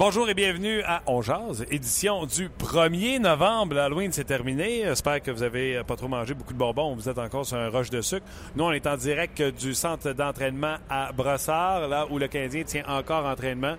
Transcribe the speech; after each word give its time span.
Bonjour 0.00 0.30
et 0.30 0.34
bienvenue 0.34 0.80
à 0.86 1.02
On 1.06 1.20
Jazz, 1.20 1.66
édition 1.70 2.24
du 2.24 2.48
1er 2.48 3.18
novembre. 3.18 3.74
L'Halloween, 3.74 4.10
c'est 4.10 4.24
terminé. 4.24 4.80
J'espère 4.84 5.20
que 5.20 5.30
vous 5.30 5.42
avez 5.42 5.82
pas 5.86 5.94
trop 5.94 6.08
mangé 6.08 6.32
beaucoup 6.32 6.54
de 6.54 6.58
bonbons. 6.58 6.94
Vous 6.94 7.06
êtes 7.10 7.18
encore 7.18 7.44
sur 7.44 7.58
un 7.58 7.68
roche 7.68 7.90
de 7.90 8.00
sucre. 8.00 8.24
Nous, 8.56 8.64
on 8.64 8.72
est 8.72 8.86
en 8.86 8.96
direct 8.96 9.42
du 9.42 9.74
centre 9.74 10.12
d'entraînement 10.12 10.76
à 10.88 11.12
Brossard, 11.12 11.86
là 11.86 12.06
où 12.10 12.18
le 12.18 12.28
Canadien 12.28 12.62
tient 12.62 12.82
encore 12.88 13.26
entraînement. 13.26 13.74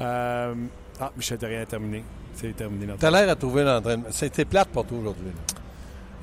Euh... 0.00 0.54
Ah, 0.98 1.12
Michel 1.14 1.36
rien 1.42 1.66
terminé. 1.66 2.02
C'est 2.32 2.56
terminé. 2.56 2.86
T'as 2.98 3.10
l'air 3.10 3.28
à 3.28 3.36
trouver 3.36 3.62
l'entraînement. 3.62 4.06
C'était 4.12 4.46
plate 4.46 4.68
pour 4.68 4.86
toi 4.86 4.96
aujourd'hui. 4.98 5.30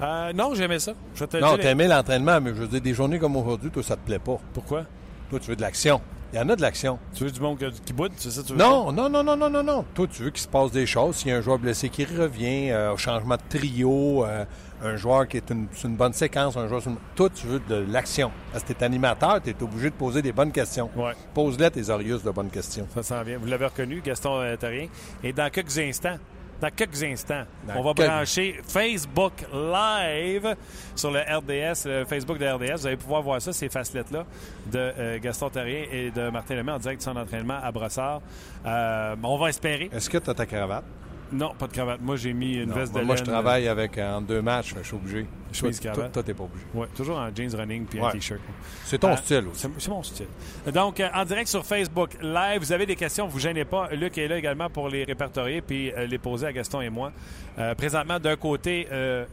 Euh, 0.02 0.34
non, 0.34 0.56
j'aimais 0.56 0.80
ça. 0.80 0.94
Je 1.14 1.26
te 1.26 1.38
non, 1.38 1.60
t'aimais 1.60 1.88
l'entraînement, 1.88 2.42
mais 2.42 2.56
je 2.56 2.62
veux 2.62 2.68
dire, 2.68 2.82
des 2.82 2.96
journées 2.96 3.20
comme 3.20 3.36
aujourd'hui, 3.36 3.70
toi, 3.70 3.84
ça 3.84 3.98
te 3.98 4.04
plaît 4.04 4.18
pas. 4.18 4.40
Pourquoi? 4.52 4.86
Toi, 5.30 5.40
tu 5.40 5.52
veux 5.52 5.56
de 5.56 5.62
l'action. 5.62 6.02
Il 6.34 6.38
y 6.38 6.40
en 6.40 6.50
a 6.50 6.56
de 6.56 6.64
l'action. 6.64 6.98
Tu 7.14 7.26
veux 7.26 7.32
du 7.32 7.40
monde 7.40 7.60
qui 7.86 7.94
boude, 7.94 8.12
c'est 8.18 8.32
ça 8.32 8.42
tu 8.42 8.54
veux 8.54 8.58
Non, 8.58 8.92
non, 8.92 9.08
non, 9.08 9.24
non, 9.24 9.38
non, 9.38 9.52
non, 9.52 9.62
non. 9.62 9.86
Toi, 9.94 10.08
tu 10.08 10.24
veux 10.24 10.32
qu'il 10.32 10.42
se 10.42 10.48
passe 10.48 10.72
des 10.72 10.88
choses. 10.88 11.18
S'il 11.18 11.28
y 11.28 11.32
a 11.32 11.38
un 11.38 11.42
joueur 11.42 11.60
blessé 11.60 11.90
qui 11.90 12.06
revient, 12.06 12.72
euh, 12.72 12.94
au 12.94 12.98
changement 12.98 13.36
de 13.36 13.42
trio, 13.48 14.26
euh, 14.26 14.44
un 14.84 14.96
joueur 14.96 15.28
qui 15.28 15.38
est 15.38 15.52
une, 15.52 15.68
une 15.84 15.96
bonne 15.96 16.14
séquence, 16.14 16.58
un 16.58 16.68
joueur... 16.68 16.82
Toi, 17.16 17.30
tu 17.30 17.46
veux 17.46 17.60
de 17.60 17.86
l'action. 17.88 18.32
Parce 18.52 18.64
que 18.64 18.74
t'es 18.74 18.84
animateur, 18.84 19.44
tu 19.44 19.52
es 19.52 19.56
obligé 19.62 19.92
de 19.92 19.96
poser 19.96 20.24
des 20.24 20.32
bonnes 20.32 20.52
questions. 20.52 20.90
Ouais. 20.96 21.14
Pose-les 21.36 21.70
tes 21.70 21.88
Orius 21.92 22.24
de 22.24 22.32
bonnes 22.32 22.50
questions. 22.50 22.88
Ça 22.96 23.04
s'en 23.04 23.22
vient. 23.22 23.38
Vous 23.38 23.46
l'avez 23.46 23.68
reconnu, 23.68 24.02
Gaston 24.04 24.40
euh, 24.40 24.56
Terrien. 24.56 24.88
Et 25.24 25.34
dans 25.34 25.52
quelques 25.52 25.78
instants, 25.78 26.18
dans 26.64 26.70
quelques 26.70 27.04
instants, 27.04 27.44
Dans 27.68 27.76
on 27.76 27.84
va 27.84 27.94
brancher 27.94 28.62
Facebook 28.66 29.34
Live 29.54 30.56
sur 30.96 31.12
le 31.12 31.20
RDS, 31.20 31.86
le 31.86 32.06
Facebook 32.06 32.38
de 32.38 32.46
RDS. 32.46 32.80
Vous 32.80 32.88
allez 32.88 32.96
pouvoir 32.96 33.22
voir 33.22 33.42
ça, 33.42 33.52
ces 33.52 33.68
facettes-là 33.68 34.26
de 34.72 34.80
euh, 34.80 35.20
Gaston 35.20 35.50
Terrien 35.50 35.84
et 35.92 36.10
de 36.10 36.30
Martin 36.30 36.56
Lemay 36.56 36.72
en 36.72 36.80
direct 36.80 37.02
de 37.02 37.04
son 37.04 37.18
entraînement 37.18 37.60
à 37.62 37.70
Brossard. 37.74 38.22
Euh, 38.66 39.16
on 39.22 39.38
va 39.38 39.50
espérer. 39.50 39.90
Est-ce 39.92 40.10
que 40.10 40.18
tu 40.18 40.30
as 40.30 40.34
ta 40.34 40.46
cravate? 40.46 40.86
Non, 41.34 41.54
pas 41.58 41.68
de 41.68 41.74
cravate. 41.74 42.00
Moi, 42.02 42.16
j'ai 42.16 42.32
mis 42.34 42.56
une 42.58 42.70
Non. 42.70 42.76
veste 42.76 42.92
Moi, 42.94 43.02
de 43.02 43.06
moi, 43.08 43.16
laine. 43.16 43.26
je 43.26 43.30
travaille 43.32 43.68
avec 43.68 43.98
euh, 43.98 44.14
en 44.18 44.22
deux 44.22 44.42
matchs, 44.42 44.74
je 44.78 44.84
suis 44.88 44.96
obligé. 44.96 45.26
Chemise 45.52 45.80
toi, 45.80 45.92
cravate. 45.92 46.12
toi, 46.14 46.24
t'es 46.24 46.34
pas 46.34 46.44
obligé. 46.44 46.66
Ouais, 46.74 46.88
toujours 46.96 47.18
en 47.18 47.30
jeans 47.36 47.54
running 47.56 47.86
puis 47.86 48.00
un. 48.00 48.10
T-shirt. 48.12 48.40
C'est 48.86 48.98
ton 49.00 49.10
Ah, 49.10 49.18
style 49.18 49.46
aussi. 49.52 49.68
C'est 49.78 49.90
mon 49.90 50.02
style. 50.04 50.28
Donc, 50.74 51.00
euh, 51.00 51.10
en 51.14 51.26
direct 51.26 51.48
sur 51.50 51.66
Facebook 51.66 52.12
Live, 52.22 52.60
vous 52.60 52.72
avez 52.72 52.86
des 52.86 52.96
questions, 52.96 53.28
vous 53.28 53.40
gênez 53.40 53.66
pas. 53.66 53.90
Luc 53.94 54.18
est 54.18 54.28
là 54.28 54.38
également 54.38 54.70
pour 54.70 54.90
les 54.90 55.04
répertorier 55.04 55.62
puis 55.62 55.92
euh, 55.92 56.06
les 56.08 56.18
poser 56.18 56.48
à 56.48 56.54
Gaston 56.54 56.82
et 56.82 56.90
moi. 56.90 57.12
Euh, 57.60 57.76
présentement, 57.76 58.20
d'un 58.20 58.36
côté, 58.36 58.88
euh, 58.92 59.26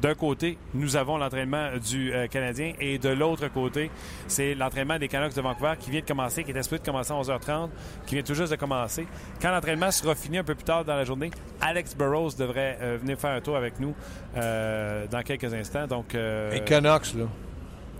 d'un 0.00 0.14
côté, 0.14 0.56
nous 0.74 0.96
avons 0.96 1.18
l'entraînement 1.18 1.70
du 1.78 2.12
euh, 2.12 2.26
Canadien 2.26 2.72
et 2.80 2.98
de 2.98 3.10
l'autre 3.10 3.48
côté, 3.48 3.90
c'est 4.26 4.54
l'entraînement 4.54 4.98
des 4.98 5.08
Canucks 5.08 5.34
de 5.34 5.40
Vancouver 5.42 5.74
qui 5.78 5.90
vient 5.90 6.00
de 6.00 6.06
commencer, 6.06 6.42
qui 6.42 6.50
est 6.52 6.56
espéré 6.56 6.78
de 6.80 6.84
commencer 6.86 7.12
à 7.12 7.16
11h30, 7.16 7.68
qui 8.06 8.14
vient 8.14 8.24
tout 8.24 8.34
juste 8.34 8.50
de 8.50 8.56
commencer. 8.56 9.06
Quand 9.42 9.50
l'entraînement 9.50 9.90
sera 9.90 10.14
fini 10.14 10.38
un 10.38 10.44
peu 10.44 10.54
plus 10.54 10.64
tard 10.64 10.84
dans 10.84 10.96
la 10.96 11.04
journée, 11.04 11.30
Alex 11.60 11.94
Burrows 11.94 12.30
devrait 12.38 12.78
euh, 12.80 12.98
venir 13.00 13.18
faire 13.18 13.32
un 13.32 13.40
tour 13.40 13.56
avec 13.56 13.78
nous 13.78 13.94
euh, 14.36 15.06
dans 15.08 15.22
quelques 15.22 15.52
instants. 15.52 15.86
Donc, 15.86 16.14
Les 16.14 16.62
Canucks, 16.64 17.14
là, 17.14 17.24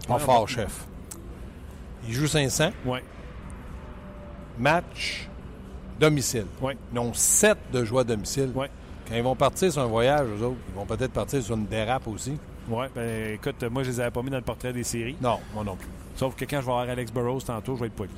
pas 0.09 0.15
Ouais, 0.15 0.21
fort, 0.21 0.49
chef. 0.49 0.87
Ils 2.09 2.15
jouent 2.15 2.27
500. 2.27 2.71
ouais, 2.87 3.03
Match 4.59 5.29
domicile. 5.99 6.47
ouais, 6.61 6.77
Ils 6.93 6.99
ont 6.99 7.13
7 7.13 7.59
de 7.73 7.85
joueurs 7.85 8.03
à 8.03 8.05
domicile. 8.05 8.51
ouais. 8.55 8.71
Quand 9.11 9.17
ils 9.17 9.23
vont 9.25 9.35
partir 9.35 9.73
sur 9.73 9.83
un 9.83 9.87
voyage, 9.87 10.25
eux 10.29 10.45
autres, 10.45 10.57
ils 10.69 10.75
vont 10.75 10.87
peut-être 10.87 11.11
partir 11.11 11.43
sur 11.43 11.57
une 11.57 11.67
dérape 11.67 12.07
aussi. 12.07 12.39
Ouais, 12.69 12.87
ben 12.95 13.35
écoute, 13.35 13.61
moi 13.69 13.83
je 13.83 13.91
les 13.91 14.01
avais 14.01 14.13
pas 14.13 14.23
mis 14.23 14.31
dans 14.31 14.37
le 14.37 14.45
portrait 14.45 14.73
des 14.73 14.85
séries. 14.85 15.17
Non, 15.21 15.41
moi 15.53 15.65
non 15.65 15.75
plus. 15.75 15.89
Sauf 16.15 16.37
que 16.37 16.45
quand 16.45 16.61
je 16.61 16.67
vais 16.67 16.73
avoir 16.73 16.89
Alex 16.89 17.13
Burrows 17.13 17.41
tantôt, 17.41 17.75
je 17.75 17.81
vais 17.81 17.87
être 17.87 17.95
poli. 17.95 18.11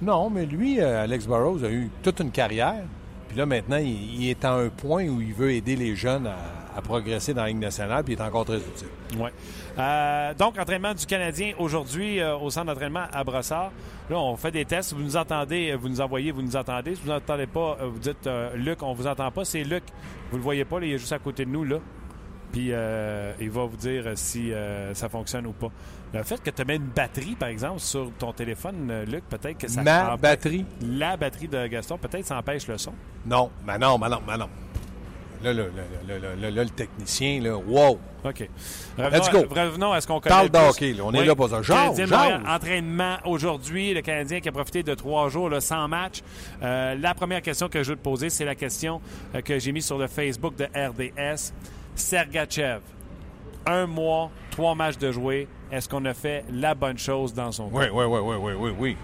Non, 0.00 0.30
mais 0.30 0.46
lui, 0.46 0.80
euh, 0.80 1.02
Alex 1.04 1.26
Burrows, 1.26 1.62
a 1.62 1.68
eu 1.68 1.90
toute 2.02 2.20
une 2.20 2.30
carrière. 2.30 2.84
Puis 3.28 3.36
là, 3.36 3.44
maintenant, 3.44 3.76
il, 3.76 4.22
il 4.22 4.30
est 4.30 4.44
à 4.46 4.54
un 4.54 4.68
point 4.70 5.06
où 5.08 5.20
il 5.20 5.34
veut 5.34 5.52
aider 5.52 5.76
les 5.76 5.94
jeunes 5.94 6.26
à, 6.26 6.38
à 6.76 6.80
progresser 6.80 7.34
dans 7.34 7.42
la 7.42 7.48
Ligue 7.48 7.58
nationale, 7.58 8.02
puis 8.02 8.14
il 8.14 8.18
est 8.18 8.22
encore 8.22 8.46
très 8.46 8.56
utile. 8.56 8.88
Ouais. 9.18 9.30
Euh, 9.78 10.34
donc, 10.34 10.58
entraînement 10.58 10.92
du 10.94 11.06
Canadien 11.06 11.54
aujourd'hui 11.58 12.20
euh, 12.20 12.36
au 12.36 12.50
centre 12.50 12.66
d'entraînement 12.66 13.04
à 13.12 13.24
Brossard. 13.24 13.72
Là, 14.10 14.18
on 14.18 14.36
fait 14.36 14.50
des 14.50 14.64
tests. 14.64 14.92
Vous 14.92 15.02
nous 15.02 15.16
entendez, 15.16 15.70
euh, 15.70 15.76
vous 15.76 15.88
nous 15.88 16.00
envoyez, 16.00 16.30
vous 16.30 16.42
nous 16.42 16.56
entendez. 16.56 16.94
Si 16.94 17.02
vous 17.02 17.10
n'entendez 17.10 17.46
pas, 17.46 17.78
vous 17.82 17.98
dites 17.98 18.28
Luc, 18.54 18.82
on 18.82 18.92
vous 18.92 19.06
entend 19.06 19.30
pas. 19.30 19.44
C'est 19.44 19.64
Luc. 19.64 19.84
Vous 20.30 20.36
le 20.36 20.42
voyez 20.42 20.64
pas, 20.64 20.78
là, 20.80 20.86
il 20.86 20.92
est 20.92 20.98
juste 20.98 21.12
à 21.12 21.18
côté 21.18 21.44
de 21.44 21.50
nous, 21.50 21.64
là. 21.64 21.78
Puis 22.52 22.68
euh, 22.70 23.32
il 23.40 23.50
va 23.50 23.64
vous 23.64 23.76
dire 23.78 24.12
si 24.14 24.52
ça 24.92 25.08
fonctionne 25.08 25.46
ou 25.46 25.52
pas. 25.52 25.68
Le 26.12 26.22
fait 26.22 26.42
que 26.42 26.50
tu 26.50 26.62
mets 26.66 26.76
une 26.76 26.82
batterie, 26.94 27.34
par 27.34 27.48
exemple, 27.48 27.80
sur 27.80 28.10
ton 28.18 28.32
téléphone, 28.34 29.04
Luc, 29.08 29.24
peut-être 29.30 29.56
que 29.56 29.68
ça 29.68 29.82
Ma 29.82 30.14
empêche- 30.14 30.20
batterie? 30.20 30.66
La 30.82 31.16
batterie 31.16 31.48
de 31.48 31.66
Gaston, 31.66 31.96
peut-être 31.96 32.26
ça 32.26 32.36
empêche 32.36 32.66
le 32.68 32.76
son? 32.76 32.92
Non, 33.24 33.50
mais 33.66 33.78
non, 33.78 33.96
mais 33.96 34.10
non, 34.10 34.20
mais 34.28 34.36
non. 34.36 34.50
Là, 35.42 35.52
là, 35.52 35.64
là, 36.06 36.18
là, 36.40 36.50
là, 36.50 36.62
le 36.64 36.70
technicien, 36.70 37.40
là, 37.40 37.56
wow! 37.56 37.98
OK. 38.24 38.38
Let's 38.40 38.48
Revenons, 39.28 39.48
go. 39.48 39.56
à, 39.56 39.64
revenons 39.64 39.92
à 39.92 40.00
ce 40.00 40.06
qu'on 40.06 40.20
connaît. 40.20 40.32
Parle 40.34 40.46
le 40.46 40.52
plus. 40.52 40.60
de 40.60 40.68
hockey, 40.68 40.92
là. 40.92 41.02
On 41.04 41.12
est 41.12 41.24
là 41.24 41.34
pour 41.34 41.48
ça. 41.48 41.60
Jase. 41.62 42.00
entraînement 42.46 43.16
aujourd'hui. 43.24 43.94
Le 43.94 44.00
Canadien 44.02 44.40
qui 44.40 44.48
a 44.48 44.52
profité 44.52 44.82
de 44.82 44.94
trois 44.94 45.28
jours 45.28 45.48
là, 45.50 45.60
sans 45.60 45.88
match. 45.88 46.20
Euh, 46.62 46.94
la 47.00 47.14
première 47.14 47.42
question 47.42 47.68
que 47.68 47.82
je 47.82 47.90
veux 47.90 47.96
te 47.96 48.02
poser, 48.02 48.30
c'est 48.30 48.44
la 48.44 48.54
question 48.54 49.00
euh, 49.34 49.40
que 49.40 49.58
j'ai 49.58 49.72
mise 49.72 49.86
sur 49.86 49.98
le 49.98 50.06
Facebook 50.06 50.54
de 50.56 50.64
RDS. 50.66 51.52
Sergachev, 51.96 52.80
un 53.66 53.86
mois, 53.86 54.30
trois 54.50 54.74
matchs 54.74 54.98
de 54.98 55.10
jouer. 55.12 55.48
Est-ce 55.70 55.88
qu'on 55.88 56.04
a 56.04 56.14
fait 56.14 56.44
la 56.52 56.74
bonne 56.74 56.98
chose 56.98 57.34
dans 57.34 57.50
son 57.50 57.68
Oui, 57.72 57.86
cas? 57.86 57.90
oui, 57.92 58.04
oui, 58.04 58.20
oui, 58.22 58.36
oui, 58.40 58.52
oui, 58.58 58.72
oui. 58.78 58.96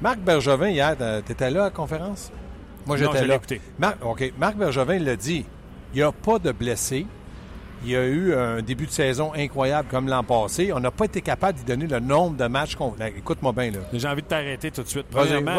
Marc 0.00 0.18
Bergevin, 0.18 0.68
hier, 0.68 0.96
t'as- 0.96 1.22
t'étais 1.22 1.50
là 1.50 1.62
à 1.62 1.64
la 1.66 1.70
conférence? 1.70 2.30
Moi, 2.86 2.96
j'étais 2.96 3.24
là. 3.26 3.34
écouté. 3.36 3.60
Marc, 3.78 4.04
OK. 4.04 4.32
Marc 4.38 4.56
Bergevin 4.56 4.98
l'a 4.98 5.16
dit. 5.16 5.44
Il 5.94 5.98
n'y 5.98 6.02
a 6.02 6.12
pas 6.12 6.38
de 6.38 6.52
blessés. 6.52 7.06
Il 7.84 7.90
y 7.90 7.96
a 7.96 8.06
eu 8.06 8.34
un 8.34 8.62
début 8.62 8.86
de 8.86 8.90
saison 8.90 9.32
incroyable 9.34 9.88
comme 9.90 10.08
l'an 10.08 10.24
passé. 10.24 10.72
On 10.72 10.80
n'a 10.80 10.90
pas 10.90 11.04
été 11.04 11.20
capable 11.20 11.58
d'y 11.58 11.64
donner 11.64 11.86
le 11.86 12.00
nombre 12.00 12.36
de 12.36 12.46
matchs 12.46 12.74
qu'on. 12.74 12.94
Là, 12.98 13.08
Écoute-moi 13.08 13.52
bien, 13.52 13.70
là. 13.70 13.78
J'ai 13.92 14.08
envie 14.08 14.22
de 14.22 14.26
t'arrêter 14.26 14.70
tout 14.70 14.82
de 14.82 14.88
suite. 14.88 15.06
Premièrement, 15.10 15.58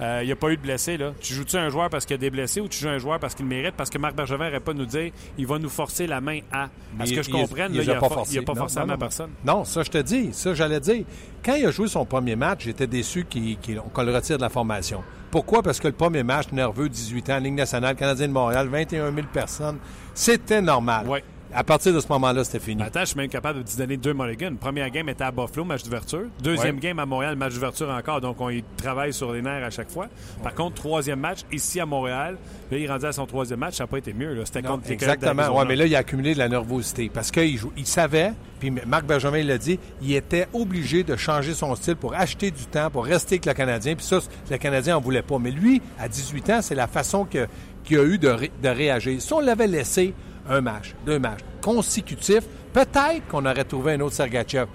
euh, 0.00 0.20
il 0.22 0.26
n'y 0.26 0.32
a 0.32 0.36
pas 0.36 0.50
eu 0.50 0.56
de 0.56 0.62
blessés. 0.62 0.96
Là. 0.96 1.12
Tu 1.20 1.34
joues-tu 1.34 1.56
un 1.56 1.68
joueur 1.68 1.90
parce 1.90 2.06
qu'il 2.06 2.14
y 2.14 2.18
a 2.18 2.20
des 2.20 2.30
blessés 2.30 2.60
ou 2.60 2.68
tu 2.68 2.78
joues 2.78 2.88
un 2.88 2.98
joueur 2.98 3.20
parce 3.20 3.34
qu'il 3.34 3.44
le 3.44 3.50
mérite? 3.50 3.74
Parce 3.76 3.90
que 3.90 3.98
Marc 3.98 4.16
Bergevin 4.16 4.46
n'aurait 4.46 4.60
pas 4.60 4.72
nous 4.72 4.86
dire 4.86 5.12
il 5.36 5.46
va 5.46 5.58
nous 5.58 5.68
forcer 5.68 6.06
la 6.06 6.20
main 6.20 6.40
à. 6.50 6.70
À 6.98 7.06
ce 7.06 7.12
que 7.12 7.22
je 7.22 7.30
comprenne, 7.30 7.72
il 7.74 7.86
n'a 7.86 7.94
pas 7.94 8.08
pas, 8.08 8.14
forcé 8.54 8.78
à 8.78 8.86
non. 8.86 8.96
personne. 8.96 9.30
Non, 9.44 9.64
ça, 9.64 9.82
je 9.82 9.90
te 9.90 9.98
dis. 9.98 10.32
Ça, 10.32 10.54
j'allais 10.54 10.80
dire. 10.80 11.04
Quand 11.44 11.54
il 11.54 11.66
a 11.66 11.70
joué 11.70 11.88
son 11.88 12.06
premier 12.06 12.36
match, 12.36 12.64
j'étais 12.64 12.86
déçu 12.86 13.26
qu'on 13.26 14.02
le 14.02 14.14
retire 14.14 14.38
de 14.38 14.42
la 14.42 14.48
formation. 14.48 15.02
Pourquoi? 15.34 15.64
Parce 15.64 15.80
que 15.80 15.88
le 15.88 15.94
premier 15.94 16.22
match, 16.22 16.52
nerveux, 16.52 16.88
18 16.88 17.30
ans, 17.30 17.38
Ligue 17.38 17.54
nationale, 17.54 17.96
Canadien 17.96 18.28
de 18.28 18.32
Montréal, 18.32 18.68
21 18.68 19.12
000 19.12 19.26
personnes, 19.32 19.78
c'était 20.14 20.62
normal. 20.62 21.06
À 21.54 21.62
partir 21.62 21.94
de 21.94 22.00
ce 22.00 22.08
moment-là, 22.08 22.42
c'était 22.42 22.58
fini. 22.58 22.82
Attends, 22.82 23.00
je 23.00 23.04
suis 23.06 23.16
même 23.16 23.28
capable 23.28 23.62
de 23.62 23.68
te 23.70 23.76
donner 23.76 23.96
deux 23.96 24.12
mulligans. 24.12 24.54
Première 24.56 24.90
game 24.90 25.08
était 25.08 25.22
à 25.24 25.30
Buffalo, 25.30 25.64
match 25.64 25.84
d'ouverture. 25.84 26.24
Deuxième 26.42 26.74
Ouais. 26.76 26.80
game 26.80 26.98
à 26.98 27.06
Montréal, 27.06 27.36
match 27.36 27.54
d'ouverture 27.54 27.88
encore. 27.90 28.20
Donc, 28.20 28.40
on 28.40 28.50
y 28.50 28.64
travaille 28.76 29.12
sur 29.12 29.32
les 29.32 29.40
nerfs 29.40 29.62
à 29.64 29.70
chaque 29.70 29.90
fois. 29.90 30.08
Par 30.42 30.52
contre, 30.54 30.74
troisième 30.74 31.20
match 31.20 31.40
ici 31.52 31.78
à 31.78 31.86
Montréal. 31.86 32.36
Là, 32.72 32.76
il 32.78 32.90
rendu 32.90 33.06
à 33.06 33.12
son 33.12 33.24
troisième 33.26 33.60
match. 33.60 33.76
Ça 33.76 33.84
n'a 33.84 33.88
pas 33.88 33.98
été 33.98 34.12
mieux. 34.12 34.44
C'était 34.44 34.62
contre 34.62 34.88
les 34.88 34.94
exactement. 34.94 35.56
Ouais, 35.56 35.64
mais 35.64 35.76
là, 35.76 35.86
il 35.86 35.94
a 35.94 35.98
accumulé 35.98 36.34
de 36.34 36.38
la 36.40 36.48
nervosité 36.48 37.08
parce 37.12 37.30
qu'il 37.30 37.58
il 37.76 37.86
savait, 37.86 38.32
puis 38.58 38.72
Marc 38.72 39.04
Benjamin 39.06 39.42
l'a 39.44 39.58
dit, 39.58 39.78
il 40.02 40.12
était 40.14 40.48
obligé 40.52 41.04
de 41.04 41.14
changer 41.14 41.54
son 41.54 41.74
style 41.76 41.96
pour 41.96 42.14
acheter 42.14 42.50
du 42.50 42.64
temps, 42.66 42.90
pour 42.90 43.04
rester 43.04 43.34
avec 43.36 43.46
le 43.46 43.52
Canadien. 43.54 43.94
Puis 43.94 44.04
ça, 44.06 44.18
le 44.50 44.56
Canadien 44.58 44.94
n'en 44.94 45.00
voulait 45.00 45.22
pas. 45.22 45.38
Mais 45.38 45.52
lui, 45.52 45.80
à 46.00 46.08
18 46.08 46.50
ans, 46.50 46.62
c'est 46.62 46.74
la 46.74 46.88
façon 46.88 47.24
qu'il 47.26 47.98
a 47.98 48.02
eu 48.04 48.18
de, 48.18 48.28
ré- 48.28 48.50
de 48.60 48.68
réagir. 48.68 49.22
Si 49.22 49.32
on 49.32 49.40
l'avait 49.40 49.68
laissé 49.68 50.14
un 50.48 50.60
match, 50.60 50.94
deux 51.06 51.18
matchs 51.18 51.40
consécutifs, 51.60 52.46
peut-être 52.72 53.26
qu'on 53.28 53.46
aurait 53.46 53.64
trouvé 53.64 53.94
un 53.94 54.00
autre 54.00 54.14
Sergachev. 54.14 54.66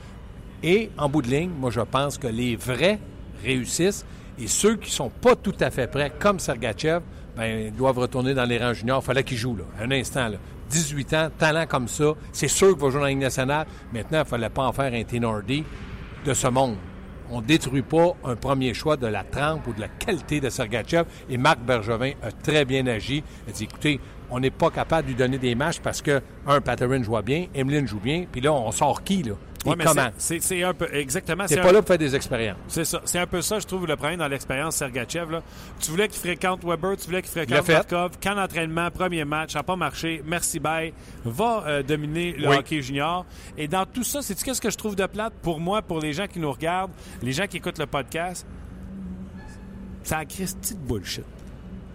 Et 0.64 0.90
en 0.98 1.08
bout 1.08 1.22
de 1.22 1.28
ligne, 1.28 1.52
moi, 1.58 1.70
je 1.72 1.82
pense 1.82 2.18
que 2.18 2.28
les 2.28 2.56
vrais 2.56 3.00
réussissent 3.44 4.06
et 4.40 4.48
ceux 4.48 4.76
qui 4.78 4.90
sont 4.90 5.10
pas 5.10 5.36
tout 5.36 5.56
à 5.60 5.70
fait 5.70 5.88
prêts, 5.88 6.12
comme 6.18 6.40
Sergachev, 6.40 7.02
ben, 7.36 7.72
doivent 7.74 8.00
retourner 8.00 8.34
dans 8.34 8.46
les 8.46 8.58
rangs 8.58 8.74
juniors. 8.74 9.02
Il 9.04 9.06
fallait 9.06 9.24
qu'ils 9.24 9.38
jouent, 9.38 9.58
là, 9.58 9.66
un 9.82 9.92
instant. 9.92 10.30
Là. 10.30 10.38
18 10.70 11.14
ans, 11.14 11.30
talent 11.38 11.66
comme 11.68 11.88
ça. 11.88 12.14
C'est 12.32 12.48
sûr 12.48 12.70
qu'il 12.70 12.80
va 12.80 12.90
jouer 12.90 13.00
dans 13.00 13.06
la 13.06 13.10
Ligue 13.10 13.20
nationale. 13.20 13.68
Maintenant, 13.94 14.20
il 14.20 14.22
ne 14.22 14.28
fallait 14.28 14.50
pas 14.50 14.64
en 14.64 14.72
faire 14.72 14.94
un 14.94 15.04
Ténardi 15.04 15.64
de 16.26 16.34
ce 16.34 16.48
monde. 16.48 16.76
On 17.32 17.42
ne 17.42 17.46
détruit 17.46 17.82
pas 17.82 18.14
un 18.24 18.36
premier 18.36 18.74
choix 18.74 18.98
de 18.98 19.08
la 19.08 19.24
trempe 19.24 19.68
ou 19.68 19.74
de 19.74 19.82
la 19.82 19.88
qualité 19.88 20.40
de 20.40 20.50
Sergachev. 20.50 21.06
Et 21.30 21.38
Marc 21.38 21.60
Bergevin 21.60 22.12
a 22.24 22.32
très 22.32 22.66
bien 22.66 22.88
agi. 22.88 23.24
Il 23.46 23.50
a 23.50 23.54
dit, 23.54 23.64
écoutez, 23.66 24.00
on 24.32 24.40
n'est 24.40 24.52
pas 24.52 24.70
capable 24.70 25.04
de 25.04 25.08
lui 25.10 25.16
donner 25.18 25.38
des 25.38 25.56
matchs 25.56 25.80
parce 25.80 26.02
que, 26.02 26.22
un, 26.48 26.62
Patterson 26.62 27.04
joue 27.04 27.22
bien, 27.22 27.48
Emeline 27.56 27.88
joue 27.88 28.00
bien, 28.00 28.26
puis 28.32 28.42
là, 28.42 28.54
on 28.54 28.72
sort 28.72 29.04
qui, 29.04 29.24
là? 29.24 29.34
Ouais, 29.66 29.76
mais 29.78 29.84
comment? 29.84 30.08
c'est- 30.18 30.40
C'est 30.40 30.64
un 30.64 30.74
peu. 30.74 30.88
Exactement. 30.94 31.44
T'es 31.46 31.56
c'est 31.56 31.62
pas 31.62 31.68
un- 31.70 31.74
là 31.74 31.80
pour 31.80 31.88
faire 31.90 31.98
des 31.98 32.16
expériences. 32.16 32.56
C'est 32.70 32.86
ça. 32.86 33.02
C'est 33.04 33.20
un 33.20 33.28
peu 33.28 33.42
ça, 33.42 33.60
je 33.60 33.68
trouve, 33.68 33.86
le 33.88 33.98
problème 33.98 34.18
dans 34.20 34.28
l'expérience 34.30 34.78
Sergachev. 34.78 35.30
Là. 35.30 35.44
Tu 35.82 35.92
voulais 35.92 36.08
qu'il 36.08 36.18
fréquente 36.22 36.64
Weber, 36.64 36.96
tu 36.96 37.08
voulais 37.08 37.22
qu'il 37.22 37.36
l'a 37.36 37.62
fréquente. 37.62 37.68
Markov. 37.92 38.12
Quand 38.24 38.36
l'entraînement, 38.36 38.90
premier 38.90 39.26
match, 39.26 39.52
ça 39.52 39.60
n'a 39.60 39.64
pas 39.64 39.76
marché. 39.76 40.24
Merci, 40.26 40.62
bye. 40.62 40.94
Va 41.26 41.66
euh, 41.68 41.84
dominer 41.84 42.32
le 42.38 42.48
Oui. 42.48 42.56
hockey 42.56 42.82
junior. 42.82 43.26
Et 43.58 43.68
dans 43.68 43.86
tout 43.86 44.06
ça, 44.06 44.22
c'est-tu 44.22 44.46
qu'est-ce 44.46 44.62
que 44.62 44.70
je 44.70 44.78
trouve 44.78 44.96
de 44.96 45.06
plate 45.06 45.34
pour 45.42 45.60
moi, 45.60 45.82
pour 45.82 46.00
les 46.00 46.14
gens 46.14 46.28
qui 46.28 46.40
nous 46.40 46.54
regardent, 46.54 46.92
les 47.22 47.34
gens 47.34 47.46
qui 47.46 47.58
écoutent 47.58 47.80
le 47.80 47.86
podcast? 47.86 48.48
C'est 50.04 50.16
un 50.16 50.24
Christy 50.26 50.76
de 50.76 50.80
bullshit. 50.80 51.26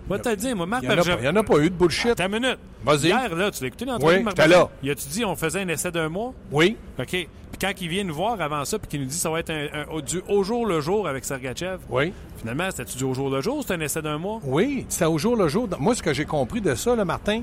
Va 0.09 0.19
te 0.19 0.29
le 0.29 0.37
dire, 0.37 0.55
moi, 0.55 0.67
Marc 0.67 0.83
Il 0.83 0.89
n'y 0.89 0.95
en, 0.95 0.99
a 0.99 1.03
pas- 1.43 1.55
en 1.55 1.56
a 1.59 1.62
eu 1.65 1.71
de 1.71 1.75
bullshit. 1.75 2.21
Une 2.21 2.29
minute. 2.29 2.59
Vas-y. 2.85 3.06
Hier, 3.06 3.35
là, 3.35 3.51
tu 3.51 3.62
l'as 3.62 3.69
écouté 3.69 3.85
l'entraînement 3.87 4.09
Oui, 4.12 4.19
de 4.19 4.25
Marc 4.25 4.37
là. 4.51 4.69
Il 4.83 4.91
a-tu 4.91 5.09
dit 5.09 5.25
on 5.25 5.35
faisait 5.37 5.61
un 5.62 5.69
essai 5.69 5.91
d'un 5.91 6.09
mois? 6.11 6.35
Oui. 6.53 6.77
OK. 6.99 7.06
Puis 7.09 7.29
quand 7.61 7.73
il 7.81 7.89
vient 7.89 8.05
nous 8.05 8.15
voir 8.15 8.39
avant 8.41 8.65
ça, 8.65 8.79
puis 8.79 8.89
qu'il 8.89 9.01
nous 9.01 9.06
dit 9.06 9.17
ça 9.17 9.31
va 9.31 9.41
être 9.41 9.51
un, 9.51 9.67
un- 9.97 10.01
du 10.01 10.21
au 10.29 10.43
jour 10.43 10.67
le 10.67 10.81
jour 10.81 11.09
avec 11.09 11.25
Sergachev, 11.25 11.79
Oui. 11.89 12.12
finalement, 12.37 12.65
c'était-tu 12.71 12.99
du 12.99 13.05
au 13.05 13.15
jour 13.15 13.31
le 13.31 13.41
jour 13.41 13.56
ou 13.59 13.62
c'était 13.62 13.75
un 13.75 13.81
essai 13.81 14.03
d'un 14.03 14.19
mois? 14.19 14.41
Oui, 14.45 14.85
c'était 14.89 15.06
au 15.06 15.17
jour 15.19 15.37
le 15.37 15.49
jour. 15.49 15.69
Moi, 15.79 15.95
ce 15.95 16.03
que 16.03 16.12
j'ai 16.12 16.25
compris 16.27 16.61
de 16.61 16.75
ça, 16.75 16.95
là, 16.95 17.05
Martin, 17.06 17.43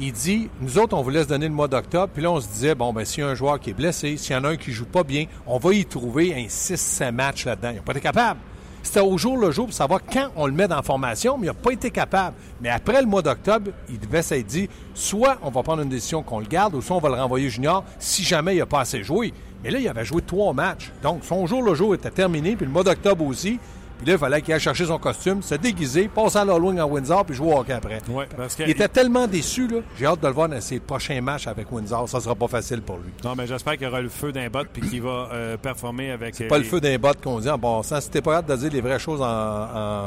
il 0.00 0.12
dit, 0.12 0.48
nous 0.60 0.78
autres, 0.78 0.96
on 0.96 1.02
vous 1.02 1.10
laisse 1.10 1.26
donner 1.28 1.46
le 1.48 1.54
mois 1.54 1.68
d'octobre, 1.68 2.10
puis 2.12 2.22
là, 2.22 2.30
on 2.32 2.40
se 2.40 2.48
disait, 2.48 2.74
bon, 2.74 2.92
ben, 2.92 3.04
s'il 3.04 3.22
y 3.22 3.26
a 3.26 3.30
un 3.30 3.34
joueur 3.34 3.60
qui 3.60 3.70
est 3.70 3.74
blessé, 3.74 4.16
s'il 4.16 4.34
y 4.34 4.38
en 4.38 4.44
a 4.44 4.48
un 4.50 4.56
qui 4.56 4.72
joue 4.72 4.84
pas 4.86 5.04
bien, 5.04 5.26
on 5.46 5.58
va 5.58 5.72
y 5.74 5.84
trouver 5.86 6.34
un 6.34 6.48
6-7 6.48 7.12
matchs 7.12 7.44
là-dedans. 7.46 7.70
Ils 7.70 7.76
n'ont 7.76 7.82
pas 7.82 7.92
été 7.92 8.00
capables. 8.00 8.40
C'était 8.82 9.00
au 9.00 9.16
jour 9.16 9.38
le 9.38 9.50
jour 9.50 9.66
pour 9.66 9.74
savoir 9.74 10.00
quand 10.04 10.28
on 10.36 10.46
le 10.46 10.52
met 10.52 10.66
dans 10.66 10.76
la 10.76 10.82
formation, 10.82 11.38
mais 11.38 11.46
il 11.46 11.50
n'a 11.50 11.54
pas 11.54 11.70
été 11.70 11.90
capable. 11.90 12.36
Mais 12.60 12.68
après 12.68 13.00
le 13.00 13.06
mois 13.06 13.22
d'octobre, 13.22 13.70
il 13.88 13.98
devait 13.98 14.22
s'être 14.22 14.46
dit, 14.46 14.68
soit 14.94 15.38
on 15.42 15.50
va 15.50 15.62
prendre 15.62 15.82
une 15.82 15.88
décision 15.88 16.22
qu'on 16.22 16.40
le 16.40 16.46
garde, 16.46 16.74
ou 16.74 16.82
soit 16.82 16.96
on 16.96 17.00
va 17.00 17.08
le 17.08 17.14
renvoyer 17.14 17.48
junior 17.48 17.84
si 17.98 18.24
jamais 18.24 18.56
il 18.56 18.58
n'a 18.58 18.66
pas 18.66 18.80
assez 18.80 19.02
joué. 19.02 19.32
Mais 19.62 19.70
là, 19.70 19.78
il 19.78 19.88
avait 19.88 20.04
joué 20.04 20.22
trois 20.22 20.52
matchs. 20.52 20.90
Donc, 21.02 21.20
son 21.22 21.46
jour 21.46 21.62
le 21.62 21.74
jour 21.74 21.94
était 21.94 22.10
terminé, 22.10 22.56
puis 22.56 22.66
le 22.66 22.72
mois 22.72 22.82
d'octobre 22.82 23.24
aussi. 23.24 23.60
Puis 24.02 24.10
là, 24.10 24.16
il 24.16 24.18
fallait 24.18 24.42
qu'il 24.42 24.52
aille 24.52 24.60
chercher 24.60 24.84
son 24.86 24.98
costume, 24.98 25.42
se 25.42 25.54
déguiser, 25.54 26.08
passer 26.08 26.38
à 26.38 26.44
l'Halloween 26.44 26.78
à 26.80 26.86
Windsor, 26.86 27.24
puis 27.24 27.34
jouer 27.36 27.52
au 27.54 27.58
hockey 27.58 27.72
après. 27.72 28.00
Parce. 28.36 28.56
Il 28.58 28.70
était 28.70 28.88
tellement 28.88 29.26
déçu, 29.26 29.68
là. 29.68 29.78
J'ai 29.98 30.06
hâte 30.06 30.20
de 30.20 30.26
le 30.26 30.32
voir 30.32 30.48
dans 30.48 30.60
ses 30.60 30.80
prochains 30.80 31.20
matchs 31.20 31.46
avec 31.46 31.70
Windsor. 31.70 32.08
Ça 32.08 32.20
sera 32.20 32.34
pas 32.34 32.48
facile 32.48 32.82
pour 32.82 32.96
lui. 32.96 33.10
Non, 33.24 33.34
mais 33.36 33.46
j'espère 33.46 33.74
qu'il 33.74 33.84
y 33.84 33.86
aura 33.86 34.00
le 34.00 34.08
feu 34.08 34.32
d'un 34.32 34.48
bot 34.48 34.64
puis 34.72 34.82
qu'il 34.88 35.02
va 35.02 35.28
euh, 35.32 35.56
performer 35.56 36.10
avec. 36.10 36.34
C'est 36.34 36.46
pas 36.48 36.58
les- 36.58 36.64
le 36.64 36.68
feu 36.68 36.80
d'un 36.80 36.98
bot 36.98 37.12
qu'on 37.22 37.38
dit 37.40 37.48
en 37.48 37.58
bon 37.58 37.82
sens. 37.82 38.04
Si 38.04 38.10
t'es 38.10 38.20
pas 38.22 38.36
hâte 38.38 38.46
de 38.48 38.56
dire 38.56 38.72
les 38.72 38.80
vraies 38.80 38.98
choses 38.98 39.22
en, 39.22 39.24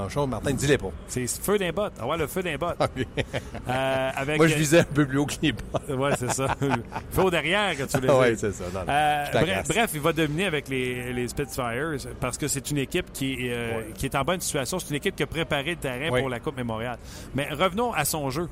en 0.06 0.10
chose, 0.10 0.28
Martin, 0.28 0.52
dis-les 0.52 0.78
pas. 0.78 0.92
C'est 1.08 1.22
le 1.22 1.28
feu 1.28 1.58
d'un 1.58 1.72
bot. 1.72 1.84
Ah 2.00 2.06
ouais, 2.08 2.18
le 2.18 2.28
feu 2.28 2.44
d'un 2.44 2.58
bot. 2.58 2.68
Euh, 3.70 4.10
avec... 4.16 4.38
Moi, 4.38 4.48
je 4.48 4.56
visais 4.56 4.80
un 4.80 4.84
peu 4.84 5.06
plus 5.06 5.18
haut 5.18 5.26
que 5.26 5.36
les 5.42 5.52
bots. 5.52 5.62
Ouais, 5.96 6.12
c'est 6.20 6.32
ça. 6.32 6.56
feu 7.12 7.30
derrière 7.32 7.76
que 7.78 7.84
tu 7.84 7.98
voulais 7.98 8.08
dire. 8.08 8.18
ouais, 8.20 8.36
c'est 8.36 8.52
ça. 8.52 8.64
non, 8.74 8.80
non. 8.82 8.86
Euh, 8.90 9.26
Je 9.34 9.38
bref, 9.40 9.68
bref, 9.70 9.92
il 9.94 10.02
va 10.02 10.14
dominer 10.14 10.46
avec 10.46 10.68
les, 10.68 11.14
les 11.14 11.28
Spitfires 11.28 11.96
parce 12.20 12.38
que 12.38 12.48
c'est 12.48 12.70
une 12.72 12.78
équipe 12.80 13.12
qui, 13.14 13.38
euh, 13.50 13.82
qui 13.94 14.06
est 14.06 14.16
en 14.16 14.24
bonne 14.24 14.42
situation. 14.42 14.80
C'est 14.80 14.90
une 14.90 14.96
équipe 14.98 15.16
qui 15.16 15.24
a 15.24 15.28
préparé 15.28 15.72
le 15.72 15.76
terrain 15.78 16.10
Oui. 16.12 16.20
pour 16.22 16.30
la 16.30 16.40
Coupe 16.40 16.58
Mémoriale. 16.58 16.98
Mais 17.36 17.48
revenons 17.52 17.94
à 17.94 18.06
son 18.06 18.30
jeu. 18.30 18.48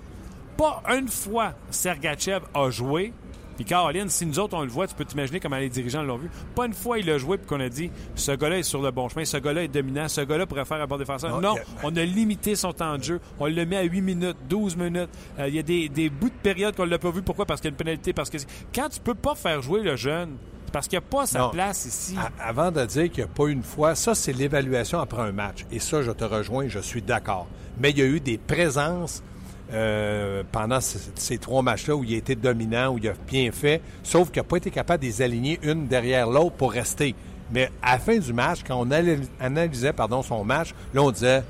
Pas 0.57 0.83
une 0.95 1.07
fois 1.07 1.53
Sergachev 1.71 2.41
a 2.53 2.69
joué. 2.69 3.11
Puis 3.55 3.65
Caroline, 3.65 4.09
si 4.09 4.25
nous 4.25 4.39
autres 4.39 4.57
on 4.57 4.63
le 4.63 4.67
voit, 4.67 4.87
tu 4.87 4.95
peux 4.95 5.05
t'imaginer 5.05 5.39
comment 5.39 5.57
les 5.57 5.69
dirigeants 5.69 6.01
l'ont 6.01 6.17
vu. 6.17 6.27
Pas 6.55 6.65
une 6.65 6.73
fois 6.73 6.97
il 6.97 7.07
a 7.11 7.19
joué 7.19 7.37
puis 7.37 7.45
qu'on 7.45 7.59
a 7.59 7.69
dit 7.69 7.91
ce 8.15 8.31
gars-là 8.31 8.57
est 8.57 8.63
sur 8.63 8.81
le 8.81 8.89
bon 8.89 9.09
chemin, 9.09 9.25
ce 9.25 9.37
gars-là 9.37 9.63
est 9.63 9.67
dominant, 9.67 10.07
ce 10.07 10.21
gars-là 10.21 10.47
pourrait 10.47 10.65
faire 10.65 10.81
un 10.81 10.87
bon 10.87 10.97
défenseur. 10.97 11.39
Non, 11.39 11.55
a- 11.55 11.59
on 11.83 11.95
a 11.95 12.03
limité 12.03 12.55
son 12.55 12.73
temps 12.73 12.97
de 12.97 13.03
jeu. 13.03 13.21
On 13.39 13.45
le 13.45 13.65
met 13.67 13.77
à 13.77 13.83
8 13.83 14.01
minutes, 14.01 14.37
12 14.49 14.75
minutes. 14.75 15.09
Euh, 15.37 15.47
Il 15.49 15.53
y 15.55 15.59
a 15.59 15.63
des, 15.63 15.87
des 15.87 16.09
bouts 16.09 16.29
de 16.29 16.33
période 16.41 16.75
qu'on 16.75 16.85
l'a 16.85 16.97
pas 16.97 17.11
vu. 17.11 17.21
Pourquoi? 17.21 17.45
Parce 17.45 17.61
qu'il 17.61 17.67
y 17.67 17.71
a 17.71 17.73
une 17.73 17.77
pénalité. 17.77 18.11
Parce 18.11 18.31
que 18.31 18.37
quand 18.73 18.89
tu 18.89 18.99
peux 18.99 19.13
pas 19.13 19.35
faire 19.35 19.61
jouer 19.61 19.81
le 19.83 19.95
jeune, 19.97 20.35
parce 20.73 20.89
qu'il 20.89 20.99
n'y 20.99 21.05
a 21.05 21.07
pas 21.09 21.25
sa 21.25 21.39
Non. 21.39 21.49
place 21.51 21.85
ici. 21.85 22.15
Avant 22.37 22.69
de 22.71 22.83
dire 22.85 23.09
qu'il 23.09 23.23
n'y 23.23 23.29
a 23.29 23.33
pas 23.33 23.47
une 23.47 23.63
fois, 23.63 23.95
ça, 23.95 24.13
c'est 24.15 24.33
l'évaluation 24.33 24.99
après 24.99 25.21
un 25.21 25.31
match. 25.31 25.65
Et 25.71 25.79
ça, 25.79 26.01
je 26.01 26.11
te 26.11 26.25
rejoins, 26.25 26.67
je 26.67 26.79
suis 26.79 27.01
d'accord. 27.01 27.47
Mais 27.79 27.91
il 27.91 27.99
y 27.99 28.01
a 28.01 28.05
eu 28.05 28.19
des 28.19 28.37
présences 28.37 29.23
euh, 29.71 30.43
pendant 30.51 30.81
ce- 30.81 30.97
ces 31.15 31.37
trois 31.37 31.61
matchs-là 31.63 31.95
où 31.95 32.03
il 32.03 32.13
a 32.13 32.17
été 32.17 32.35
dominant, 32.35 32.89
où 32.93 32.97
il 32.97 33.07
a 33.07 33.13
bien 33.27 33.51
fait, 33.51 33.81
sauf 34.03 34.29
qu'il 34.29 34.41
n'a 34.41 34.43
pas 34.43 34.57
été 34.57 34.69
capable 34.69 35.01
de 35.01 35.07
les 35.07 35.21
aligner 35.21 35.57
une 35.63 35.87
derrière 35.87 36.29
l'autre 36.29 36.51
pour 36.57 36.71
rester. 36.73 37.15
Mais 37.51 37.71
à 37.81 37.93
la 37.93 37.99
fin 37.99 38.17
du 38.17 38.33
match, 38.33 38.59
quand 38.67 38.75
on 38.79 38.85
analy- 38.87 39.27
analysait 39.39 39.93
pardon, 39.93 40.21
son 40.21 40.43
match, 40.43 40.73
là, 40.93 41.01
on 41.01 41.11
disait 41.11 41.43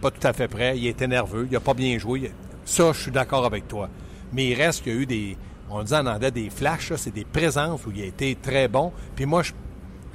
pas 0.00 0.10
tout 0.10 0.26
à 0.26 0.32
fait 0.32 0.48
prêt, 0.48 0.76
il 0.78 0.86
était 0.86 1.06
nerveux, 1.06 1.46
il 1.48 1.52
n'a 1.52 1.60
pas 1.60 1.74
bien 1.74 1.96
joué. 1.98 2.32
Ça, 2.64 2.92
je 2.92 3.02
suis 3.02 3.10
d'accord 3.10 3.44
avec 3.44 3.68
toi. 3.68 3.88
Mais 4.32 4.48
il 4.48 4.54
reste 4.54 4.82
qu'il 4.82 4.94
y 4.94 4.96
a 4.96 5.00
eu 5.00 5.06
des, 5.06 5.36
on 5.70 5.82
dit 5.82 5.94
en 5.94 6.06
anglais 6.06 6.30
des 6.30 6.50
flashs, 6.50 6.92
c'est 6.96 7.14
des 7.14 7.24
présences 7.24 7.84
où 7.86 7.90
il 7.94 8.02
a 8.02 8.06
été 8.06 8.34
très 8.34 8.68
bon. 8.68 8.92
Puis 9.14 9.26
moi, 9.26 9.42
je, 9.42 9.52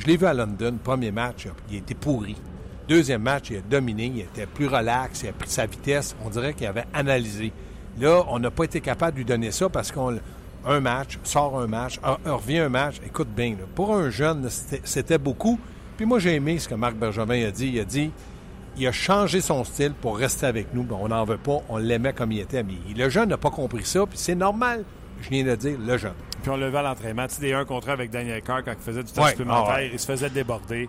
l'ai 0.05 0.17
vu 0.17 0.25
à 0.25 0.33
London, 0.33 0.77
premier 0.83 1.11
match, 1.11 1.47
il 1.69 1.75
a 1.75 1.77
été 1.79 1.95
pourri. 1.95 2.35
Deuxième 2.87 3.21
match, 3.21 3.49
il 3.49 3.57
a 3.57 3.61
dominé, 3.61 4.11
il 4.13 4.19
était 4.19 4.45
plus 4.45 4.67
relax, 4.67 5.23
il 5.23 5.29
a 5.29 5.33
pris 5.33 5.49
sa 5.49 5.65
vitesse. 5.65 6.15
On 6.23 6.29
dirait 6.29 6.53
qu'il 6.53 6.67
avait 6.67 6.85
analysé. 6.93 7.51
Là, 7.99 8.23
on 8.27 8.39
n'a 8.39 8.51
pas 8.51 8.65
été 8.65 8.81
capable 8.81 9.13
de 9.13 9.17
lui 9.19 9.25
donner 9.25 9.51
ça 9.51 9.69
parce 9.69 9.91
qu'on 9.91 10.19
un 10.67 10.79
match, 10.79 11.19
sort 11.23 11.59
un 11.59 11.67
match, 11.67 11.99
revient 12.25 12.59
un 12.59 12.69
match. 12.69 12.95
Écoute 13.05 13.29
bien, 13.29 13.55
pour 13.75 13.95
un 13.95 14.09
jeune, 14.09 14.49
c'était 14.83 15.17
beaucoup. 15.17 15.59
Puis 15.95 16.05
moi, 16.05 16.19
j'ai 16.19 16.35
aimé 16.35 16.59
ce 16.59 16.67
que 16.67 16.75
Marc 16.75 16.95
Bergevin 16.95 17.47
a 17.47 17.51
dit. 17.51 17.67
Il 17.67 17.79
a 17.79 17.85
dit 17.85 18.11
il 18.77 18.87
a 18.87 18.91
changé 18.91 19.39
son 19.41 19.63
style 19.63 19.93
pour 19.93 20.17
rester 20.17 20.45
avec 20.45 20.73
nous. 20.73 20.83
Ben, 20.83 20.97
on 20.99 21.07
n'en 21.07 21.23
veut 21.23 21.37
pas. 21.37 21.59
On 21.69 21.77
l'aimait 21.77 22.13
comme 22.13 22.31
il 22.31 22.39
était. 22.39 22.63
Mais 22.63 22.73
le 22.95 23.09
jeune 23.09 23.29
n'a 23.29 23.37
pas 23.37 23.51
compris 23.51 23.85
ça. 23.85 24.05
Puis 24.05 24.17
c'est 24.17 24.35
normal. 24.35 24.83
Je 25.21 25.29
viens 25.29 25.43
de 25.43 25.55
dire, 25.55 25.77
le 25.79 25.97
jeune. 25.97 26.13
Puis 26.41 26.51
on 26.51 26.57
le 26.57 26.69
vu 26.69 26.77
à 26.77 26.83
l'entraînement. 26.83 27.25
Tu 27.27 27.35
sais, 27.35 27.41
des 27.41 27.53
1 27.53 27.65
contre 27.65 27.89
un 27.89 27.93
avec 27.93 28.11
Daniel 28.11 28.39
Carr 28.43 28.63
quand 28.63 28.73
il 28.73 28.83
faisait 28.83 29.01
du 29.03 29.11
temps 29.11 29.23
Ouais. 29.23 29.29
supplémentaire, 29.31 29.73
Ah 29.75 29.79
ouais. 29.79 29.89
il 29.93 29.99
se 29.99 30.05
faisait 30.05 30.29
déborder. 30.29 30.87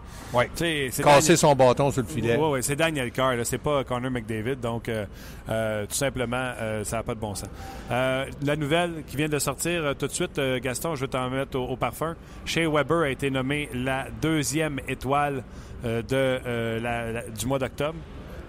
C'est 0.54 0.90
Casser 1.02 1.02
Daniel- 1.02 1.38
son 1.38 1.54
bâton 1.54 1.90
sur 1.90 2.02
le 2.02 2.08
filet. 2.08 2.36
Oui, 2.36 2.48
oui, 2.52 2.58
c'est 2.62 2.76
Daniel 2.76 3.10
Carr, 3.10 3.36
là, 3.36 3.44
c'est 3.44 3.56
pas 3.56 3.82
Connor 3.84 4.10
McDavid, 4.10 4.56
donc 4.56 4.88
euh, 4.90 5.06
euh, 5.48 5.86
tout 5.86 5.94
simplement, 5.94 6.52
euh, 6.60 6.84
ça 6.84 6.98
n'a 6.98 7.02
pas 7.02 7.14
de 7.14 7.20
bon 7.20 7.34
sens. 7.34 7.48
La 7.88 8.56
nouvelle 8.56 9.04
qui 9.06 9.16
vient 9.16 9.28
de 9.30 9.38
sortir 9.38 9.94
tout 9.98 10.06
de 10.06 10.12
suite, 10.12 10.38
Gaston, 10.62 10.94
je 10.94 11.02
vais 11.02 11.08
t'en 11.08 11.30
mettre 11.30 11.58
au, 11.58 11.64
au 11.68 11.76
parfum. 11.76 12.14
Shea 12.44 12.68
Weber 12.68 13.02
a 13.04 13.08
été 13.08 13.30
nommé 13.30 13.70
la 13.72 14.06
deuxième 14.20 14.80
étoile 14.88 15.42
de, 15.84 16.78
la- 16.82 17.12
la- 17.12 17.28
du 17.28 17.46
mois 17.46 17.58
d'octobre. 17.58 17.94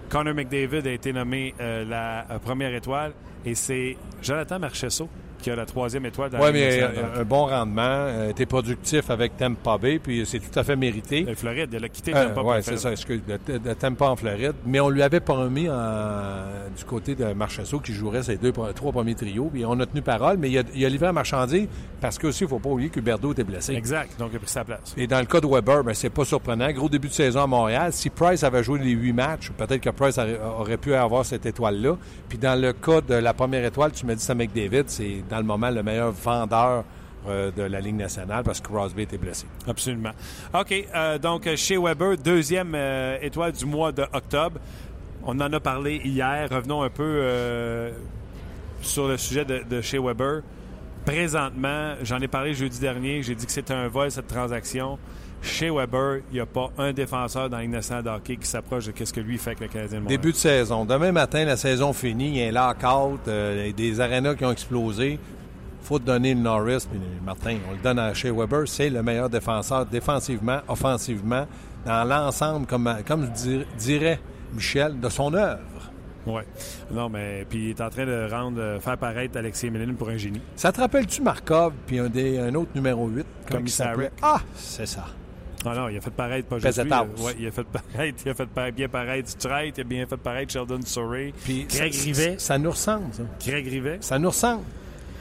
Connor 0.10 0.34
McDavid 0.34 0.86
a 0.88 0.92
été 0.92 1.13
nommé 1.13 1.54
la 1.60 2.25
première 2.44 2.74
étoile 2.74 3.13
et 3.46 3.56
c'est 3.56 3.96
Jonathan 4.22 4.60
Marchesso 4.60 5.08
qui 5.48 5.51
a 5.51 5.56
la 5.56 5.66
troisième 5.66 6.06
étoile 6.06 6.30
dans 6.30 6.39
Oui, 6.39 6.46
la 6.48 6.51
mais 6.51 6.82
euh, 6.84 7.22
un 7.22 7.24
bon 7.24 7.46
rendement. 7.46 7.82
euh, 7.82 8.34
productif 8.50 9.10
avec 9.10 9.38
Tampa 9.38 9.77
Bay, 9.77 10.00
puis 10.00 10.25
c'est 10.25 10.39
tout 10.39 10.58
à 10.60 10.63
fait 10.63 10.75
mérité. 10.75 11.22
Le 11.22 11.36
Floride, 11.36 11.70
il 11.72 11.84
a 11.84 11.89
quitté 11.89 12.13
Euh, 12.16 12.27
Tampa 12.27 12.42
ouais, 12.42 12.62
faire- 12.62 12.74
c'est 12.74 12.77
ça, 12.77 12.92
excuse, 12.92 13.22
Tampa 13.80 14.06
en 14.06 14.16
Floride. 14.16 14.54
Mais 14.66 14.80
on 14.80 14.89
lui 14.89 15.01
avait 15.01 15.20
promis 15.20 15.70
en- 15.70 16.70
du 16.75 16.84
côté 16.86 17.16
de 17.16 17.25
Marchesso 17.34 17.80
qui 17.80 17.94
jouerait 17.94 18.24
ses 18.24 18.38
deux, 18.38 18.51
trois 18.51 18.92
premiers 18.92 19.16
trios. 19.16 19.50
Puis 19.54 19.63
on 19.66 19.80
a 19.80 19.86
tenu 19.86 20.01
parole, 20.01 20.38
mais 20.38 20.50
il 20.50 20.58
a, 20.60 20.63
il 20.75 20.86
a 20.86 20.89
livré 20.89 21.08
la 21.08 21.13
marchandise 21.13 21.68
parce 22.01 22.18
qu'aussi, 22.18 22.44
il 22.44 22.48
ne 22.48 22.50
faut 22.50 22.60
pas 22.60 22.70
oublier 22.70 22.89
qu'Huberdo 22.89 23.32
était 23.32 23.44
blessé. 23.44 23.74
Exact, 23.74 24.18
donc 24.20 24.30
il 24.34 24.36
a 24.36 24.39
pris 24.39 24.50
sa 24.50 24.63
place. 24.63 24.94
Et 24.98 25.08
dans 25.08 25.20
le 25.20 25.25
cas 25.25 25.39
de 25.39 25.48
Weber, 25.48 25.84
ben, 25.84 25.94
c'est 25.94 26.10
pas 26.10 26.25
surprenant. 26.25 26.72
Gros 26.72 26.89
début 26.89 27.08
de 27.08 27.13
saison 27.13 27.42
à 27.44 27.48
Montréal. 27.48 27.92
Si 27.94 28.10
Price 28.10 28.44
avait 28.44 28.63
joué 28.63 28.80
les 28.80 28.92
huit 28.92 29.13
matchs, 29.13 29.51
peut-être 29.51 29.82
que 29.82 29.89
Price 29.89 30.18
aurait, 30.18 30.39
aurait 30.60 30.77
pu 30.77 30.94
avoir 30.94 31.25
cette 31.25 31.46
étoile-là. 31.46 31.98
Puis 32.30 32.38
dans 32.38 32.60
le 32.60 32.74
cas 32.74 33.01
de 33.01 33.16
la 33.16 33.34
première 33.34 33.63
étoile, 33.66 33.92
tu 33.92 34.06
me 34.06 34.16
dis 34.16 34.24
ça 34.24 34.36
McDavid, 34.36 34.84
c'est 34.88 35.24
dans 35.30 35.37
le 35.39 35.75
le 35.75 35.84
meilleur 35.84 36.12
vendeur 36.12 36.84
euh, 37.27 37.51
de 37.51 37.63
la 37.63 37.82
Ligue 37.82 37.96
nationale 37.96 38.44
parce 38.44 38.62
que 38.62 38.67
Crosby 38.67 39.01
était 39.01 39.17
blessé. 39.17 39.46
Absolument. 39.67 40.12
OK. 40.53 40.72
euh, 40.96 41.17
donc, 41.17 41.48
chez 41.56 41.77
Weber, 41.77 42.15
deuxième 42.17 42.74
euh, 42.74 43.17
étoile 43.22 43.51
du 43.51 43.65
mois 43.65 43.91
d'octobre. 43.91 44.60
On 45.24 45.38
en 45.39 45.51
a 45.51 45.60
parlé 45.60 46.00
hier. 46.06 46.48
Revenons 46.50 46.84
un 46.84 46.89
peu 46.89 47.91
sur 48.82 49.08
le 49.08 49.17
sujet 49.17 49.44
de, 49.44 49.63
de 49.70 49.82
chez 49.82 50.00
Weber. 50.00 50.41
Présentement, 51.06 51.96
j'en 52.03 52.20
ai 52.20 52.27
parlé 52.27 52.53
jeudi 52.53 52.79
dernier. 52.79 53.22
J'ai 53.24 53.36
dit 53.36 53.46
que 53.46 53.51
c'était 53.51 53.74
un 53.74 53.89
vol, 53.89 54.10
cette 54.10 54.27
transaction. 54.27 54.98
Chez 55.41 55.70
Weber, 55.70 56.20
il 56.32 56.36
n'y 56.36 56.39
a 56.39 56.46
pas 56.46 56.72
un 56.77 56.91
défenseur 56.94 57.50
dans 57.50 57.58
la 57.58 57.63
Ligue 57.63 57.72
nationale 57.72 58.03
de 58.03 58.10
hockey 58.10 58.36
qui 58.38 58.48
s'approche 58.48 58.86
de 58.88 59.06
ce 59.06 59.13
que 59.13 59.20
lui 59.20 59.38
fait 59.38 59.51
avec 59.51 59.62
le 59.62 59.67
Canadien 59.67 59.98
de 60.00 60.03
Montréal. 60.03 60.20
Début 60.22 60.32
de 60.34 60.38
saison. 60.38 60.84
Demain 60.86 61.12
matin, 61.12 61.46
la 61.46 61.56
saison 61.58 61.94
finie. 61.94 62.29
Il 62.29 62.36
y 62.38 62.44
a 62.44 62.48
un 62.65 62.67
lockout, 62.74 63.20
euh, 63.27 63.72
des 63.72 64.00
arénas 64.01 64.36
qui 64.36 64.46
ont 64.46 64.51
explosé. 64.51 65.20
faut 65.84 66.00
te 66.00 66.03
donner 66.06 66.34
le 66.34 66.41
Norris. 66.41 66.86
Puis 66.89 67.00
Martin, 67.25 67.58
on 67.70 67.72
le 67.72 67.77
donne 67.82 68.00
à 68.00 68.13
chez 68.13 68.29
Weber. 68.32 68.67
C'est 68.67 68.89
le 68.89 69.01
meilleur 69.03 69.29
défenseur 69.29 69.86
défensivement, 69.86 70.60
offensivement, 70.67 71.48
dans 71.86 72.03
l'ensemble, 72.03 72.65
comme, 72.65 72.94
comme 73.08 73.27
dir- 73.29 73.65
dirait 73.77 74.20
Michel, 74.53 75.00
de 75.00 75.08
son 75.08 75.34
œuvre. 75.34 75.60
Oui. 76.25 76.41
Non, 76.91 77.08
mais 77.08 77.46
puis 77.50 77.65
il 77.65 77.70
est 77.70 77.79
en 77.82 77.89
train 77.89 78.06
de 78.06 78.27
rendre, 78.29 78.60
euh, 78.60 78.79
faire 78.82 78.98
paraître 78.98 79.38
Alexis 79.38 79.67
Emeline 79.67 79.96
pour 79.96 80.10
un 80.10 80.17
génie. 80.17 80.41
Ça 80.58 80.74
te 80.74 80.82
rappelle-tu 80.82 81.22
Markov, 81.22 81.72
puis 81.86 82.00
un, 82.00 82.10
des, 82.10 82.38
un 82.38 82.53
autre 82.56 82.72
numéro 82.75 83.08
8, 83.08 83.25
comme 83.50 83.62
il 83.63 83.70
s'appelait? 83.70 84.12
Ah, 84.22 84.41
c'est 84.56 84.86
ça. 84.88 85.06
Non, 85.66 85.74
non, 85.74 85.90
il 85.90 85.98
a 85.98 86.02
fait 86.02 86.12
paraître 86.12 86.48
pas 86.48 86.60
juste 86.60 86.78
lui. 86.84 86.90
Oui, 87.20 87.32
il 87.40 87.48
a 87.48 87.52
fait 87.52 87.64
paraître, 87.64 88.22
il 88.26 88.30
a 88.30 88.34
fait 88.34 88.46
paraître, 88.46 88.76
bien 88.78 88.88
paraître 88.90 89.30
Strait, 89.30 89.74
il 89.76 89.82
a 89.82 89.84
bien 89.84 90.06
fait 90.06 90.18
paraître 90.18 90.52
Sheldon 90.54 90.80
Surrey. 90.86 91.34
Puis 91.44 91.66
ça- 91.70 91.84
Rivet. 91.84 92.34
Ça, 92.34 92.40
ça 92.40 92.58
nous 92.58 92.72
ressemble, 92.72 93.14
ça. 93.14 93.24
Greg 93.46 93.68
Rivet. 93.68 93.98
Ça 94.02 94.20
nous 94.20 94.30
ressemble. 94.30 94.64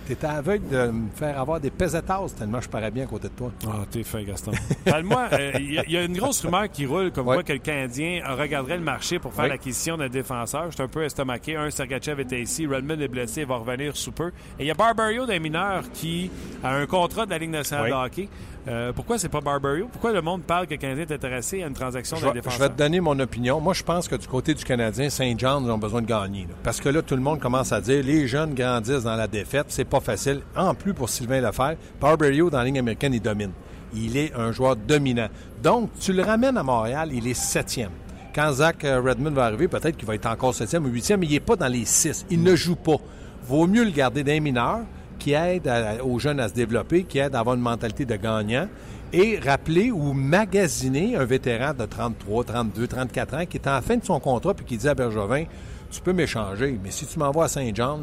T'étais 0.06 0.26
aveugle 0.26 0.68
de 0.68 0.86
me 0.90 1.08
faire 1.14 1.40
avoir 1.40 1.58
des 1.60 1.70
pesetas 1.70 2.20
tellement 2.38 2.60
je 2.60 2.68
parais 2.68 2.90
bien 2.90 3.04
à 3.04 3.06
côté 3.06 3.28
de 3.28 3.32
toi. 3.34 3.50
Ah, 3.66 3.84
t'es 3.90 4.02
fin, 4.04 4.22
Gaston. 4.22 4.52
Parle-moi, 4.84 5.28
euh, 5.32 5.52
il 5.58 5.72
y, 5.74 5.78
a- 5.78 5.84
il 5.86 5.92
y 5.92 5.96
a 5.96 6.04
une 6.04 6.16
grosse 6.16 6.42
rumeur 6.44 6.70
qui 6.70 6.86
roule 6.86 7.10
comme 7.10 7.26
Ouais. 7.26 7.34
quoi 7.36 7.42
que 7.42 7.52
le 7.52 7.58
Canadien 7.58 8.22
regarderait 8.36 8.76
le 8.78 8.84
marché 8.84 9.18
pour 9.18 9.32
faire 9.34 9.48
l'acquisition 9.48 9.96
d'un 9.96 10.08
défenseur. 10.08 10.66
Je 10.70 10.74
suis 10.74 10.82
un 10.82 10.88
peu 10.88 11.02
estomaqué. 11.04 11.56
Un, 11.56 11.70
Sergachev 11.70 12.20
était 12.22 12.40
ici. 12.40 12.66
Redmond 12.66 13.00
est 13.00 13.08
blessé, 13.08 13.40
il 13.42 13.46
va 13.46 13.56
revenir 13.56 13.96
sous 13.96 14.12
peu. 14.12 14.28
Et 14.58 14.64
il 14.64 14.66
y 14.66 14.70
a 14.70 14.74
Barbario 14.74 15.26
des 15.26 15.40
mineurs 15.40 15.82
qui 15.92 16.30
a 16.62 16.74
un 16.76 16.86
contrat 16.86 17.26
de 17.26 17.30
la 17.30 17.38
Ligue 17.38 17.50
nationale 17.50 17.90
de 17.90 17.94
hockey. 17.94 18.28
Euh, 18.68 18.92
pourquoi 18.92 19.16
c'est 19.16 19.28
pas 19.28 19.40
Barbario? 19.40 19.86
Pourquoi 19.92 20.12
le 20.12 20.20
monde 20.20 20.42
parle 20.42 20.66
que 20.66 20.72
le 20.74 20.78
Canadien 20.80 21.04
est 21.08 21.12
intéressé 21.14 21.62
à 21.62 21.68
une 21.68 21.72
transaction 21.72 22.16
d'un 22.16 22.22
vais, 22.24 22.28
je 22.30 22.34
défenseur? 22.34 22.58
vais 22.68 22.74
te 22.74 22.78
donner 22.78 23.00
mon 23.00 23.16
opinion. 23.20 23.60
Moi, 23.60 23.74
je 23.74 23.84
pense 23.84 24.08
que 24.08 24.16
du 24.16 24.26
côté 24.26 24.54
du 24.54 24.64
Canadien, 24.64 25.08
Saint 25.08 25.34
John, 25.38 25.62
ils 25.64 25.70
ont 25.70 25.78
besoin 25.78 26.02
de 26.02 26.06
gagner. 26.08 26.42
là. 26.48 26.54
Parce 26.64 26.80
que 26.80 26.88
là, 26.88 27.00
tout 27.00 27.14
le 27.14 27.22
monde 27.22 27.38
commence 27.38 27.70
à 27.70 27.80
dire 27.80 28.02
les 28.02 28.26
jeunes 28.26 28.54
grandissent 28.54 29.04
dans 29.04 29.14
la 29.14 29.28
défaite. 29.28 29.66
C'est 29.68 29.84
pas 29.84 29.95
facile. 30.02 30.40
En 30.56 30.74
plus, 30.74 30.94
pour 30.94 31.08
Sylvain 31.08 31.40
Lefebvre, 31.40 31.76
Barberio, 32.00 32.50
dans 32.50 32.58
la 32.58 32.64
ligne 32.64 32.78
américaine, 32.78 33.14
il 33.14 33.20
domine. 33.20 33.52
Il 33.94 34.16
est 34.16 34.34
un 34.34 34.52
joueur 34.52 34.76
dominant. 34.76 35.28
Donc, 35.62 35.90
tu 35.98 36.12
le 36.12 36.22
ramènes 36.22 36.56
à 36.56 36.62
Montréal, 36.62 37.10
il 37.12 37.26
est 37.26 37.34
septième. 37.34 37.90
Quand 38.34 38.52
Zach 38.52 38.84
euh, 38.84 39.00
Redmond 39.00 39.30
va 39.30 39.46
arriver, 39.46 39.68
peut-être 39.68 39.96
qu'il 39.96 40.06
va 40.06 40.14
être 40.14 40.26
encore 40.26 40.54
septième 40.54 40.84
ou 40.84 40.88
huitième, 40.88 41.20
mais 41.20 41.26
il 41.26 41.32
n'est 41.32 41.40
pas 41.40 41.56
dans 41.56 41.68
les 41.68 41.84
six. 41.86 42.26
Il 42.30 42.42
ne 42.42 42.54
joue 42.54 42.76
pas. 42.76 42.96
Vaut 43.48 43.66
mieux 43.66 43.84
le 43.84 43.90
garder 43.90 44.24
d'un 44.24 44.40
mineur 44.40 44.80
qui 45.18 45.32
aide 45.32 45.70
aux 46.04 46.18
jeunes 46.18 46.40
à 46.40 46.48
se 46.48 46.54
développer, 46.54 47.04
qui 47.04 47.18
aide 47.18 47.34
à 47.34 47.40
avoir 47.40 47.56
une 47.56 47.62
mentalité 47.62 48.04
de 48.04 48.16
gagnant 48.16 48.68
et 49.12 49.38
rappeler 49.38 49.90
ou 49.90 50.12
magasiner 50.12 51.16
un 51.16 51.24
vétéran 51.24 51.72
de 51.72 51.84
33, 51.84 52.44
32, 52.44 52.86
34 52.86 53.34
ans 53.34 53.46
qui 53.46 53.56
est 53.56 53.68
en 53.68 53.80
fin 53.80 53.96
de 53.96 54.04
son 54.04 54.20
contrat 54.20 54.54
puis 54.54 54.64
qui 54.66 54.76
dit 54.76 54.88
à 54.88 54.94
Bergevin 54.94 55.44
Tu 55.90 56.00
peux 56.00 56.12
m'échanger, 56.12 56.78
mais 56.82 56.90
si 56.90 57.06
tu 57.06 57.18
m'envoies 57.18 57.44
à 57.44 57.48
Saint-Jean, 57.48 58.00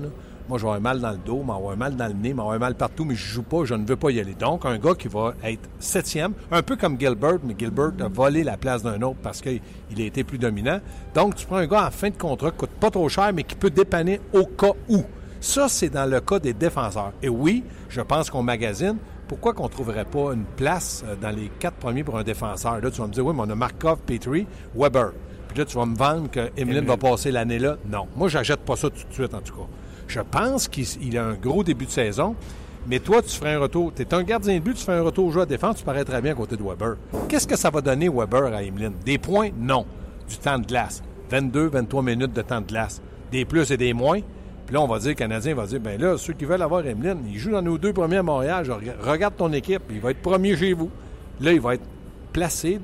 moi, 0.50 0.58
je 0.58 0.64
vais 0.64 0.70
avoir 0.70 0.82
mal 0.82 1.00
dans 1.00 1.12
le 1.12 1.18
dos, 1.18 1.44
m'avoir 1.44 1.78
mal 1.78 1.96
dans 1.96 2.08
le 2.08 2.14
nez, 2.14 2.34
m'avoir 2.34 2.60
mal 2.60 2.76
partout, 2.76 3.06
mais 3.06 3.16
je 3.16 3.26
joue 3.26 3.44
pas, 3.44 3.66
je 3.66 3.76
ne 3.76 3.86
veux 3.86 3.96
pas 3.96 4.12
y 4.12 4.20
aller. 4.20 4.34
Donc, 4.34 4.66
un 4.66 4.78
gars 4.78 4.94
qui 4.94 5.08
va 5.08 5.34
être 5.44 5.70
septième, 5.80 6.34
un 6.52 6.62
peu 6.62 6.76
comme 6.76 7.00
Gilbert, 7.00 7.40
mais 7.44 7.56
Gilbert 7.58 7.92
a 8.00 8.08
volé 8.08 8.44
la 8.44 8.58
place 8.58 8.84
d'un 8.84 9.02
autre 9.02 9.20
parce 9.24 9.42
qu'il 9.42 9.62
a 9.98 10.04
été 10.04 10.24
plus 10.24 10.38
dominant. 10.38 10.80
Donc, 11.14 11.36
tu 11.36 11.46
prends 11.46 11.58
un 11.58 11.68
gars 11.68 11.88
en 11.88 11.92
fin 11.92 12.10
de 12.10 12.18
contrat 12.18 12.52
qui 12.52 12.58
coûte 12.58 12.72
pas 12.72 12.92
trop 12.92 13.08
cher, 13.10 13.32
mais 13.34 13.44
qui 13.44 13.56
peut 13.56 13.70
dépanner 13.70 14.20
au 14.34 14.46
cas 14.46 14.74
où. 14.90 15.04
Ça, 15.40 15.68
c'est 15.68 15.90
dans 15.90 16.10
le 16.10 16.20
cas 16.22 16.40
des 16.40 16.54
défenseurs. 16.54 17.14
Et 17.22 17.30
oui, 17.30 17.64
je 17.90 18.02
pense 18.02 18.30
qu'on 18.30 18.44
magasine. 18.44 18.98
Pourquoi 19.28 19.54
qu'on 19.54 19.64
ne 19.64 19.70
trouverait 19.70 20.06
pas 20.06 20.34
une 20.34 20.44
place 20.44 21.04
euh, 21.08 21.16
dans 21.22 21.32
les 21.36 21.50
quatre 21.60 21.76
premiers 21.76 22.04
pour 22.04 22.18
un 22.18 22.24
défenseur? 22.24 22.80
Là, 22.82 22.92
tu 22.92 23.02
vas 23.02 23.08
me 23.08 23.14
dire, 23.14 23.26
oui, 23.26 23.34
mais 23.36 23.44
on 23.46 23.50
a 23.50 23.56
Markov, 23.56 24.00
Petrie, 24.06 24.46
Weber. 24.76 25.12
Puis 25.48 25.58
là, 25.58 25.66
tu 25.66 25.78
vas 25.78 25.86
me 25.86 25.96
vendre 25.96 26.30
que 26.30 26.50
Emeline 26.58 26.86
va 26.86 26.98
passer 26.98 27.32
l'année 27.32 27.60
là. 27.60 27.78
Non. 27.90 28.08
Moi, 28.16 28.28
j'achète 28.28 28.62
pas 28.62 28.76
ça 28.76 28.90
tout 28.90 29.08
de 29.08 29.14
suite, 29.14 29.34
en 29.34 29.42
tout 29.42 29.54
cas. 29.54 29.68
Je 30.07 30.19
pense 30.19 30.67
qu'il 30.67 30.86
il 31.01 31.17
a 31.17 31.25
un 31.25 31.33
gros 31.33 31.63
début 31.63 31.86
de 31.86 31.91
saison. 31.91 32.36
Mais 32.88 33.00
toi, 33.00 33.22
tu 33.22 33.29
ferais 33.29 33.53
un 33.53 33.60
retour. 33.60 33.93
Tu 33.95 34.01
es 34.01 34.13
un 34.13 34.24
gardien 34.24 34.55
de 34.55 34.60
but, 34.60 34.75
tu 34.75 34.83
fais 34.83 34.91
un 34.91 35.01
retour 35.01 35.27
au 35.27 35.31
jeu 35.31 35.41
à 35.41 35.45
défense, 35.45 35.77
tu 35.77 35.83
parais 35.83 36.03
très 36.03 36.22
bien 36.22 36.33
à 36.33 36.36
côté 36.36 36.57
de 36.57 36.63
Weber. 36.63 36.95
Qu'est-ce 37.29 37.48
que 37.48 37.55
ça 37.55 37.69
va 37.69 37.81
donner, 37.81 38.10
Weber, 38.10 38.53
à 38.53 38.62
Emeline? 38.62 38.93
Des 39.05 39.17
points? 39.17 39.50
Non. 39.57 39.86
Du 40.27 40.38
temps 40.38 40.60
de 40.60 40.65
glace. 40.65 41.01
22, 41.29 41.67
23 41.67 42.03
minutes 42.03 42.33
de 42.33 42.41
temps 42.41 42.62
de 42.62 42.67
glace. 42.67 43.01
Des 43.31 43.45
plus 43.45 43.72
et 43.72 43.77
des 43.77 43.93
moins. 43.93 44.19
Puis 44.65 44.74
là, 44.75 44.81
on 44.81 44.88
va 44.88 45.00
dire, 45.00 45.10
le 45.10 45.15
Canadien 45.15 45.55
va 45.55 45.65
dire, 45.65 45.79
ben 45.79 46.00
là, 46.00 46.17
ceux 46.17 46.33
qui 46.33 46.45
veulent 46.45 46.62
avoir 46.62 46.86
Emeline, 46.86 47.19
ils 47.27 47.38
jouent 47.38 47.51
dans 47.51 47.62
nos 47.62 47.77
deux 47.77 47.93
premiers 47.93 48.17
à 48.17 48.24
Montréal. 48.24 48.65
Regarde 49.01 49.36
ton 49.38 49.51
équipe, 49.53 49.83
il 49.89 50.00
va 50.00 50.12
être 50.12 50.22
premier 50.22 50.55
chez 50.55 50.74
vous. 50.74 50.89
Là, 51.39 51.53
il 51.53 51.62
va 51.62 51.75
être 51.75 51.83
placé 52.31 52.79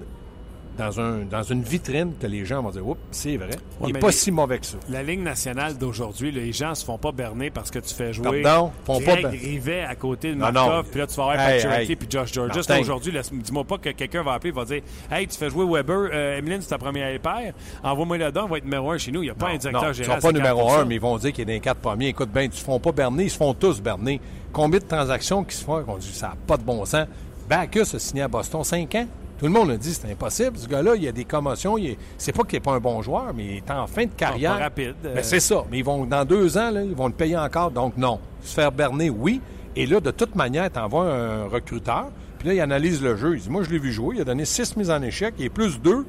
dans, 0.79 0.99
un, 0.99 1.19
dans 1.29 1.43
une 1.43 1.61
vitrine 1.61 2.13
que 2.19 2.25
les 2.25 2.45
gens 2.45 2.63
vont 2.63 2.71
dire, 2.71 2.87
oups, 2.87 2.99
c'est 3.11 3.37
vrai. 3.37 3.49
il 3.85 3.93
n'est 3.93 3.99
pas 3.99 4.07
les- 4.07 4.13
si 4.13 4.31
mauvais 4.31 4.57
que 4.59 4.65
ça. 4.65 4.77
La 4.89 5.03
Ligue 5.03 5.19
nationale 5.21 5.77
d'aujourd'hui, 5.77 6.31
les 6.31 6.51
gens 6.53 6.73
se 6.73 6.83
font 6.85 6.97
pas 6.97 7.11
berner 7.11 7.49
parce 7.51 7.69
que 7.69 7.79
tu 7.79 7.93
fais 7.93 8.13
jouer 8.13 8.41
Pardon? 8.41 8.71
Font 8.85 8.99
pas 9.01 9.13
Greg 9.17 9.23
ber- 9.29 9.39
Rivet 9.39 9.81
à 9.83 9.93
côté 9.95 10.31
de 10.31 10.35
Markov, 10.35 10.85
puis 10.89 10.99
là, 10.99 11.07
tu 11.07 11.15
vas 11.15 11.23
avoir 11.23 11.39
Hey, 11.39 11.55
Pacioretty 11.57 11.91
hey. 11.91 11.95
puis 11.95 12.07
Josh 12.09 12.33
Georges. 12.33 12.51
Aujourd'hui, 12.79 13.13
dis-moi 13.31 13.63
pas 13.65 13.77
que 13.77 13.89
quelqu'un 13.89 14.23
va 14.23 14.33
appeler 14.33 14.49
et 14.49 14.53
va 14.53 14.65
dire 14.65 14.81
Hey, 15.11 15.27
tu 15.27 15.37
fais 15.37 15.49
jouer 15.49 15.65
Weber, 15.65 16.09
euh, 16.13 16.37
Emeline, 16.37 16.61
c'est 16.61 16.69
ta 16.69 16.77
première 16.77 17.19
paire, 17.19 17.53
envoie-moi 17.83 18.17
là-dedans, 18.17 18.45
on 18.45 18.49
va 18.49 18.57
être 18.57 18.63
numéro 18.63 18.91
un 18.91 18.97
chez 18.97 19.11
nous. 19.11 19.21
Il 19.21 19.25
n'y 19.25 19.31
a 19.31 19.35
pas 19.35 19.49
un 19.49 19.57
directeur 19.57 19.81
non, 19.81 19.87
ils 19.87 19.89
ne 19.89 19.93
général. 19.93 20.21
sont 20.21 20.27
pas 20.27 20.33
numéro 20.33 20.71
un, 20.71 20.85
mais 20.85 20.95
ils 20.95 21.01
vont 21.01 21.17
dire 21.17 21.33
qu'il 21.33 21.41
est 21.43 21.45
dans 21.45 21.51
les 21.53 21.59
quatre 21.59 21.81
premiers. 21.81 22.07
Écoute 22.07 22.29
bien, 22.31 22.43
ils 22.43 22.53
se 22.53 22.63
font 22.63 22.79
pas 22.79 22.91
berner, 22.91 23.23
ils 23.25 23.29
se 23.29 23.37
font 23.37 23.53
tous 23.53 23.81
berner. 23.81 24.21
Combien 24.53 24.79
de 24.79 24.85
transactions 24.85 25.43
qui 25.43 25.55
se 25.55 25.63
font 25.63 25.83
qu'on 25.83 25.97
dit 25.97 26.11
ça 26.13 26.29
n'a 26.29 26.35
pas 26.47 26.57
de 26.57 26.63
bon 26.63 26.83
sens? 26.85 27.05
Backus 27.49 27.93
a 27.95 27.99
signé 27.99 28.21
à 28.23 28.27
Boston 28.27 28.63
5 28.63 28.95
ans. 28.95 29.07
Tout 29.39 29.45
le 29.45 29.51
monde 29.51 29.71
a 29.71 29.77
dit 29.77 29.93
c'est 29.93 30.11
impossible. 30.11 30.57
Ce 30.57 30.67
gars-là, 30.67 30.95
il 30.97 31.03
y 31.03 31.07
a 31.07 31.13
des 31.13 31.23
commotions. 31.23 31.77
Il 31.77 31.91
est... 31.91 31.97
C'est 32.17 32.33
pas 32.33 32.43
qu'il 32.43 32.57
n'est 32.57 32.63
pas 32.63 32.73
un 32.73 32.79
bon 32.81 33.01
joueur, 33.01 33.33
mais 33.33 33.45
il 33.45 33.55
est 33.57 33.71
en 33.71 33.87
fin 33.87 34.03
de 34.03 34.11
carrière. 34.11 34.57
pas 34.57 34.63
rapide, 34.63 34.95
euh. 35.05 35.15
Ben, 35.15 35.23
c'est 35.23 35.39
ça. 35.39 35.63
Mais 35.71 35.77
ils 35.77 35.83
vont, 35.83 36.05
dans 36.05 36.25
deux 36.25 36.57
ans, 36.57 36.71
là, 36.71 36.83
ils 36.83 36.93
vont 36.93 37.07
le 37.07 37.13
payer 37.13 37.37
encore. 37.37 37.71
Donc, 37.71 37.95
non. 37.95 38.19
Se 38.41 38.53
faire 38.53 38.73
berner, 38.73 39.09
oui. 39.09 39.39
Et 39.77 39.85
là, 39.85 40.01
de 40.01 40.11
toute 40.11 40.35
manière, 40.35 40.69
tu 40.69 40.77
envoies 40.77 41.05
un 41.05 41.47
recruteur. 41.47 42.07
Puis 42.37 42.49
là, 42.49 42.53
il 42.53 42.59
analyse 42.59 43.01
le 43.01 43.15
jeu. 43.15 43.37
Il 43.37 43.41
dit 43.41 43.49
Moi, 43.49 43.63
je 43.63 43.69
l'ai 43.69 43.79
vu 43.79 43.93
jouer. 43.93 44.17
Il 44.17 44.21
a 44.21 44.25
donné 44.25 44.43
six 44.43 44.75
mises 44.75 44.91
en 44.91 45.01
échec. 45.01 45.33
Il 45.39 45.45
est 45.45 45.49
plus 45.49 45.79
deux. 45.79 46.05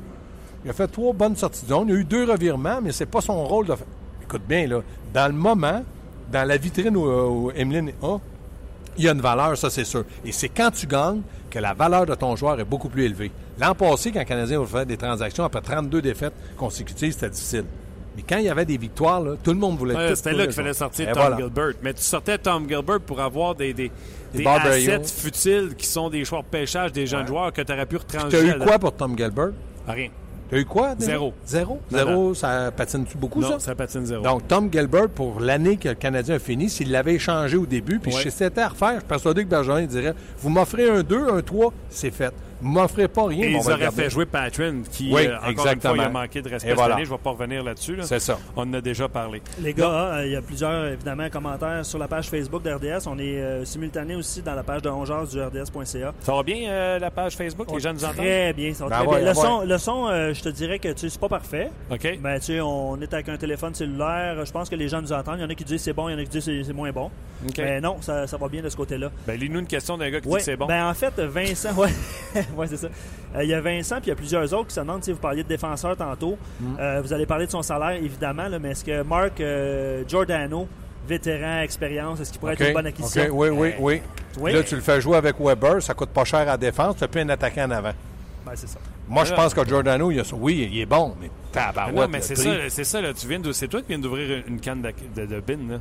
Il 0.64 0.70
a 0.70 0.72
fait 0.72 0.88
trois 0.88 1.12
bonnes 1.12 1.36
sorties 1.36 1.64
de 1.66 1.68
zone. 1.70 1.86
Il 1.88 1.94
a 1.94 1.98
eu 1.98 2.04
deux 2.04 2.24
revirements, 2.24 2.80
mais 2.82 2.90
c'est 2.90 3.06
pas 3.06 3.20
son 3.20 3.44
rôle 3.44 3.66
de 3.66 3.76
faire. 3.76 3.86
Écoute 4.22 4.42
bien, 4.48 4.66
là. 4.66 4.80
Dans 5.14 5.28
le 5.28 5.38
moment, 5.38 5.84
dans 6.32 6.48
la 6.48 6.56
vitrine 6.56 6.96
où, 6.96 7.04
où 7.04 7.50
Emeline 7.52 7.92
a, 8.02 8.18
il 8.98 9.04
y 9.04 9.08
a 9.08 9.12
une 9.12 9.20
valeur, 9.20 9.56
ça 9.56 9.70
c'est 9.70 9.84
sûr. 9.84 10.04
Et 10.24 10.32
c'est 10.32 10.48
quand 10.48 10.70
tu 10.70 10.86
gagnes 10.86 11.22
que 11.50 11.58
la 11.58 11.74
valeur 11.74 12.06
de 12.06 12.14
ton 12.14 12.36
joueur 12.36 12.58
est 12.60 12.64
beaucoup 12.64 12.88
plus 12.88 13.04
élevée. 13.04 13.30
L'an 13.58 13.74
passé, 13.74 14.10
quand 14.12 14.20
le 14.20 14.24
Canadien 14.24 14.62
a 14.62 14.66
fait 14.66 14.86
des 14.86 14.96
transactions 14.96 15.44
après 15.44 15.60
32 15.60 16.00
défaites 16.00 16.32
consécutives, 16.56 17.12
c'était 17.12 17.30
difficile. 17.30 17.64
Mais 18.16 18.22
quand 18.28 18.38
il 18.38 18.44
y 18.44 18.48
avait 18.48 18.64
des 18.64 18.76
victoires, 18.76 19.20
là, 19.20 19.34
tout 19.42 19.52
le 19.52 19.58
monde 19.58 19.76
voulait 19.78 19.94
Ouais, 19.94 20.16
C'était 20.16 20.32
là 20.32 20.44
qu'il 20.44 20.52
fallait 20.54 20.72
sortir 20.72 21.08
Et 21.08 21.12
Tom 21.12 21.20
voilà. 21.22 21.36
Gilbert. 21.36 21.72
Mais 21.82 21.94
tu 21.94 22.02
sortais 22.02 22.38
Tom 22.38 22.68
Gilbert 22.68 23.00
pour 23.00 23.20
avoir 23.20 23.54
des, 23.54 23.72
des, 23.72 23.90
des 24.34 24.42
Barberio. 24.42 24.92
assets 24.92 25.04
futiles 25.22 25.74
qui 25.76 25.86
sont 25.86 26.08
des 26.10 26.24
choix 26.24 26.40
de 26.40 26.46
pêchage 26.46 26.92
des 26.92 27.06
jeunes 27.06 27.26
joueurs 27.26 27.52
que 27.52 27.62
tu 27.62 27.72
aurais 27.72 27.86
pu 27.86 27.96
retrancher. 27.98 28.28
Tu 28.28 28.36
as 28.36 28.56
eu 28.56 28.58
quoi 28.58 28.78
pour 28.78 28.92
Tom 28.96 29.16
Gilbert? 29.16 29.50
Rien. 29.86 30.08
Tu 30.50 30.56
as 30.56 30.58
eu 30.58 30.64
quoi? 30.64 30.94
déjà? 30.96 31.12
Zéro. 31.12 31.32
Zéro? 31.46 31.80
Zéro, 31.90 32.34
ça 32.34 32.70
patine-tu 32.76 33.16
beaucoup, 33.16 33.40
Non, 33.40 33.52
ça? 33.52 33.58
ça 33.60 33.74
patine 33.74 34.04
zéro. 34.04 34.22
Donc, 34.22 34.46
Tom 34.48 34.68
Gilbert, 34.70 35.08
pour 35.08 35.40
l'année 35.40 35.76
que 35.76 35.88
le 35.88 35.94
Canadien 35.94 36.34
a 36.34 36.38
fini, 36.40 36.68
s'il 36.68 36.90
l'avait 36.90 37.14
échangé 37.14 37.56
au 37.56 37.66
début, 37.66 37.98
puis 38.00 38.12
Ouais. 38.12 38.20
si 38.22 38.30
c'était 38.30 38.60
à 38.60 38.68
refaire, 38.68 38.94
je 38.94 38.98
suis 38.98 39.04
persuadé 39.08 39.44
que 39.44 39.48
Bergeron 39.48 39.86
dirait 39.86 40.14
Vous 40.38 40.50
m'offrez 40.50 40.90
un 40.90 41.02
2, 41.02 41.28
un 41.30 41.40
3, 41.40 41.72
c'est 41.88 42.10
fait. 42.10 42.34
M'offrez 42.62 43.08
pas 43.08 43.26
rien, 43.26 43.46
Et 43.46 43.50
ils 43.52 43.56
auraient 43.70 43.90
fait 43.90 44.10
jouer 44.10 44.26
Patron, 44.26 44.82
qui, 44.90 45.12
Oui, 45.12 45.26
euh, 45.26 45.36
encore 45.36 45.48
exactement. 45.50 45.94
une 45.94 46.00
fois, 46.00 46.04
il 46.04 46.06
a 46.16 46.20
manqué 46.20 46.42
de 46.42 46.48
respect 46.48 46.70
Et 46.72 46.76
cette 46.76 46.80
année. 46.80 47.04
Je 47.04 47.10
ne 47.10 47.16
vais 47.16 47.22
pas 47.22 47.30
revenir 47.30 47.62
là-dessus. 47.64 47.96
là. 47.96 48.02
C'est 48.04 48.20
ça. 48.20 48.38
On 48.56 48.62
en 48.62 48.72
a 48.74 48.80
déjà 48.80 49.08
parlé. 49.08 49.42
Les 49.60 49.72
gars, 49.74 49.90
euh, 49.90 50.26
il 50.26 50.32
y 50.32 50.36
a 50.36 50.42
plusieurs 50.42 50.86
évidemment 50.86 51.28
commentaires 51.30 51.84
sur 51.84 51.98
la 51.98 52.08
page 52.08 52.28
Facebook 52.28 52.62
d'RDS. 52.62 53.06
On 53.06 53.18
est 53.18 53.40
euh, 53.40 53.64
simultané 53.64 54.14
aussi 54.14 54.42
dans 54.42 54.54
la 54.54 54.62
page 54.62 54.82
de 54.82 54.88
Ongeance 54.88 55.30
du 55.30 55.40
RDS.ca. 55.42 56.12
Ça 56.20 56.32
va 56.34 56.42
bien, 56.42 56.68
euh, 56.70 56.98
la 56.98 57.10
page 57.10 57.36
Facebook? 57.36 57.68
Les 57.72 57.80
gens 57.80 57.92
nous 57.92 58.04
entendent? 58.04 58.16
Très 58.16 58.52
bien, 58.52 58.74
ça 58.74 58.84
va 58.84 58.90
Ben 58.90 58.96
très 58.96 59.06
ouais, 59.06 59.22
bien. 59.22 59.32
Le 59.32 59.38
ouais. 59.38 59.44
son, 59.46 59.60
le 59.62 59.78
son 59.78 60.08
euh, 60.08 60.34
je 60.34 60.42
te 60.42 60.48
dirais 60.48 60.78
que 60.78 60.88
tu 60.88 60.98
sais, 61.00 61.08
c'est 61.08 61.20
pas 61.20 61.28
parfait. 61.28 61.70
OK. 61.90 62.18
Ben, 62.20 62.38
tu 62.38 62.46
sais, 62.46 62.60
on 62.60 63.00
est 63.00 63.12
avec 63.12 63.28
un 63.28 63.36
téléphone 63.36 63.74
cellulaire. 63.74 64.44
Je 64.44 64.52
pense 64.52 64.68
que 64.68 64.74
les 64.76 64.88
gens 64.88 65.00
nous 65.00 65.12
entendent. 65.12 65.36
Il 65.38 65.42
y 65.42 65.44
en 65.44 65.50
a 65.50 65.54
qui 65.54 65.64
disent 65.64 65.82
c'est 65.82 65.92
bon, 65.92 66.08
il 66.08 66.12
y 66.12 66.14
en 66.14 66.18
a 66.18 66.24
qui 66.24 66.30
disent 66.30 66.44
c'est 66.44 66.62
c'est 66.64 66.72
moins 66.72 66.90
bon. 66.92 67.10
OK. 67.48 67.58
Mais 67.58 67.80
non, 67.80 67.96
ça, 68.00 68.26
ça 68.26 68.36
va 68.36 68.48
bien 68.48 68.62
de 68.62 68.68
ce 68.68 68.76
côté-là. 68.76 69.10
Ben, 69.26 69.38
lis-nous 69.38 69.60
une 69.60 69.66
question 69.66 69.96
d'un 69.96 70.10
gars 70.10 70.20
qui 70.20 70.28
dit 70.28 70.34
que 70.34 70.42
c'est 70.42 70.56
bon. 70.56 70.66
Ben, 70.66 70.86
en 70.86 70.94
fait, 70.94 71.18
Vincent, 71.20 71.74
ouais, 71.76 71.88
ouais 72.56 72.66
c'est 72.66 72.76
ça. 72.76 72.88
Euh, 73.36 73.42
Il 73.44 73.48
y 73.50 73.54
a 73.54 73.60
Vincent, 73.60 73.96
puis 73.96 74.06
il 74.06 74.08
y 74.10 74.12
a 74.12 74.16
plusieurs 74.16 74.52
autres 74.54 74.68
qui 74.68 74.74
se 74.74 74.80
demandent 74.80 75.02
si 75.04 75.12
vous 75.12 75.18
parliez 75.18 75.42
de 75.42 75.48
défenseur 75.48 75.96
tantôt. 75.96 76.36
Mm. 76.60 76.66
Euh, 76.78 77.00
vous 77.02 77.12
allez 77.12 77.26
parler 77.26 77.46
de 77.46 77.50
son 77.50 77.62
salaire, 77.62 77.92
évidemment, 78.02 78.48
là, 78.48 78.58
mais 78.58 78.70
est-ce 78.70 78.84
que 78.84 79.02
Mark 79.02 79.40
euh, 79.40 80.02
Giordano, 80.06 80.66
vétéran, 81.08 81.60
expérience, 81.62 82.20
est-ce 82.20 82.30
qu'il 82.30 82.40
pourrait 82.40 82.54
être 82.54 82.66
une 82.66 82.74
bonne 82.74 82.86
acquisition? 82.86 83.26
Oui, 83.32 83.48
oui, 83.48 83.72
oui. 83.78 84.02
Oui. 84.38 84.52
Là, 84.52 84.62
tu 84.62 84.74
le 84.76 84.80
fais 84.80 85.00
jouer 85.00 85.16
avec 85.16 85.36
Weber, 85.40 85.82
ça 85.82 85.94
coûte 85.94 86.10
pas 86.10 86.24
cher 86.24 86.40
à 86.40 86.44
la 86.44 86.56
défense, 86.56 86.96
tu 86.96 87.02
n'as 87.02 87.08
plus 87.08 87.20
un 87.20 87.28
attaquant 87.30 87.64
en 87.66 87.70
avant. 87.72 87.92
Ben, 88.46 88.52
c'est 88.54 88.68
ça. 88.68 88.78
Moi, 89.08 89.24
je 89.24 89.34
pense 89.34 89.52
que 89.52 89.64
Giordano, 89.66 90.10
il 90.12 90.20
a 90.20 90.24
ça. 90.24 90.36
oui, 90.36 90.68
il 90.70 90.80
est 90.80 90.86
bon, 90.86 91.14
mais 91.20 91.30
tabarouette, 91.50 91.96
non, 91.96 92.08
mais 92.08 92.20
c'est 92.20 92.36
ça, 92.36 92.50
c'est 92.68 92.84
ça 92.84 93.00
là, 93.00 93.12
tu 93.12 93.26
viens 93.26 93.40
de- 93.40 93.50
c'est 93.52 93.66
toi 93.66 93.80
qui 93.80 93.88
viens 93.88 93.98
d'ouvrir 93.98 94.44
une 94.46 94.60
canne 94.60 94.82
de, 94.82 94.92
de, 95.20 95.26
de 95.26 95.40
bin, 95.40 95.56
là, 95.68 95.80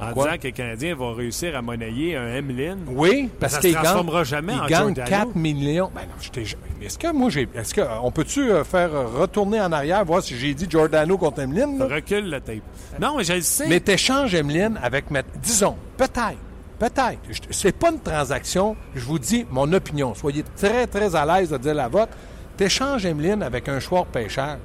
en 0.00 0.12
Quoi? 0.12 0.24
disant 0.26 0.38
que 0.38 0.42
les 0.44 0.52
Canadiens 0.52 0.94
vont 0.94 1.12
réussir 1.12 1.56
à 1.56 1.62
monnayer 1.62 2.16
un 2.16 2.28
Emeline. 2.28 2.78
Oui, 2.88 3.28
parce 3.40 3.54
Ça 3.54 3.58
se 3.58 3.62
qu'il 3.62 3.72
gagne, 3.74 3.82
transformera 3.82 4.24
jamais 4.24 4.52
il 4.54 4.60
en 4.60 4.66
gagne 4.66 4.94
Giordano. 4.94 5.08
4 5.08 5.34
millions. 5.36 5.90
Ben 5.94 6.02
non, 6.02 6.14
je 6.20 6.84
Est-ce 6.84 6.98
que 6.98 7.12
moi, 7.12 7.30
j'ai. 7.30 7.48
Est-ce 7.54 7.74
que 7.74 7.80
on 8.02 8.10
peut-tu 8.10 8.50
euh, 8.50 8.64
faire 8.64 8.90
retourner 9.12 9.60
en 9.60 9.72
arrière, 9.72 10.04
voir 10.04 10.22
si 10.22 10.36
j'ai 10.36 10.54
dit 10.54 10.66
Giordano 10.68 11.18
contre 11.18 11.40
Emeline? 11.40 11.78
là? 11.78 11.86
Recule 11.86 12.30
le 12.30 12.40
tape. 12.40 12.56
Non, 13.00 13.16
mais 13.16 13.24
je 13.24 13.32
le 13.34 13.40
sais. 13.40 13.66
Mais 13.68 13.80
t'échanges 13.80 14.34
Emeline 14.34 14.78
avec, 14.82 15.10
ma- 15.10 15.22
disons, 15.42 15.76
peut-être, 15.96 16.38
peut-être. 16.78 17.18
C'est 17.50 17.72
pas 17.76 17.90
une 17.90 18.00
transaction, 18.00 18.76
je 18.94 19.04
vous 19.04 19.18
dis 19.18 19.46
mon 19.50 19.72
opinion. 19.72 20.14
Soyez 20.14 20.44
très, 20.56 20.86
très 20.86 21.14
à 21.16 21.24
l'aise 21.26 21.50
de 21.50 21.58
dire 21.58 21.74
la 21.74 21.88
vôtre. 21.88 22.12
T'échanges 22.56 23.04
Emeline 23.06 23.42
avec 23.42 23.68
un 23.68 23.80
choix 23.80 24.04
pêcheur. 24.04 24.58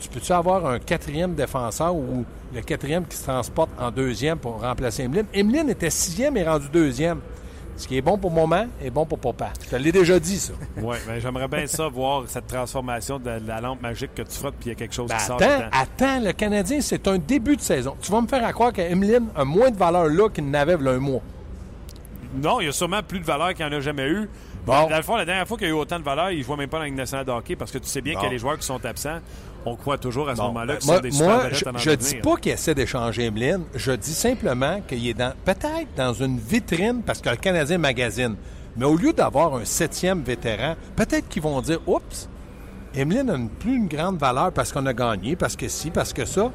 Tu 0.00 0.08
peux-tu 0.08 0.32
avoir 0.32 0.66
un 0.66 0.78
quatrième 0.78 1.34
défenseur 1.34 1.94
ou 1.94 2.24
le 2.54 2.60
quatrième 2.62 3.06
qui 3.06 3.16
se 3.16 3.24
transporte 3.24 3.70
en 3.78 3.90
deuxième 3.90 4.38
pour 4.38 4.60
remplacer 4.60 5.04
Emeline? 5.04 5.26
Emeline 5.32 5.70
était 5.70 5.90
sixième 5.90 6.36
et 6.36 6.42
rendu 6.44 6.68
deuxième. 6.72 7.20
Ce 7.76 7.88
qui 7.88 7.96
est 7.96 8.02
bon 8.02 8.18
pour 8.18 8.30
maman 8.30 8.66
est 8.82 8.90
bon 8.90 9.06
pour 9.06 9.18
papa. 9.18 9.52
Je 9.64 9.70
te 9.70 9.76
l'ai 9.76 9.90
déjà 9.92 10.18
dit, 10.20 10.36
ça. 10.38 10.52
Oui, 10.82 10.96
mais 11.08 11.18
j'aimerais 11.20 11.48
bien 11.48 11.66
ça, 11.66 11.88
voir 11.88 12.24
cette 12.26 12.46
transformation 12.46 13.18
de 13.18 13.30
la 13.46 13.60
lampe 13.62 13.80
magique 13.80 14.14
que 14.14 14.20
tu 14.20 14.36
frottes, 14.36 14.56
puis 14.60 14.66
il 14.66 14.68
y 14.70 14.72
a 14.72 14.74
quelque 14.74 14.94
chose 14.94 15.08
Ben, 15.08 15.16
qui 15.16 15.24
sort 15.24 15.36
attends, 15.40 15.56
dedans. 15.56 15.68
attends, 15.72 16.20
le 16.20 16.32
Canadien, 16.32 16.80
c'est 16.82 17.08
un 17.08 17.16
début 17.16 17.56
de 17.56 17.62
saison. 17.62 17.96
Tu 18.02 18.12
vas 18.12 18.20
me 18.20 18.26
faire 18.26 18.44
à 18.44 18.52
croire 18.52 18.72
qu'Emeline 18.74 19.28
a 19.34 19.44
moins 19.46 19.70
de 19.70 19.76
valeur 19.78 20.08
là 20.08 20.28
qu'il 20.28 20.50
n'avait 20.50 20.74
il 20.78 20.84
y 20.84 20.88
a 20.88 20.90
un 20.92 20.98
mois. 20.98 21.22
Non, 22.34 22.60
il 22.60 22.66
y 22.66 22.68
a 22.68 22.72
sûrement 22.72 23.02
plus 23.02 23.18
de 23.20 23.24
valeur 23.24 23.54
qu'il 23.54 23.66
n'y 23.66 23.74
en 23.74 23.78
a 23.78 23.80
jamais 23.80 24.08
eu. 24.08 24.28
Bon. 24.66 24.86
Dans 24.88 24.96
le 24.98 25.02
fond, 25.02 25.16
la 25.16 25.24
dernière 25.24 25.48
fois 25.48 25.56
qu'il 25.56 25.66
y 25.66 25.70
a 25.70 25.72
eu 25.72 25.76
autant 25.76 25.98
de 25.98 26.04
valeur, 26.04 26.30
il 26.32 26.38
ne 26.40 26.44
jouait 26.44 26.56
même 26.56 26.68
pas 26.68 26.76
dans 26.76 26.82
la 26.82 26.88
Ligue 26.88 26.98
nationale 26.98 27.24
de 27.24 27.32
hockey 27.32 27.56
parce 27.56 27.70
que 27.70 27.78
tu 27.78 27.88
sais 27.88 28.02
bien 28.02 28.14
Bon. 28.14 28.20
que 28.20 28.26
les 28.26 28.38
joueurs 28.38 28.58
qui 28.58 28.66
sont 28.66 28.84
absents, 28.84 29.20
on 29.66 29.76
croit 29.76 29.98
toujours 29.98 30.28
à 30.28 30.34
ce 30.34 30.40
Bon, 30.40 30.48
moment-là 30.48 30.74
ben, 30.74 30.80
sont 30.80 31.00
des 31.00 31.10
super 31.10 31.28
moi, 31.28 31.48
je, 31.50 31.64
je 31.76 31.90
dis 31.90 32.14
pas 32.16 32.36
qu'il 32.36 32.52
essaie 32.52 32.74
d'échanger 32.74 33.24
Emeline. 33.26 33.62
Je 33.74 33.92
dis 33.92 34.14
simplement 34.14 34.80
qu'il 34.86 35.06
est 35.06 35.14
dans 35.14 35.32
peut-être 35.44 35.88
dans 35.96 36.12
une 36.14 36.38
vitrine 36.38 37.02
parce 37.04 37.20
que 37.20 37.28
le 37.28 37.36
Canadien 37.36 37.78
magazine. 37.78 38.36
Mais 38.76 38.86
au 38.86 38.96
lieu 38.96 39.12
d'avoir 39.12 39.54
un 39.56 39.64
septième 39.64 40.22
vétéran, 40.22 40.76
peut-être 40.96 41.28
qu'ils 41.28 41.42
vont 41.42 41.60
dire 41.60 41.80
Oups, 41.86 42.28
Emeline 42.94 43.30
a 43.30 43.34
une, 43.34 43.48
plus 43.48 43.76
une 43.76 43.88
grande 43.88 44.18
valeur 44.18 44.52
parce 44.52 44.72
qu'on 44.72 44.86
a 44.86 44.92
gagné, 44.94 45.36
parce 45.36 45.56
que 45.56 45.68
si, 45.68 45.90
parce 45.90 46.12
que 46.12 46.24
ça. 46.24 46.50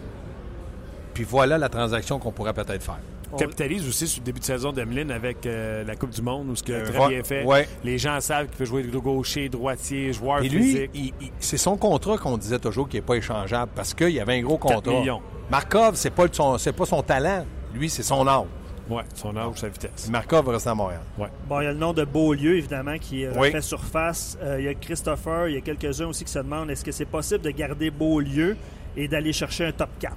Puis 1.13 1.23
voilà 1.23 1.57
la 1.57 1.69
transaction 1.69 2.19
qu'on 2.19 2.31
pourrait 2.31 2.53
peut-être 2.53 2.83
faire. 2.83 2.99
On 3.35 3.39
capitalise 3.39 3.87
aussi 3.87 4.07
sur 4.07 4.21
le 4.21 4.25
début 4.25 4.39
de 4.39 4.45
saison 4.45 4.71
d'Emeline 4.71 5.11
avec 5.11 5.45
euh, 5.45 5.83
la 5.83 5.95
Coupe 5.95 6.09
du 6.11 6.21
Monde, 6.21 6.49
où 6.49 6.55
ce 6.55 6.63
qui 6.63 6.73
a 6.73 6.81
très 6.83 6.97
ouais, 6.97 7.09
bien 7.09 7.23
fait. 7.23 7.43
ouais. 7.43 7.67
Les 7.83 7.97
gens 7.97 8.19
savent 8.21 8.47
qu'il 8.47 8.57
peut 8.57 8.65
jouer 8.65 8.83
de 8.83 8.97
gaucher, 8.97 9.49
droitier, 9.49 10.13
joueur 10.13 10.39
Et 10.43 10.49
lui, 10.49 10.63
physique. 10.63 10.91
il- 10.93 11.13
il- 11.21 11.31
c'est 11.39 11.57
son 11.57 11.77
contrat 11.77 12.17
qu'on 12.17 12.37
disait 12.37 12.59
toujours 12.59 12.87
qui 12.89 12.95
n'est 12.97 13.01
pas 13.01 13.15
échangeable 13.15 13.71
parce 13.75 13.93
qu'il 13.93 14.09
y 14.09 14.19
avait 14.19 14.35
un 14.39 14.41
gros 14.41 14.57
4 14.57 14.75
contrat. 14.83 14.99
millions. 14.99 15.21
Markov, 15.51 15.95
c'est 15.95 16.09
pas, 16.11 16.25
son, 16.31 16.57
c'est 16.57 16.73
pas 16.73 16.85
son 16.85 17.01
talent. 17.03 17.45
Lui, 17.73 17.89
c'est 17.89 18.03
son 18.03 18.27
âge. 18.27 18.45
Ouais, 18.89 19.01
son 19.15 19.35
âge, 19.35 19.55
sa 19.55 19.67
vitesse. 19.67 20.09
Markov 20.11 20.45
va 20.45 20.51
rester 20.53 20.69
à 20.69 20.75
Montréal. 20.75 21.01
Bon, 21.49 21.59
il 21.59 21.63
y 21.63 21.67
a 21.67 21.71
le 21.71 21.77
nom 21.79 21.91
de 21.91 22.05
Beaulieu, 22.05 22.55
évidemment, 22.57 22.97
qui 22.99 23.25
euh, 23.25 23.33
Oui. 23.35 23.51
fait 23.51 23.61
surface. 23.61 24.37
Euh, 24.43 24.57
il 24.59 24.65
y 24.65 24.67
a 24.67 24.75
Christopher, 24.75 25.47
il 25.49 25.55
y 25.55 25.57
a 25.57 25.61
quelques-uns 25.61 26.05
aussi 26.05 26.23
qui 26.23 26.31
se 26.31 26.37
demandent 26.39 26.69
est-ce 26.69 26.85
que 26.85 26.91
c'est 26.91 27.05
possible 27.05 27.41
de 27.41 27.49
garder 27.49 27.89
Beaulieu 27.89 28.55
et 28.95 29.07
d'aller 29.07 29.33
chercher 29.33 29.65
un 29.65 29.71
top 29.71 29.89
4 29.99 30.15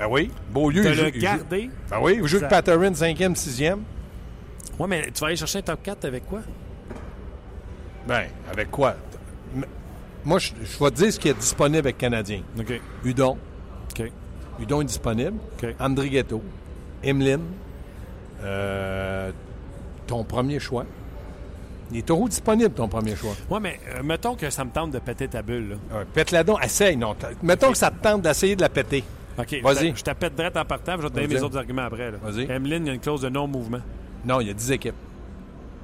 Ben 0.00 0.06
oui. 0.10 0.30
Beaulieu, 0.50 0.82
il 0.84 0.94
joue- 0.94 1.02
le 1.04 1.12
joue- 1.12 1.20
garder. 1.20 1.70
Ben 1.90 1.98
oui, 2.00 2.18
il 2.20 2.26
joue 2.26 2.38
avec. 2.38 2.48
Patterson, 2.48 2.94
5e, 2.94 3.34
6e. 3.36 3.78
Ouais, 4.78 4.88
mais 4.88 5.02
tu 5.12 5.20
vas 5.20 5.26
aller 5.28 5.36
chercher 5.36 5.58
un 5.58 5.62
top 5.62 5.82
4 5.82 6.04
avec 6.06 6.26
quoi? 6.26 6.40
Ben, 8.08 8.24
avec 8.50 8.70
quoi? 8.70 8.96
Moi, 10.24 10.38
je, 10.38 10.52
je 10.62 10.82
vais 10.82 10.90
te 10.90 10.96
dire 10.96 11.12
ce 11.12 11.18
qui 11.20 11.28
est 11.28 11.34
disponible 11.38 11.78
avec 11.78 11.98
Canadien. 11.98 12.40
OK. 12.58 12.80
Udon. 13.04 13.36
OK. 13.90 14.10
Udon 14.60 14.80
est 14.80 14.86
disponible. 14.86 15.34
OK. 15.62 15.74
André 15.78 16.08
Ghetto. 16.08 16.42
Emeline. 17.04 17.44
Euh, 18.42 19.30
ton 20.06 20.24
premier 20.24 20.58
choix. 20.60 20.86
Il 21.92 21.98
est 21.98 22.02
toujours 22.06 22.28
disponible, 22.28 22.70
ton 22.72 22.88
premier 22.88 23.16
choix. 23.16 23.34
Ouais, 23.50 23.60
mais 23.60 23.78
euh, 23.94 24.02
mettons 24.02 24.34
que 24.36 24.48
ça 24.48 24.64
me 24.64 24.70
tente 24.70 24.92
de 24.92 24.98
péter 24.98 25.28
ta 25.28 25.42
bulle. 25.42 25.70
Là. 25.90 25.98
Ouais, 25.98 26.04
Pète-la 26.14 26.42
donc. 26.44 26.64
Essaye. 26.64 26.96
Non, 26.96 27.14
mettons 27.42 27.70
que 27.72 27.76
ça 27.78 27.90
te 27.90 28.02
tente 28.02 28.22
d'essayer 28.22 28.56
de 28.56 28.60
la 28.62 28.68
péter. 28.70 29.04
OK. 29.38 29.62
Vas-y. 29.62 29.94
Je 29.96 30.02
t'appelle 30.02 30.30
direct 30.34 30.56
en 30.56 30.64
partant, 30.64 30.96
je 30.96 31.02
vais 31.02 31.08
te 31.08 31.14
donner 31.14 31.28
mes 31.28 31.42
autres 31.42 31.58
arguments 31.58 31.82
après. 31.82 32.10
Vas-y. 32.10 32.50
Emeline, 32.50 32.84
il 32.84 32.88
y 32.88 32.90
a 32.90 32.94
une 32.94 33.00
clause 33.00 33.22
de 33.22 33.28
non-mouvement. 33.28 33.80
Non, 34.24 34.40
il 34.40 34.48
y 34.48 34.50
a 34.50 34.54
10 34.54 34.72
équipes. 34.72 34.94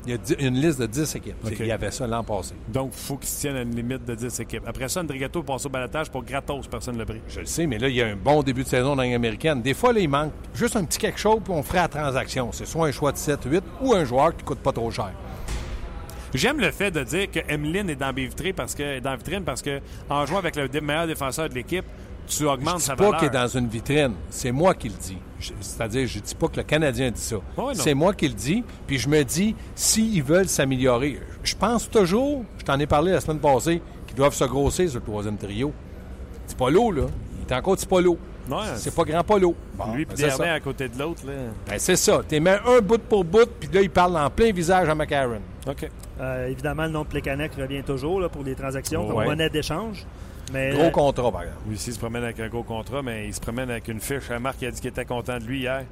Il 0.07 0.13
y 0.13 0.15
a 0.15 0.47
une 0.47 0.61
liste 0.61 0.81
de 0.81 0.87
10 0.87 1.17
équipes. 1.17 1.35
Il 1.59 1.67
y 1.67 1.73
avait 1.73 1.91
ça 1.91 2.07
l'an 2.07 2.23
passé. 2.23 2.55
Donc, 2.69 2.93
il 2.93 2.99
faut 2.99 3.17
qu'il 3.17 3.29
se 3.29 3.41
tienne 3.41 3.57
à 3.57 3.63
une 3.63 3.75
limite 3.75 4.05
de 4.05 4.15
10 4.15 4.39
équipes. 4.39 4.63
Après 4.65 4.89
ça, 4.89 5.01
Andrigato 5.01 5.43
passe 5.43 5.67
au 5.67 5.69
balatage 5.69 6.11
pour 6.11 6.23
gratos, 6.23 6.69
personne 6.69 6.95
ne 6.95 7.01
l'a 7.01 7.07
pris. 7.07 7.21
Je 7.29 7.41
le 7.41 7.47
sais, 7.47 7.67
mais 7.67 7.79
là, 7.79 7.89
il 7.89 7.97
y 7.97 8.03
a 8.03 8.07
un 8.07 8.15
bon 8.15 8.43
début 8.45 8.63
de 8.63 8.69
saison 8.69 8.91
dans 8.91 9.03
la 9.03 9.05
Ligue 9.05 9.15
américaine. 9.17 9.63
Des 9.63 9.75
fois, 9.75 9.93
là, 9.93 9.99
il 9.99 10.09
manque 10.09 10.33
juste 10.55 10.77
un 10.77 10.85
petit 10.85 10.99
quelque 10.99 11.19
chose, 11.19 11.41
puis 11.43 11.53
on 11.53 11.63
ferait 11.65 11.79
la 11.79 11.89
transaction. 11.89 12.53
C'est 12.53 12.67
soit 12.67 12.87
un 12.87 12.93
choix 12.93 13.11
de 13.11 13.17
7, 13.17 13.41
8 13.47 13.65
ou 13.81 13.95
un 13.95 14.05
joueur 14.05 14.37
qui 14.37 14.45
coûte 14.45 14.61
pas 14.61 14.73
trop 14.73 14.93
cher. 14.93 15.11
J'aime 16.35 16.61
le 16.61 16.71
fait 16.71 16.91
de 16.91 17.03
dire 17.03 17.31
que 17.31 17.41
Emeline 17.49 17.91
est 17.91 17.97
dans 17.97 18.07
la 18.07 18.13
vitrine 18.13 18.53
parce 18.53 18.75
que, 18.75 19.01
dans 19.01 19.11
la 19.11 19.17
vitrine 19.17 19.43
parce 19.43 19.63
que 19.63 19.81
en 20.09 20.27
jouant 20.27 20.39
avec 20.39 20.55
le 20.55 20.69
meilleur 20.81 21.07
défenseur 21.07 21.49
de 21.49 21.55
l'équipe, 21.55 21.85
tu 22.27 22.45
augmentes 22.47 22.75
Je 22.75 22.79
dis 22.79 22.85
sa 22.85 22.97
pas 22.97 23.05
valeur. 23.05 23.19
qu'il 23.21 23.29
est 23.29 23.31
dans 23.31 23.47
une 23.49 23.69
vitrine. 23.69 24.13
C'est 24.31 24.53
moi 24.53 24.75
qui 24.75 24.89
le 24.89 24.95
dis. 24.97 25.19
Je- 25.39 25.53
C'est-à-dire, 25.61 26.07
je 26.07 26.19
dis 26.19 26.35
pas 26.35 26.49
que 26.49 26.57
le 26.57 26.63
Canadien 26.63 27.11
dit 27.11 27.21
ça. 27.21 27.37
Ouais, 27.57 27.75
c'est 27.75 27.95
moi 27.95 28.13
qui 28.15 28.29
le 28.29 28.35
dis. 28.35 28.65
Puis 28.87 28.99
je 28.99 29.09
me 29.09 29.23
dis, 29.23 29.55
s'ils 29.75 30.23
veulent 30.23 30.49
s'améliorer, 30.49 31.21
je 31.43 31.55
pense 31.55 31.89
toujours, 31.91 32.45
je 32.59 32.65
t'en 32.65 32.79
ai 32.79 32.87
parlé 32.87 33.13
la 33.13 33.21
semaine 33.21 33.39
passée, 33.41 33.81
qu'ils 34.07 34.17
doivent 34.17 34.35
se 34.35 34.45
grossir 34.45 34.89
sur 34.89 34.99
le 35.01 35.05
troisième 35.05 35.37
trio. 35.37 35.73
C'est 36.47 36.57
pas 36.59 36.71
l'eau, 36.71 36.91
là. 36.91 37.03
Il 37.39 37.53
est 37.53 37.57
encore 37.57 37.77
petit 37.77 37.87
pas 37.87 38.01
l'eau. 38.01 38.19
Ouais, 38.49 38.57
C'est 38.77 38.95
pas 38.95 39.03
grand 39.03 39.25
pas 39.25 39.39
l'eau. 39.41 39.57
Bon, 39.77 39.93
Lui 39.93 40.05
ben, 40.05 40.17
ça. 40.17 40.23
Desharnais 40.27 40.51
à 40.53 40.61
côté 40.61 40.89
de 40.89 40.97
l'autre. 40.97 41.27
là. 41.27 41.33
Ben, 41.67 41.79
c'est 41.81 41.97
ça. 41.97 42.21
Tu 42.29 42.39
mets 42.39 42.59
un 42.65 42.81
bout 42.81 42.99
pour 43.03 43.25
bout, 43.25 43.49
puis 43.59 43.69
là, 43.73 43.81
il 43.83 43.91
parle 43.91 44.17
en 44.17 44.31
plein 44.31 44.53
visage 44.53 44.89
à 44.89 44.95
McCarron. 44.95 45.41
OK. 45.69 45.91
Euh, 46.21 46.47
évidemment, 46.47 46.85
le 46.85 46.91
nom 46.91 47.03
de 47.03 47.09
Plekanec 47.09 47.53
revient 47.59 47.83
toujours 47.83 48.21
là, 48.21 48.29
pour 48.29 48.45
les 48.45 48.55
transactions, 48.55 49.05
comme 49.07 49.17
Ouais. 49.17 49.25
monnaie 49.27 49.51
d'échange. 49.51 50.07
Mais 50.53 50.71
Gros 50.71 50.91
contrat, 50.91 51.33
par 51.33 51.43
exemple. 51.43 51.63
Lui 51.67 51.75
aussi, 51.75 51.91
il 51.91 51.95
se 51.95 51.99
promène 51.99 52.23
avec 52.25 52.39
un 52.41 52.49
gros 52.49 52.63
contrat, 52.63 53.03
mais 53.03 53.27
il 53.27 53.35
se 53.35 53.41
promène 53.41 53.71
avec 53.71 53.89
une 53.89 54.01
fiche. 54.01 54.31
Marc 54.41 54.57
il 54.63 54.69
a 54.69 54.71
dit 54.71 54.81
qu'il 54.81 54.91
était 54.91 55.05
content 55.05 55.39
de 55.39 55.45
lui 55.45 55.61
hier. 55.61 55.85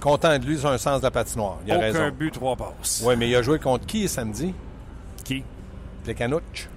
Content 0.00 0.38
de 0.38 0.44
lui 0.44 0.58
sur 0.58 0.68
un 0.70 0.76
sens 0.78 1.00
de 1.00 1.04
la 1.06 1.10
patinoire. 1.10 1.58
Il 1.66 1.72
a 1.72 1.76
Aucun 1.76 1.84
raison. 1.86 2.10
but, 2.10 2.30
trois 2.32 2.56
passes. 2.56 3.02
Oui, 3.06 3.14
mais 3.16 3.28
il 3.28 3.34
a 3.36 3.42
joué 3.42 3.58
contre 3.58 3.86
qui 3.86 4.06
samedi? 4.06 4.52
Qui? 5.24 5.42
Plekanouch. 6.04 6.68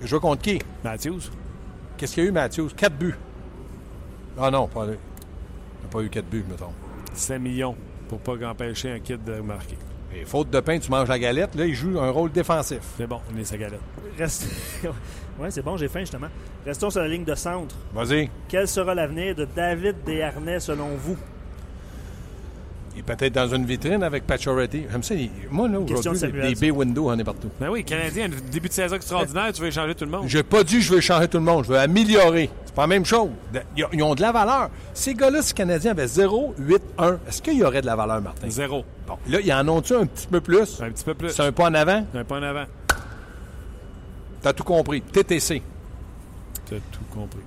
Il 0.00 0.04
a 0.04 0.06
joué 0.06 0.20
contre 0.20 0.42
qui? 0.42 0.60
Matthews? 0.84 1.20
Qu'est-ce 1.96 2.14
qu'il 2.14 2.22
y 2.22 2.26
a 2.26 2.28
eu, 2.30 2.32
Matthews? 2.32 2.68
Quatre 2.76 2.94
buts. 2.96 3.16
Ah 4.38 4.50
non, 4.50 4.68
pas 4.68 4.86
lui. 4.86 4.94
Il 4.94 5.82
n'a 5.84 5.88
pas 5.90 6.00
eu 6.00 6.08
quatre 6.08 6.26
buts, 6.28 6.44
mettons. 6.48 6.72
5 7.12 7.38
millions 7.40 7.76
pour 8.08 8.20
pas 8.20 8.34
empêcher 8.48 8.92
un 8.92 9.00
kid 9.00 9.24
de 9.24 9.40
marquer. 9.40 9.76
Et 10.14 10.24
faute 10.24 10.50
de 10.50 10.60
pain, 10.60 10.78
tu 10.78 10.90
manges 10.90 11.08
la 11.08 11.18
galette. 11.18 11.54
Là, 11.54 11.66
il 11.66 11.74
joue 11.74 11.98
un 12.00 12.10
rôle 12.10 12.32
défensif. 12.32 12.80
C'est 12.96 13.06
bon, 13.06 13.20
on 13.32 13.38
est 13.38 13.44
sa 13.44 13.56
galette. 13.56 13.80
reste... 14.18 14.46
ouais, 15.38 15.50
c'est 15.50 15.62
bon, 15.62 15.76
j'ai 15.76 15.88
faim 15.88 16.00
justement. 16.00 16.28
Restons 16.66 16.90
sur 16.90 17.00
la 17.00 17.08
ligne 17.08 17.24
de 17.24 17.34
centre. 17.34 17.74
Vas-y. 17.94 18.28
Quel 18.48 18.66
sera 18.66 18.94
l'avenir 18.94 19.34
de 19.34 19.44
David 19.44 19.96
Desharnais 20.04 20.60
selon 20.60 20.88
vous? 20.96 21.16
Il 22.94 23.00
est 23.00 23.02
peut-être 23.02 23.32
dans 23.32 23.46
une 23.48 23.64
vitrine 23.64 24.02
avec 24.02 24.26
Pacioretty. 24.26 24.84
J'aime 24.90 25.02
ça. 25.02 25.14
Moi, 25.50 25.68
là, 25.68 25.78
aujourd'hui, 25.78 26.20
des, 26.32 26.54
des 26.54 26.70
B-windows, 26.72 27.08
on 27.10 27.18
est 27.18 27.24
partout. 27.24 27.48
Ben 27.60 27.70
oui, 27.70 27.84
Canadien, 27.84 28.28
début 28.50 28.68
de 28.68 28.72
saison 28.72 28.96
extraordinaire, 28.96 29.52
tu 29.52 29.62
veux 29.62 29.68
échanger 29.68 29.94
tout 29.94 30.04
le 30.04 30.10
monde. 30.10 30.24
J'ai 30.26 30.42
pas 30.42 30.64
dit 30.64 30.76
que 30.76 30.80
je 30.82 30.94
veux 30.94 31.00
changer 31.00 31.28
tout 31.28 31.38
le 31.38 31.44
monde. 31.44 31.64
Je 31.64 31.70
veux 31.70 31.78
améliorer. 31.78 32.50
C'est 32.64 32.74
pas 32.74 32.82
la 32.82 32.88
même 32.88 33.04
chose. 33.04 33.30
Ils 33.76 34.02
ont- 34.02 34.14
de 34.14 34.20
la 34.20 34.32
valeur. 34.32 34.70
Ces 34.92 35.14
gars-là, 35.14 35.40
si 35.40 35.50
les 35.52 35.56
Canadiens 35.56 35.92
avaient 35.92 36.06
0, 36.08 36.54
8, 36.58 36.82
1, 36.98 37.18
est-ce 37.28 37.40
qu'il 37.42 37.54
y 37.58 37.62
aurait 37.64 37.80
de 37.80 37.86
la 37.86 37.94
valeur, 37.96 38.20
Martin? 38.20 38.50
Zéro. 38.50 38.84
Bon. 39.06 39.16
Là, 39.28 39.38
ils 39.40 39.52
en 39.52 39.66
ont-tu 39.68 39.94
un 39.94 40.06
petit 40.06 40.26
peu 40.26 40.40
plus? 40.40 40.80
Un 40.82 40.90
petit 40.90 41.04
peu 41.04 41.14
plus. 41.14 41.30
C'est 41.30 41.42
un 41.42 41.52
pas 41.52 41.64
en 41.70 41.74
avant? 41.74 42.04
Un 42.14 42.24
pas 42.24 42.38
en 42.38 42.42
avant. 42.42 42.64
T'as 44.42 44.52
tout 44.52 44.64
compris. 44.64 45.00
TTC. 45.02 45.62
Tu 46.66 46.74
as 46.74 46.78
tout 46.92 47.04
compris. 47.12 47.40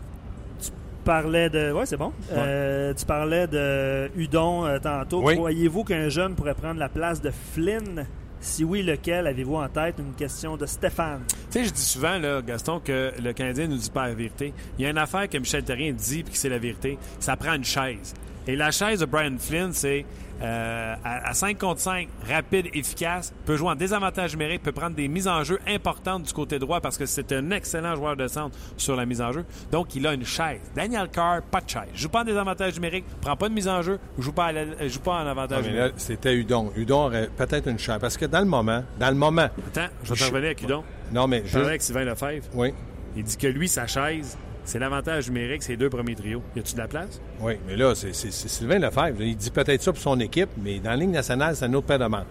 Parlais 1.04 1.50
de. 1.50 1.72
Ouais, 1.72 1.86
c'est 1.86 1.98
bon. 1.98 2.12
Euh, 2.32 2.94
tu 2.94 3.06
parlais 3.06 3.48
de 3.48 4.10
Udon 4.16 4.66
euh, 4.66 4.80
tantôt. 4.80 5.22
Oui. 5.24 5.36
Croyez-vous 5.36 5.84
qu'un 5.84 6.10
jeune 6.10 6.36
pourrait 6.36 6.56
prendre 6.56 6.80
la 6.80 6.90
place 6.90 7.22
de 7.22 7.32
Flynn? 7.54 8.06
Si 8.40 8.66
oui, 8.66 8.84
lequel 8.84 9.28
avez-vous 9.28 9.56
en 9.56 9.70
tête? 9.70 9.96
Une 10.00 10.14
question 10.16 10.58
de 10.58 10.66
Stéphane. 10.66 11.22
Tu 11.28 11.36
sais, 11.60 11.64
je 11.64 11.72
dis 11.72 11.82
souvent, 11.82 12.18
là, 12.18 12.42
Gaston, 12.42 12.82
que 12.84 13.14
le 13.24 13.32
Canadien 13.32 13.68
ne 13.68 13.74
nous 13.74 13.78
dit 13.78 13.90
pas 13.90 14.08
la 14.08 14.14
vérité. 14.14 14.54
Il 14.78 14.84
y 14.84 14.86
a 14.86 14.90
une 14.90 14.98
affaire 14.98 15.30
que 15.30 15.38
Michel 15.38 15.64
Terrien 15.64 15.94
dit 15.94 16.24
puis 16.24 16.34
que 16.34 16.38
c'est 16.38 16.50
la 16.50 16.58
vérité. 16.58 16.98
Ça 17.20 17.38
prend 17.38 17.54
une 17.54 17.64
chaise. 17.64 18.14
Et 18.46 18.58
la 18.58 18.72
chaise 18.72 19.00
de 19.00 19.06
Brian 19.06 19.38
Flynn, 19.40 19.72
c'est 19.72 20.06
euh, 20.44 20.96
à, 21.04 21.30
à 21.30 21.34
5 21.34 21.58
contre 21.58 21.80
5, 21.80 22.08
rapide, 22.30 22.68
efficace, 22.74 23.34
peut 23.46 23.56
jouer 23.56 23.70
en 23.70 23.76
désavantage 23.76 24.34
numérique, 24.34 24.62
peut 24.64 24.72
prendre 24.72 24.96
des 24.96 25.08
mises 25.08 25.28
en 25.28 25.44
jeu 25.44 25.58
importantes 25.68 26.24
du 26.24 26.34
côté 26.34 26.60
droit 26.60 26.82
parce 26.82 26.98
que 26.98 27.06
c'est 27.06 27.32
un 27.32 27.52
excellent 27.52 27.96
joueur 27.96 28.16
de 28.18 28.28
centre 28.28 28.58
sur 28.78 28.96
la 28.96 29.06
mise 29.06 29.22
en 29.22 29.32
jeu. 29.32 29.46
Donc, 29.72 29.96
il 29.96 30.06
a 30.06 30.14
une 30.14 30.26
chaise. 30.26 30.60
Daniel 30.76 31.08
Carr, 31.10 31.42
pas 31.44 31.62
de 31.62 31.70
chaise. 31.70 31.90
Joue 31.96 32.10
pas 32.10 32.22
en 32.22 32.26
désavantage 32.26 32.74
numérique, 32.76 33.06
prend 33.22 33.36
pas 33.38 33.48
de 33.50 33.54
mise 33.54 33.68
en 33.68 33.82
jeu, 33.82 34.00
joue 34.18 34.34
pas, 34.34 34.46
à 34.48 34.52
la- 34.52 34.88
joue 34.88 35.00
pas 35.00 35.24
en 35.24 35.28
avantage 35.28 35.62
mais 35.62 35.68
là, 35.68 35.72
numérique. 35.74 35.94
c'était 35.98 36.36
Udon. 36.36 36.72
Udon 36.76 37.06
aurait 37.06 37.30
peut-être 37.38 37.68
une 37.70 37.80
chance. 37.80 38.00
Parce 38.02 38.18
que 38.18 38.26
dans 38.26 38.40
le 38.40 38.46
moment, 38.46 38.84
dans 39.00 39.10
le 39.10 39.16
moment. 39.16 39.44
Attends, 39.68 39.88
je 40.04 40.10
vais 40.10 40.16
te 40.16 40.20
Je- 40.20 40.26
revenir 40.26 40.46
avec 40.48 40.62
Hudon. 40.62 40.84
Non, 41.12 41.28
mais 41.28 41.44
Je 41.46 41.60
avec 41.60 41.82
Sylvain 41.82 42.04
Lefebvre. 42.06 42.48
Oui, 42.54 42.74
Il 43.16 43.24
dit 43.24 43.38
que 43.38 43.48
lui, 43.48 43.68
sa 43.70 43.86
chaise, 43.88 44.38
c'est 44.66 44.80
l'avantage 44.80 45.28
numérique, 45.30 45.64
c'est 45.64 45.74
les 45.74 45.78
deux 45.78 45.90
premiers 45.90 46.16
trios. 46.16 46.42
Y 46.56 46.60
a-tu 46.60 46.74
de 46.74 46.80
la 46.80 46.88
place? 46.88 47.20
oui, 47.42 47.54
mais 47.68 47.76
là, 47.76 47.94
c'est 47.96 48.14
Sylvain 48.14 48.80
Lefebvre. 48.80 49.22
Il 49.22 49.36
dit 49.36 49.52
peut-être 49.52 49.82
ça 49.82 49.92
pour 49.92 50.02
son 50.02 50.20
équipe, 50.20 50.50
mais 50.64 50.80
dans 50.80 50.92
la 50.92 50.96
Ligue 50.98 51.10
nationale, 51.12 51.56
c'est 51.56 51.66
un 51.66 51.74
autre 51.74 51.88
paire 51.88 52.00
de 52.00 52.06
manches. 52.06 52.26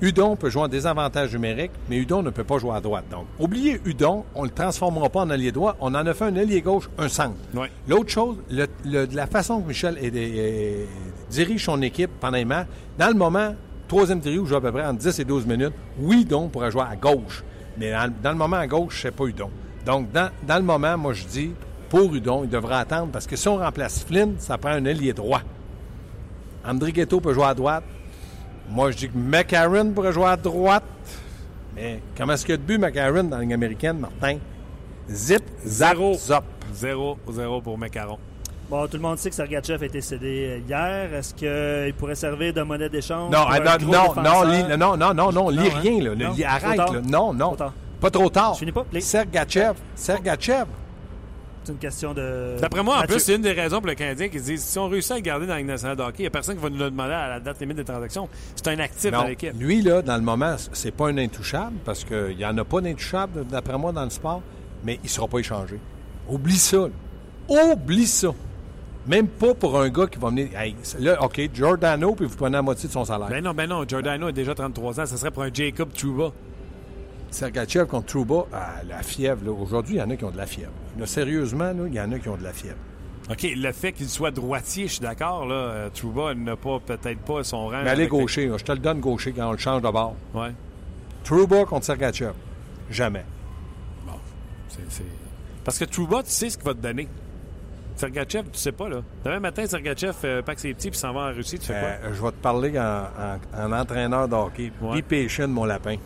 Udon 0.00 0.34
peut 0.36 0.50
jouer 0.50 0.62
en 0.62 0.68
désavantage 0.68 1.32
numérique, 1.32 1.70
mais 1.88 1.96
Udon 1.96 2.22
ne 2.22 2.30
peut 2.30 2.44
pas 2.44 2.58
jouer 2.58 2.72
à 2.74 2.80
droite. 2.80 3.04
Donc, 3.10 3.26
oubliez 3.38 3.80
Udon, 3.86 4.24
on 4.34 4.42
ne 4.42 4.48
le 4.48 4.52
transformera 4.52 5.08
pas 5.08 5.20
en 5.20 5.30
allié 5.30 5.52
droit. 5.52 5.76
On 5.80 5.94
en 5.94 6.06
a 6.06 6.12
fait 6.14 6.24
un 6.24 6.36
allié 6.36 6.60
gauche, 6.60 6.90
un 6.98 7.08
centre. 7.08 7.36
L'autre 7.88 8.10
chose, 8.10 8.36
le- 8.50 8.66
le- 8.84 9.06
de 9.06 9.16
la 9.16 9.26
façon 9.26 9.62
que 9.62 9.68
Michel 9.68 9.96
est- 9.98 10.14
est- 10.14 10.36
est- 10.36 10.88
dirige 11.30 11.64
son 11.64 11.80
équipe 11.80 12.10
pendant 12.20 12.36
les 12.36 12.44
matchs, 12.44 12.66
dans 12.98 13.08
le 13.08 13.14
moment, 13.14 13.54
troisième 13.88 14.20
trio 14.20 14.44
joue 14.44 14.56
à 14.56 14.60
peu 14.60 14.72
près 14.72 14.84
entre 14.84 14.98
10 14.98 15.18
et 15.20 15.24
12 15.24 15.46
minutes. 15.46 15.72
Oui, 15.98 16.22
Udon 16.22 16.48
pourrait 16.48 16.72
jouer 16.72 16.82
à 16.90 16.96
gauche, 16.96 17.44
mais 17.78 17.92
dans, 17.92 18.12
dans 18.22 18.32
le 18.32 18.36
moment 18.38 18.56
à 18.56 18.66
gauche, 18.66 18.98
c'est 19.00 19.14
pas 19.14 19.24
Udon. 19.24 19.50
Donc, 19.84 20.10
dans, 20.12 20.30
dans 20.46 20.56
le 20.56 20.62
moment, 20.62 20.96
moi, 20.96 21.12
je 21.12 21.24
dis, 21.24 21.52
pour 21.88 22.14
Hudon, 22.14 22.44
il 22.44 22.50
devrait 22.50 22.76
attendre 22.76 23.12
parce 23.12 23.26
que 23.26 23.36
si 23.36 23.48
on 23.48 23.58
remplace 23.58 24.04
Flynn, 24.04 24.34
ça 24.38 24.58
prend 24.58 24.70
un 24.70 24.84
ailier 24.84 25.12
droit. 25.12 25.42
André 26.66 26.92
Ghetto 26.92 27.20
peut 27.20 27.34
jouer 27.34 27.44
à 27.44 27.54
droite. 27.54 27.84
Moi, 28.70 28.90
je 28.90 28.96
dis 28.96 29.08
que 29.08 29.16
McCarron 29.16 29.90
pourrait 29.92 30.12
jouer 30.12 30.26
à 30.26 30.36
droite. 30.36 30.84
Mais 31.76 32.00
comment 32.16 32.32
est-ce 32.32 32.46
qu'il 32.46 32.52
y 32.52 32.54
a 32.54 32.58
de 32.58 32.62
but, 32.62 32.78
McCarron, 32.78 33.24
dans 33.24 33.36
la 33.36 33.42
Ligue 33.42 33.52
américaine, 33.52 33.98
Martin? 33.98 34.38
Zip, 35.10 35.42
Zéro. 35.64 36.14
zop. 36.14 36.44
0-0 36.74 37.62
pour 37.62 37.78
Macaron. 37.78 38.18
Bon, 38.70 38.86
tout 38.86 38.96
le 38.96 39.02
monde 39.02 39.18
sait 39.18 39.28
que 39.28 39.36
Sergachev 39.36 39.82
a 39.82 39.86
été 39.86 40.00
cédé 40.00 40.48
euh, 40.48 40.58
hier. 40.66 41.14
Est-ce 41.14 41.34
qu'il 41.34 41.94
pourrait 41.94 42.14
servir 42.14 42.54
de 42.54 42.62
monnaie 42.62 42.88
d'échange? 42.88 43.30
Non, 43.30 43.44
ah, 43.46 43.60
non, 43.60 44.14
non, 44.16 44.76
non, 44.76 44.76
non, 44.78 44.96
non, 44.96 45.14
non, 45.14 45.32
non, 45.32 45.48
lis 45.50 45.58
Non, 45.58 45.64
hein? 45.64 45.80
rien, 45.82 46.14
là. 46.14 46.48
Arrête, 46.48 46.78
là. 46.78 46.86
Non, 47.06 47.34
non. 47.34 47.54
Tard. 47.54 47.74
Pas 48.04 48.10
trop 48.10 48.28
tard. 48.28 48.52
Je 48.54 48.58
finis 48.58 48.72
pas, 48.72 48.84
les- 48.92 49.00
Sergachev, 49.00 49.74
Sergachev. 49.94 50.66
C'est 51.62 51.72
une 51.72 51.78
question 51.78 52.12
de. 52.12 52.56
D'après 52.60 52.82
moi, 52.82 52.96
en 52.96 53.00
Mathieu. 53.00 53.14
plus, 53.14 53.24
c'est 53.24 53.36
une 53.36 53.40
des 53.40 53.52
raisons 53.52 53.78
pour 53.78 53.86
le 53.86 53.94
Canadien 53.94 54.28
qui 54.28 54.38
se 54.38 54.44
disent 54.44 54.62
si 54.62 54.78
on 54.78 54.88
réussit 54.90 55.12
à 55.12 55.14
le 55.14 55.22
garder 55.22 55.46
dans 55.46 55.54
la 55.54 55.58
Ligue 55.60 55.68
nationale 55.68 55.96
de 55.96 56.02
hockey, 56.02 56.16
il 56.18 56.22
n'y 56.24 56.26
a 56.26 56.30
personne 56.30 56.56
qui 56.56 56.62
va 56.62 56.68
nous 56.68 56.76
le 56.76 56.90
demander 56.90 57.14
à 57.14 57.28
la 57.30 57.40
date 57.40 57.58
limite 57.60 57.78
des 57.78 57.84
transactions. 57.84 58.28
C'est 58.56 58.68
un 58.68 58.78
actif 58.78 59.10
Non, 59.10 59.22
dans 59.22 59.26
l'équipe. 59.28 59.54
lui, 59.58 59.80
là, 59.80 60.02
dans 60.02 60.16
le 60.16 60.22
moment, 60.22 60.56
c'est 60.74 60.90
pas 60.90 61.08
un 61.08 61.16
intouchable 61.16 61.76
parce 61.86 62.04
qu'il 62.04 62.36
n'y 62.36 62.44
en 62.44 62.58
a 62.58 62.64
pas 62.64 62.82
d'intouchable, 62.82 63.46
d'après 63.46 63.78
moi, 63.78 63.92
dans 63.92 64.04
le 64.04 64.10
sport, 64.10 64.42
mais 64.84 64.96
il 65.02 65.04
ne 65.04 65.08
sera 65.08 65.26
pas 65.26 65.38
échangé. 65.38 65.78
Oublie 66.28 66.58
ça. 66.58 66.76
là. 67.48 67.72
Oublie 67.72 68.06
ça. 68.06 68.28
Même 69.06 69.28
pas 69.28 69.54
pour 69.54 69.80
un 69.80 69.88
gars 69.88 70.06
qui 70.06 70.18
va 70.18 70.28
venir. 70.28 70.48
Hey, 70.58 70.76
là, 71.00 71.22
OK, 71.22 71.40
Giordano, 71.54 72.14
puis 72.14 72.26
vous 72.26 72.36
prenez 72.36 72.56
la 72.56 72.62
moitié 72.62 72.88
de 72.88 72.92
son 72.92 73.06
salaire. 73.06 73.28
Ben 73.28 73.42
non, 73.42 73.54
ben 73.54 73.66
non, 73.66 73.84
Giordano 73.88 74.26
a 74.26 74.32
déjà 74.32 74.54
33 74.54 75.00
ans, 75.00 75.06
ça 75.06 75.16
serait 75.16 75.30
pour 75.30 75.42
un 75.44 75.50
Jacob 75.52 75.90
Trouba. 75.94 76.30
Sergachev 77.34 77.86
contre 77.86 78.06
Trouba, 78.06 78.46
ah, 78.52 78.74
la 78.88 79.02
fièvre, 79.02 79.44
là. 79.44 79.50
Aujourd'hui, 79.50 79.96
il 79.96 79.98
y 79.98 80.02
en 80.02 80.08
a 80.10 80.16
qui 80.16 80.24
ont 80.24 80.30
de 80.30 80.36
la 80.36 80.46
fièvre. 80.46 80.70
Là, 80.98 81.04
sérieusement, 81.06 81.72
il 81.86 81.92
y 81.94 82.00
en 82.00 82.12
a 82.12 82.18
qui 82.20 82.28
ont 82.28 82.36
de 82.36 82.44
la 82.44 82.52
fièvre. 82.52 82.76
OK, 83.30 83.42
le 83.56 83.72
fait 83.72 83.92
qu'il 83.92 84.08
soit 84.08 84.30
droitier, 84.30 84.86
je 84.86 84.92
suis 84.92 85.00
d'accord, 85.00 85.44
là. 85.46 85.54
euh, 85.54 85.88
Trouba 85.90 86.34
n'a 86.34 86.54
pas, 86.56 86.78
peut-être 86.78 87.18
pas 87.20 87.42
son 87.42 87.66
rang. 87.68 87.82
Mais 87.82 87.90
allez 87.90 88.02
les- 88.04 88.08
gaucher, 88.08 88.50
je 88.56 88.62
te 88.64 88.70
le 88.72 88.78
donne 88.78 89.00
gaucher 89.00 89.32
quand 89.32 89.48
on 89.48 89.52
le 89.52 89.58
change 89.58 89.82
de 89.82 89.88
bord. 89.90 90.14
Ouais. 90.34 90.52
Trouba 91.24 91.64
contre 91.64 91.86
Sergachev. 91.86 92.32
Jamais. 92.90 93.24
C'est- 94.68 94.80
c'est- 94.90 95.02
Parce 95.64 95.78
que 95.78 95.84
Trouba, 95.86 96.22
tu 96.22 96.30
sais 96.30 96.50
ce 96.50 96.56
qu'il 96.58 96.66
va 96.66 96.74
te 96.74 96.78
donner. 96.80 97.08
Sergachev, 97.96 98.44
tu 98.52 98.58
sais 98.58 98.72
pas, 98.72 98.88
là. 98.88 99.02
Demain 99.24 99.40
matin, 99.40 99.66
Sergachev 99.66 100.14
euh, 100.24 100.42
pack 100.42 100.58
ses 100.58 100.74
petits 100.74 100.90
puis 100.90 100.98
s'en 100.98 101.12
va 101.12 101.30
en 101.30 101.32
Russie, 101.32 101.58
tu 101.58 101.66
fais 101.66 101.78
quoi? 101.80 101.88
Euh, 101.88 102.12
je 102.14 102.20
vais 102.22 102.30
te 102.30 102.36
parler 102.42 102.78
en, 102.78 102.82
en- 102.82 103.66
en 103.68 103.72
entraîneur 103.72 104.28
de 104.28 104.34
hockey. 104.34 104.72
Ouais. 104.82 105.00
Be 105.00 105.04
patient, 105.04 105.48
mon 105.48 105.64
lapin. 105.64 105.96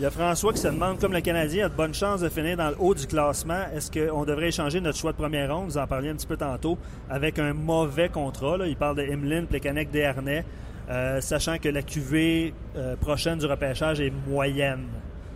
Il 0.00 0.04
y 0.04 0.06
a 0.06 0.10
François 0.10 0.50
qui 0.54 0.60
se 0.60 0.68
demande, 0.68 0.98
comme 0.98 1.12
le 1.12 1.20
Canadien 1.20 1.66
a 1.66 1.68
de 1.68 1.74
bonnes 1.74 1.92
chances 1.92 2.22
de 2.22 2.30
finir 2.30 2.56
dans 2.56 2.70
le 2.70 2.76
haut 2.78 2.94
du 2.94 3.06
classement, 3.06 3.64
est-ce 3.76 3.90
qu'on 3.90 4.24
devrait 4.24 4.48
échanger 4.48 4.80
notre 4.80 4.96
choix 4.96 5.12
de 5.12 5.18
première 5.18 5.54
ronde, 5.54 5.66
vous 5.66 5.76
en 5.76 5.86
parliez 5.86 6.08
un 6.08 6.14
petit 6.14 6.26
peu 6.26 6.38
tantôt, 6.38 6.78
avec 7.10 7.38
un 7.38 7.52
mauvais 7.52 8.08
contrat? 8.08 8.56
là. 8.56 8.66
Il 8.66 8.76
parle 8.76 8.96
de 8.96 9.02
Emeline, 9.02 9.44
Plekanec, 9.46 9.90
Desharnais, 9.90 10.42
euh, 10.88 11.20
sachant 11.20 11.58
que 11.58 11.68
la 11.68 11.82
QV 11.82 12.54
euh, 12.76 12.96
prochaine 12.96 13.36
du 13.40 13.44
repêchage 13.44 14.00
est 14.00 14.10
moyenne. 14.26 14.86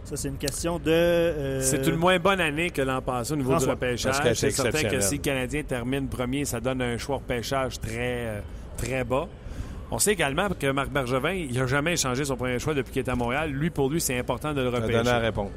Ça, 0.05 0.17
c'est 0.17 0.29
une 0.29 0.39
question 0.39 0.79
de... 0.79 0.91
euh, 0.91 1.61
C'est 1.61 1.87
une 1.87 1.97
moins 1.97 2.19
bonne 2.19 2.41
année 2.41 2.71
que 2.71 2.81
l'an 2.81 3.03
passé 3.03 3.35
au 3.35 3.37
niveau 3.37 3.51
François. 3.51 3.75
du 3.75 3.81
Parce 3.81 4.03
que 4.03 4.09
repêchage. 4.09 4.35
c'est 4.37 4.51
certain 4.51 4.89
que 4.89 5.01
si 5.01 5.17
le 5.17 5.21
Canadien 5.21 5.63
termine 5.63 6.09
premier, 6.09 6.47
ça 6.47 6.61
donne 6.61 6.81
un 6.81 6.97
choix 6.97 7.17
repêchage 7.17 7.79
très, 7.81 7.93
euh, 8.29 8.41
très 8.79 9.05
bas. 9.05 9.29
On 9.95 10.01
sait 10.01 10.11
également 10.11 10.49
que 10.49 10.73
Marc 10.73 10.91
Bergevin, 10.91 11.35
il 11.35 11.57
n'a 11.57 11.69
jamais 11.69 11.93
échangé 11.93 12.25
son 12.25 12.35
premier 12.35 12.59
choix 12.59 12.75
depuis 12.75 12.93
qu'il 12.93 13.03
est 13.03 13.09
à 13.09 13.15
Montréal. 13.15 13.53
Lui, 13.53 13.71
pour 13.71 13.89
lui, 13.89 14.01
c'est 14.01 14.19
important 14.19 14.53
de 14.53 14.61
le 14.61 14.73
T'as 14.73 14.79
repêcher. 14.79 14.99
donné 14.99 15.11
la 15.11 15.19
réponse. 15.21 15.51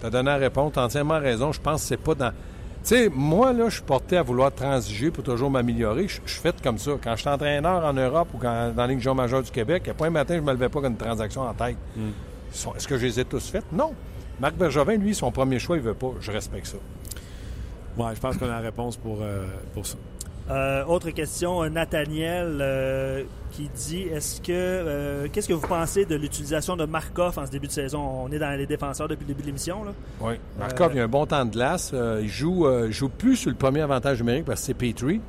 T'as 0.00 0.10
donné 0.10 0.26
la 0.30 0.36
réponse. 0.38 0.72
T'as 0.74 0.84
entièrement 0.84 1.20
raison. 1.20 1.52
Je 1.52 1.60
pense 1.60 1.82
que 1.82 1.86
c'est 1.86 1.98
pas 1.98 2.16
dans. 2.16 2.30
Tu 2.30 2.34
sais, 2.82 3.08
moi, 3.08 3.52
là, 3.52 3.68
je 3.68 3.74
suis 3.74 3.84
porté 3.84 4.16
à 4.16 4.22
vouloir 4.22 4.52
transiger 4.52 5.12
pour 5.12 5.22
toujours 5.22 5.52
m'améliorer. 5.52 6.08
Je 6.08 6.14
suis 6.14 6.40
fait 6.40 6.60
comme 6.60 6.78
ça. 6.78 6.90
Quand 7.00 7.14
je 7.14 7.20
suis 7.20 7.28
entraîneur 7.28 7.84
en 7.84 7.92
Europe 7.92 8.26
ou 8.34 8.38
quand, 8.38 8.72
dans 8.74 8.86
la 8.86 8.92
Ligue 8.92 9.06
majeure 9.08 9.44
du 9.44 9.52
Québec, 9.52 9.82
il 9.84 9.90
n'y 9.90 9.92
a 9.92 9.94
pas 9.94 10.06
un 10.06 10.10
matin, 10.10 10.34
je 10.34 10.40
ne 10.40 10.44
me 10.44 10.52
levais 10.52 10.68
pas 10.68 10.80
avec 10.80 10.90
une 10.90 10.96
transaction 10.96 11.42
en 11.42 11.54
tête. 11.54 11.76
Hmm. 11.96 12.10
Est-ce 12.76 12.88
que 12.88 12.98
je 12.98 13.06
les 13.06 13.20
ai 13.20 13.24
tous 13.24 13.48
faites? 13.50 13.70
Non. 13.70 13.94
Marc 14.40 14.56
Bergevin, 14.56 14.96
lui, 14.96 15.14
son 15.14 15.30
premier 15.30 15.60
choix, 15.60 15.76
il 15.76 15.82
veut 15.84 15.94
pas. 15.94 16.10
Je 16.20 16.32
respecte 16.32 16.66
ça. 16.66 16.78
Ouais, 17.98 18.16
je 18.16 18.20
pense 18.20 18.36
qu'on 18.36 18.46
a 18.46 18.48
la 18.48 18.58
réponse 18.58 18.96
pour, 18.96 19.18
euh, 19.22 19.46
pour 19.74 19.86
ça. 19.86 19.96
Euh, 20.50 20.84
autre 20.86 21.10
question, 21.10 21.68
Nathaniel 21.68 22.58
euh, 22.60 23.24
qui 23.50 23.68
dit 23.68 24.02
est-ce 24.02 24.40
que 24.40 24.52
euh, 24.52 25.28
qu'est-ce 25.30 25.48
que 25.48 25.52
vous 25.52 25.66
pensez 25.66 26.06
de 26.06 26.14
l'utilisation 26.14 26.74
de 26.74 26.86
Markov 26.86 27.38
en 27.38 27.44
ce 27.44 27.50
début 27.50 27.66
de 27.66 27.72
saison? 27.72 28.00
On 28.00 28.32
est 28.32 28.38
dans 28.38 28.56
les 28.56 28.66
défenseurs 28.66 29.08
depuis 29.08 29.24
le 29.24 29.28
début 29.28 29.42
de 29.42 29.46
l'émission. 29.48 29.84
Oui. 30.20 30.34
Markov, 30.58 30.92
il 30.94 31.00
a 31.00 31.04
un 31.04 31.08
bon 31.08 31.26
temps 31.26 31.44
de 31.44 31.50
glace. 31.50 31.94
Il 32.22 32.28
joue, 32.28 32.66
joue 32.90 33.10
plus 33.10 33.36
sur 33.36 33.50
le 33.50 33.56
premier 33.56 33.82
avantage 33.82 34.20
numérique 34.20 34.46
parce 34.46 34.60
que 34.60 34.66
c'est 34.66 34.74
Petrie. 34.74 35.20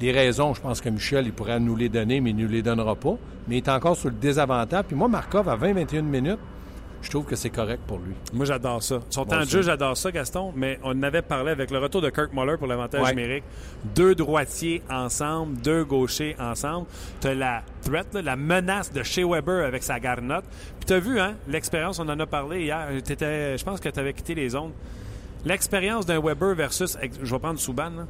Les 0.00 0.12
raisons, 0.12 0.52
je 0.52 0.60
pense 0.60 0.80
que 0.80 0.88
Michel, 0.90 1.26
il 1.26 1.32
pourrait 1.32 1.58
nous 1.58 1.76
les 1.76 1.88
donner, 1.88 2.20
mais 2.20 2.30
il 2.30 2.36
ne 2.36 2.42
nous 2.42 2.48
les 2.48 2.62
donnera 2.62 2.96
pas. 2.96 3.16
Mais 3.48 3.56
il 3.56 3.58
est 3.58 3.68
encore 3.68 3.96
sur 3.96 4.10
le 4.10 4.16
désavantage. 4.16 4.84
Puis 4.88 4.96
moi, 4.96 5.08
Markov, 5.08 5.48
à 5.48 5.56
20-21 5.56 6.02
minutes, 6.02 6.38
je 7.06 7.10
trouve 7.10 7.24
que 7.24 7.36
c'est 7.36 7.50
correct 7.50 7.80
pour 7.86 7.98
lui. 7.98 8.14
Moi, 8.32 8.44
j'adore 8.46 8.82
ça. 8.82 9.00
Son 9.10 9.24
temps 9.24 9.40
de 9.40 9.46
jeu, 9.46 9.62
j'adore 9.62 9.96
ça, 9.96 10.10
Gaston, 10.10 10.52
mais 10.56 10.78
on 10.82 10.90
en 10.90 11.02
avait 11.04 11.22
parlé 11.22 11.52
avec 11.52 11.70
le 11.70 11.78
retour 11.78 12.02
de 12.02 12.10
Kirk 12.10 12.32
Muller 12.32 12.56
pour 12.58 12.66
l'avantage 12.66 13.00
Ouais. 13.00 13.14
numérique. 13.14 13.44
Deux 13.94 14.14
droitiers 14.16 14.82
ensemble, 14.90 15.56
deux 15.58 15.84
gauchers 15.84 16.34
ensemble. 16.40 16.86
Tu 17.20 17.28
as 17.28 17.34
la 17.34 17.62
threat, 17.82 18.12
là, 18.12 18.22
la 18.22 18.34
menace 18.36 18.92
de 18.92 19.02
Shea 19.04 19.24
Weber 19.24 19.64
avec 19.64 19.82
sa 19.84 20.00
garnotte. 20.00 20.44
Puis 20.80 20.86
tu 20.86 20.92
as 20.94 20.98
vu, 20.98 21.20
hein, 21.20 21.34
l'expérience, 21.48 21.98
on 22.00 22.08
en 22.08 22.18
a 22.18 22.26
parlé 22.26 22.62
hier. 22.64 22.88
T'étais- 23.04 23.56
Je 23.56 23.64
pense 23.64 23.78
que 23.80 23.88
tu 23.88 24.00
avais 24.00 24.12
quitté 24.12 24.34
les 24.34 24.48
zones. 24.48 24.72
L'expérience 25.44 26.06
d'un 26.06 26.20
Weber 26.20 26.54
versus, 26.56 26.98
je 27.22 27.30
vais 27.32 27.38
prendre 27.38 27.60
Souban, 27.60 27.90
là. 27.90 28.06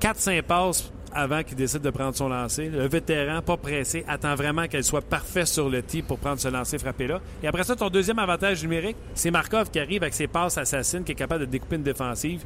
4-5 0.00 0.42
passes 0.42 0.92
avant 1.14 1.42
qu'il 1.42 1.56
décide 1.56 1.80
de 1.80 1.90
prendre 1.90 2.14
son 2.14 2.28
lancer. 2.28 2.68
Le 2.68 2.86
vétéran, 2.88 3.42
pas 3.42 3.56
pressé, 3.56 4.04
attend 4.08 4.34
vraiment 4.34 4.66
qu'elle 4.66 4.84
soit 4.84 5.02
parfaite 5.02 5.46
sur 5.46 5.68
le 5.68 5.82
tee 5.82 6.02
pour 6.02 6.18
prendre 6.18 6.40
ce 6.40 6.48
lancer 6.48 6.78
frappé 6.78 7.06
là. 7.06 7.20
Et 7.42 7.48
après 7.48 7.64
ça, 7.64 7.76
ton 7.76 7.88
deuxième 7.88 8.18
avantage 8.18 8.62
numérique, 8.62 8.96
c'est 9.14 9.30
Markov 9.30 9.70
qui 9.70 9.80
arrive 9.80 10.02
avec 10.02 10.14
ses 10.14 10.26
passes 10.26 10.58
assassines, 10.58 11.04
qui 11.04 11.12
est 11.12 11.16
capable 11.16 11.46
de 11.46 11.50
découper 11.50 11.76
une 11.76 11.82
défensive. 11.82 12.44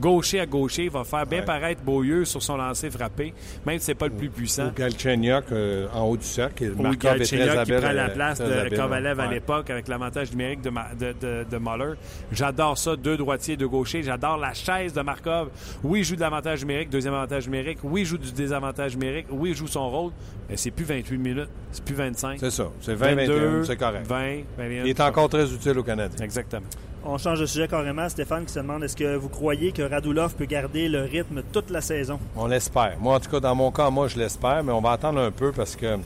Gaucher 0.00 0.40
à 0.40 0.46
gaucher, 0.46 0.88
va 0.88 1.04
faire 1.04 1.26
bien 1.26 1.40
Ouais. 1.40 1.44
paraître 1.44 1.82
Beaulieu 1.82 2.24
sur 2.24 2.42
son 2.42 2.56
lancer 2.56 2.90
frappé, 2.90 3.34
même 3.66 3.78
si 3.78 3.84
c'est 3.86 3.94
pas 3.94 4.06
le 4.06 4.12
plus 4.14 4.28
Ou 4.28 4.32
puissant. 4.32 4.70
Galchenyuk 4.76 5.44
euh, 5.52 5.86
en 5.94 6.02
haut 6.04 6.16
du 6.16 6.24
cercle. 6.24 6.72
Ou 6.78 6.82
Galchenyuk 6.96 7.64
qui 7.64 7.72
prend 7.72 7.92
la 7.92 8.06
euh, 8.06 8.08
place 8.08 8.38
de 8.40 8.76
Kovalev 8.76 9.20
à 9.20 9.26
l'époque 9.30 9.70
avec 9.70 9.88
l'avantage 9.88 10.30
numérique 10.30 10.62
de, 10.62 10.70
Ma- 10.70 10.88
de, 10.98 11.14
de, 11.20 11.44
de 11.50 11.58
Muller. 11.58 11.94
J'adore 12.32 12.78
ça, 12.78 12.96
deux 12.96 13.16
droitiers, 13.16 13.56
deux 13.56 13.68
gauchers. 13.68 14.02
J'adore 14.02 14.36
la 14.38 14.54
chaise 14.54 14.92
de 14.92 15.02
Markov. 15.02 15.48
Oui, 15.84 16.00
il 16.00 16.04
joue 16.04 16.16
de 16.16 16.20
l'avantage 16.20 16.60
numérique, 16.62 16.90
deuxième 16.90 17.14
avantage 17.14 17.46
numérique. 17.46 17.78
Oui, 17.82 18.02
il 18.02 18.06
joue 18.06 18.18
du 18.18 18.32
désavantage 18.32 18.94
numérique. 18.96 19.26
Oui, 19.30 19.50
il 19.50 19.56
joue 19.56 19.66
son 19.68 19.88
rôle. 19.90 20.12
Mais 20.48 20.56
c'est 20.56 20.70
plus 20.70 20.84
28 20.84 21.18
minutes, 21.18 21.48
c'est 21.70 21.84
plus 21.84 21.94
25. 21.94 22.38
C'est 22.40 22.50
ça. 22.50 22.64
C'est 22.80 22.94
20-21, 22.94 23.64
c'est 23.64 23.76
correct. 23.76 24.06
20, 24.06 24.38
21. 24.58 24.84
Il 24.84 24.88
est 24.90 25.00
encore 25.00 25.28
très 25.28 25.50
utile 25.52 25.78
au 25.78 25.82
Canadien. 25.82 26.24
Exactement. 26.24 26.62
On 27.04 27.18
change 27.18 27.40
de 27.40 27.46
sujet 27.46 27.66
carrément. 27.68 28.08
Stéphane 28.08 28.44
qui 28.44 28.52
se 28.52 28.60
demande 28.60 28.84
est-ce 28.84 28.96
que 28.96 29.16
vous 29.16 29.28
croyez 29.28 29.72
que 29.72 29.82
Radulov 29.82 30.34
peut 30.34 30.44
garder 30.44 30.88
le 30.88 31.02
rythme 31.02 31.42
toute 31.52 31.70
la 31.70 31.80
saison? 31.80 32.18
On 32.36 32.46
l'espère. 32.46 32.96
Moi, 33.00 33.16
en 33.16 33.20
tout 33.20 33.30
cas, 33.30 33.40
dans 33.40 33.54
mon 33.54 33.70
cas, 33.72 33.90
moi, 33.90 34.06
je 34.08 34.16
l'espère, 34.18 34.62
mais 34.62 34.72
on 34.72 34.80
va 34.80 34.92
attendre 34.92 35.20
un 35.20 35.30
peu 35.32 35.50
parce 35.52 35.74
que, 35.74 35.98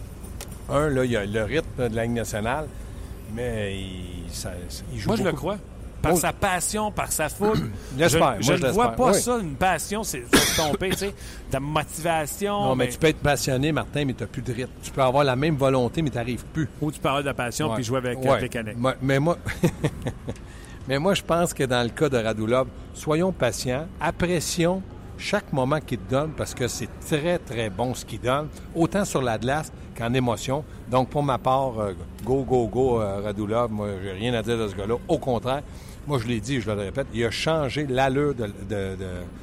un, 0.70 0.88
là, 0.88 1.04
il 1.04 1.10
y 1.10 1.16
a 1.16 1.24
le 1.26 1.42
rythme 1.44 1.88
de 1.88 1.94
la 1.94 2.04
Ligue 2.04 2.14
nationale, 2.14 2.66
mais 3.34 3.76
il, 3.78 4.32
ça- 4.32 4.52
il 4.92 4.98
joue 4.98 5.08
Moi, 5.10 5.16
je 5.16 5.22
le 5.24 5.32
crois. 5.32 5.56
Par 6.02 6.12
Oh. 6.14 6.16
sa 6.16 6.32
passion, 6.32 6.92
par 6.92 7.10
sa 7.10 7.28
foule. 7.28 7.58
Je 7.96 8.00
l'espère. 8.02 8.36
Je, 8.40 8.46
Moi, 8.46 8.56
je 8.56 8.62
je 8.62 8.66
ne 8.66 8.70
vois 8.72 8.92
pas 8.92 9.12
Oui. 9.12 9.20
ça, 9.20 9.38
une 9.38 9.54
passion, 9.54 10.04
c'est 10.04 10.22
tomber, 10.56 10.90
tu 10.90 10.96
sais. 10.98 11.14
Ta 11.50 11.58
motivation. 11.58 12.62
Non, 12.64 12.76
mais 12.76 12.88
tu 12.88 12.98
peux 12.98 13.08
être 13.08 13.18
passionné, 13.18 13.72
Martin, 13.72 14.04
mais 14.04 14.12
tu 14.14 14.22
n'as 14.22 14.26
plus 14.28 14.42
de 14.42 14.52
rythme. 14.52 14.70
Tu 14.82 14.90
peux 14.92 15.02
avoir 15.02 15.24
la 15.24 15.34
même 15.36 15.56
volonté, 15.56 16.02
mais 16.02 16.10
tu 16.10 16.16
n'arrives 16.16 16.44
plus. 16.52 16.68
Ou 16.80 16.92
tu 16.92 17.00
parles 17.00 17.24
de 17.24 17.32
passion 17.32 17.68
Ouais. 17.70 17.74
puis 17.76 17.84
jouer 17.84 17.98
avec 17.98 18.18
Ouais. 18.22 18.48
euh. 18.56 18.72
Moi- 18.76 18.94
Mais 19.02 19.18
moi, 19.18 19.36
mais 20.88 20.98
moi, 20.98 21.14
je 21.14 21.22
pense 21.22 21.52
que 21.52 21.64
dans 21.64 21.82
le 21.82 21.90
cas 21.90 22.08
de 22.08 22.16
Radulov, 22.16 22.68
soyons 22.94 23.32
patients, 23.32 23.86
apprécions 24.00 24.82
chaque 25.18 25.52
moment 25.52 25.80
qu'il 25.80 26.00
donne 26.08 26.32
parce 26.36 26.54
que 26.54 26.68
c'est 26.68 26.88
très, 27.00 27.38
très 27.38 27.70
bon 27.70 27.94
ce 27.94 28.04
qu'il 28.04 28.20
donne, 28.20 28.48
autant 28.74 29.04
sur 29.04 29.22
la 29.22 29.38
glace 29.38 29.72
qu'en 29.96 30.12
émotion. 30.12 30.64
Donc, 30.90 31.08
pour 31.08 31.22
ma 31.22 31.38
part, 31.38 31.78
euh, 31.78 31.92
go, 32.24 32.42
go, 32.44 32.66
go, 32.66 33.00
euh, 33.00 33.20
Radulov, 33.24 33.70
moi, 33.70 33.88
j'ai 34.02 34.12
rien 34.12 34.34
à 34.34 34.42
dire 34.42 34.58
de 34.58 34.68
ce 34.68 34.74
gars-là. 34.74 34.94
Au 35.08 35.18
contraire, 35.18 35.62
moi, 36.06 36.18
je 36.22 36.28
l'ai 36.28 36.40
dit, 36.40 36.60
je 36.60 36.70
le 36.70 36.76
répète, 36.76 37.08
il 37.12 37.24
a 37.24 37.30
changé 37.30 37.86
l'allure 37.86 38.34
de, 38.34 38.96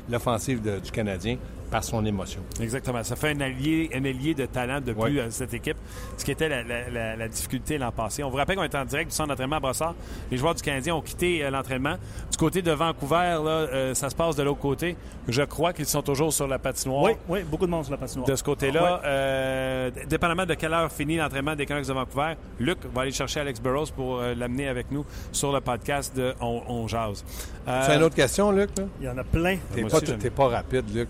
l'offensive 0.09 0.61
du 0.61 0.91
Canadien 0.91 1.37
par 1.73 1.83
son 1.83 2.05
émotion. 2.05 2.39
Exactement. 2.61 3.03
Ça 3.03 3.15
fait 3.15 3.31
un 3.31 3.41
allié, 3.41 3.89
un 3.95 4.05
allié 4.05 4.35
de 4.35 4.45
talent 4.45 4.79
euh, 4.87 5.27
cette 5.31 5.55
équipe, 5.55 5.77
ce 6.17 6.23
qui 6.23 6.29
était 6.31 6.47
la, 6.47 6.61
la- 6.61 6.89
la- 6.89 7.15
la 7.15 7.27
difficulté 7.27 7.79
l'an 7.79 7.91
passé. 7.91 8.23
On 8.23 8.29
vous 8.29 8.37
rappelle 8.37 8.57
qu'on 8.57 8.63
est 8.63 8.75
en 8.75 8.85
direct 8.85 9.09
du 9.09 9.15
centre 9.15 9.29
d'entraînement 9.29 9.55
à 9.55 9.59
Brossard. 9.59 9.95
Les 10.29 10.37
joueurs 10.37 10.53
du 10.53 10.61
Canadien 10.61 10.93
ont 10.95 11.01
quitté 11.01 11.43
euh, 11.43 11.49
l'entraînement. 11.49 11.95
Du 12.31 12.37
côté 12.37 12.61
de 12.61 12.71
Vancouver, 12.71 13.15
là, 13.43 13.49
euh, 13.49 13.93
ça 13.95 14.11
se 14.11 14.15
passe 14.15 14.35
de 14.35 14.43
l'autre 14.43 14.59
côté. 14.59 14.95
Je 15.27 15.41
crois 15.41 15.73
qu'ils 15.73 15.87
sont 15.87 16.03
toujours 16.03 16.31
sur 16.31 16.47
la 16.47 16.59
patinoire. 16.59 17.03
Oui, 17.05 17.11
oui, 17.27 17.39
beaucoup 17.43 17.65
de 17.65 17.71
monde 17.71 17.85
sur 17.85 17.91
la 17.93 17.97
patinoire. 17.97 18.27
De 18.27 18.35
ce 18.35 18.43
côté-là, 18.43 18.83
Ouais. 18.97 18.99
euh, 19.05 19.91
dépendamment 20.07 20.45
de 20.45 20.53
quelle 20.53 20.73
heure 20.73 20.91
finit 20.91 21.17
l'entraînement 21.17 21.55
des 21.55 21.65
Canucks 21.65 21.87
de 21.87 21.93
Vancouver, 21.93 22.33
Luc 22.59 22.77
va 22.93 23.01
aller 23.01 23.11
chercher 23.11 23.39
Alex 23.39 23.59
Burrows 23.59 23.87
pour 23.95 24.19
euh, 24.19 24.35
l'amener 24.35 24.67
avec 24.67 24.91
nous 24.91 25.05
sur 25.31 25.51
le 25.51 25.59
podcast 25.59 26.15
de 26.15 26.33
On, 26.39 26.61
On 26.67 26.87
Jase. 26.87 27.23
Euh, 27.67 27.83
C'est 27.87 27.95
une 27.95 28.03
autre 28.03 28.15
question, 28.15 28.51
Luc? 28.51 28.69
là? 28.77 28.83
Il 28.99 29.05
y 29.07 29.09
en 29.09 29.17
a 29.17 29.23
plein. 29.23 29.57
T'es 29.73 29.81
pas, 29.83 29.97
aussi, 29.97 30.29
pas 30.29 30.47
rapide, 30.49 30.85
Luc. 30.93 31.09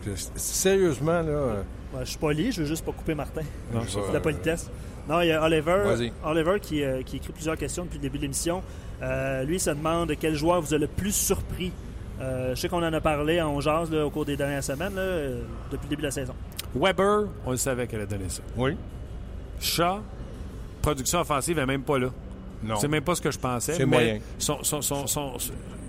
Sérieusement, 0.53 1.21
là. 1.21 1.27
euh, 1.29 1.61
Ouais, 1.95 1.99
je 2.05 2.09
suis 2.09 2.17
poli, 2.17 2.51
je 2.51 2.61
veux 2.61 2.67
juste 2.67 2.83
pas 2.85 2.91
couper 2.91 3.13
Martin. 3.13 3.41
Non, 3.73 3.81
je 3.81 4.13
la 4.13 4.19
politesse. 4.19 4.69
Non, 5.07 5.21
il 5.21 5.27
y 5.27 5.31
a 5.31 5.43
Oliver. 5.43 6.11
Oliver 6.25 6.59
qui, 6.61 6.83
euh, 6.83 7.01
qui 7.03 7.17
écrit 7.17 7.31
plusieurs 7.33 7.57
questions 7.57 7.83
depuis 7.83 7.97
le 7.97 8.01
début 8.03 8.17
de 8.17 8.23
l'émission. 8.23 8.61
Euh, 9.01 9.43
lui, 9.43 9.55
il 9.55 9.59
se 9.59 9.69
demande 9.69 10.11
quel 10.19 10.33
joueur 10.35 10.61
vous 10.61 10.73
a 10.73 10.77
le 10.77 10.87
plus 10.87 11.11
surpris. 11.13 11.71
Euh, 12.21 12.55
je 12.55 12.61
sais 12.61 12.69
qu'on 12.69 12.83
en 12.83 12.93
a 12.93 13.01
parlé 13.01 13.41
en 13.41 13.59
jazz 13.61 13.91
là, 13.91 14.05
au 14.05 14.09
cours 14.09 14.25
des 14.25 14.35
dernières 14.37 14.63
semaines, 14.63 14.95
là, 14.95 15.01
euh, 15.01 15.41
depuis 15.71 15.85
le 15.85 15.89
début 15.89 16.01
de 16.03 16.07
la 16.07 16.11
saison. 16.11 16.33
Weber, 16.75 17.25
on 17.45 17.51
le 17.51 17.57
savait 17.57 17.85
qu'elle 17.87 17.99
allait 18.01 18.07
donner 18.09 18.29
ça. 18.29 18.41
Oui. 18.55 18.75
Shaw, 19.59 19.99
production 20.81 21.19
offensive, 21.19 21.57
elle 21.59 21.65
n'est 21.65 21.73
même 21.73 21.83
pas 21.83 21.99
là. 21.99 22.07
Non. 22.63 22.75
C'est 22.77 22.87
même 22.87 23.03
pas 23.03 23.13
ce 23.15 23.21
que 23.21 23.29
je 23.31 23.37
pensais. 23.39 23.73
C'est 23.73 23.85
moyen. 23.85 24.19
Son, 24.39 24.63
son, 24.63 24.81
son, 24.81 25.05
son, 25.05 25.33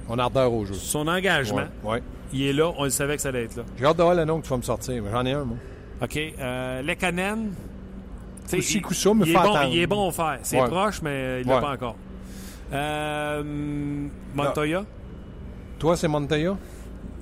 On 0.09 0.19
a 0.19 0.23
ardeur 0.25 0.53
au 0.53 0.65
jeu. 0.65 0.75
son 0.75 1.07
engagement, 1.07 1.63
Ouais. 1.85 1.93
ouais. 1.93 2.03
Il 2.35 2.43
est 2.47 2.53
là. 2.53 2.73
On 2.77 2.85
le 2.85 2.91
savait 2.91 3.17
que 3.17 3.23
ça 3.23 3.29
allait 3.31 3.45
être 3.45 3.57
là. 3.57 3.63
J'ai 3.79 3.85
hâte 3.87 3.97
de 3.97 4.03
voir 4.03 4.15
le 4.15 4.25
nom 4.25 4.39
que 4.41 4.45
tu 4.45 4.51
vas 4.51 4.57
me 4.57 4.63
sortir. 4.63 5.03
mais 5.03 5.11
J'en 5.11 5.25
ai 5.25 5.33
un, 5.33 5.45
moi. 5.45 5.57
OK. 6.03 6.19
Euh, 6.19 6.83
Lekanen. 6.83 7.53
Aussi 8.53 8.79
me 8.79 9.25
il, 9.27 9.31
est 9.31 9.35
bon, 9.35 9.59
il 9.71 9.79
est 9.79 9.87
bon 9.87 10.09
au 10.09 10.11
fer. 10.11 10.39
C'est 10.43 10.61
Ouais. 10.61 10.69
proche, 10.69 11.01
mais 11.01 11.41
il 11.41 11.47
l'a 11.47 11.55
Ouais. 11.55 11.61
pas 11.63 11.73
encore. 11.73 11.97
Euh, 12.73 13.43
Montoya? 14.35 14.85
Toi, 15.79 15.97
c'est 15.97 16.09
Montoya? 16.09 16.57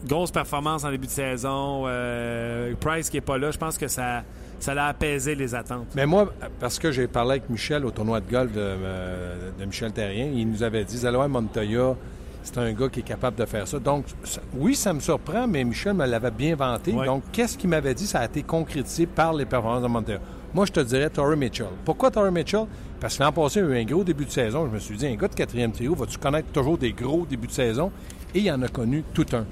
Grosse 0.07 0.31
performance 0.33 0.85
en 0.85 0.91
début 0.91 1.07
de 1.07 1.13
saison. 1.13 1.85
Euh, 1.87 2.75
Price 2.81 3.09
qui 3.09 3.19
est 3.19 3.21
pas 3.23 3.39
là. 3.39 3.51
Je 3.53 3.59
pense 3.59 3.79
que 3.79 3.87
ça, 3.87 4.25
ça 4.59 4.75
l'a 4.75 4.87
apaisé 4.87 5.35
les 5.37 5.55
attentes. 5.55 5.87
Mais 5.95 6.07
moi, 6.07 6.33
parce 6.59 6.79
que 6.79 6.91
j'ai 6.91 7.07
parlé 7.07 7.33
avec 7.33 7.49
Michel 7.49 7.85
au 7.87 7.91
tournoi 7.93 8.21
de 8.21 8.29
golf 8.31 8.51
de, 8.53 8.59
euh, 8.61 9.51
de 9.59 9.65
Michel 9.65 9.93
Terrien, 9.93 10.27
il 10.35 10.49
nous 10.51 10.63
avait 10.65 10.85
dit 10.85 10.99
Zalois 10.99 11.29
Montoya, 11.29 11.95
c'est 12.43 12.59
un 12.59 12.73
gars 12.73 12.89
qui 12.89 13.01
est 13.01 13.05
capable 13.05 13.37
de 13.37 13.45
faire 13.45 13.67
ça. 13.69 13.79
Donc, 13.79 14.05
ça- 14.25 14.41
oui, 14.55 14.75
ça 14.75 14.93
me 14.93 15.01
surprend, 15.01 15.47
mais 15.47 15.65
Michel 15.65 15.95
me 15.95 16.07
l'avait 16.07 16.31
bien 16.31 16.55
vanté. 16.57 16.93
Donc, 17.07 17.23
qu'est-ce 17.33 17.57
qu'il 17.57 17.71
m'avait 17.71 17.95
dit? 17.95 18.07
Ça 18.07 18.21
a 18.21 18.25
été 18.25 18.43
concrétisé 18.43 19.07
par 19.07 19.33
les 19.33 19.45
performances 19.47 19.83
de 19.83 19.89
Montoya. 19.89 20.19
Moi, 20.55 20.67
je 20.67 20.73
te 20.73 20.81
dirais 20.81 21.09
Torrey 21.09 21.37
Mitchell. 21.37 21.69
Pourquoi 21.85 22.11
Torrey 22.11 22.31
Mitchell? 22.31 22.67
Parce 23.01 23.17
que 23.17 23.23
l'an 23.23 23.33
passé, 23.33 23.61
il 23.61 23.67
y 23.67 23.69
a 23.73 23.79
eu 23.79 23.83
un 23.83 23.85
gros 23.85 24.05
début 24.05 24.27
de 24.27 24.31
saison. 24.31 24.67
Je 24.67 24.75
me 24.75 24.79
suis 24.79 24.97
dit, 24.97 25.07
un 25.07 25.15
gars 25.17 25.29
de 25.29 25.35
quatrième 25.35 25.73
trio, 25.73 25.95
vas-tu 25.95 26.19
connaître 26.19 26.49
toujours 26.53 26.77
des 26.77 26.93
gros 26.93 27.25
débuts 27.29 27.47
de 27.47 27.53
saison? 27.53 27.91
Et 28.35 28.41
il 28.41 28.51
en 28.53 28.61
a 28.63 28.69
connu 28.69 29.03
tout 29.15 29.27
un. 29.33 29.45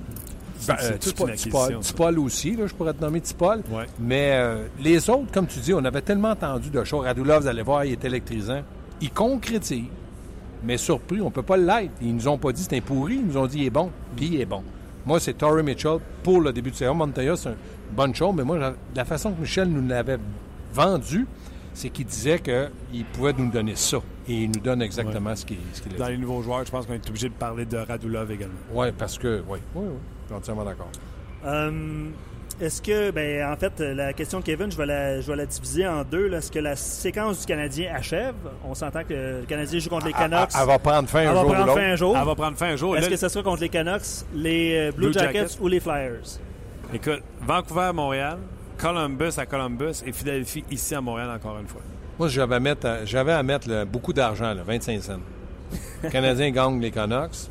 Ben, 0.69 0.77
euh. 0.83 0.99
Tipol 1.81 2.19
aussi, 2.19 2.55
là, 2.55 2.67
je 2.67 2.75
pourrais 2.75 2.93
te 2.93 3.01
nommer 3.01 3.23
Tipol. 3.23 3.63
Ouais. 3.71 3.87
Mais 3.99 4.33
euh, 4.35 4.67
les 4.79 5.09
autres, 5.09 5.33
comme 5.33 5.47
tu 5.47 5.59
dis, 5.61 5.73
on 5.73 5.83
avait 5.87 6.03
tellement 6.03 6.33
entendu 6.33 6.69
de 6.69 6.85
choses. 6.85 7.05
Radulov, 7.07 7.43
vous 7.43 7.49
allez 7.49 7.63
voir, 7.63 7.87
il 7.87 7.93
est 7.93 8.05
électrisant. 8.05 8.61
Il 9.01 9.11
concrétise. 9.11 9.85
Mais 10.65 10.77
surpris, 10.77 11.21
on 11.21 11.27
ne 11.27 11.31
peut 11.31 11.43
pas 11.43 11.57
l'être. 11.57 11.93
Ils 12.03 12.15
nous 12.15 12.29
ont 12.29 12.37
pas 12.39 12.53
dit 12.53 12.63
c'est 12.63 12.77
un 12.77 12.81
pourri, 12.81 13.15
ils 13.17 13.27
nous 13.27 13.37
ont 13.37 13.47
dit 13.47 13.59
il 13.61 13.65
est 13.67 13.71
bon, 13.71 13.91
puis 14.17 14.27
il 14.27 14.41
est 14.41 14.47
bon. 14.47 14.63
Moi, 15.07 15.19
c'est 15.19 15.33
Torrey 15.35 15.63
Mitchell 15.63 15.99
pour 16.23 16.41
le 16.43 16.53
début 16.53 16.71
de 16.71 16.77
saison. 16.77 16.95
Montoya, 16.95 17.35
c'est 17.37 17.49
une 17.49 17.57
bonne 17.97 18.15
chose, 18.15 18.35
mais 18.37 18.45
moi, 18.45 18.75
la- 18.95 19.05
façon 19.07 19.33
que 19.33 19.41
Michel 19.41 19.69
nous 19.69 19.87
l'avait 19.89 20.19
vendu, 20.75 21.27
c'est 21.73 21.89
qu'il 21.89 22.05
disait 22.05 22.39
qu'il 22.41 23.05
pouvait 23.07 23.33
nous 23.33 23.51
donner 23.51 23.75
ça. 23.77 23.99
Et 24.29 24.43
il 24.43 24.51
nous 24.51 24.61
donne 24.61 24.83
exactement 24.83 25.35
ce 25.35 25.47
qu'il 25.47 25.57
ce 25.73 25.81
qu'il 25.81 25.97
Dans 25.97 26.05
a 26.05 26.09
dit. 26.09 26.13
les 26.17 26.19
nouveaux 26.19 26.43
joueurs, 26.43 26.65
je 26.67 26.71
pense 26.71 26.85
qu'on 26.87 26.93
est 26.93 27.09
obligé 27.09 27.29
de 27.31 27.35
parler 27.35 27.65
de 27.65 27.79
Radulov 27.79 28.31
également. 28.31 28.55
Oui, 28.75 28.89
parce 28.97 29.17
que, 29.19 29.43
oui, 29.49 29.59
oui, 29.75 29.85
oui, 29.87 29.95
je 30.25 30.27
suis 30.27 30.35
entièrement 30.37 30.65
d'accord. 30.65 30.91
Euh, 31.47 32.11
Est-ce 32.61 32.83
que, 32.83 33.11
ben, 33.11 33.51
en 33.51 33.57
fait, 33.57 33.81
la 33.81 34.13
question 34.13 34.41
de 34.41 34.45
Kevin, 34.45 34.71
je 34.71 34.77
vais 34.77 34.85
la, 34.85 35.21
je 35.23 35.27
vais 35.31 35.37
la 35.37 35.47
diviser 35.47 35.87
en 35.87 36.05
deux. 36.05 36.29
là. 36.29 36.39
Est-ce 36.39 36.53
que 36.53 36.59
la 36.59 36.77
séquence 36.77 37.41
du 37.41 37.47
Canadien 37.47 37.91
achève? 37.95 38.35
On 38.65 38.75
s'entend 38.75 39.03
que 39.03 39.15
le 39.41 39.47
Canadien 39.49 39.79
joue 39.79 39.89
contre 39.89 40.07
les 40.07 40.13
Canucks. 40.13 40.51
Elle, 40.55 40.61
elle 40.61 40.67
va 40.67 40.79
prendre 40.79 41.09
fin 41.09 41.21
Elle 41.21 41.29
un 41.29 41.33
va 41.33 41.41
jour 41.41 41.49
ou 41.51 41.53
prendre 41.55 41.67
l'autre. 41.69 41.79
fin 41.81 41.87
un 41.93 41.97
jour. 41.97 42.17
Elle 42.19 42.27
va 42.27 42.35
prendre 42.35 42.57
fin 42.59 42.67
un 42.67 42.77
jour. 42.77 42.97
Est-ce 42.99 43.09
que 43.09 43.17
ça 43.17 43.29
sera 43.31 43.43
contre 43.43 43.63
les 43.63 43.71
Canucks, 43.71 44.03
les 44.35 44.75
euh, 44.77 44.93
Blue, 44.93 45.07
Blue 45.07 45.13
Jackets, 45.15 45.39
Jackets. 45.39 45.59
ou 45.61 45.69
les 45.69 45.81
Flyers? 45.81 46.39
Écoute, 46.93 47.23
Vancouver, 47.41 47.93
Montréal, 47.95 48.37
Columbus 48.77 49.33
à 49.39 49.47
Columbus 49.47 50.03
et 50.05 50.13
Philadelphie 50.13 50.65
ici 50.71 50.95
à 50.95 51.01
Montréal 51.01 51.31
encore 51.35 51.59
une 51.59 51.67
fois. 51.69 51.81
Moi, 52.19 52.29
j'avais 52.29 52.57
à 52.57 52.61
mettre, 52.61 52.87
à- 52.87 53.05
j'avais 53.07 53.33
à 53.33 53.43
mettre 53.43 53.71
là, 53.71 53.85
beaucoup 53.87 54.13
d'argent, 54.13 54.53
là, 54.53 54.63
25 54.67 55.03
cents. 55.03 55.21
Le 56.03 56.11
Canadien 56.11 56.51
gagne 56.51 56.79
les 56.81 56.91
Canucks. 56.91 57.49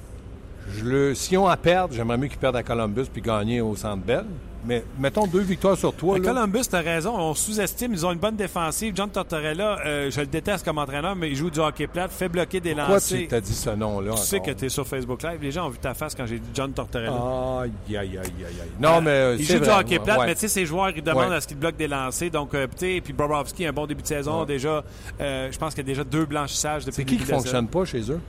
Je 0.71 0.83
le, 0.85 1.15
si 1.15 1.35
on 1.35 1.47
à 1.47 1.57
perdre, 1.57 1.95
j'aimerais 1.95 2.17
mieux 2.19 2.27
qu'ils 2.27 2.37
perdent 2.37 2.57
à 2.57 2.61
Columbus 2.63 3.05
puis 3.11 3.23
gagner 3.23 3.59
au 3.61 3.75
Centre 3.75 4.03
Bell. 4.03 4.25
Mais 4.65 4.83
mettons 4.99 5.25
deux 5.25 5.39
victoires 5.39 5.77
sur 5.77 5.93
toi. 5.93 6.17
Mais 6.19 6.25
là. 6.25 6.33
Columbus, 6.33 6.63
t'as 6.69 6.81
raison, 6.81 7.15
on 7.17 7.33
sous-estime, 7.33 7.93
ils 7.93 8.05
ont 8.05 8.11
une 8.11 8.19
bonne 8.19 8.35
défensive. 8.35 8.93
John 8.95 9.09
Tortorella, 9.09 9.77
euh, 9.85 10.11
je 10.11 10.19
le 10.19 10.27
déteste 10.27 10.65
comme 10.65 10.77
entraîneur, 10.79 11.15
mais 11.15 11.29
il 11.29 11.35
joue 11.35 11.49
du 11.49 11.59
hockey 11.59 11.87
plate, 11.87 12.11
fait 12.11 12.27
bloquer 12.27 12.59
des 12.59 12.73
Pourquoi 12.75 12.95
lancers. 12.95 13.19
tu 13.19 13.27
t'as 13.27 13.39
dit 13.39 13.53
ce 13.53 13.69
nom-là? 13.69 14.11
Tu 14.15 14.21
sais 14.21 14.39
que 14.41 14.51
tu 14.51 14.65
es 14.65 14.69
sur 14.69 14.85
Facebook 14.85 15.23
Live. 15.23 15.39
Les 15.41 15.51
gens 15.51 15.67
ont 15.67 15.69
vu 15.69 15.77
ta 15.79 15.93
face 15.93 16.13
quand 16.13 16.25
j'ai 16.25 16.39
dit 16.39 16.49
John 16.53 16.73
Tortorella. 16.73 17.11
Aïe, 17.61 17.71
aïe, 17.89 17.97
aïe, 17.97 18.17
aïe. 18.17 18.69
Non, 18.81 18.99
mais. 19.01 19.11
euh, 19.11 19.35
il 19.39 19.45
c'est 19.45 19.57
joue 19.57 19.63
du 19.63 19.69
hockey 19.69 19.99
plate, 19.99 20.19
ouais. 20.19 20.25
mais 20.25 20.33
tu 20.35 20.41
sais, 20.41 20.47
ces 20.49 20.65
joueurs, 20.65 20.89
ils 20.95 21.01
demandent 21.01 21.29
Ouais. 21.29 21.35
à 21.35 21.41
ce 21.41 21.47
qu'ils 21.47 21.57
bloquent 21.57 21.77
des 21.77 21.87
lancers. 21.87 22.29
Donc, 22.29 22.53
euh, 22.53 22.67
tu 22.77 22.95
sais, 22.95 23.01
puis 23.01 23.13
Bobrovski, 23.13 23.65
un 23.65 23.71
bon 23.73 23.85
début 23.87 24.01
de 24.01 24.07
saison. 24.07 24.41
Ouais. 24.41 24.45
Déjà, 24.45 24.83
euh, 25.21 25.49
je 25.51 25.57
pense 25.57 25.73
qu'il 25.73 25.83
y 25.83 25.87
a 25.87 25.91
déjà 25.91 26.03
deux 26.03 26.25
blanchissages 26.25 26.83
depuis 26.85 26.95
C'est 26.97 27.05
qui 27.05 27.17
qui 27.17 27.23
fonctionne 27.25 27.67
pas 27.67 27.85
chez 27.85 28.01
eux? 28.11 28.19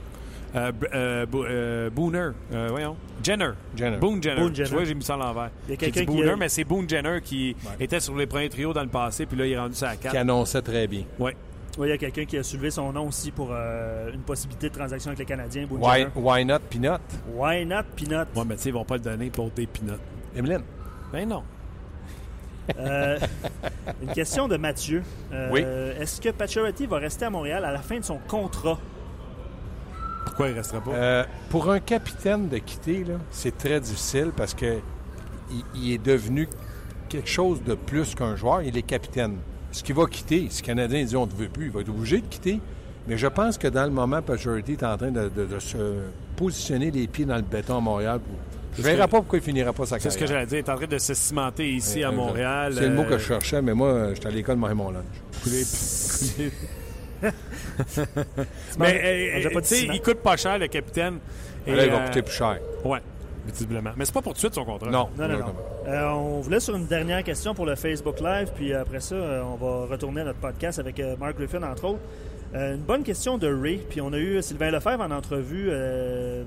Euh, 0.55 0.71
euh, 0.93 1.25
Bo- 1.25 1.45
euh, 1.45 1.89
Booner. 1.89 2.29
Euh, 2.53 2.67
voyons. 2.69 2.97
Jenner. 3.23 3.51
Jenner. 3.75 3.97
Boone 3.97 4.21
Jenner. 4.21 4.41
Boone 4.41 4.55
Jenner. 4.55 4.67
Tu 4.69 4.73
vois, 4.75 4.83
j'ai 4.83 4.93
mis 4.95 5.03
ça 5.03 5.13
à 5.13 5.17
l'envers. 5.17 5.49
Il 5.67 5.71
y 5.71 5.73
a 5.73 5.77
quelqu'un 5.77 6.01
qui 6.01 6.05
Booner, 6.07 6.31
a- 6.31 6.35
mais 6.35 6.49
c'est 6.49 6.63
Boone 6.63 6.89
Jenner 6.89 7.19
qui 7.23 7.55
était 7.79 7.99
sur 7.99 8.15
les 8.17 8.25
premiers 8.27 8.49
trios 8.49 8.73
dans 8.73 8.81
le 8.83 8.89
passé, 8.89 9.25
puis 9.25 9.37
là, 9.37 9.45
il 9.45 9.53
est 9.53 9.59
rendu 9.59 9.75
sur 9.75 9.87
la 9.87 9.95
Qui 9.95 10.03
4. 10.03 10.15
annonçait 10.17 10.61
très 10.61 10.87
bien. 10.87 11.03
Ouais. 11.19 11.35
Oui, 11.77 11.87
il 11.87 11.91
y 11.91 11.93
a 11.93 11.97
quelqu'un 11.97 12.25
qui 12.25 12.37
a 12.37 12.43
soulevé 12.43 12.69
son 12.69 12.91
nom 12.91 13.07
aussi 13.07 13.31
pour 13.31 13.49
euh, 13.53 14.11
une 14.13 14.19
possibilité 14.21 14.67
de 14.69 14.73
transaction 14.75 15.09
avec 15.11 15.19
les 15.19 15.25
Canadiens. 15.25 15.65
Boone 15.67 15.79
Why, 15.81 15.99
Jenner. 15.99 16.09
why 16.15 16.43
not 16.45 16.59
Peanut? 16.69 16.99
Why 17.33 17.65
not, 17.65 17.83
Peanut? 17.95 18.27
Ouais, 18.35 18.43
mais 18.45 18.55
tu 18.55 18.63
sais, 18.63 18.69
ils 18.69 18.73
vont 18.73 18.83
pas 18.83 18.95
le 18.95 19.01
donner 19.03 19.29
pour 19.29 19.49
des 19.51 19.67
peanuts. 19.67 19.93
Emeline? 20.35 20.63
Ben 21.13 21.29
non. 21.29 21.43
Euh, 22.77 23.17
une 24.01 24.13
question 24.13 24.47
de 24.47 24.57
Mathieu. 24.57 25.01
Euh, 25.33 25.49
Oui. 25.51 25.61
Est-ce 25.99 26.19
que 26.21 26.29
Pacioretty 26.29 26.85
va 26.87 26.97
rester 26.97 27.25
à 27.25 27.29
Montréal 27.29 27.63
à 27.65 27.71
la 27.71 27.79
fin 27.79 27.97
de 27.99 28.03
son 28.03 28.17
contrat? 28.27 28.77
Pourquoi 30.25 30.49
il 30.49 30.53
restera 30.55 30.81
pas? 30.81 30.91
Euh, 30.91 31.23
pour 31.49 31.69
un 31.71 31.79
capitaine 31.79 32.47
de 32.49 32.57
quitter, 32.57 33.05
c'est 33.31 33.57
très 33.57 33.79
difficile 33.79 34.31
parce 34.35 34.53
que 34.53 34.77
il, 35.51 35.63
il 35.75 35.93
est 35.93 36.03
devenu 36.03 36.47
quelque 37.09 37.29
chose 37.29 37.61
de 37.63 37.73
plus 37.75 38.15
qu'un 38.15 38.35
joueur. 38.35 38.61
Il 38.61 38.77
est 38.77 38.81
capitaine. 38.83 39.37
Ce 39.71 39.83
qui 39.83 39.93
va 39.93 40.05
quitter, 40.05 40.47
si 40.49 40.61
le 40.61 40.65
Canadien 40.67 41.03
dit 41.03 41.15
on 41.15 41.25
ne 41.25 41.31
te 41.31 41.35
veut 41.35 41.47
plus, 41.49 41.65
il 41.65 41.71
va 41.71 41.81
être 41.81 41.89
obligé 41.89 42.19
de 42.21 42.27
quitter. 42.27 42.59
Mais 43.07 43.17
je 43.17 43.27
pense 43.27 43.57
que 43.57 43.67
dans 43.67 43.83
le 43.83 43.89
moment, 43.89 44.21
Pacioretty 44.21 44.73
est 44.73 44.83
en 44.83 44.95
train 44.95 45.11
de, 45.11 45.27
de- 45.29 45.45
de 45.45 45.59
se 45.59 45.77
positionner 46.35 46.91
les 46.91 47.07
pieds 47.07 47.25
dans 47.25 47.35
le 47.35 47.41
béton 47.41 47.77
à 47.77 47.81
Montréal. 47.81 48.19
Je 48.73 48.81
ne 48.81 48.83
C'est 48.85 48.91
verrai 48.95 49.07
pas 49.09 49.17
pourquoi 49.17 49.39
il 49.39 49.41
finira 49.43 49.73
pas 49.73 49.85
sa 49.85 49.97
C'est 49.99 50.03
carrière. 50.03 50.13
ce 50.13 50.17
que 50.19 50.25
j'allais 50.27 50.45
dire. 50.45 50.57
Il 50.59 50.65
est 50.65 50.69
en 50.69 50.75
train 50.77 50.87
de 50.87 50.97
se 50.97 51.13
cimenter 51.13 51.69
ici 51.73 52.03
à. 52.03 52.11
Montréal. 52.11 52.73
C'est 52.77 52.87
le 52.87 52.95
mot 52.95 53.01
euh, 53.01 53.09
que 53.09 53.17
je 53.17 53.25
cherchais, 53.25 53.61
mais 53.61 53.73
moi, 53.73 54.13
j'étais 54.13 54.27
à 54.27 54.31
l'école 54.31 54.55
de 54.55 54.73
mon 54.73 54.91
lunch. 54.91 55.03
Mais 58.79 59.41
euh, 59.43 59.51
il 59.93 60.01
coûte 60.01 60.19
pas 60.19 60.37
cher, 60.37 60.57
le 60.57 60.67
capitaine. 60.67 61.19
Et, 61.67 61.75
Là, 61.75 61.85
il 61.85 61.91
va 61.91 62.01
euh, 62.01 62.05
coûter 62.07 62.21
plus 62.21 62.33
cher. 62.33 62.57
Ouais, 62.83 62.99
visiblement. 63.45 63.91
Mais 63.95 64.05
c'est 64.05 64.13
pas 64.13 64.21
pour 64.21 64.33
tout 64.33 64.37
de 64.37 64.39
suite 64.39 64.55
son 64.55 64.65
contrat. 64.65 64.89
Non. 64.89 65.09
Non, 65.17 65.27
non, 65.27 65.39
non. 65.39 65.55
Euh, 65.87 66.09
on 66.09 66.39
voulait 66.41 66.59
sur 66.59 66.75
une 66.75 66.87
dernière 66.87 67.23
question 67.23 67.53
pour 67.53 67.65
le 67.65 67.75
Facebook 67.75 68.19
Live, 68.19 68.51
puis 68.55 68.73
après 68.73 68.99
ça, 68.99 69.15
euh, 69.15 69.43
on 69.43 69.55
va 69.55 69.85
retourner 69.87 70.21
à 70.21 70.25
notre 70.25 70.39
podcast 70.39 70.79
avec 70.79 71.01
Mark 71.19 71.37
Griffin, 71.37 71.61
entre 71.63 71.85
autres. 71.85 71.99
Euh, 72.53 72.75
une 72.75 72.81
bonne 72.81 73.03
question 73.03 73.37
de 73.37 73.47
Ray, 73.47 73.77
puis 73.77 74.01
on 74.01 74.11
a 74.11 74.17
eu 74.17 74.41
Sylvain 74.41 74.71
Lefebvre 74.71 75.01
en 75.01 75.11
entrevue 75.11 75.69
euh, 75.69 76.43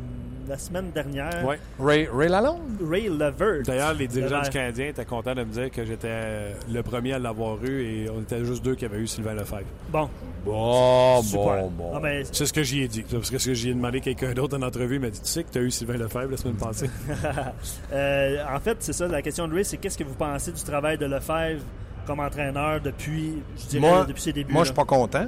la 0.49 0.59
semaine 0.59 0.91
dernière. 0.95 1.45
Ouais. 1.47 1.59
Ray, 1.79 2.09
Ray 2.13 2.29
Lalonde? 2.29 2.61
Ray 2.89 3.09
Levert. 3.09 3.63
D'ailleurs, 3.65 3.95
les 3.95 4.07
dirigeants 4.09 4.37
Levert. 4.39 4.51
du 4.51 4.51
Canadien 4.59 4.87
étaient 4.89 5.05
contents 5.05 5.35
de 5.35 5.43
me 5.45 5.51
dire 5.53 5.71
que 5.71 5.85
j'étais 5.85 6.09
euh, 6.11 6.53
le 6.73 6.83
premier 6.83 7.13
à 7.15 7.19
l'avoir 7.19 7.63
eu 7.65 7.83
et 7.83 8.11
on 8.11 8.21
était 8.23 8.45
juste 8.45 8.65
deux 8.65 8.75
qui 8.75 8.85
avaient 8.85 8.99
eu 8.99 9.07
Sylvain 9.07 9.35
Lefebvre. 9.35 9.63
Bon, 9.91 10.09
Bon, 10.45 11.23
super. 11.23 11.63
bon, 11.63 11.71
bon. 11.71 11.93
Ah, 11.97 12.01
ben, 12.01 12.23
C'est 12.31 12.45
ce 12.45 12.53
que 12.53 12.63
j'y 12.63 12.83
ai 12.83 12.89
dit. 12.89 13.03
Parce 13.11 13.31
que 13.31 13.39
ce 13.39 13.47
que 13.47 13.55
j'y 13.55 13.71
ai 13.71 13.75
demandé 13.75 13.99
à 13.99 14.01
quelqu'un 14.03 14.33
d'autre 14.35 14.59
en 14.59 14.63
entrevue, 14.63 14.97
il 14.97 15.01
m'a 15.01 15.09
dit 15.11 15.21
Tu 15.21 15.27
sais 15.29 15.43
que 15.43 15.51
tu 15.51 15.59
as 15.59 15.63
eu 15.63 15.71
Sylvain 15.71 15.97
Lefebvre 15.97 16.31
la 16.33 16.37
semaine 16.37 16.57
passée 16.57 16.91
euh, 17.93 18.45
en 18.55 18.61
fait, 18.61 18.77
c'est 18.81 18.93
ça, 18.93 19.07
la 19.09 19.23
question 19.23 19.49
de 19.49 19.55
Ray, 19.55 19.65
c'est 19.65 19.77
qu'est-ce 19.79 19.97
que 19.99 20.05
vous 20.05 20.15
pensez 20.15 20.53
du 20.53 20.63
travail 20.63 20.99
de 20.99 21.07
Lefebvre 21.07 21.63
comme 22.07 22.21
entraîneur 22.21 22.81
depuis, 22.83 23.43
je 23.59 23.67
dirais, 23.69 23.81
Moi- 23.89 24.05
depuis 24.07 24.21
ses 24.23 24.33
débuts? 24.35 24.53
Moi, 24.53 24.61
là? 24.61 24.65
je 24.65 24.69
suis 24.69 24.75
pas 24.77 24.85
content. 24.85 25.27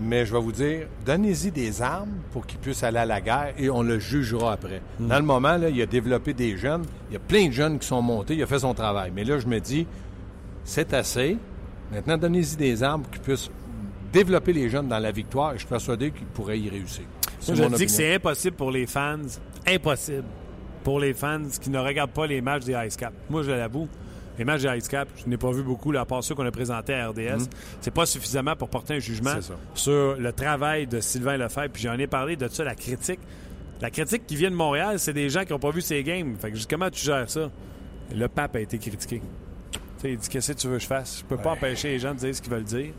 Mais 0.00 0.24
je 0.24 0.32
vais 0.32 0.40
vous 0.40 0.52
dire, 0.52 0.86
donnez-y 1.04 1.50
des 1.50 1.82
armes 1.82 2.20
pour 2.32 2.46
qu'il 2.46 2.58
puisse 2.58 2.82
aller 2.82 2.98
à 2.98 3.04
la 3.04 3.20
guerre 3.20 3.52
et 3.58 3.68
on 3.68 3.82
le 3.82 3.98
jugera 3.98 4.54
après. 4.54 4.80
Hmm. 4.98 5.08
Dans 5.08 5.18
le 5.18 5.24
moment, 5.24 5.56
là, 5.56 5.68
il 5.68 5.80
a 5.82 5.86
développé 5.86 6.32
des 6.32 6.56
jeunes. 6.56 6.84
Il 7.10 7.14
y 7.14 7.16
a 7.16 7.20
plein 7.20 7.48
de 7.48 7.52
jeunes 7.52 7.78
qui 7.78 7.86
sont 7.86 8.00
montés. 8.00 8.34
Il 8.34 8.42
a 8.42 8.46
fait 8.46 8.60
son 8.60 8.72
travail. 8.72 9.12
Mais 9.14 9.24
là, 9.24 9.38
je 9.38 9.46
me 9.46 9.60
dis, 9.60 9.86
c'est 10.64 10.94
assez. 10.94 11.36
Maintenant, 11.92 12.16
donnez-y 12.16 12.56
des 12.56 12.82
armes 12.82 13.02
pour 13.02 13.10
qu'il 13.12 13.20
puisse 13.20 13.50
développer 14.12 14.52
les 14.52 14.70
jeunes 14.70 14.88
dans 14.88 14.98
la 14.98 15.12
victoire 15.12 15.52
et 15.52 15.54
je 15.54 15.60
suis 15.60 15.68
persuadé 15.68 16.10
qu'il 16.10 16.26
pourrait 16.26 16.58
y 16.58 16.68
réussir. 16.68 17.04
Moi, 17.46 17.56
je 17.56 17.76
dis 17.76 17.86
que 17.86 17.92
c'est 17.92 18.14
impossible 18.14 18.56
pour 18.56 18.70
les 18.70 18.86
fans. 18.86 19.18
Impossible. 19.66 20.24
Pour 20.82 20.98
les 20.98 21.12
fans 21.12 21.42
qui 21.60 21.68
ne 21.68 21.78
regardent 21.78 22.12
pas 22.12 22.26
les 22.26 22.40
matchs 22.40 22.64
des 22.64 22.76
Ice 22.86 22.96
Cap. 22.96 23.12
Moi, 23.28 23.42
je 23.42 23.50
l'avoue. 23.50 23.88
Les 24.40 24.46
matchs 24.46 24.62
des 24.62 24.78
Ice 24.78 24.88
Cap, 24.88 25.06
je 25.22 25.28
n'ai 25.28 25.36
pas 25.36 25.52
vu 25.52 25.62
beaucoup, 25.62 25.92
là, 25.92 26.00
à 26.00 26.04
part 26.06 26.24
ceux 26.24 26.34
qu'on 26.34 26.46
a 26.46 26.50
présentés 26.50 26.94
à 26.94 27.10
RDS. 27.10 27.44
C'est 27.82 27.92
pas 27.92 28.06
suffisamment 28.06 28.56
pour 28.56 28.70
porter 28.70 28.94
un 28.94 28.98
jugement 28.98 29.34
sur 29.74 30.16
le 30.16 30.32
travail 30.32 30.86
de 30.86 30.98
Sylvain 31.00 31.36
Lefebvre. 31.36 31.68
Puis 31.70 31.82
j'en 31.82 31.98
ai 31.98 32.06
parlé 32.06 32.36
de 32.36 32.48
ça, 32.48 32.64
la 32.64 32.74
critique. 32.74 33.20
La 33.82 33.90
critique 33.90 34.26
qui 34.26 34.36
vient 34.36 34.50
de 34.50 34.56
Montréal, 34.56 34.98
c'est 34.98 35.12
des 35.12 35.28
gens 35.28 35.44
qui 35.44 35.52
n'ont 35.52 35.58
pas 35.58 35.72
vu 35.72 35.82
ces 35.82 36.02
games. 36.02 36.36
Fait 36.40 36.50
que 36.50 36.56
comment 36.70 36.88
tu 36.88 37.04
gères 37.04 37.28
ça? 37.28 37.50
Le 38.16 38.28
pape 38.28 38.56
a 38.56 38.60
été 38.60 38.78
critiqué. 38.78 39.20
Il 40.04 40.16
dit 40.16 40.28
Qu'est-ce 40.30 40.52
que 40.52 40.58
tu 40.58 40.68
veux 40.68 40.76
que 40.78 40.82
je 40.84 40.88
fasse? 40.88 41.18
Je 41.18 41.24
peux 41.26 41.36
pas 41.36 41.50
empêcher 41.50 41.88
les 41.88 41.98
gens 41.98 42.14
de 42.14 42.20
dire 42.20 42.34
ce 42.34 42.40
qu'ils 42.40 42.50
veulent 42.50 42.64
dire. 42.64 42.94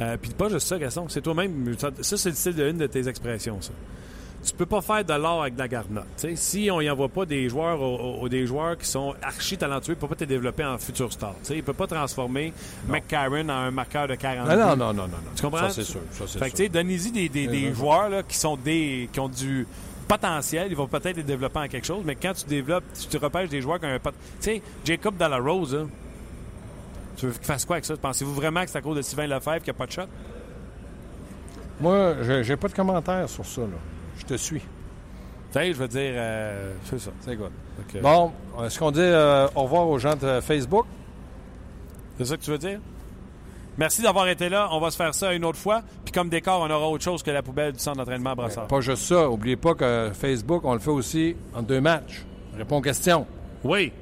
Euh, 0.00 0.16
Puis 0.20 0.32
pas 0.32 0.48
juste 0.48 0.66
ça, 0.66 0.80
Gaston. 0.80 1.08
C'est 1.08 1.20
toi-même. 1.22 1.76
Ça, 1.78 1.90
ça, 2.00 2.16
c'est 2.16 2.30
le 2.30 2.34
style 2.34 2.54
d'une 2.56 2.78
de 2.78 2.88
tes 2.88 3.06
expressions, 3.06 3.60
ça. 3.60 3.70
Tu 4.44 4.52
peux 4.54 4.66
pas 4.66 4.80
faire 4.80 5.04
de 5.04 5.12
l'or 5.14 5.42
avec 5.42 5.54
de 5.54 5.60
la 5.60 5.68
garnotte. 5.68 6.26
Si 6.34 6.68
on 6.72 6.80
y 6.80 6.90
envoie 6.90 7.08
pas 7.08 7.24
des 7.24 7.48
joueurs 7.48 7.80
au- 7.80 8.18
au- 8.22 8.28
des 8.28 8.44
joueurs 8.44 8.76
qui 8.76 8.86
sont 8.86 9.14
archi 9.22 9.56
talentueux, 9.56 9.92
il 9.92 9.96
peut 9.96 10.08
pas 10.08 10.16
te 10.16 10.24
développer 10.24 10.64
en 10.64 10.78
futur 10.78 11.12
star. 11.12 11.34
Tu 11.42 11.46
sais, 11.48 11.56
il 11.58 11.62
peut 11.62 11.72
pas 11.72 11.86
transformer 11.86 12.52
McCarron 12.88 13.48
en 13.48 13.52
un 13.52 13.70
marqueur 13.70 14.08
de 14.08 14.16
40 14.16 14.48
Non, 14.48 14.56
non, 14.56 14.66
non, 14.76 14.76
non, 14.76 14.92
non. 14.94 15.08
non. 15.08 15.16
Tu 15.36 15.42
comprends? 15.42 15.68
Ça, 15.68 15.70
c'est 15.70 15.84
sûr. 15.84 16.00
Ça, 16.10 16.24
c'est 16.26 16.38
Fait 16.40 16.46
que, 16.46 16.56
tu 16.56 16.56
sûr. 16.56 16.64
sais, 16.64 16.68
donnez-y 16.70 17.12
des, 17.12 17.28
des- 17.28 17.46
des 17.46 17.72
joueurs 17.72 18.08
là, 18.08 18.22
qui 18.24 18.36
sont 18.36 18.56
des 18.56 19.08
qui 19.12 19.20
ont 19.20 19.28
du 19.28 19.64
potentiel. 20.08 20.66
Ils 20.70 20.76
vont 20.76 20.88
peut-être 20.88 21.16
les 21.18 21.22
développer 21.22 21.60
en 21.60 21.68
quelque 21.68 21.86
chose, 21.86 22.02
mais 22.04 22.16
quand 22.16 22.32
tu 22.34 22.44
développes, 22.46 22.84
tu 23.00 23.06
te 23.06 23.16
repêches 23.24 23.48
des 23.48 23.60
joueurs 23.60 23.78
qui 23.78 23.86
ont 23.86 23.90
un 23.90 23.98
pot... 24.00 24.10
Tu 24.10 24.16
sais, 24.40 24.62
Jacob 24.84 25.16
Dallarose, 25.16 25.74
là, 25.76 25.82
tu 27.16 27.26
veux 27.26 27.32
qu'il 27.32 27.44
fasse 27.44 27.64
quoi 27.64 27.76
avec 27.76 27.84
ça? 27.84 27.94
Pensez-vous 27.96 28.34
vraiment 28.34 28.64
que 28.64 28.70
c'est 28.70 28.78
à 28.78 28.82
cause 28.82 28.96
de 28.96 29.02
Sylvain 29.02 29.28
Lefebvre 29.28 29.58
qu'il 29.58 29.66
n'y 29.66 29.70
a 29.70 29.74
pas 29.74 29.86
de 29.86 29.92
shot? 29.92 30.02
Moi, 31.80 32.14
je- 32.22 32.42
j'ai 32.42 32.56
pas 32.56 32.66
de 32.68 32.74
commentaire 32.74 33.28
sur 33.28 33.44
ça. 33.46 33.60
Là. 33.62 33.68
Je 34.18 34.24
te 34.24 34.34
suis. 34.34 34.60
Tu 34.60 34.66
sais, 35.58 35.72
je 35.72 35.78
veux 35.78 35.88
dire, 35.88 36.12
euh, 36.14 36.72
c'est 36.84 36.98
ça. 36.98 37.10
C'est 37.20 37.36
good. 37.36 37.50
Bon, 38.02 38.32
est-ce 38.64 38.78
qu'on 38.78 38.90
dit 38.90 39.00
euh, 39.00 39.46
au 39.54 39.62
revoir 39.64 39.88
aux 39.88 39.98
gens 39.98 40.16
de 40.16 40.40
Facebook? 40.40 40.86
C'est 42.18 42.24
ça 42.24 42.36
que 42.36 42.42
tu 42.42 42.50
veux 42.50 42.58
dire? 42.58 42.78
Merci 43.78 44.02
d'avoir 44.02 44.28
été 44.28 44.48
là. 44.48 44.68
On 44.72 44.80
va 44.80 44.90
se 44.90 44.96
faire 44.96 45.14
ça 45.14 45.32
une 45.32 45.44
autre 45.44 45.58
fois. 45.58 45.82
Puis 46.04 46.12
comme 46.12 46.28
décor, 46.28 46.60
on 46.60 46.70
aura 46.70 46.88
autre 46.88 47.02
chose 47.04 47.22
que 47.22 47.30
la 47.30 47.42
poubelle 47.42 47.72
du 47.72 47.78
centre 47.78 47.96
d'entraînement 47.98 48.30
à 48.30 48.34
Brassard. 48.34 48.66
Pas 48.66 48.80
juste 48.80 49.02
ça. 49.02 49.28
Oubliez 49.30 49.56
pas 49.56 49.74
que 49.74 50.10
Facebook, 50.14 50.62
on 50.64 50.74
le 50.74 50.78
fait 50.78 50.90
aussi 50.90 51.36
en 51.54 51.62
deux 51.62 51.80
matchs. 51.80 52.22
Réponds 52.56 52.78
aux 52.78 52.82
questions. 52.82 53.26
Oui. 53.64 53.92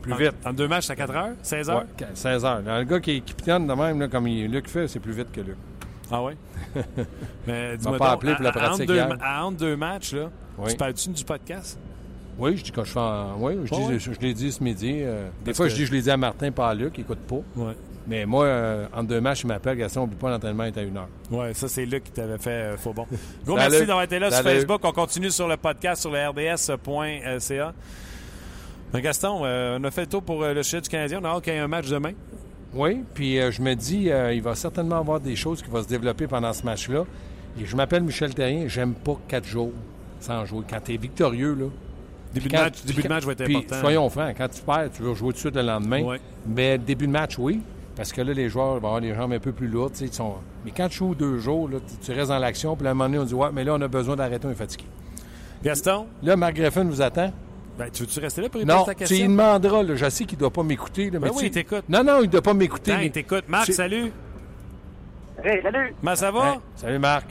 Plus 0.00 0.12
En- 0.12 0.16
vite. 0.16 0.32
En 0.46 0.52
deux 0.52 0.66
matchs, 0.68 0.86
c'est 0.86 0.92
à 0.92 0.96
4 0.96 1.14
heures? 1.16 1.34
16 1.42 1.70
heures? 1.70 1.84
Ouais, 2.00 2.06
16 2.14 2.44
heures. 2.44 2.62
Le 2.64 2.84
gars 2.84 3.00
qui, 3.00 3.20
qui 3.20 3.34
pitonne 3.34 3.66
de 3.66 3.74
même, 3.74 4.00
là, 4.00 4.08
comme 4.08 4.26
il, 4.28 4.50
Luc 4.50 4.68
fait, 4.68 4.88
c'est 4.88 5.00
plus 5.00 5.12
vite 5.12 5.30
que 5.30 5.40
Luc. 5.42 5.56
Ah 6.10 6.22
oui? 6.22 6.32
Mais 7.46 7.76
dis-moi 7.76 7.98
pas 7.98 8.12
appelé 8.12 8.34
pour 8.34 8.44
la 8.44 8.52
pratique 8.52 8.86
deux, 8.86 8.94
hier. 8.94 9.08
à 9.20 9.44
entre 9.44 9.58
deux 9.58 9.76
matchs, 9.76 10.12
là, 10.14 10.30
Oui. 10.58 10.70
tu 10.70 10.76
parles-tu 10.76 11.10
du 11.10 11.24
podcast? 11.24 11.78
Oui, 12.38 12.56
je 12.56 12.62
dis 12.64 12.70
quand 12.72 12.84
je 12.84 12.92
fais 12.92 13.00
en- 13.00 13.36
Oui, 13.38 13.54
je, 13.64 13.74
dis- 13.74 13.98
je, 13.98 14.12
je 14.12 14.20
l'ai 14.20 14.32
dit 14.32 14.52
ce 14.52 14.62
midi. 14.62 15.00
euh, 15.02 15.28
des 15.44 15.52
fois, 15.54 15.66
que- 15.66 15.72
je 15.72 15.76
dis 15.76 15.86
je 15.86 15.92
l'ai 15.92 16.02
dit 16.02 16.10
à 16.10 16.16
Martin, 16.16 16.50
pas 16.52 16.70
à 16.70 16.74
Luc, 16.74 16.94
il 16.96 17.00
écoute 17.00 17.18
pas. 17.18 17.40
Oui. 17.56 17.72
Mais 18.06 18.24
moi, 18.24 18.44
euh, 18.46 18.86
entre 18.94 19.08
deux 19.08 19.20
matchs, 19.20 19.42
il 19.42 19.48
m'appelle, 19.48 19.76
Gaston, 19.76 20.04
oublie 20.04 20.16
pas, 20.16 20.30
l'entraînement 20.30 20.64
est 20.64 20.78
à 20.78 20.82
une 20.82 20.96
heure. 20.96 21.08
Oui, 21.30 21.46
ça, 21.52 21.68
c'est 21.68 21.84
Luc 21.84 22.04
qui 22.04 22.12
t'avait 22.12 22.38
fait 22.38 22.50
euh, 22.50 22.76
faux 22.78 22.94
bon. 22.94 23.06
Gros 23.44 23.58
Salut. 23.58 23.70
merci 23.70 23.86
d'avoir 23.86 24.04
été 24.04 24.18
là 24.18 24.30
sur. 24.30 24.42
Facebook. 24.42 24.80
On 24.84 24.92
continue 24.92 25.30
sur 25.30 25.46
le 25.46 25.56
podcast 25.58 26.00
sur 26.00 26.10
le 26.10 26.18
rds.ca. 26.28 27.74
Ben, 28.92 29.00
Gaston, 29.00 29.40
euh, 29.44 29.78
on 29.78 29.84
a 29.84 29.90
fait 29.90 30.02
le 30.02 30.06
tour 30.06 30.22
pour 30.22 30.42
euh, 30.42 30.54
le 30.54 30.62
sujet 30.62 30.80
du 30.80 30.88
Canadien. 30.88 31.18
On 31.20 31.24
a 31.26 31.28
hâte 31.28 31.44
qu'il 31.44 31.52
y 31.52 31.56
ait 31.56 31.60
un 31.60 31.68
match 31.68 31.88
demain. 31.90 32.12
Oui, 32.74 33.02
puis 33.14 33.38
euh, 33.40 33.50
je 33.50 33.62
me 33.62 33.74
dis, 33.74 34.10
euh, 34.10 34.32
il 34.34 34.42
va 34.42 34.54
certainement 34.54 34.98
avoir 34.98 35.20
des 35.20 35.36
choses 35.36 35.62
qui 35.62 35.70
vont 35.70 35.82
se 35.82 35.88
développer 35.88 36.26
pendant 36.26 36.52
ce 36.52 36.64
match-là. 36.64 37.04
Et 37.60 37.64
je 37.64 37.74
m'appelle 37.74 38.02
Michel 38.02 38.34
Terrien, 38.34 38.68
j'aime 38.68 38.92
pas 38.94 39.16
quatre 39.26 39.46
jours 39.46 39.72
sans 40.20 40.44
jouer. 40.44 40.64
Quand 40.68 40.78
tu 40.84 40.94
es 40.94 40.96
victorieux, 40.96 41.54
là. 41.54 41.66
Début, 42.34 42.48
de 42.48 42.52
match, 42.56 42.84
début 42.84 43.02
de 43.02 43.08
match 43.08 43.24
va 43.24 43.32
être 43.32 43.40
important. 43.40 43.80
Soyons 43.80 44.10
francs, 44.10 44.34
quand 44.36 44.48
tu 44.48 44.60
perds, 44.62 44.90
tu 44.94 45.02
veux 45.02 45.14
jouer 45.14 45.28
tout 45.28 45.34
de 45.34 45.38
suite 45.38 45.54
le 45.56 45.62
lendemain. 45.62 46.02
Ouais. 46.02 46.20
Mais 46.46 46.76
début 46.76 47.06
de 47.06 47.12
match, 47.12 47.38
oui. 47.38 47.60
Parce 47.96 48.12
que 48.12 48.20
là, 48.20 48.32
les 48.34 48.48
joueurs 48.50 48.72
vont 48.78 48.86
avoir 48.88 49.00
les 49.00 49.14
jambes 49.14 49.32
un 49.32 49.38
peu 49.40 49.50
plus 49.52 49.66
lourdes. 49.66 49.94
ils 50.00 50.12
sont... 50.12 50.34
Mais 50.64 50.70
quand 50.76 50.88
tu 50.88 50.98
joues 50.98 51.14
deux 51.14 51.38
jours, 51.38 51.68
là, 51.70 51.78
tu- 51.80 51.96
tu 51.96 52.12
restes 52.12 52.28
dans 52.28 52.38
l'action, 52.38 52.76
puis 52.76 52.86
à 52.86 52.90
un 52.90 52.94
moment 52.94 53.08
donné, 53.08 53.18
on 53.18 53.24
dit 53.24 53.34
Ouais, 53.34 53.48
mais 53.52 53.64
là, 53.64 53.74
on 53.74 53.80
a 53.80 53.88
besoin 53.88 54.14
d'arrêter, 54.14 54.46
on 54.46 54.50
est 54.50 54.54
fatigué. 54.54 54.84
Gaston, 55.64 56.06
Là, 56.22 56.36
Marc 56.36 56.54
Griffin 56.54 56.84
vous 56.84 57.00
attend. 57.00 57.32
Ben, 57.78 57.90
tu 57.90 58.02
veux-tu 58.02 58.20
rester 58.20 58.42
là 58.42 58.48
pour 58.48 58.58
lui 58.60 58.66
Non, 58.66 58.84
poser 58.84 58.86
ta 58.86 58.94
tu 58.94 58.98
lui 59.00 59.08
question? 59.20 59.28
demanderas. 59.30 59.82
Là, 59.84 59.94
je 59.94 60.08
sais 60.10 60.24
qu'il 60.24 60.36
ne 60.36 60.40
doit 60.40 60.50
pas 60.52 60.62
m'écouter. 60.62 61.10
là, 61.10 61.18
mais 61.20 61.28
Ben 61.28 61.34
oui, 61.34 61.40
tu- 61.42 61.46
il 61.46 61.50
t'écoute. 61.52 61.84
Non, 61.88 62.02
non, 62.04 62.18
il 62.20 62.26
ne 62.26 62.32
doit 62.32 62.42
pas 62.42 62.54
m'écouter. 62.54 62.92
Mais- 62.96 63.06
il 63.06 63.12
t'écoute. 63.12 63.44
Marc, 63.48 63.66
Tu- 63.66 63.72
salut. 63.72 64.12
Hey, 65.44 65.62
salut! 65.62 65.94
Comment 66.00 66.16
ça 66.16 66.30
va? 66.32 66.52
Hey, 66.54 66.58
salut, 66.74 66.98
Marc. 66.98 67.26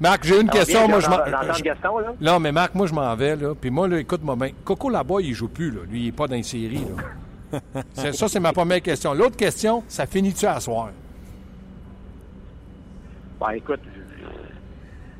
Marc, 0.00 0.24
j'ai 0.24 0.40
une 0.40 0.50
question. 0.50 0.80
bien, 0.80 0.88
Moi, 0.88 1.00
je 1.00 1.08
m'en- 1.08 1.54
je- 1.54 1.62
Gaston, 1.62 1.98
là? 1.98 2.14
Non, 2.20 2.40
mais 2.40 2.50
Marc, 2.52 2.74
moi, 2.74 2.86
je 2.88 2.92
m'en 2.94 3.14
vais, 3.16 3.36
là. 3.36 3.54
Puis 3.60 3.70
moi, 3.70 3.86
là, 3.88 3.98
écoute-moi 4.00 4.34
bien. 4.36 4.50
Coco, 4.64 4.90
là-bas, 4.90 5.16
il 5.20 5.32
joue 5.34 5.48
plus, 5.48 5.70
là. 5.70 5.80
Lui, 5.88 6.00
il 6.00 6.04
n'est 6.06 6.12
pas 6.12 6.26
dans 6.26 6.34
les 6.34 6.42
séries, 6.42 6.84
là. 7.52 7.60
C'est- 7.94 8.12
ça, 8.12 8.28
c'est 8.28 8.40
ma 8.40 8.52
première 8.52 8.82
question. 8.82 9.14
L'autre 9.14 9.36
question, 9.36 9.82
ça 9.88 10.06
finit-tu 10.06 10.44
à 10.46 10.58
soir? 10.60 10.90
Ben, 13.40 13.50
écoute, 13.52 13.80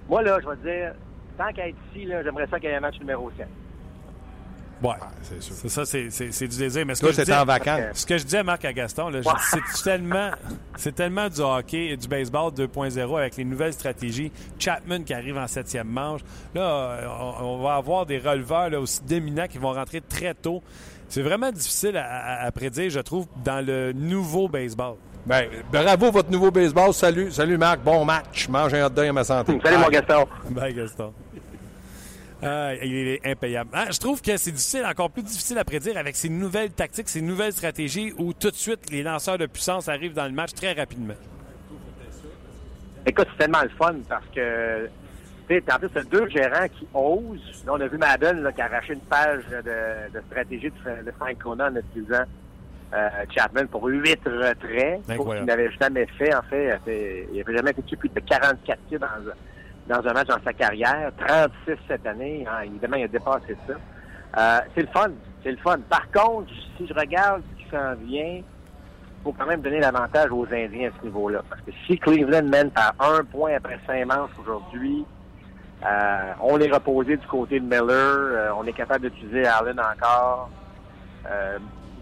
moi, 0.09 0.23
là, 0.23 0.39
je 0.43 0.49
vais 0.49 0.57
te 0.57 0.63
dire, 0.63 0.93
tant 1.37 1.53
qu'à 1.53 1.69
être 1.69 1.77
ici, 1.95 2.05
là, 2.07 2.23
j'aimerais 2.23 2.47
ça 2.51 2.59
qu'il 2.59 2.69
y 2.69 2.73
ait 2.73 2.77
un 2.77 2.81
match 2.81 2.99
numéro 2.99 3.31
7. 3.37 3.47
Ouais. 4.83 4.95
c'est 5.23 5.43
sûr. 5.43 5.55
C'est 5.57 5.69
ça, 5.69 5.85
c'est- 5.85 6.47
du 6.49 6.57
désir. 6.59 6.87
Mais 6.87 6.95
ce 6.95 7.01
Toi, 7.01 7.09
que, 7.09 7.13
je 7.13 7.17
t'es 7.19 7.25
disais, 7.25 7.37
en 7.37 7.45
vacances. 7.45 7.81
ce 7.95 8.07
que 8.07 8.17
je 8.19 8.25
disais 8.25 8.39
à 8.39 8.45
Marc 8.45 8.65
à 8.65 8.73
Gaston, 8.73 9.09
là, 9.09 9.21
dis, 9.21 9.29
c'est 9.51 9.83
tellement, 9.85 10.31
c'est 10.77 10.95
tellement 10.95 11.29
du 11.29 11.41
hockey 11.41 11.87
et 11.87 11.97
du 11.97 12.07
baseball 12.07 12.53
2.0 12.53 13.17
avec 13.19 13.37
les 13.37 13.45
nouvelles 13.45 13.73
stratégies. 13.73 14.31
Chapman 14.59 15.03
qui 15.03 15.15
arrive 15.15 15.37
en 15.37 15.47
septième 15.49 15.89
manche. 15.89 16.21
Là, 16.55 16.61
euh, 16.63 17.07
on, 17.41 17.45
on 17.45 17.63
va 17.63 17.75
avoir 17.75 18.07
des 18.07 18.19
releveurs 18.19 18.71
là, 18.71 18.81
aussi 18.81 19.01
dominants 19.03 19.49
qui 19.49 19.59
vont 19.59 19.73
rentrer 19.73 20.01
très 20.01 20.35
tôt. 20.35 20.63
C'est 21.09 21.23
vraiment 21.23 21.51
difficile 21.51 21.97
à, 21.97 22.05
à- 22.05 22.47
à 22.47 22.53
prédire, 22.53 22.91
je 22.91 23.01
trouve, 23.01 23.27
dans 23.45 23.65
le 23.67 23.93
nouveau 23.93 24.47
baseball. 24.49 24.95
Ben, 25.27 25.47
bravo, 25.71 26.11
votre 26.11 26.31
nouveau 26.31 26.51
baseball. 26.51 26.95
Salut, 26.95 27.31
salut, 27.33 27.59
Marc. 27.59 27.81
Bon 27.81 28.03
match. 28.05 28.49
Mange 28.49 28.73
un 28.73 28.87
hot 28.87 28.91
dog 28.91 29.09
à 29.09 29.13
ma 29.13 29.25
santé. 29.25 29.59
Salut, 29.63 29.77
mon 29.77 29.83
Bye. 29.85 29.93
Gaston. 29.93 30.27
Bye, 30.51 30.75
Gaston. 30.75 31.13
Ah, 32.43 32.75
il 32.83 32.95
est 33.09 33.27
impayable. 33.27 33.71
Ah, 33.73 33.87
je 33.91 33.99
trouve 33.99 34.23
que 34.23 34.37
c'est 34.37 34.53
difficile, 34.53 34.85
encore 34.87 35.11
plus 35.11 35.23
difficile 35.23 35.59
à 35.59 35.65
prédire 35.65 35.97
avec 35.99 36.15
ces 36.15 36.29
nouvelles 36.29 36.71
tactiques, 36.71 37.09
ces 37.09 37.21
nouvelles 37.21 37.53
stratégies 37.53 38.13
où 38.17 38.33
tout 38.33 38.51
de 38.51 38.57
suite 38.57 38.91
les 38.91 39.03
lanceurs 39.03 39.39
de 39.39 39.47
puissance 39.47 39.89
arrivent 39.89 40.15
dans 40.15 40.27
le 40.27 40.33
match 40.33 40.53
très 40.53 40.73
rapidement. 40.73 41.15
Écoute, 43.07 43.27
c'est 43.33 43.39
tellement 43.45 43.63
le 43.63 43.71
fun 43.71 43.97
parce 44.09 44.27
que, 44.35 44.87
tu 45.49 45.55
sais, 45.57 45.73
en 45.73 45.79
plus, 45.79 45.89
c'est 45.95 46.09
deux 46.09 46.29
gérants 46.29 46.69
qui 46.69 46.87
osent. 46.93 47.65
Là, 47.67 47.73
on 47.75 47.81
a 47.81 47.87
vu 47.87 47.97
Madden 47.99 48.43
là, 48.43 48.53
qui 48.53 48.61
a 48.61 48.67
arraché 48.67 48.93
une 48.93 49.01
page 49.01 49.43
de, 49.51 50.13
de 50.19 50.23
stratégie 50.27 50.71
de, 50.71 51.05
de 51.07 51.11
Frank 51.19 51.39
Conan 51.39 51.73
en 51.73 51.77
utilisant 51.77 52.25
euh, 52.93 53.09
Chapman 53.35 53.67
pour 53.67 53.85
huit 53.87 54.19
retraits. 54.27 55.01
Qu'il 55.37 55.45
n'avait 55.47 55.71
jamais 55.81 56.07
fait, 56.19 56.35
en 56.35 56.43
fait. 56.43 56.79
Il 56.87 57.39
n'avait 57.39 57.57
jamais 57.57 57.71
effectué 57.71 57.97
plus 57.97 58.09
de 58.11 58.21
44 58.21 58.79
tirs 58.89 59.01
dans, 59.01 59.07
un- 59.07 59.35
dans 59.89 60.07
un 60.07 60.13
match 60.13 60.29
dans 60.29 60.43
sa 60.45 60.53
carrière. 60.53 61.11
36 61.27 61.77
cette 61.89 62.07
année. 62.07 62.47
Hein, 62.49 62.65
évidemment, 62.65 62.97
il 62.97 63.05
a 63.05 63.09
dépassé 63.09 63.57
ça. 63.67 63.75
Euh, 64.39 64.61
c'est 64.75 64.83
le 64.83 64.89
fun. 64.89 65.11
C'est 65.43 65.53
le 65.53 65.57
fun. 65.59 65.79
Par 65.89 66.11
contre, 66.11 66.51
si 66.77 66.87
je 66.87 66.95
regarde 66.95 67.43
ce 67.51 67.65
qui 67.65 67.71
s'en 67.71 67.95
vient, 68.07 68.43
faut 69.25 69.33
quand 69.33 69.47
même 69.47 69.63
donner 69.63 69.81
l'avantage 69.81 70.31
aux 70.31 70.47
Indiens 70.47 70.91
à 70.91 71.01
ce 71.01 71.05
niveau-là. 71.05 71.43
Parce 71.49 71.63
que 71.63 71.71
si 71.87 71.99
Cleveland 71.99 72.49
mène 72.49 72.71
par 72.71 72.95
un 73.01 73.25
point 73.25 73.55
après 73.57 73.79
cinq 73.87 74.05
manches 74.07 74.31
aujourd'hui, 74.41 75.05
euh, 75.85 76.33
on 76.43 76.59
est 76.61 76.71
reposé 76.71 77.17
du 77.17 77.27
côté 77.27 77.61
de 77.61 77.65
Miller, 77.65 77.89
euh, 77.89 78.51
on 78.57 78.65
est 78.65 78.73
capable 78.73 79.09
d'utiliser 79.09 79.47
Allen 79.47 79.81
encore. 79.81 80.51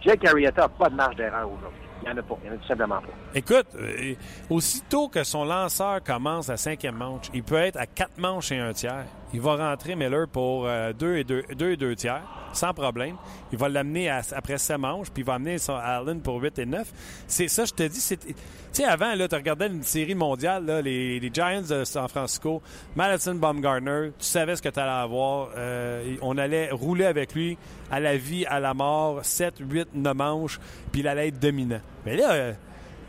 Jake 0.01 0.25
Arrieta 0.27 0.63
n'a 0.63 0.69
pas 0.69 0.89
de 0.89 0.95
marge 0.95 1.17
d'erreur 1.17 1.51
aujourd'hui. 1.51 1.81
Il 2.03 2.09
n'y 2.09 2.15
en 2.15 2.19
a 2.19 2.23
pas. 2.23 2.39
Il 2.43 2.51
n'y 2.51 2.55
en 2.55 2.59
a 2.59 2.61
tout 2.61 2.69
simplement 2.69 3.01
pas. 3.01 3.26
Écoute, 3.37 3.67
euh, 3.79 4.15
aussitôt 4.49 5.09
que 5.09 5.23
son 5.23 5.45
lanceur 5.45 6.03
commence 6.03 6.49
la 6.49 6.57
cinquième 6.57 6.95
manche, 6.95 7.27
il 7.35 7.43
peut 7.43 7.57
être 7.57 7.77
à 7.77 7.85
quatre 7.85 8.17
manches 8.17 8.51
et 8.51 8.57
un 8.57 8.73
tiers. 8.73 9.05
Il 9.35 9.43
va 9.43 9.57
rentrer 9.57 9.95
Miller 9.95 10.27
pour 10.27 10.65
euh, 10.67 10.95
deux, 10.95 11.19
et 11.19 11.25
deux, 11.77 11.95
tiers, 11.97 12.23
sans 12.55 12.73
problème. 12.73 13.17
Il 13.53 13.59
va 13.59 13.69
l'amener 13.69 14.09
après 14.09 14.57
sept 14.57 14.79
manches, 14.79 15.11
puis 15.11 15.23
il 15.23 15.27
va 15.27 15.35
amener 15.35 15.59
son 15.59 15.75
Allen 15.75 16.23
pour 16.23 16.41
8 16.41 16.61
et 16.61 16.65
9. 16.65 16.91
C'est 17.27 17.49
ça, 17.49 17.67
je 17.67 17.75
te 17.75 17.83
dis. 17.83 18.01
Tu 18.01 18.27
sais, 18.73 18.85
avant, 18.85 19.13
tu 19.15 19.35
regardais 19.35 19.67
une 19.67 19.83
série 19.83 20.15
mondiale, 20.15 20.65
là, 20.65 20.81
les, 20.81 21.21
Giants 21.31 21.61
de 21.61 21.85
San 21.85 22.09
Francisco, 22.09 22.63
Madison 22.95 23.35
Baumgartner, 23.35 24.13
tu 24.19 24.25
savais 24.25 24.57
ce 24.57 24.63
que 24.63 24.71
tu 24.71 24.81
allais 24.81 25.03
avoir. 25.03 25.51
Euh, 25.59 26.17
on 26.23 26.39
allait 26.39 26.71
rouler 26.71 27.05
avec 27.05 27.35
lui 27.35 27.59
à 27.91 28.01
la 28.01 28.17
vie, 28.17 28.47
à 28.47 28.61
la 28.61 28.73
mort, 28.73 29.23
7, 29.23 29.57
8, 29.61 29.89
9 29.93 30.17
manches, 30.17 30.59
puis 30.91 31.03
il 31.03 31.09
allait 31.09 31.29
être 31.29 31.39
dominant. 31.39 31.81
Mais 32.07 32.17
là, 32.17 32.55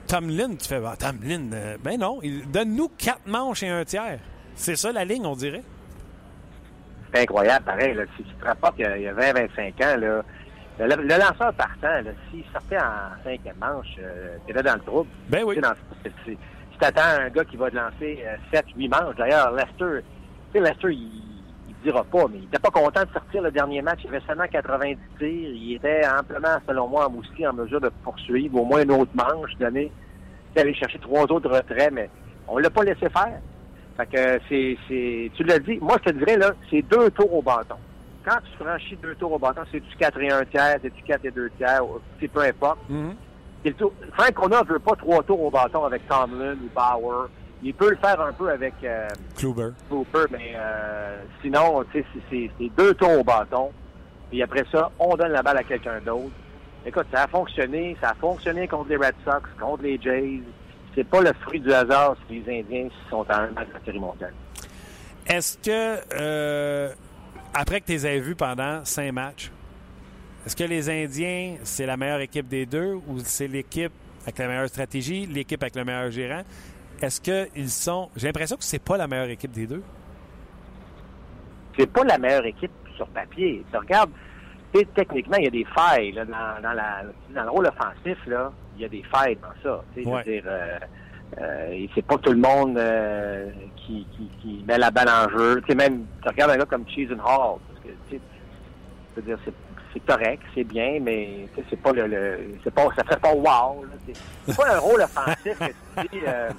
Tomlin, 0.07 0.55
tu 0.55 0.67
fais, 0.67 0.81
ah, 0.85 0.95
Tomlin, 0.97 1.51
euh, 1.53 1.77
ben 1.83 1.99
non, 1.99 2.19
donne-nous 2.47 2.89
quatre 2.97 3.27
manches 3.27 3.63
et 3.63 3.69
un 3.69 3.83
tiers. 3.83 4.19
C'est 4.55 4.75
ça 4.75 4.91
la 4.91 5.05
ligne, 5.05 5.25
on 5.25 5.35
dirait. 5.35 5.63
C'est 7.13 7.21
incroyable, 7.21 7.65
pareil. 7.65 7.93
Là, 7.93 8.03
si 8.15 8.23
tu 8.23 8.33
te 8.35 8.45
rapportes 8.45 8.75
qu'il 8.75 8.85
y 8.85 9.07
a 9.07 9.13
20-25 9.13 9.71
ans, 9.83 9.99
là, 9.99 10.23
le, 10.79 10.95
le 10.95 11.07
lanceur 11.07 11.53
partant, 11.53 11.99
s'il 12.31 12.43
sortait 12.51 12.77
en 12.77 13.23
cinquième 13.23 13.57
manche, 13.59 13.95
euh, 13.99 14.37
t'es 14.45 14.53
là 14.53 14.63
dans 14.63 14.75
le 14.75 14.81
trouble. 14.81 15.09
Ben 15.29 15.43
oui. 15.43 15.59
Dans, 15.59 15.73
si 16.25 16.37
tu 16.79 16.85
attends 16.85 17.21
un 17.21 17.29
gars 17.29 17.45
qui 17.45 17.57
va 17.57 17.69
te 17.69 17.75
lancer 17.75 18.23
7-8 18.53 18.63
euh, 18.85 18.89
manches, 18.89 19.15
d'ailleurs, 19.17 19.51
Lester, 19.51 20.03
tu 20.53 20.59
sais, 20.59 20.59
Lester, 20.59 20.93
il, 20.93 21.36
il 21.79 21.91
dira 21.91 22.03
pas, 22.03 22.25
mais 22.31 22.39
il 22.39 22.45
était 22.45 22.59
pas 22.59 22.69
content 22.69 23.03
de 23.03 23.11
sortir 23.13 23.41
le 23.41 23.51
dernier 23.51 23.81
match. 23.81 23.99
Il 24.03 24.09
avait 24.09 24.25
seulement 24.25 24.47
90 24.47 24.97
tirs. 25.17 25.29
Il 25.29 25.75
était 25.75 26.01
amplement, 26.07 26.57
selon 26.67 26.87
moi, 26.87 27.09
aussi 27.17 27.45
en 27.47 27.53
mesure 27.53 27.81
de 27.81 27.91
poursuivre 28.03 28.61
au 28.61 28.65
moins 28.65 28.83
une 28.83 28.91
autre 28.91 29.11
manche, 29.13 29.55
donner, 29.59 29.91
aller 30.55 30.73
chercher 30.73 30.99
trois 30.99 31.23
autres 31.31 31.49
retraits, 31.49 31.91
mais 31.93 32.09
on 32.47 32.57
l'a 32.57 32.69
pas 32.69 32.83
laissé 32.83 33.09
faire. 33.09 33.39
Fait 33.95 34.05
que 34.05 34.39
c'est, 34.49 34.77
c'est, 34.87 35.31
tu 35.35 35.43
l'as 35.43 35.59
dit, 35.59 35.77
moi 35.79 35.97
je 36.03 36.11
te 36.11 36.17
dirais, 36.17 36.37
là, 36.37 36.51
c'est 36.69 36.81
deux 36.83 37.09
tours 37.11 37.33
au 37.33 37.41
bâton 37.41 37.77
quand 38.27 38.39
tu 38.43 38.63
franchis 38.63 38.97
deux 39.01 39.15
tours 39.15 39.31
au 39.31 39.39
bâton, 39.39 39.61
c'est 39.71 39.79
du 39.79 39.95
4 39.95 40.19
et 40.19 40.31
1 40.31 40.45
tiers, 40.45 40.77
c'est 40.81 40.93
du 40.93 41.01
4 41.03 41.25
et 41.25 41.31
2 41.31 41.49
tiers, 41.57 41.81
c'est 42.19 42.27
peu 42.27 42.41
importe. 42.41 42.79
Mm 42.89 43.11
-hmm. 43.65 43.91
Frank 44.13 44.43
Ona 44.43 44.61
ne 44.61 44.67
veut 44.67 44.79
pas 44.79 44.95
trois 44.95 45.23
tours 45.23 45.41
au 45.41 45.49
bâton 45.49 45.85
avec 45.85 46.07
Tomlin 46.07 46.53
ou 46.53 46.69
Bauer. 46.75 47.29
Il 47.63 47.73
peut 47.73 47.89
le 47.89 47.95
faire 47.97 48.19
un 48.21 48.33
peu 48.33 48.49
avec 48.49 48.73
euh, 48.83 49.07
Kluber. 49.35 49.69
mais 50.31 50.53
euh, 50.55 51.21
sinon, 51.41 51.83
c'est 51.91 52.51
deux 52.77 52.93
tours 52.93 53.19
au 53.19 53.23
bâton. 53.23 53.71
Puis 54.29 54.43
après 54.43 54.63
ça, 54.71 54.91
on 54.99 55.15
donne 55.15 55.31
la 55.31 55.41
balle 55.41 55.57
à 55.57 55.63
quelqu'un 55.63 55.99
d'autre. 56.01 56.31
Écoute, 56.85 57.07
ça 57.11 57.23
a 57.23 57.27
fonctionné. 57.27 57.97
Ça 58.01 58.09
a 58.09 58.15
fonctionné 58.15 58.67
contre 58.67 58.89
les 58.89 58.97
Red 58.97 59.15
Sox, 59.25 59.49
contre 59.59 59.83
les 59.83 59.99
Jays. 59.99 60.41
C'est 60.93 61.03
pas 61.03 61.21
le 61.21 61.33
fruit 61.41 61.59
du 61.59 61.71
hasard 61.73 62.15
si 62.27 62.39
les 62.39 62.59
Indiens 62.59 62.89
sont 63.09 63.25
en 63.29 63.51
match 63.53 63.67
de 63.67 63.85
série 63.85 63.99
mondiale. 63.99 64.33
Est-ce 65.27 65.57
que 65.57 65.99
euh, 66.13 66.89
après 67.53 67.81
que 67.81 67.87
tu 67.87 67.91
les 67.93 68.07
aies 68.07 68.19
vus 68.19 68.35
pendant 68.35 68.85
cinq 68.85 69.11
matchs, 69.11 69.51
est-ce 70.45 70.55
que 70.55 70.63
les 70.63 70.89
Indiens, 70.89 71.57
c'est 71.63 71.85
la 71.85 71.97
meilleure 71.97 72.21
équipe 72.21 72.47
des 72.47 72.65
deux 72.65 72.93
ou 72.93 73.19
c'est 73.19 73.47
l'équipe 73.47 73.91
avec 74.23 74.37
la 74.37 74.47
meilleure 74.47 74.69
stratégie, 74.69 75.25
l'équipe 75.25 75.61
avec 75.61 75.75
le 75.75 75.83
meilleur 75.83 76.09
gérant? 76.09 76.43
Est-ce 77.01 77.21
qu'ils 77.21 77.69
sont. 77.69 78.09
J'ai 78.15 78.27
l'impression 78.27 78.57
que 78.57 78.63
c'est 78.63 78.83
pas 78.83 78.97
la 78.97 79.07
meilleure 79.07 79.29
équipe 79.29 79.51
des 79.51 79.67
deux. 79.67 79.83
C'est 81.77 81.91
pas 81.91 82.03
la 82.03 82.17
meilleure 82.17 82.45
équipe 82.45 82.71
sur 82.95 83.07
papier. 83.07 83.63
Tu 83.71 83.77
regardes, 83.77 84.09
techniquement, 84.95 85.37
il 85.37 85.45
y 85.45 85.47
a 85.47 85.51
des 85.51 85.65
failles 85.65 86.13
dans, 86.13 87.43
le 87.43 87.49
rôle 87.49 87.67
offensif. 87.67 88.17
Là, 88.25 88.51
il 88.75 88.81
y 88.81 88.85
a 88.85 88.89
des 88.89 89.03
failles 89.03 89.37
dans 89.41 89.53
ça. 89.61 89.83
dire, 89.95 90.43
euh, 90.45 90.79
euh, 91.39 91.87
c'est 91.93 92.05
pas 92.05 92.17
tout 92.17 92.31
le 92.31 92.39
monde 92.39 92.77
euh, 92.77 93.49
qui, 93.75 94.07
qui, 94.15 94.29
qui, 94.41 94.63
met 94.67 94.77
la 94.77 94.89
balle 94.89 95.09
en 95.09 95.29
jeu. 95.29 95.61
Même, 95.75 96.05
tu 96.23 96.29
regardes 96.29 96.51
un 96.51 96.57
gars 96.57 96.65
comme 96.65 96.87
Cheese 96.87 97.09
and 97.11 97.23
Hall, 97.23 97.59
parce 97.67 97.79
que, 98.15 99.21
dire, 99.21 99.37
c'est, 99.99 100.13
correct, 100.13 100.43
c'est 100.53 100.63
bien, 100.63 100.99
mais 101.01 101.47
c'est 101.69 101.81
pas 101.81 101.91
le, 101.91 102.39
c'est 102.63 102.73
pas, 102.73 102.87
ça 102.95 103.03
fait 103.03 103.19
pas 103.19 103.33
wow. 103.33 103.85
C'est, 104.45 104.55
pas 104.55 104.75
un 104.75 104.79
rôle 104.79 105.01
offensif 105.01 105.59
que 105.59 106.01
tu 106.01 106.07
dis, 106.11 106.21
euh, 106.27 106.49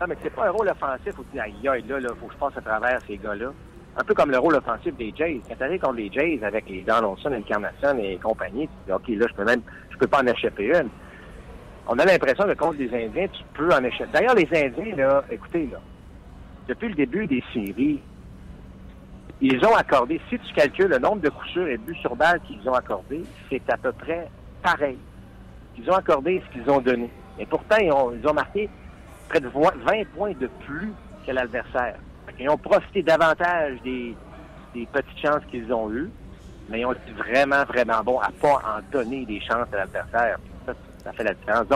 non, 0.00 0.06
mais 0.08 0.16
c'est 0.22 0.34
pas 0.34 0.46
un 0.46 0.50
rôle 0.50 0.68
offensif 0.68 1.18
où 1.18 1.24
tu 1.24 1.32
dis, 1.32 1.40
aïe, 1.40 1.68
aïe, 1.68 1.84
là, 1.88 2.00
là, 2.00 2.08
faut 2.20 2.26
que 2.26 2.34
je 2.34 2.38
passe 2.38 2.56
à 2.56 2.60
travers 2.60 2.98
ces 3.06 3.16
gars-là. 3.16 3.52
Un 3.96 4.04
peu 4.04 4.14
comme 4.14 4.30
le 4.30 4.38
rôle 4.38 4.54
offensif 4.54 4.96
des 4.96 5.12
Jays. 5.14 5.40
Quand 5.48 5.66
tu 5.68 5.78
contre 5.78 5.96
les 5.96 6.10
Jays 6.10 6.40
avec 6.42 6.68
les 6.68 6.80
Donaldson, 6.80 7.32
Incarnation 7.32 7.98
et 7.98 8.16
compagnie, 8.16 8.66
tu 8.66 8.74
dis, 8.86 8.92
OK, 8.92 9.08
là, 9.08 9.26
je 9.28 9.34
peux 9.34 9.44
même, 9.44 9.60
je 9.90 9.96
peux 9.98 10.06
pas 10.06 10.22
en 10.22 10.26
échapper 10.26 10.66
une 10.66 10.88
on 11.88 11.98
a 11.98 12.04
l'impression 12.04 12.44
que 12.44 12.54
contre 12.54 12.78
les 12.78 12.94
Indiens, 12.94 13.26
tu 13.26 13.42
peux 13.54 13.72
en 13.72 13.82
échapper. 13.84 14.12
D'ailleurs, 14.12 14.34
les 14.34 14.48
Indiens, 14.52 14.96
là, 14.96 15.24
écoutez, 15.30 15.68
là, 15.70 15.80
depuis 16.68 16.88
le 16.88 16.94
début 16.94 17.26
des 17.26 17.42
séries, 17.52 18.00
ils 19.42 19.64
ont 19.64 19.74
accordé, 19.74 20.20
si 20.30 20.38
tu 20.38 20.54
calcules 20.54 20.86
le 20.86 20.98
nombre 20.98 21.20
de 21.20 21.28
coups 21.28 21.50
sûrs 21.50 21.66
et 21.66 21.76
buts 21.76 21.96
sur 22.00 22.14
balle 22.14 22.40
qu'ils 22.46 22.68
ont 22.68 22.74
accordé, 22.74 23.24
c'est 23.50 23.68
à 23.70 23.76
peu 23.76 23.92
près 23.92 24.28
pareil. 24.62 24.98
Ils 25.76 25.90
ont 25.90 25.94
accordé 25.94 26.40
ce 26.46 26.52
qu'ils 26.52 26.70
ont 26.70 26.80
donné. 26.80 27.10
Et 27.38 27.46
pourtant, 27.46 27.76
ils 27.80 27.90
ont, 27.92 28.34
marqué 28.34 28.70
près 29.28 29.40
de 29.40 29.48
20 29.48 29.70
points 30.14 30.32
de 30.38 30.48
plus 30.64 30.92
que 31.26 31.32
l'adversaire. 31.32 31.96
Ils 32.38 32.48
ont 32.48 32.56
profité 32.56 33.02
davantage 33.02 33.80
des, 33.82 34.16
petites 34.92 35.18
chances 35.18 35.44
qu'ils 35.50 35.72
ont 35.72 35.90
eues, 35.90 36.10
mais 36.68 36.80
ils 36.80 36.86
ont 36.86 36.92
été 36.92 37.10
vraiment, 37.12 37.64
vraiment 37.64 38.02
bons 38.04 38.20
à 38.20 38.30
pas 38.40 38.62
en 38.64 38.80
donner 38.92 39.26
des 39.26 39.40
chances 39.40 39.66
à 39.72 39.76
l'adversaire 39.76 40.38
ça 41.02 41.12
fait 41.12 41.24
la 41.24 41.34
différence. 41.34 41.66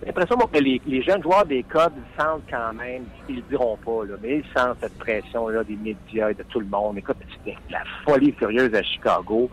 J'ai 0.00 0.06
l'impression 0.06 0.36
que 0.36 0.58
les, 0.58 1.02
jeunes 1.02 1.22
joueurs 1.22 1.46
des 1.46 1.62
Cubs 1.62 1.92
sentent 2.18 2.42
quand 2.50 2.72
même, 2.74 3.04
ils 3.28 3.36
le 3.36 3.42
diront 3.42 3.76
pas, 3.78 4.04
là, 4.04 4.14
mais 4.22 4.38
ils 4.38 4.44
sentent 4.56 4.78
cette 4.80 4.98
pression-là 4.98 5.64
des 5.64 5.76
médias 5.76 6.30
et 6.30 6.34
de 6.34 6.42
tout 6.44 6.60
le 6.60 6.66
monde. 6.66 6.98
Écoute, 6.98 7.16
c'était 7.38 7.56
la 7.70 7.82
folie 8.04 8.32
furieuse 8.32 8.74
à 8.74 8.82
Chicago. 8.82 9.50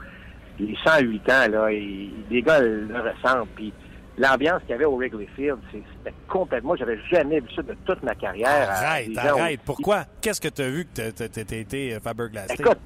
Les 0.59 0.75
108 0.83 1.29
ans, 1.29 1.47
là, 1.49 1.69
les 1.69 2.41
gars 2.41 2.59
le 2.59 2.87
ressentent. 2.93 3.49
Puis 3.55 3.73
l'ambiance 4.17 4.61
qu'il 4.61 4.71
y 4.71 4.73
avait 4.73 4.85
au 4.85 4.95
Wrigley 4.95 5.27
Field, 5.35 5.57
c'était 5.71 6.15
complètement... 6.27 6.75
J'avais 6.75 6.99
jamais 7.09 7.39
vu 7.39 7.47
ça 7.55 7.61
de 7.61 7.75
toute 7.85 8.03
ma 8.03 8.13
carrière. 8.13 8.69
Arrête, 8.69 9.17
arrête. 9.17 9.61
Pourquoi? 9.65 10.03
Qu'est-ce 10.21 10.41
que 10.41 10.49
tu 10.49 10.61
as 10.61 10.69
vu 10.69 10.85
que 10.85 11.09
tu 11.09 11.23
as 11.23 11.57
été 11.57 11.97
Faber-Glass? 12.03 12.51
Écoute, 12.59 12.79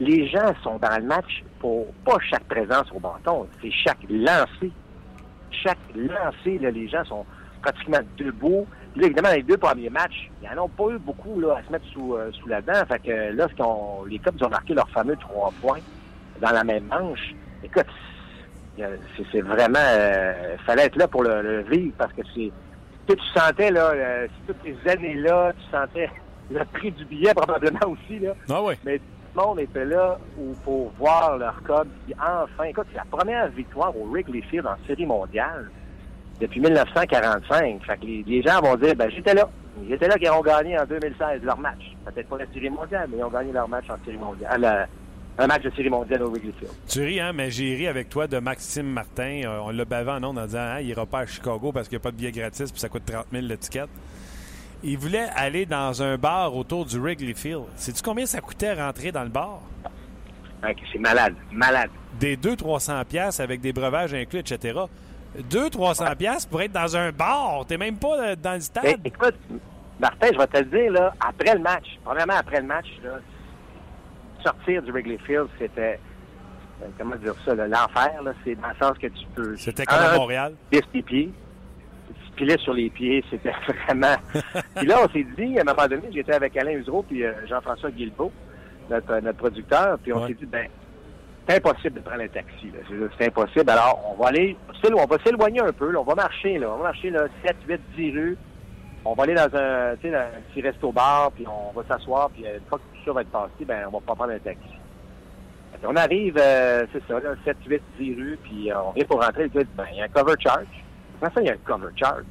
les 0.00 0.28
gens 0.28 0.54
sont 0.62 0.78
dans 0.78 0.98
le 0.98 1.04
match 1.04 1.44
pour 1.60 1.86
pas 2.04 2.18
chaque 2.28 2.44
présence 2.44 2.90
au 2.92 2.98
bâton, 2.98 3.46
c'est 3.62 3.70
chaque 3.70 3.98
lancé 4.08 4.72
chaque 5.50 5.78
lancé, 5.94 6.58
les 6.58 6.88
gens 6.88 7.04
sont 7.04 7.26
pratiquement 7.62 8.00
debout. 8.16 8.66
Puis 8.92 9.02
là, 9.02 9.06
évidemment, 9.06 9.32
les 9.32 9.42
deux 9.42 9.56
premiers 9.56 9.90
matchs, 9.90 10.30
ils 10.42 10.48
n'en 10.54 10.64
ont 10.64 10.68
pas 10.68 10.88
eu 10.90 10.98
beaucoup 10.98 11.38
là, 11.40 11.56
à 11.58 11.62
se 11.66 11.72
mettre 11.72 11.86
sous, 11.92 12.14
euh, 12.14 12.30
sous 12.32 12.48
la 12.48 12.60
dent. 12.60 12.84
Fait 12.88 12.98
que 12.98 13.32
là, 13.36 13.46
les 14.08 14.18
Cubs 14.18 14.42
ont 14.42 14.48
marqué 14.48 14.74
leur 14.74 14.88
fameux 14.90 15.16
trois 15.16 15.52
points 15.60 15.80
dans 16.40 16.50
la 16.50 16.64
même 16.64 16.84
manche. 16.84 17.34
Écoute, 17.62 17.86
c'est 18.76 19.40
vraiment... 19.42 19.78
Euh, 19.78 20.56
fallait 20.66 20.86
être 20.86 20.96
là 20.96 21.06
pour 21.06 21.22
le, 21.22 21.62
vivre 21.70 21.94
parce 21.98 22.12
que 22.12 22.22
c'est... 22.34 22.50
Tu 23.08 23.16
sentais, 23.34 23.70
là, 23.70 23.90
euh, 23.90 24.28
toutes 24.46 24.56
ces 24.64 24.90
années-là, 24.90 25.52
tu 25.58 25.70
sentais 25.70 26.08
le 26.50 26.64
prix 26.64 26.92
du 26.92 27.04
billet 27.04 27.34
probablement 27.34 27.86
aussi, 27.86 28.20
là. 28.20 28.34
Ah 28.48 28.62
oui. 28.62 28.74
Mais 28.84 29.00
monde 29.34 29.60
était 29.60 29.84
là 29.84 30.18
pour 30.64 30.90
voir 30.98 31.36
leur 31.38 31.62
code. 31.62 31.88
Enfin, 32.18 32.64
écoute, 32.64 32.86
c'est 32.90 32.98
la 32.98 33.04
première 33.04 33.48
victoire 33.48 33.96
au 33.96 34.06
Wrigley 34.06 34.42
Field 34.42 34.66
en 34.66 34.76
série 34.86 35.06
mondiale 35.06 35.70
depuis 36.40 36.60
1945. 36.60 37.84
Fait 37.84 37.96
que 37.96 38.06
les, 38.06 38.42
gens 38.42 38.60
vont 38.60 38.76
dire, 38.76 38.94
ben 38.96 39.10
j'étais 39.10 39.34
là. 39.34 39.48
J'étais 39.88 40.08
là 40.08 40.18
qu'ils 40.18 40.30
ont 40.30 40.42
gagné 40.42 40.78
en 40.78 40.84
2016 40.84 41.42
leur 41.42 41.58
match. 41.58 41.96
Peut-être 42.04 42.28
pas 42.28 42.38
la 42.38 42.46
série 42.52 42.70
mondiale, 42.70 43.08
mais 43.10 43.18
ils 43.18 43.24
ont 43.24 43.30
gagné 43.30 43.52
leur 43.52 43.68
match 43.68 43.84
en 43.88 44.04
série 44.04 44.18
mondiale. 44.18 44.88
un 45.38 45.46
match 45.46 45.62
de 45.62 45.70
série 45.70 45.88
mondiale 45.88 46.22
au 46.22 46.30
Wrigley 46.30 46.52
Field. 46.58 46.72
Tu 46.88 47.02
ris, 47.02 47.20
hein, 47.20 47.32
mais 47.32 47.50
j'ai 47.50 47.74
ri 47.76 47.86
avec 47.86 48.08
toi 48.08 48.26
de 48.26 48.38
Maxime 48.38 48.86
Martin. 48.86 49.42
Euh, 49.44 49.60
on 49.62 49.70
l'a 49.70 49.84
bavé 49.84 50.10
en 50.10 50.24
ondes 50.24 50.38
en 50.38 50.46
disant 50.46 50.58
hein, 50.58 50.80
il 50.80 50.88
ira 50.88 51.06
pas 51.06 51.20
à 51.20 51.26
Chicago 51.26 51.72
parce 51.72 51.88
qu'il 51.88 51.96
n'y 51.96 52.02
a 52.02 52.04
pas 52.04 52.10
de 52.10 52.16
billet 52.16 52.32
gratis 52.32 52.70
puis 52.70 52.80
ça 52.80 52.88
coûte 52.88 53.04
30 53.06 53.26
000 53.32 53.46
l'étiquette. 53.46 53.90
Il 54.82 54.96
voulait 54.96 55.28
aller 55.36 55.66
dans 55.66 56.02
un 56.02 56.16
bar 56.16 56.56
autour 56.56 56.86
du 56.86 56.98
Wrigley 56.98 57.34
Field. 57.34 57.64
Sais-tu 57.76 58.02
combien 58.02 58.26
ça 58.26 58.40
coûtait 58.40 58.72
rentrer 58.72 59.12
dans 59.12 59.22
le 59.22 59.28
bar? 59.28 59.60
c'est 60.92 60.98
malade, 60.98 61.34
malade. 61.50 61.90
Des 62.18 62.36
200-300 62.36 63.04
pièces 63.06 63.40
avec 63.40 63.60
des 63.60 63.72
breuvages 63.72 64.12
inclus, 64.12 64.40
etc. 64.40 64.78
200-300 65.38 66.16
pièces 66.16 66.46
pour 66.46 66.60
être 66.60 66.72
dans 66.72 66.96
un 66.96 67.12
bar. 67.12 67.64
T'es 67.66 67.78
même 67.78 67.96
pas 67.96 68.18
euh, 68.18 68.36
dans 68.36 68.54
le 68.54 68.60
stade. 68.60 68.84
Ben, 68.84 68.96
écoute, 69.04 69.36
Martin, 69.98 70.28
je 70.32 70.38
vais 70.38 70.46
te 70.46 70.58
le 70.58 70.64
dire, 70.64 70.92
là, 70.92 71.14
après 71.20 71.54
le 71.54 71.60
match, 71.60 71.86
premièrement, 72.04 72.34
après 72.34 72.60
le 72.60 72.66
match, 72.66 72.86
là, 73.02 73.18
sortir 74.42 74.82
du 74.82 74.90
Wrigley 74.90 75.18
Field, 75.26 75.48
c'était, 75.58 76.00
euh, 76.82 76.86
comment 76.98 77.16
dire 77.16 77.34
ça, 77.44 77.54
l'enfer, 77.54 78.20
c'est 78.44 78.54
dans 78.56 78.68
le 78.68 78.74
sens 78.80 78.98
que 78.98 79.06
tu 79.06 79.26
peux... 79.34 79.56
C'était 79.56 79.84
comme 79.84 79.98
à 79.98 80.16
Montréal. 80.16 80.54
pieds, 80.70 81.32
pilais 82.40 82.58
sur 82.58 82.72
les 82.72 82.88
pieds, 82.88 83.22
c'était 83.30 83.52
vraiment... 83.86 84.16
puis 84.76 84.86
là, 84.86 84.98
on 85.04 85.08
s'est 85.10 85.26
dit, 85.36 85.58
à 85.58 85.60
un 85.60 85.64
moment 85.64 85.86
donné, 85.86 86.08
j'étais 86.10 86.32
avec 86.32 86.56
Alain 86.56 86.72
Usereau 86.72 87.02
puis 87.02 87.24
euh, 87.24 87.32
Jean-François 87.46 87.90
Guilbeault, 87.90 88.32
notre, 88.88 89.20
notre 89.20 89.38
producteur, 89.38 89.98
puis 90.02 90.12
on 90.12 90.26
s'est 90.26 90.34
dit, 90.34 90.46
ben, 90.46 90.66
c'est 91.46 91.56
impossible 91.56 91.96
de 91.96 92.00
prendre 92.00 92.22
un 92.22 92.28
taxi. 92.28 92.70
C'est 93.18 93.26
impossible. 93.26 93.68
Alors, 93.70 94.00
on 94.10 94.22
va 94.22 94.28
aller, 94.28 94.56
on 94.84 95.06
va 95.06 95.16
s'éloigner 95.24 95.60
un 95.60 95.72
peu. 95.72 95.94
on 95.96 96.04
va 96.04 96.14
marcher, 96.14 96.58
là. 96.58 96.70
On 96.70 96.78
va 96.78 96.84
marcher 96.84 97.10
là, 97.10 97.26
7, 97.44 97.56
8, 97.68 97.80
10 97.96 98.10
rues. 98.12 98.36
On 99.04 99.14
va 99.14 99.24
aller 99.24 99.34
dans 99.34 99.54
un, 99.54 99.92
un 99.92 99.96
petit 99.96 100.62
resto-bar, 100.62 101.32
puis 101.32 101.46
on 101.46 101.72
va 101.78 101.86
s'asseoir, 101.88 102.30
puis 102.30 102.44
une 102.44 102.64
fois 102.68 102.78
que 102.78 102.98
tout 102.98 103.04
ça 103.04 103.12
va 103.12 103.22
être 103.22 103.30
passé, 103.30 103.64
ben, 103.66 103.84
on 103.88 103.98
va 103.98 104.00
pas 104.00 104.14
prendre 104.14 104.32
un 104.32 104.38
taxi. 104.38 104.68
On 105.82 105.96
arrive, 105.96 106.36
euh, 106.38 106.84
c'est 106.92 107.02
ça, 107.08 107.18
là, 107.20 107.34
7, 107.44 107.56
8, 107.66 107.82
10 107.98 108.14
rues, 108.14 108.38
puis 108.42 108.70
on 108.72 108.92
vient 108.92 109.04
pour 109.06 109.22
rentrer, 109.22 109.44
le 109.44 109.48
ben, 109.48 109.84
il 109.92 109.98
y 109.98 110.00
a 110.02 110.04
un 110.04 110.08
cover 110.08 110.34
charge. 110.38 110.66
Ça, 111.20 111.30
il 111.40 111.46
y 111.46 111.50
a 111.50 111.52
un 111.52 111.56
cover 111.64 111.88
charge? 111.96 112.24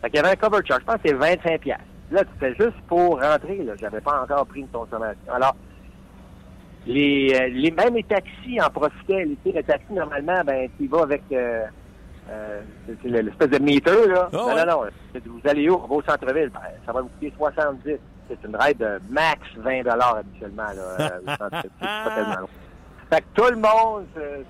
Fait 0.00 0.10
qu'il 0.10 0.16
y 0.16 0.20
avait 0.24 0.32
un 0.32 0.36
cover 0.36 0.64
charge. 0.66 0.80
Je 0.82 0.86
pense 0.86 0.96
que 0.96 1.08
c'est 1.08 1.14
25 1.14 1.60
pièces. 1.60 1.78
Là, 2.10 2.22
c'était 2.34 2.54
juste 2.64 2.80
pour 2.88 3.20
rentrer. 3.20 3.58
Là, 3.64 3.74
j'avais 3.78 4.00
pas 4.00 4.22
encore 4.22 4.46
pris 4.46 4.60
une 4.60 4.68
consommation. 4.68 5.32
Alors, 5.32 5.54
les, 6.86 7.32
euh, 7.34 7.48
les 7.48 7.70
même 7.70 7.94
les 7.94 8.02
taxis 8.04 8.60
en 8.60 8.70
profitaient. 8.70 9.24
Les, 9.24 9.52
les 9.52 9.62
taxis, 9.62 9.92
normalement, 9.92 10.42
ben, 10.44 10.68
tu 10.78 10.86
vas 10.86 11.02
avec 11.02 11.22
euh, 11.32 11.66
Euh, 12.30 12.60
c'est 13.02 13.08
l'espèce 13.08 13.50
de 13.50 13.58
meter, 13.58 14.06
là. 14.06 14.28
Ah 14.32 14.36
non, 14.36 14.46
ouais? 14.46 14.66
non, 14.66 14.84
non. 14.84 15.20
Vous 15.26 15.48
allez 15.48 15.68
où? 15.68 15.74
On 15.74 15.86
va 15.88 15.94
au 15.96 16.02
centre-ville. 16.02 16.50
Ben, 16.50 16.60
ça 16.86 16.92
va 16.92 17.00
vous 17.00 17.08
coûter 17.08 17.32
70. 17.36 17.96
C'est 18.28 18.44
une 18.46 18.54
ride 18.56 18.78
de 18.78 19.00
max 19.10 19.40
20 19.56 19.82
habituellement, 19.88 20.62
là. 20.62 21.18
au 21.26 21.28
centre-ville. 21.28 21.70
C'est 21.80 21.86
pas 22.04 22.14
tellement 22.14 22.40
long. 22.42 22.48
Fait 23.10 23.20
que 23.22 23.26
tout 23.34 23.50
le 23.50 23.56
monde, 23.56 24.06
euh, 24.18 24.42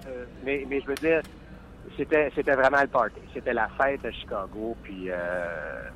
mais, 0.45 0.67
mais 0.69 0.81
je 0.83 0.87
veux 0.89 0.95
dire, 0.97 1.23
c'était, 1.97 2.31
c'était 2.35 2.55
vraiment 2.55 2.81
le 2.81 2.89
party. 2.89 3.21
C'était 3.35 3.53
la 3.53 3.69
fête 3.81 4.05
à 4.05 4.11
Chicago. 4.13 4.77
Puis, 4.83 5.11
euh, 5.11 5.15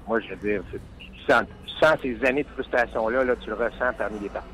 moi, 0.06 0.20
je 0.20 0.28
veux 0.30 0.36
dire, 0.36 0.62
c'est- 0.70 0.80
tu 1.00 1.20
sens, 1.32 1.44
tu 1.66 1.72
sens 1.84 1.96
ces 2.02 2.24
années 2.26 2.42
de 2.42 2.48
frustration-là, 2.48 3.24
là, 3.24 3.34
tu 3.36 3.48
le 3.48 3.54
ressens 3.56 3.92
parmi 3.96 4.18
les 4.20 4.28
parties. 4.28 4.48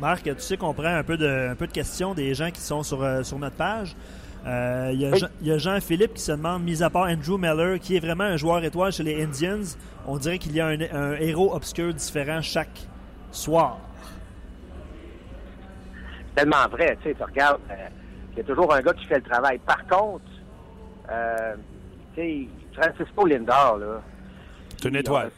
Marc, 0.00 0.22
tu 0.22 0.34
sais 0.38 0.56
qu'on 0.56 0.72
prend 0.74 0.94
un 0.94 1.02
peu 1.02 1.16
de, 1.16 1.50
un 1.50 1.54
peu 1.56 1.66
de 1.66 1.72
questions 1.72 2.14
des 2.14 2.32
gens 2.34 2.50
qui 2.52 2.60
sont 2.60 2.82
sur, 2.84 3.02
euh, 3.02 3.22
sur 3.24 3.38
notre 3.38 3.56
page. 3.56 3.96
Euh, 4.46 4.90
Il 4.92 5.00
y 5.00 5.06
a 5.06 5.10
Oui. 5.10 5.18
Jean- 5.18 5.58
Jean-Philippe 5.58 6.14
qui 6.14 6.22
se 6.22 6.30
demande, 6.32 6.62
mis 6.62 6.82
à 6.84 6.88
part 6.90 7.08
Andrew 7.08 7.36
Miller, 7.36 7.80
qui 7.80 7.96
est 7.96 8.00
vraiment 8.00 8.24
un 8.24 8.36
joueur 8.36 8.62
étoile 8.62 8.92
chez 8.92 9.02
les 9.02 9.22
Indians, 9.24 9.64
on 10.06 10.16
dirait 10.16 10.38
qu'il 10.38 10.54
y 10.54 10.60
a 10.60 10.66
un, 10.68 10.80
un 10.80 11.14
héros 11.16 11.52
obscur 11.52 11.92
différent 11.92 12.40
chaque 12.40 12.86
soir. 13.32 13.78
C'est 16.28 16.42
tellement 16.42 16.68
vrai, 16.70 16.96
tu 17.02 17.08
sais, 17.08 17.14
tu 17.16 17.22
regardes, 17.24 17.60
euh, 17.70 17.74
il 18.32 18.38
y 18.38 18.40
a 18.40 18.44
toujours 18.44 18.72
un 18.72 18.80
gars 18.80 18.92
qui 18.92 19.04
fait 19.06 19.16
le 19.16 19.22
travail. 19.22 19.58
Par 19.58 19.84
contre, 19.88 20.24
euh, 21.10 21.54
Francisco 22.74 23.26
Lindor, 23.26 23.78
là, 23.78 24.00
C'est 24.80 24.88
une 24.88 24.96
étoile. 24.96 25.30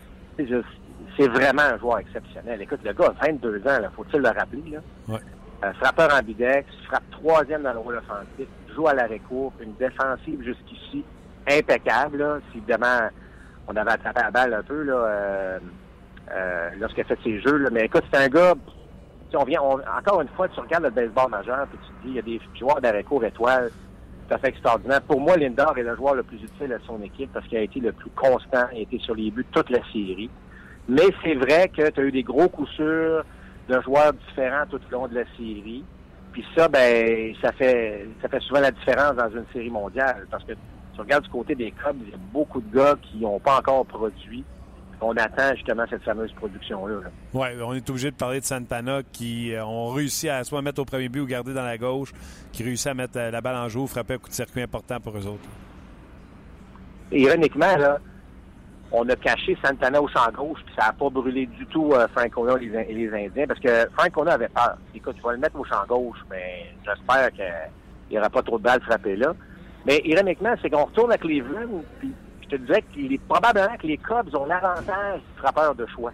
c'est 1.17 1.29
vraiment 1.29 1.63
un 1.63 1.79
joueur 1.79 1.99
exceptionnel. 1.99 2.61
Écoute, 2.63 2.81
le 2.85 2.93
gars 2.93 3.07
a 3.21 3.27
22 3.27 3.59
ans, 3.67 3.81
là, 3.81 3.91
faut-il 3.95 4.21
le 4.21 4.29
rappeler, 4.29 4.63
là? 4.73 4.79
Ouais. 5.09 5.21
Euh, 5.65 5.73
frappeur 5.75 6.09
ambidex, 6.15 6.67
frappe 6.87 7.03
troisième 7.11 7.63
dans 7.63 7.73
le 7.75 7.81
rôle 7.81 7.97
offensif, 7.97 8.47
joue 8.75 8.89
à 8.89 8.95
l'arrêt 8.95 9.19
court, 9.29 9.53
une 9.61 9.75
défensive 9.75 10.43
jusqu'ici 10.43 11.05
impeccable. 11.51 12.17
Là. 12.19 12.39
Si 12.51 12.59
évidemment 12.59 13.09
on 13.69 13.77
avait 13.77 13.91
attrapé 13.93 14.21
la 14.23 14.31
balle 14.31 14.55
un 14.55 14.63
peu 14.63 14.83
là, 14.85 14.95
euh, 14.95 15.59
euh, 16.33 16.71
lorsqu'il 16.79 17.03
a 17.03 17.07
fait 17.07 17.19
ses 17.23 17.41
jeux. 17.41 17.59
Là. 17.59 17.69
Mais 17.71 17.85
écoute, 17.85 18.05
c'est 18.11 18.19
un 18.25 18.29
gars. 18.29 18.55
si 19.29 19.37
on 19.37 19.45
vient, 19.45 19.61
on- 19.63 19.81
encore 19.99 20.23
une 20.23 20.29
fois, 20.29 20.49
tu 20.49 20.59
regardes 20.61 20.85
le 20.85 20.91
baseball 20.91 21.31
majeur 21.31 21.67
puis 21.69 21.79
tu 21.79 21.93
te 21.93 22.03
dis, 22.05 22.09
il 22.09 22.15
y 22.17 22.19
a 22.19 22.23
des 22.23 22.41
joueurs 22.59 22.81
d'arrêt 22.81 23.05
court 23.05 23.23
étoiles 23.25 23.71
tout 24.31 24.37
à 24.37 24.39
fait 24.39 24.49
extraordinaire. 24.49 25.03
Pour 25.03 25.21
moi, 25.21 25.37
Lindor 25.37 25.77
est 25.77 25.83
le 25.83 25.97
joueur 25.97 26.15
le 26.15 26.23
plus 26.23 26.41
utile 26.43 26.73
à 26.73 26.79
son 26.87 27.03
équipe 27.03 27.33
parce 27.33 27.47
qu'il 27.49 27.59
a 27.59 27.63
été 27.63 27.81
le 27.81 27.93
plus 27.93 28.11
constant, 28.11 28.67
il 28.73 28.79
a 28.79 28.83
été 28.83 28.99
sur 29.01 29.15
les 29.15 29.31
buts 29.31 29.47
toute 29.51 29.71
la 29.71 29.81
série. 29.93 30.31
Mais 30.89 31.09
c'est 31.25 31.35
vrai 31.35 31.69
que 31.69 31.91
tu 31.91 32.01
as 32.01 32.05
eu 32.05 32.13
des 32.13 32.23
gros 32.23 32.49
coups 32.49 32.71
sûrs 32.71 33.25
de 33.69 33.81
joueurs 33.81 34.13
différents 34.13 34.67
tout 34.71 34.81
au 34.89 34.93
long 34.93 35.09
de 35.09 35.17
la 35.17 35.25
série. 35.37 35.85
Puis 36.33 36.45
ça, 36.57 36.69
ben, 36.69 37.35
ça 37.43 37.51
fait 37.53 38.07
ça 38.23 38.29
fait 38.29 38.41
souvent 38.41 38.61
la 38.61 38.71
différence 38.71 39.17
dans 39.17 39.31
une 39.31 39.47
série 39.53 39.71
mondiale. 39.71 40.27
Parce 40.31 40.45
que 40.45 40.53
tu 40.53 41.01
regardes 41.01 41.25
du 41.25 41.31
côté 41.31 41.57
des 41.57 41.73
Cubs, 41.73 41.97
il 42.01 42.11
y 42.11 42.15
a 42.15 42.19
beaucoup 42.33 42.61
de 42.61 42.77
gars 42.77 42.95
qui 43.03 43.19
n'ont 43.19 43.41
pas 43.41 43.59
encore 43.59 43.85
produit. 43.85 44.45
On 45.03 45.17
attend 45.17 45.55
justement 45.55 45.85
cette 45.89 46.03
fameuse 46.03 46.33
production-là. 46.33 47.01
là. 47.05 47.11
Oui, 47.33 47.49
on 47.63 47.73
est 47.73 47.89
obligé 47.89 48.11
de 48.11 48.17
parler 48.17 48.41
de 48.41 48.45
Santana 48.45 49.01
qui 49.13 49.55
euh, 49.55 49.65
ont 49.65 49.89
réussi 49.89 50.29
à 50.29 50.45
soit 50.45 50.61
mettre 50.61 50.83
au 50.83 50.85
premier 50.85 51.09
but 51.09 51.21
ou 51.21 51.27
garder 51.27 51.55
dans 51.55 51.65
la 51.65 51.79
gauche, 51.79 52.13
qui 52.53 52.63
réussit 52.63 52.89
à 52.89 52.95
mettre 52.95 53.19
euh, 53.19 53.31
la 53.31 53.41
balle 53.41 53.57
en 53.57 53.69
joue, 53.69 53.87
frapper 53.87 54.15
un 54.15 54.19
coup 54.19 54.29
de 54.29 54.35
circuit 54.35 54.61
important 54.63 55.01
pour 55.01 55.17
eux 55.17 55.27
autres. 55.27 55.49
Ironiquement, 57.13 57.77
là, 57.77 57.99
on 58.93 59.09
a 59.09 59.17
caché 59.17 59.57
Santana 59.65 60.03
au 60.03 60.09
champ 60.09 60.31
gauche, 60.33 60.61
puis 60.67 60.75
ça 60.79 60.87
n'a 60.87 60.93
pas 60.93 61.09
brûlé 61.09 61.47
du 61.47 61.65
tout 61.67 61.93
euh, 61.93 62.07
Francona 62.09 62.55
et 62.61 62.67
les, 62.67 63.09
les 63.09 63.27
Indiens, 63.27 63.47
parce 63.47 63.61
que 63.61 63.89
Francona 63.97 64.33
avait 64.33 64.49
peur. 64.49 64.77
Écoute, 64.95 65.17
tu 65.17 65.23
vas 65.23 65.33
le 65.33 65.39
mettre 65.39 65.59
au 65.59 65.65
champ 65.65 65.83
gauche, 65.89 66.19
mais 66.29 66.67
j'espère 66.85 67.31
qu'il 67.33 67.45
n'y 68.11 68.19
aura 68.19 68.29
pas 68.29 68.43
trop 68.43 68.59
de 68.59 68.65
balles 68.65 68.83
frappées 68.83 69.17
là. 69.17 69.35
Mais 69.87 70.03
ironiquement, 70.05 70.55
c'est 70.61 70.69
qu'on 70.69 70.85
retourne 70.85 71.13
à 71.13 71.19
Cleveland, 71.19 71.83
puis 72.01 72.13
te 72.51 72.57
disais 72.57 72.83
est 73.15 73.23
probablement 73.29 73.77
que 73.77 73.87
les 73.87 73.99
Cubs 73.99 74.35
ont 74.35 74.47
l'avantage 74.47 75.21
du 75.21 75.39
frappeur 75.41 75.75
de 75.75 75.87
choix. 75.87 76.13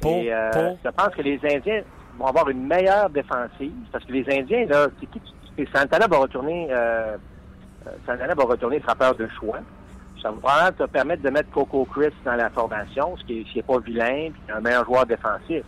Pour, 0.00 0.12
Et, 0.12 0.32
euh, 0.32 0.50
pour, 0.50 0.78
je 0.84 0.90
pense 0.90 1.14
que 1.14 1.22
les 1.22 1.38
Indiens 1.44 1.82
vont 2.18 2.26
avoir 2.26 2.48
une 2.48 2.66
meilleure 2.66 3.10
défensive 3.10 3.72
parce 3.92 4.04
que 4.04 4.12
les 4.12 4.24
Indiens, 4.28 4.66
là, 4.66 4.88
c'est 5.00 5.06
qui 5.06 5.20
Santana 5.72 6.06
va 6.08 6.18
retourner 6.18 6.68
euh, 6.70 7.16
euh, 7.86 7.90
Santana 8.06 8.34
va 8.34 8.44
retourner 8.44 8.80
frappeur 8.80 9.14
de 9.14 9.28
choix. 9.38 9.58
Ça 10.22 10.30
va 10.30 10.36
probablement 10.38 10.72
te 10.72 10.90
permettre 10.90 11.22
de 11.22 11.30
mettre 11.30 11.50
Coco 11.50 11.84
Chris 11.84 12.12
dans 12.24 12.34
la 12.34 12.48
formation, 12.50 13.16
ce 13.18 13.24
qui 13.24 13.40
est, 13.40 13.44
ce 13.46 13.52
qui 13.52 13.58
est 13.58 13.62
pas 13.62 13.78
vilain, 13.78 14.30
puis 14.32 14.42
un 14.54 14.60
meilleur 14.60 14.84
joueur 14.84 15.06
défensif. 15.06 15.64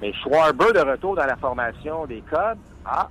Mais 0.00 0.12
Schwarber 0.12 0.72
de 0.74 0.80
retour 0.80 1.16
dans 1.16 1.24
la 1.24 1.36
formation 1.36 2.06
des 2.06 2.20
Cubs, 2.20 2.58
ah, 2.84 3.08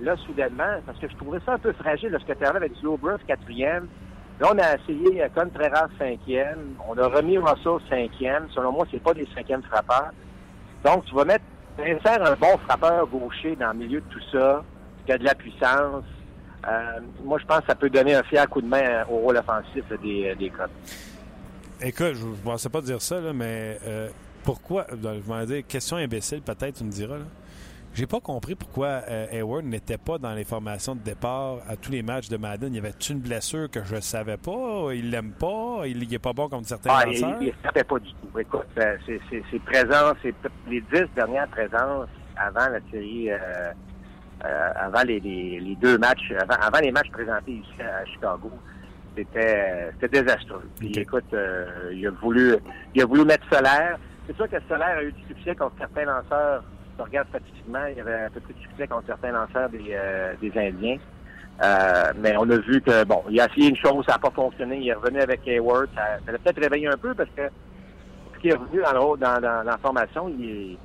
là, 0.00 0.16
soudainement, 0.18 0.78
parce 0.86 0.98
que 0.98 1.08
je 1.08 1.16
trouvais 1.16 1.40
ça 1.44 1.54
un 1.54 1.58
peu 1.58 1.72
fragile 1.72 2.10
lorsque 2.10 2.26
tu 2.26 2.44
arrives 2.44 2.56
avec 2.56 2.74
Zlobrev 2.76 3.18
quatrième. 3.26 3.88
Là, 4.40 4.52
on 4.52 4.58
a 4.58 4.76
essayé 4.76 5.22
euh, 5.22 5.28
Contreras 5.34 5.88
cinquième. 5.98 6.74
On 6.88 6.96
a 6.96 7.08
remis 7.08 7.38
Russell 7.38 7.78
cinquième. 7.88 8.48
Selon 8.54 8.72
moi, 8.72 8.86
c'est 8.90 9.02
pas 9.02 9.14
des 9.14 9.26
cinquièmes 9.34 9.62
frappeurs. 9.62 10.12
Donc, 10.84 11.04
tu 11.06 11.14
vas 11.14 11.24
mettre, 11.24 11.44
faire 11.76 12.24
un 12.24 12.34
bon 12.34 12.56
frappeur 12.66 13.06
gaucher 13.08 13.56
dans 13.56 13.72
le 13.72 13.78
milieu 13.78 14.00
de 14.00 14.06
tout 14.10 14.22
ça, 14.30 14.62
qui 15.04 15.12
a 15.12 15.18
de 15.18 15.24
la 15.24 15.34
puissance. 15.34 16.04
Euh, 16.68 17.00
moi, 17.24 17.38
je 17.40 17.46
pense 17.46 17.60
que 17.60 17.66
ça 17.66 17.74
peut 17.74 17.90
donner 17.90 18.14
un 18.14 18.22
fier 18.22 18.48
coup 18.48 18.60
de 18.60 18.68
main 18.68 18.82
euh, 18.82 19.04
au 19.10 19.18
rôle 19.18 19.36
offensif 19.36 19.84
des, 20.02 20.34
des 20.36 20.52
écoute, 21.80 22.14
je 22.14 22.26
ne 22.26 22.34
pensais 22.34 22.68
pas 22.68 22.80
dire 22.80 23.00
ça, 23.02 23.20
mais 23.32 23.78
pourquoi, 24.44 24.86
je 24.90 24.96
vais 24.96 25.46
dire, 25.46 25.66
question 25.66 25.96
imbécile 25.96 26.42
peut-être, 26.42 26.78
tu 26.78 26.84
me 26.84 26.90
diras, 26.90 27.18
là. 27.18 27.24
J'ai 27.98 28.06
pas 28.06 28.20
compris 28.20 28.54
pourquoi 28.54 29.02
euh, 29.08 29.26
Hayward 29.32 29.64
n'était 29.64 29.98
pas 29.98 30.18
dans 30.18 30.32
les 30.32 30.44
formations 30.44 30.94
de 30.94 31.00
départ 31.00 31.56
à 31.68 31.74
tous 31.74 31.90
les 31.90 32.04
matchs 32.04 32.28
de 32.28 32.36
Madden. 32.36 32.72
Il 32.72 32.76
y 32.76 32.78
avait 32.78 32.94
une 33.10 33.18
blessure 33.18 33.68
que 33.68 33.82
je 33.82 33.96
ne 33.96 34.00
savais 34.00 34.36
pas? 34.36 34.90
Il 34.94 35.10
l'aime 35.10 35.32
pas? 35.32 35.82
Il 35.84 36.08
n'est 36.08 36.18
pas 36.20 36.32
bon 36.32 36.48
comme 36.48 36.62
certains 36.62 36.90
Ah, 36.92 37.02
il 37.08 37.20
lanceurs? 37.20 37.40
ne 37.40 37.50
savait 37.64 37.82
pas 37.82 37.98
du 37.98 38.10
tout. 38.12 38.38
Écoute, 38.38 38.68
euh, 38.78 38.96
c'est 39.50 39.58
présent, 39.64 40.12
c'est 40.22 40.32
les 40.68 40.80
dix 40.80 41.06
dernières 41.16 41.48
présences 41.48 42.06
avant 42.36 42.68
la 42.68 42.78
série, 42.92 43.32
euh, 43.32 43.36
euh, 44.44 44.70
avant 44.76 45.02
les, 45.02 45.18
les, 45.18 45.58
les 45.58 45.74
deux 45.74 45.98
matchs, 45.98 46.32
avant, 46.40 46.54
avant 46.62 46.78
les 46.78 46.92
matchs 46.92 47.10
présentés 47.10 47.50
ici 47.50 47.82
à 47.82 48.04
Chicago, 48.04 48.52
c'était 49.16 49.90
c'était 50.00 50.22
désastreux. 50.22 50.70
Puis 50.78 50.92
écoute, 50.96 51.24
euh, 51.34 51.90
il 51.92 52.06
a 52.06 52.10
voulu 52.12 52.54
il 52.94 53.02
a 53.02 53.06
voulu 53.06 53.24
mettre 53.24 53.44
Solaire. 53.52 53.98
C'est 54.28 54.36
sûr 54.36 54.48
que 54.48 54.56
Solaire 54.68 54.98
a 54.98 55.02
eu 55.02 55.10
du 55.10 55.22
succès 55.34 55.56
contre 55.56 55.74
certains 55.78 56.04
lanceurs. 56.04 56.62
Tu 56.98 57.02
regardes 57.04 57.28
statistiquement, 57.28 57.86
il 57.90 57.96
y 57.96 58.00
avait 58.00 58.24
un 58.24 58.30
peu 58.30 58.40
plus 58.40 58.54
de 58.54 58.58
succès 58.60 58.86
contre 58.88 59.06
certains 59.06 59.30
lanceurs 59.30 59.68
des, 59.70 59.84
euh, 59.92 60.34
des 60.42 60.50
Indiens. 60.58 60.98
Euh, 61.62 62.12
mais 62.20 62.36
on 62.36 62.48
a 62.50 62.56
vu 62.58 62.80
que, 62.80 63.04
bon, 63.04 63.22
il 63.30 63.40
a 63.40 63.46
essayé 63.46 63.68
une 63.70 63.76
chose, 63.76 64.04
ça 64.06 64.12
n'a 64.14 64.18
pas 64.18 64.30
fonctionné. 64.32 64.78
Il 64.78 64.88
est 64.88 64.94
revenu 64.94 65.20
avec 65.20 65.46
Hayward. 65.46 65.88
Ça, 65.94 66.02
ça 66.26 66.32
l'a 66.32 66.38
peut-être 66.38 66.60
réveillé 66.60 66.88
un 66.88 66.96
peu 66.96 67.14
parce 67.14 67.30
que 67.36 67.42
ce 68.34 68.40
qui 68.40 68.48
est 68.48 68.54
revenu 68.54 68.80
dans, 68.82 68.92
le, 69.12 69.16
dans, 69.18 69.34
dans, 69.40 69.40
dans 69.40 69.62
la 69.62 69.78
formation, 69.78 70.28
il 70.28 70.44
est, 70.44 70.76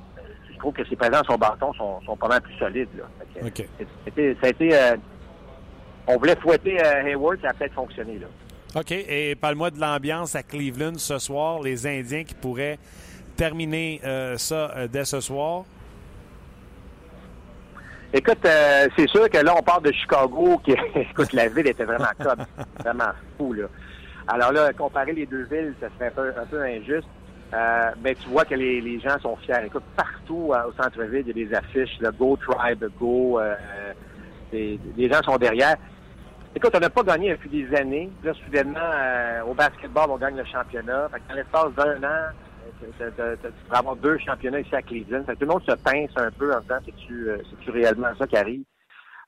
je 0.52 0.58
trouve 0.58 0.72
que 0.72 0.84
ses 0.86 0.96
présences 0.96 1.26
son 1.26 1.36
bâton 1.36 1.72
sont, 1.74 2.00
sont 2.02 2.16
pas 2.16 2.28
mal 2.28 2.40
plus 2.40 2.54
solides. 2.54 2.88
Là. 2.96 3.04
C'était- 4.04 4.34
ça 4.40 4.46
a 4.46 4.50
été... 4.50 4.74
euh, 4.74 4.96
on 6.06 6.16
voulait 6.16 6.36
fouetter 6.36 6.78
Hayward, 6.78 7.38
ça 7.42 7.48
a 7.50 7.54
peut-être 7.54 7.74
fonctionné. 7.74 8.18
Là. 8.18 8.26
OK. 8.80 8.90
Et 8.92 9.34
parle-moi 9.36 9.70
de 9.70 9.80
l'ambiance 9.80 10.34
à 10.36 10.42
Cleveland 10.42 10.94
ce 10.98 11.18
soir. 11.18 11.60
Les 11.62 11.86
Indiens 11.86 12.24
qui 12.24 12.34
pourraient 12.34 12.78
terminer 13.36 14.00
euh, 14.04 14.36
ça 14.36 14.72
euh, 14.76 14.88
dès 14.88 15.04
ce 15.04 15.20
soir. 15.20 15.64
Écoute, 18.16 18.46
euh, 18.46 18.86
c'est 18.96 19.08
sûr 19.08 19.28
que 19.28 19.38
là, 19.38 19.56
on 19.58 19.62
part 19.62 19.80
de 19.80 19.90
Chicago, 19.90 20.60
qui, 20.64 20.70
écoute, 20.94 21.32
la 21.32 21.48
ville 21.48 21.66
était 21.66 21.82
vraiment 21.82 22.12
comme, 22.22 22.46
vraiment 22.78 23.10
fou, 23.36 23.52
là. 23.54 23.64
Alors 24.28 24.52
là, 24.52 24.72
comparer 24.72 25.12
les 25.12 25.26
deux 25.26 25.42
villes, 25.50 25.74
ça 25.80 25.88
serait 25.96 26.12
un 26.16 26.46
peu, 26.46 26.62
injuste. 26.62 27.08
Euh, 27.52 27.90
mais 28.04 28.14
tu 28.14 28.28
vois 28.28 28.44
que 28.44 28.54
les, 28.54 28.80
les 28.80 29.00
gens 29.00 29.18
sont 29.20 29.34
fiers. 29.38 29.66
Écoute, 29.66 29.82
partout 29.96 30.52
euh, 30.52 30.68
au 30.68 30.72
centre-ville, 30.80 31.24
il 31.26 31.36
y 31.36 31.42
a 31.42 31.48
des 31.48 31.54
affiches, 31.54 31.98
le 31.98 32.12
Go 32.12 32.36
Tribe, 32.36 32.84
Go, 33.00 33.40
les, 34.52 34.78
les 34.96 35.10
gens 35.10 35.20
sont 35.22 35.36
derrière. 35.36 35.74
Écoute, 36.54 36.70
on 36.72 36.78
n'a 36.78 36.90
pas 36.90 37.02
gagné 37.02 37.30
depuis 37.32 37.48
des 37.50 37.76
années. 37.76 38.10
Là, 38.22 38.32
soudainement, 38.44 39.44
au 39.48 39.54
basketball, 39.54 40.10
on 40.10 40.18
gagne 40.18 40.36
le 40.36 40.44
championnat. 40.44 41.08
Fait 41.08 41.18
que 41.18 41.28
dans 41.28 41.34
l'espace 41.34 41.72
d'un 41.74 42.08
an, 42.08 42.30
tu 42.80 43.04
avoir 43.70 43.96
deux 43.96 44.18
championnats 44.18 44.60
ici 44.60 44.74
à 44.74 44.82
Cleveland. 44.82 45.24
Tout 45.24 45.36
le 45.40 45.46
monde 45.46 45.62
se 45.68 45.74
pince 45.76 46.10
un 46.16 46.30
peu 46.30 46.54
en 46.54 46.60
disant 46.60 46.78
c'est-tu 46.84 47.28
euh, 47.30 47.38
réellement 47.68 48.08
ça 48.18 48.26
qui 48.26 48.36
arrive? 48.36 48.62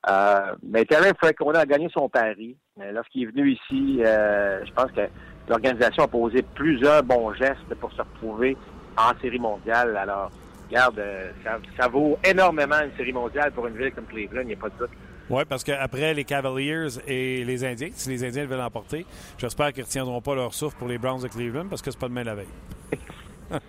Euh, 0.09 0.55
mais 0.63 0.85
Terry 0.85 1.11
Francona 1.21 1.61
a 1.61 1.67
gagné 1.67 1.89
son 1.93 2.09
pari. 2.09 2.57
Mais 2.77 2.93
Lorsqu'il 2.93 3.25
est 3.25 3.33
venu 3.33 3.53
ici, 3.53 4.03
euh, 4.05 4.65
je 4.65 4.73
pense 4.73 4.91
que 4.93 5.03
l'organisation 5.49 6.05
a 6.05 6.09
posé 6.09 6.43
plusieurs 6.55 7.03
bons 7.03 7.33
gestes 7.35 7.75
pour 7.81 7.93
se 7.93 8.03
retrouver 8.03 8.57
en 8.97 9.19
série 9.21 9.39
mondiale. 9.39 9.97
Alors, 9.97 10.31
regarde, 10.69 11.03
ça, 11.45 11.59
ça 11.79 11.89
vaut 11.89 12.19
énormément 12.25 12.81
une 12.85 12.97
série 12.97 13.13
mondiale 13.13 13.53
pour 13.53 13.67
une 13.67 13.77
ville 13.77 13.93
comme 13.93 14.07
Cleveland, 14.07 14.43
il 14.43 14.49
n'y 14.49 14.53
a 14.55 14.57
pas 14.57 14.69
de 14.69 14.79
doute. 14.79 14.91
Oui, 15.29 15.43
parce 15.49 15.65
qu'après 15.65 16.15
les 16.15 16.25
Cavaliers 16.25 16.87
et 17.09 17.45
les 17.45 17.65
Indiens, 17.65 17.89
si 17.93 18.11
les 18.11 18.25
Indiens 18.25 18.47
veulent 18.47 18.59
l'emporter, 18.59 19.05
j'espère 19.39 19.73
qu'ils 19.73 19.83
ne 19.83 19.87
retiendront 19.87 20.21
pas 20.21 20.37
leur 20.37 20.55
souffle 20.55 20.77
pour 20.77 20.87
les 20.87 20.99
Browns 20.99 21.23
de 21.23 21.29
Cleveland 21.29 21.67
parce 21.69 21.83
que 21.83 21.91
c'est 21.91 21.99
pas 21.99 22.09
demain 22.09 22.23
la 22.23 22.37
veille. 22.37 22.47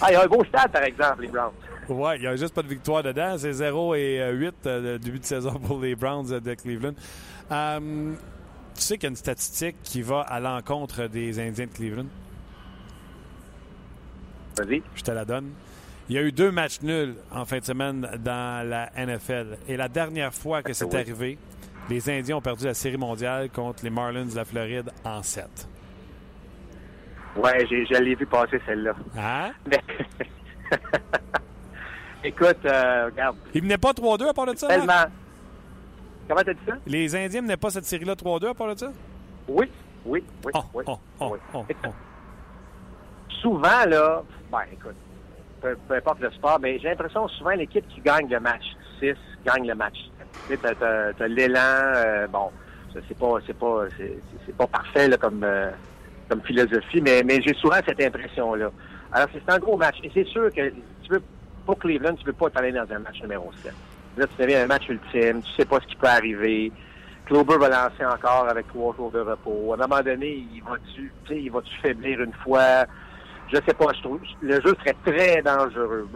Ah, 0.00 0.06
il 0.10 0.12
y 0.12 0.16
a 0.16 0.22
un 0.24 0.26
beau 0.26 0.44
stade, 0.44 0.70
par 0.72 0.82
exemple, 0.82 1.22
les 1.22 1.28
Browns. 1.28 1.52
Oui, 1.88 2.12
il 2.16 2.20
n'y 2.20 2.26
a 2.26 2.36
juste 2.36 2.54
pas 2.54 2.62
de 2.62 2.68
victoire 2.68 3.02
dedans. 3.02 3.36
C'est 3.38 3.52
0 3.52 3.94
et 3.94 4.20
euh, 4.20 4.32
8 4.32 4.54
euh, 4.66 4.92
de 4.92 4.98
début 5.02 5.18
de 5.18 5.24
saison 5.24 5.54
pour 5.58 5.80
les 5.80 5.94
Browns 5.96 6.30
euh, 6.32 6.40
de 6.40 6.54
Cleveland. 6.54 6.94
Euh, 7.50 8.12
Tu 8.74 8.82
sais 8.82 8.94
qu'il 8.96 9.04
y 9.04 9.06
a 9.06 9.10
une 9.10 9.16
statistique 9.16 9.76
qui 9.82 10.02
va 10.02 10.20
à 10.20 10.38
l'encontre 10.40 11.06
des 11.06 11.38
Indiens 11.40 11.66
de 11.66 11.72
Cleveland? 11.72 12.06
Vas-y. 14.58 14.82
Je 14.94 15.02
te 15.02 15.10
la 15.10 15.24
donne. 15.24 15.50
Il 16.08 16.16
y 16.16 16.18
a 16.18 16.22
eu 16.22 16.32
deux 16.32 16.50
matchs 16.50 16.80
nuls 16.82 17.14
en 17.30 17.44
fin 17.44 17.58
de 17.58 17.64
semaine 17.64 18.08
dans 18.22 18.68
la 18.68 18.90
NFL. 18.96 19.58
Et 19.68 19.76
la 19.76 19.88
dernière 19.88 20.34
fois 20.34 20.62
que 20.62 20.72
c'est 20.72 20.84
oui. 20.84 20.96
arrivé, 20.96 21.38
les 21.88 22.10
Indiens 22.10 22.36
ont 22.36 22.40
perdu 22.42 22.64
la 22.66 22.74
Série 22.74 22.96
mondiale 22.96 23.48
contre 23.50 23.84
les 23.84 23.90
Marlins 23.90 24.26
de 24.26 24.34
la 24.34 24.44
Floride 24.44 24.90
en 25.04 25.22
7. 25.22 25.68
Ouais, 27.36 27.66
j'ai, 27.68 27.86
je 27.86 27.94
l'ai 27.94 28.14
vu 28.14 28.26
passer 28.26 28.60
celle-là. 28.66 28.92
Hein? 29.18 29.50
Mais... 29.66 29.80
Écoute, 32.24 32.58
euh, 32.66 33.06
regarde, 33.06 33.36
Ils 33.54 33.62
menaient 33.62 33.78
pas 33.78 33.92
3-2 33.92 34.28
à 34.28 34.34
part 34.34 34.46
de 34.46 34.54
ça? 34.56 34.68
Tellement. 34.68 35.04
Comment 36.28 36.42
t'as 36.44 36.52
dit 36.52 36.60
ça? 36.66 36.74
Les 36.86 37.16
Indiens 37.16 37.40
menaient 37.42 37.56
pas 37.56 37.70
cette 37.70 37.86
série-là 37.86 38.14
3-2 38.14 38.50
à 38.50 38.54
part 38.54 38.74
de 38.74 38.78
ça? 38.78 38.92
Oui, 39.48 39.70
oui, 40.04 40.22
oui, 40.44 40.52
Oh, 40.54 40.62
oui. 40.74 40.84
oh, 40.86 40.98
oh, 41.20 41.32
oui. 41.32 41.38
oh. 41.84 41.88
Souvent, 43.40 43.84
là, 43.86 44.22
ben 44.52 44.60
écoute, 44.72 44.96
peu, 45.62 45.76
peu 45.88 45.94
importe 45.94 46.20
le 46.20 46.30
sport, 46.32 46.58
mais 46.60 46.78
j'ai 46.78 46.88
l'impression 46.88 47.26
que 47.26 47.32
souvent 47.32 47.50
l'équipe 47.50 47.88
qui 47.88 48.00
gagne 48.02 48.28
le 48.28 48.38
match 48.38 48.64
6 49.00 49.14
gagne 49.46 49.66
le 49.66 49.74
match. 49.74 49.96
Tu 50.46 50.56
sais, 50.56 50.74
t'as, 50.78 51.26
l'élan, 51.26 51.58
euh, 51.60 52.26
bon, 52.26 52.50
c'est 52.92 53.18
pas, 53.18 53.38
c'est 53.46 53.56
pas, 53.58 53.84
c'est 54.46 54.56
pas 54.56 54.66
parfait 54.66 55.08
là, 55.08 55.16
comme, 55.16 55.42
euh, 55.42 55.70
comme 56.30 56.40
philosophie, 56.42 57.02
mais, 57.02 57.42
j'ai 57.42 57.54
souvent 57.54 57.76
cette 57.84 58.00
impression-là. 58.00 58.70
Alors, 59.12 59.28
c'est 59.34 59.52
un 59.52 59.58
gros 59.58 59.76
match. 59.76 59.96
Et 60.04 60.10
c'est 60.14 60.26
sûr 60.26 60.48
que 60.54 60.70
tu 61.02 61.10
veux, 61.10 61.22
pour 61.66 61.76
Cleveland, 61.78 62.14
tu 62.14 62.24
veux 62.24 62.32
pas 62.32 62.48
t'aller 62.48 62.70
dans 62.70 62.86
un 62.90 63.00
match 63.00 63.20
numéro 63.20 63.50
7. 63.62 63.72
Là, 64.16 64.26
tu 64.26 64.42
deviens 64.42 64.62
un 64.62 64.66
match 64.68 64.88
ultime, 64.88 65.42
tu 65.42 65.52
sais 65.56 65.64
pas 65.64 65.80
ce 65.80 65.86
qui 65.88 65.96
peut 65.96 66.06
arriver. 66.06 66.72
Klober 67.26 67.58
va 67.58 67.68
lancer 67.68 68.04
encore 68.04 68.48
avec 68.48 68.68
trois 68.68 68.94
jours 68.94 69.10
de 69.10 69.20
repos. 69.20 69.72
À 69.72 69.74
un 69.74 69.86
moment 69.88 70.02
donné, 70.02 70.46
il 70.54 70.62
va-tu, 70.62 71.12
tu 71.24 71.34
sais, 71.34 71.40
il 71.42 71.50
va-tu 71.50 71.74
faiblir 71.82 72.20
une 72.20 72.32
fois? 72.44 72.86
Je 73.52 73.56
sais 73.56 73.74
pas, 73.74 73.86
je 73.96 74.02
trouve, 74.02 74.20
le 74.40 74.54
jeu 74.60 74.74
serait 74.80 74.96
très 75.04 75.42
dangereux. 75.42 76.08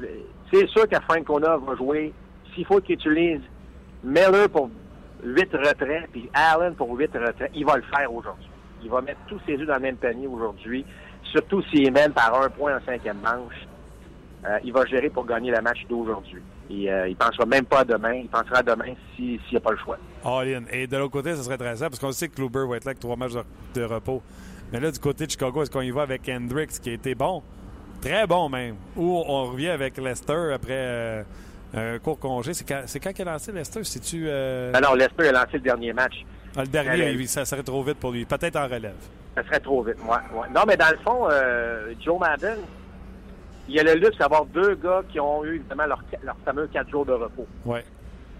C'est 0.53 0.69
sûr 0.69 0.89
que 0.89 0.97
Frank 1.01 1.25
Kona 1.25 1.57
va 1.57 1.75
jouer, 1.75 2.13
s'il 2.55 2.65
faut 2.65 2.81
qu'il 2.81 2.95
utilise 2.95 3.41
Miller 4.05 4.49
pour 4.49 4.71
huit 5.25 5.53
retraits, 5.53 6.09
puis 6.13 6.31
Allen 6.33 6.75
pour 6.77 6.97
huit 6.97 7.13
retraits, 7.13 7.51
il 7.55 7.65
va 7.65 7.77
le 7.77 7.83
faire 7.83 8.13
aujourd'hui. 8.13 8.49
Il 8.85 8.91
va 8.91 9.01
mettre 9.01 9.21
tous 9.27 9.41
ses 9.47 9.55
œufs 9.55 9.67
dans 9.67 9.75
le 9.75 9.81
même 9.81 9.97
panier 9.97 10.27
aujourd'hui, 10.27 10.85
surtout 11.25 11.63
s'il 11.71 11.91
mène 11.93 12.13
par 12.13 12.41
un 12.43 12.49
point 12.51 12.77
en 12.77 12.85
cinquième 12.85 13.19
manche. 13.23 13.67
Euh, 14.47 14.59
il 14.63 14.73
va 14.73 14.85
gérer 14.85 15.09
pour 15.09 15.25
gagner 15.25 15.51
le 15.51 15.61
match 15.63 15.79
d'aujourd'hui. 15.89 16.43
Et, 16.71 16.91
euh, 16.93 17.09
il 17.09 17.17
pensera 17.17 17.47
même 17.47 17.65
pas 17.65 17.81
à 17.81 17.85
demain. 17.85 18.13
Il 18.15 18.29
pensera 18.29 18.59
à 18.59 18.63
demain 18.63 18.93
si- 19.17 19.41
s'il 19.45 19.53
n'y 19.53 19.57
a 19.57 19.61
pas 19.61 19.71
le 19.71 19.79
choix. 19.79 19.97
All 20.25 20.49
in. 20.55 20.63
Et 20.71 20.87
de 20.87 20.97
l'autre 20.99 21.13
côté, 21.13 21.35
ce 21.35 21.43
serait 21.43 21.55
intéressant 21.55 21.87
parce 21.87 21.99
qu'on 21.99 22.13
sait 22.13 22.29
que 22.29 22.35
Kluber 22.35 22.67
va 22.69 22.77
être 22.77 22.85
là 22.85 22.91
avec 22.91 23.01
trois 23.01 23.17
matchs 23.17 23.33
de, 23.33 23.43
de 23.75 23.85
repos. 23.85 24.23
Mais 24.73 24.81
là, 24.81 24.91
du 24.91 24.99
côté 24.99 25.25
de 25.27 25.31
Chicago, 25.31 25.63
est-ce 25.63 25.71
qu'on 25.71 25.81
y 25.81 25.91
va 25.91 26.03
avec 26.03 26.29
Hendricks 26.29 26.81
qui 26.83 26.91
a 26.91 26.93
été 26.93 27.15
bon? 27.15 27.43
Très 28.03 28.27
bon 28.27 28.51
même. 28.51 28.77
Ou 28.97 29.23
on 29.27 29.45
revient 29.51 29.69
avec 29.71 29.97
Lester 29.97 30.53
après 30.55 30.73
euh, 30.73 31.23
un 31.75 31.99
court 31.99 32.19
congé. 32.19 32.53
C'est 32.53 32.69
quand, 32.69 32.83
c'est 32.87 33.01
quand 33.01 33.13
qu'il 33.15 33.27
a 33.27 33.33
lancé 33.33 33.51
Lester? 33.53 33.83
C'est-tu 33.85 34.25
euh, 34.27 34.73
Ben 34.73 34.81
non, 34.81 34.93
Lester 34.95 35.29
a 35.29 35.33
lancé 35.33 35.55
le 35.55 35.61
dernier 35.61 35.93
match. 35.95 36.25
Ah, 36.57 36.63
le 36.63 36.69
dernier? 36.69 37.11
il- 37.13 37.29
ça 37.29 37.45
serait 37.45 37.63
trop 37.63 37.83
vite 37.83 37.99
pour 37.99 38.13
lui. 38.13 38.25
Peut-être 38.25 38.57
en 38.57 38.67
relève. 38.67 38.95
Ça 39.35 39.43
serait 39.45 39.61
trop 39.61 39.83
vite, 39.83 40.03
moi. 40.05 40.21
Non, 40.55 40.63
mais 40.67 40.77
dans 40.77 40.91
le 40.91 40.99
fond, 40.99 41.29
euh, 41.31 41.93
Joe 42.01 42.19
Madden, 42.21 42.59
il 43.69 43.75
y 43.75 43.81
a 43.81 43.83
le 43.83 43.95
luxe 43.95 44.17
d'avoir 44.19 44.45
deux 44.47 44.75
gars 44.77 45.03
qui 45.11 45.19
ont 45.19 45.45
eu 45.45 45.57
évidemment 45.57 45.87
leur, 45.87 46.03
leur 46.23 46.37
fameux 46.45 46.67
quatre 46.73 46.89
jours 46.91 47.05
de 47.07 47.13
repos. 47.13 47.47
Oui. 47.65 47.81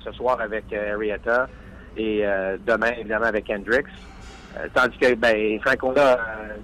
Ce 0.05 0.13
soir 0.13 0.41
avec 0.41 0.65
euh, 0.73 0.95
Arrieta 0.95 1.49
et 1.97 2.25
euh, 2.27 2.57
demain, 2.67 2.93
évidemment, 2.99 3.25
avec 3.27 3.49
Hendricks. 3.51 3.87
Euh, 4.57 4.69
tandis 4.73 4.97
que, 4.99 5.15
ben, 5.15 5.59
Franco 5.63 5.93
a 5.99 6.19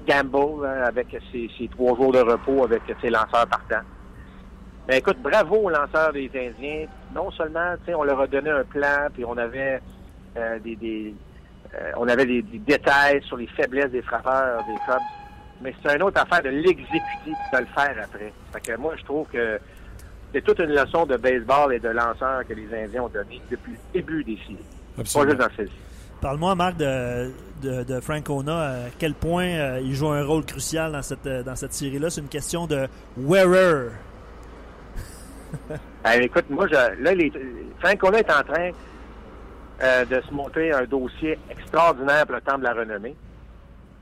Gamble 0.06 0.64
hein, 0.66 0.82
avec 0.84 1.08
ses, 1.32 1.50
ses 1.58 1.66
trois 1.68 1.96
jours 1.96 2.12
de 2.12 2.20
repos 2.20 2.62
avec 2.64 2.82
ses 3.00 3.10
lanceurs 3.10 3.46
partants. 3.48 3.84
Ben, 4.86 4.96
écoute, 4.98 5.18
bravo 5.22 5.56
aux 5.56 5.70
lanceurs 5.70 6.12
des 6.12 6.30
Indiens. 6.34 6.86
Non 7.14 7.30
seulement, 7.32 7.74
tu 7.78 7.86
sais, 7.86 7.94
on 7.94 8.04
leur 8.04 8.20
a 8.20 8.26
donné 8.26 8.50
un 8.50 8.62
plan, 8.64 9.08
puis 9.12 9.24
on 9.24 9.36
avait 9.36 9.80
euh, 10.36 10.58
des, 10.60 10.76
des 10.76 11.14
euh, 11.74 11.90
on 11.96 12.08
avait 12.08 12.26
des, 12.26 12.42
des 12.42 12.58
détails 12.58 13.22
sur 13.24 13.36
les 13.36 13.46
faiblesses 13.46 13.90
des 13.90 14.02
frappeurs 14.02 14.64
des 14.64 14.74
Cubs, 14.86 15.02
mais 15.60 15.74
c'est 15.82 15.94
une 15.94 16.02
autre 16.02 16.20
affaire 16.20 16.42
de 16.42 16.48
l'exécuter 16.48 16.98
et 17.26 17.56
de 17.56 17.60
le 17.60 17.66
faire 17.66 17.94
après. 18.02 18.32
Fait 18.52 18.60
que 18.60 18.76
moi, 18.76 18.94
je 18.98 19.04
trouve 19.04 19.26
que 19.28 19.58
c'est 20.32 20.42
toute 20.42 20.58
une 20.58 20.70
leçon 20.70 21.06
de 21.06 21.16
baseball 21.16 21.72
et 21.74 21.78
de 21.78 21.88
lanceur 21.88 22.46
que 22.46 22.54
les 22.54 22.66
Indiens 22.74 23.02
ont 23.02 23.08
donné 23.08 23.40
depuis 23.50 23.72
le 23.72 23.78
début 23.92 24.24
des 24.24 24.36
séries. 24.36 24.58
Pas 24.96 25.02
juste 25.02 25.38
dans 25.38 25.48
celle-ci. 25.56 25.74
Parle-moi, 26.20 26.54
Marc, 26.54 26.76
de, 26.76 27.32
de, 27.62 27.82
de 27.82 28.00
Frank 28.00 28.28
Ona. 28.28 28.58
À 28.58 28.74
quel 28.98 29.14
point 29.14 29.46
euh, 29.46 29.80
il 29.82 29.94
joue 29.94 30.08
un 30.08 30.24
rôle 30.24 30.44
crucial 30.44 30.92
dans 30.92 31.02
cette, 31.02 31.26
dans 31.26 31.56
cette 31.56 31.72
série-là? 31.72 32.10
C'est 32.10 32.20
une 32.20 32.28
question 32.28 32.66
de 32.66 32.86
wearer. 33.16 33.88
Ben, 36.04 36.20
écoute, 36.22 36.44
moi, 36.50 36.66
je, 36.68 36.74
là, 36.74 37.14
les, 37.14 37.32
Frank 37.80 38.02
Ona 38.04 38.18
est 38.18 38.30
en 38.30 38.42
train 38.42 38.70
euh, 39.82 40.04
de 40.04 40.20
se 40.20 40.32
monter 40.32 40.72
un 40.72 40.84
dossier 40.84 41.38
extraordinaire 41.50 42.26
pour 42.26 42.36
le 42.36 42.40
temps 42.40 42.58
de 42.58 42.64
la 42.64 42.72
renommée. 42.72 43.14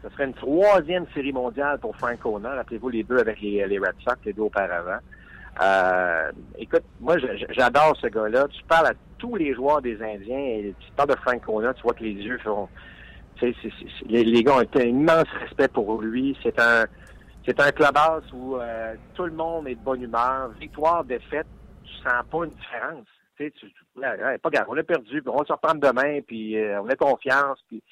Ce 0.03 0.09
serait 0.11 0.27
une 0.27 0.35
troisième 0.35 1.07
série 1.15 1.33
mondiale 1.33 1.79
pour 1.79 1.97
Frank 1.97 2.25
Ona. 2.25 2.55
Rappelez-vous 2.55 2.89
les 2.89 3.03
deux 3.03 3.19
avec 3.19 3.41
les, 3.41 3.79
Red 3.79 3.95
Sox, 4.05 4.17
les 4.25 4.33
deux 4.33 4.43
auparavant. 4.43 4.99
Euh, 5.61 6.31
écoute, 6.57 6.85
moi, 7.01 7.17
j'adore 7.51 7.97
ce 8.01 8.07
gars-là. 8.07 8.47
Tu 8.49 8.63
parles 8.65 8.87
à 8.87 8.93
tous 9.19 9.35
les 9.35 9.55
joueurs 9.55 9.83
des 9.83 10.01
Indiens 10.01 10.39
et 10.39 10.75
tu 10.79 10.93
parles 10.93 11.11
de 11.11 11.17
Frank 11.17 11.43
Ona, 11.49 11.75
tu 11.75 11.83
vois 11.83 11.95
que 11.95 12.05
les 12.05 12.13
yeux 12.13 12.39
font... 12.39 12.69
les 13.43 14.43
gars 14.45 14.57
ont 14.57 14.61
un 14.61 14.81
immense 14.81 15.29
respect 15.41 15.69
pour 15.69 16.01
lui. 16.01 16.37
C'est 16.43 16.59
un 16.61 16.85
c'est 17.49 17.61
un 17.61 17.73
clubhouse 17.73 18.31
où 18.35 18.57
euh, 18.57 18.95
tout 19.15 19.25
le 19.25 19.33
monde 19.33 19.69
est 19.69 19.75
de 19.75 19.81
bonne 19.81 20.03
humeur. 20.03 20.51
Victoire, 20.61 21.03
défaite, 21.03 21.47
tu 21.83 21.95
sens 21.95 22.23
pas 22.31 22.45
une 22.45 22.51
différence. 22.51 23.07
Tu 23.39 23.53
sais, 23.61 24.39
pas 24.43 24.51
grave, 24.51 24.67
on 24.69 24.77
a 24.77 24.83
perdu, 24.83 25.23
puis 25.23 25.31
on 25.33 25.37
va 25.39 25.45
se 25.45 25.53
reprendre 25.53 25.81
demain, 25.81 26.21
puis 26.27 26.59
euh, 26.59 26.81
on 26.83 26.89
a 26.89 26.97
confiance. 26.97 27.63
Puis 27.69 27.83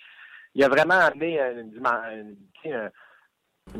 il 0.55 0.64
a 0.64 0.68
vraiment 0.68 0.94
amené 0.99 1.38
une, 1.40 1.80
une- 2.64 2.90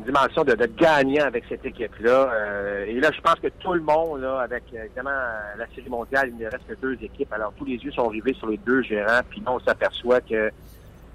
dimension 0.03 0.43
de, 0.43 0.53
de 0.53 0.65
gagnant 0.65 1.25
avec 1.25 1.45
cette 1.47 1.65
équipe-là. 1.65 2.29
Euh, 2.33 2.85
et 2.85 2.99
là, 2.99 3.09
je 3.15 3.21
pense 3.21 3.35
que 3.35 3.47
tout 3.47 3.73
le 3.73 3.79
monde, 3.81 4.19
là, 4.21 4.39
avec 4.41 4.63
évidemment 4.73 5.09
la 5.57 5.65
Série 5.73 5.89
mondiale, 5.89 6.29
il 6.29 6.37
ne 6.37 6.49
reste 6.49 6.67
que 6.67 6.73
deux 6.75 6.97
équipes. 7.01 7.31
Alors, 7.31 7.53
tous 7.57 7.63
les 7.65 7.75
yeux 7.77 7.91
sont 7.91 8.07
rivés 8.07 8.33
sur 8.33 8.47
les 8.49 8.57
deux 8.57 8.81
gérants. 8.81 9.21
Puis 9.29 9.39
là, 9.45 9.53
on 9.53 9.59
s'aperçoit 9.61 10.19
que 10.21 10.51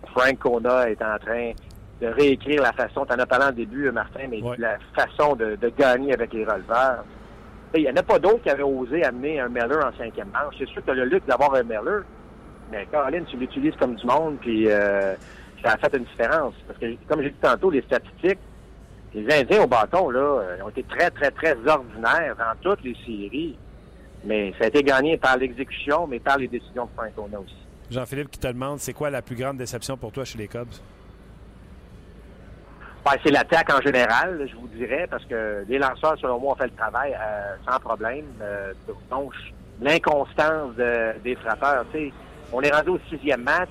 Frank 0.09 0.38
Kona 0.38 0.90
est 0.90 1.03
en 1.03 1.18
train 1.18 1.53
de 2.00 2.07
réécrire 2.09 2.62
la 2.62 2.72
façon, 2.72 3.05
tu 3.07 3.12
en 3.12 3.18
as 3.18 3.26
parlé 3.26 3.44
en 3.46 3.53
début, 3.53 3.90
Martin, 3.92 4.26
mais 4.28 4.42
Ouais. 4.42 4.57
la 4.59 4.78
façon 4.96 5.36
de, 5.36 5.55
de 5.57 5.68
gagner 5.68 6.12
avec 6.14 6.32
les 6.32 6.44
releveurs. 6.44 7.05
Il 7.74 7.82
n'y 7.82 7.90
en 7.90 7.96
a 7.96 8.02
pas 8.02 8.18
d'autres 8.18 8.42
qui 8.42 8.50
avaient 8.50 8.62
osé 8.62 9.02
amener 9.04 9.40
un 9.40 9.48
Miller 9.48 9.84
en 9.86 9.96
cinquième 9.96 10.28
manche. 10.28 10.54
C'est 10.58 10.68
sûr 10.68 10.84
que 10.84 10.90
le 10.90 11.04
luxe 11.04 11.26
d'avoir 11.26 11.54
un 11.54 11.62
Miller, 11.62 12.02
mais 12.70 12.86
Caroline, 12.86 13.24
tu 13.24 13.36
l'utilises 13.36 13.74
comme 13.78 13.94
du 13.94 14.06
monde, 14.06 14.36
puis 14.40 14.70
euh, 14.70 15.14
ça 15.64 15.72
a 15.72 15.76
fait 15.78 15.96
une 15.96 16.04
différence. 16.04 16.54
Parce 16.66 16.78
que, 16.78 16.86
comme 17.08 17.22
j'ai 17.22 17.30
dit 17.30 17.36
tantôt, 17.40 17.70
les 17.70 17.82
statistiques, 17.82 18.38
les 19.14 19.34
Indiens 19.34 19.62
au 19.62 19.66
bâton, 19.66 20.10
là, 20.10 20.20
euh, 20.20 20.64
ont 20.64 20.68
été 20.68 20.82
très, 20.84 21.10
très, 21.10 21.30
très 21.30 21.56
ordinaires 21.66 22.36
dans 22.36 22.54
toutes 22.60 22.82
les 22.84 22.94
séries. 23.06 23.56
Mais 24.24 24.52
ça 24.58 24.64
a 24.64 24.68
été 24.68 24.82
gagné 24.82 25.16
par 25.16 25.36
l'exécution, 25.36 26.06
mais 26.06 26.20
par 26.20 26.38
les 26.38 26.48
décisions 26.48 26.84
de 26.84 26.90
Francona 26.96 27.40
aussi. 27.40 27.56
Jean-Philippe 27.90 28.30
qui 28.30 28.38
te 28.38 28.46
demande, 28.46 28.78
c'est 28.78 28.92
quoi 28.92 29.10
la 29.10 29.20
plus 29.20 29.36
grande 29.36 29.56
déception 29.56 29.96
pour 29.96 30.12
toi 30.12 30.24
chez 30.24 30.38
les 30.38 30.48
Cubs? 30.48 30.68
Ben, 33.05 33.12
c'est 33.24 33.32
l'attaque 33.32 33.68
en 33.72 33.80
général, 33.80 34.46
je 34.48 34.55
vous 34.57 34.68
dirais, 34.68 35.07
parce 35.11 35.24
que 35.24 35.64
les 35.68 35.78
lanceurs, 35.78 36.16
selon 36.20 36.38
moi, 36.38 36.53
ont 36.53 36.57
fait 36.57 36.66
le 36.66 36.70
travail 36.70 37.12
euh, 37.20 37.55
sans 37.68 37.78
problème. 37.80 38.24
Euh, 38.40 38.72
donc, 39.11 39.32
l'inconstance 39.80 40.74
de- 40.76 41.18
des 41.24 41.34
frappeurs, 41.34 41.84
tu 41.92 41.98
sais, 41.98 42.12
on 42.53 42.61
est 42.62 42.70
rendu 42.70 42.90
au 42.90 42.98
sixième 43.09 43.42
match, 43.42 43.70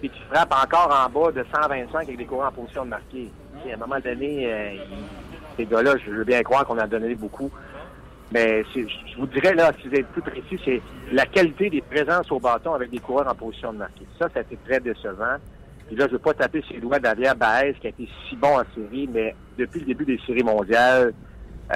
puis 0.00 0.10
tu 0.10 0.20
frappes 0.30 0.52
encore 0.52 0.90
en 0.92 1.08
bas 1.08 1.32
de 1.32 1.44
125 1.50 2.02
avec 2.02 2.18
des 2.18 2.26
courants 2.26 2.48
en 2.48 2.52
position 2.52 2.84
de 2.84 2.90
marquer. 2.90 3.30
Tu 3.62 3.68
sais, 3.68 3.72
à 3.72 3.76
un 3.76 3.78
moment 3.78 4.00
donné, 4.04 4.52
euh, 4.52 4.70
ces 5.56 5.64
gars-là, 5.64 5.94
je 6.04 6.10
veux 6.10 6.24
bien 6.24 6.42
croire 6.42 6.66
qu'on 6.66 6.78
a 6.78 6.86
donné 6.86 7.14
beaucoup. 7.14 7.50
Mais 8.32 8.64
je 8.74 9.18
vous 9.18 9.26
dirais, 9.26 9.54
là, 9.54 9.72
si 9.80 9.88
vous 9.88 9.94
êtes 9.94 10.08
plus 10.08 10.22
précis, 10.22 10.60
c'est 10.64 10.80
la 11.12 11.24
qualité 11.26 11.70
des 11.70 11.82
présences 11.82 12.30
au 12.32 12.40
bâton 12.40 12.74
avec 12.74 12.90
des 12.90 12.98
coureurs 12.98 13.28
en 13.28 13.34
position 13.34 13.72
de 13.72 13.78
marquer. 13.78 14.06
Ça, 14.18 14.28
ça 14.32 14.40
a 14.40 14.42
été 14.42 14.58
très 14.66 14.80
décevant. 14.80 15.36
Puis 15.86 15.96
là, 15.96 16.06
je 16.06 16.12
veux 16.12 16.18
pas 16.18 16.34
taper 16.34 16.62
ses 16.70 16.78
doigts 16.80 16.98
d'Avier 16.98 17.32
Baez, 17.36 17.74
qui 17.80 17.86
a 17.86 17.90
été 17.90 18.08
si 18.28 18.36
bon 18.36 18.58
en 18.58 18.64
série, 18.74 19.08
mais 19.12 19.34
depuis 19.58 19.80
le 19.80 19.86
début 19.86 20.04
des 20.04 20.18
séries 20.26 20.42
mondiales, 20.42 21.12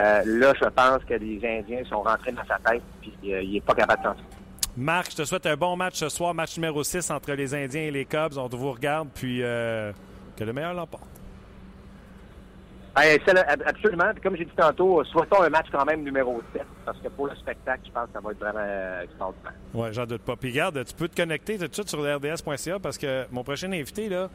euh, 0.00 0.22
là, 0.24 0.52
je 0.60 0.68
pense 0.68 1.04
que 1.04 1.14
les 1.14 1.40
Indiens 1.44 1.84
sont 1.88 2.02
rentrés 2.02 2.32
dans 2.32 2.44
sa 2.46 2.58
tête, 2.70 2.82
puis 3.00 3.12
euh, 3.32 3.42
il 3.42 3.56
est 3.56 3.60
pas 3.60 3.74
capable 3.74 4.02
de 4.02 4.08
s'en 4.08 4.14
sortir. 4.14 4.38
Marc, 4.76 5.10
je 5.12 5.16
te 5.16 5.24
souhaite 5.24 5.46
un 5.46 5.56
bon 5.56 5.74
match 5.76 5.94
ce 5.96 6.08
soir, 6.10 6.34
match 6.34 6.56
numéro 6.56 6.82
6 6.84 7.10
entre 7.10 7.32
les 7.32 7.54
Indiens 7.54 7.82
et 7.82 7.90
les 7.90 8.04
Cubs. 8.04 8.36
On 8.36 8.46
vous 8.48 8.72
regarde, 8.72 9.08
puis 9.14 9.42
euh, 9.42 9.92
que 10.36 10.44
le 10.44 10.52
meilleur 10.52 10.74
l'emporte. 10.74 11.04
Ben, 11.08 11.14
c'est 11.14 11.14
le- 11.14 12.84
ab- 12.84 12.85
absolument. 12.96 14.12
Puis 14.12 14.22
comme 14.22 14.36
j'ai 14.36 14.44
dit 14.44 14.52
tantôt, 14.56 15.04
souhaitons 15.04 15.42
un 15.42 15.50
match 15.50 15.66
quand 15.70 15.84
même 15.84 16.02
numéro 16.02 16.40
7, 16.52 16.62
parce 16.84 16.98
que 16.98 17.08
pour 17.08 17.26
le 17.26 17.36
spectacle, 17.36 17.82
je 17.86 17.90
pense 17.92 18.06
que 18.06 18.12
ça 18.14 18.20
va 18.20 18.30
être 18.30 18.38
vraiment 18.38 18.58
euh, 18.60 19.02
extraordinaire. 19.02 19.52
Oui, 19.74 19.88
j'en 19.92 20.06
doute 20.06 20.22
pas. 20.22 20.36
Puis 20.36 20.50
regarde, 20.50 20.84
tu 20.84 20.94
peux 20.94 21.08
te 21.08 21.16
connecter 21.16 21.58
tout 21.58 21.68
de 21.68 21.74
suite 21.74 21.88
sur 21.88 22.00
RDS.ca 22.00 22.78
parce 22.78 22.98
que 22.98 23.26
mon 23.30 23.44
prochain 23.44 23.70
invité, 23.72 24.08
là, 24.08 24.28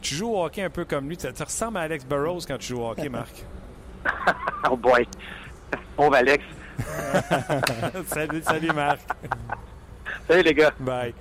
tu 0.00 0.14
joues 0.14 0.30
au 0.30 0.44
hockey 0.44 0.62
un 0.62 0.70
peu 0.70 0.84
comme 0.84 1.08
lui. 1.08 1.16
Tu, 1.16 1.32
tu 1.32 1.42
ressembles 1.42 1.78
à 1.78 1.82
Alex 1.82 2.04
Burrows 2.04 2.40
quand 2.46 2.58
tu 2.58 2.68
joues 2.68 2.80
au 2.80 2.90
hockey, 2.90 3.08
Marc. 3.08 3.44
Oh 4.70 4.76
boy! 4.76 5.06
Pauvre 5.96 6.14
Alex. 6.14 6.42
salut, 8.06 8.42
salut, 8.42 8.72
Marc. 8.72 9.00
Salut 10.26 10.42
les 10.42 10.54
gars. 10.54 10.72
Bye. 10.80 11.14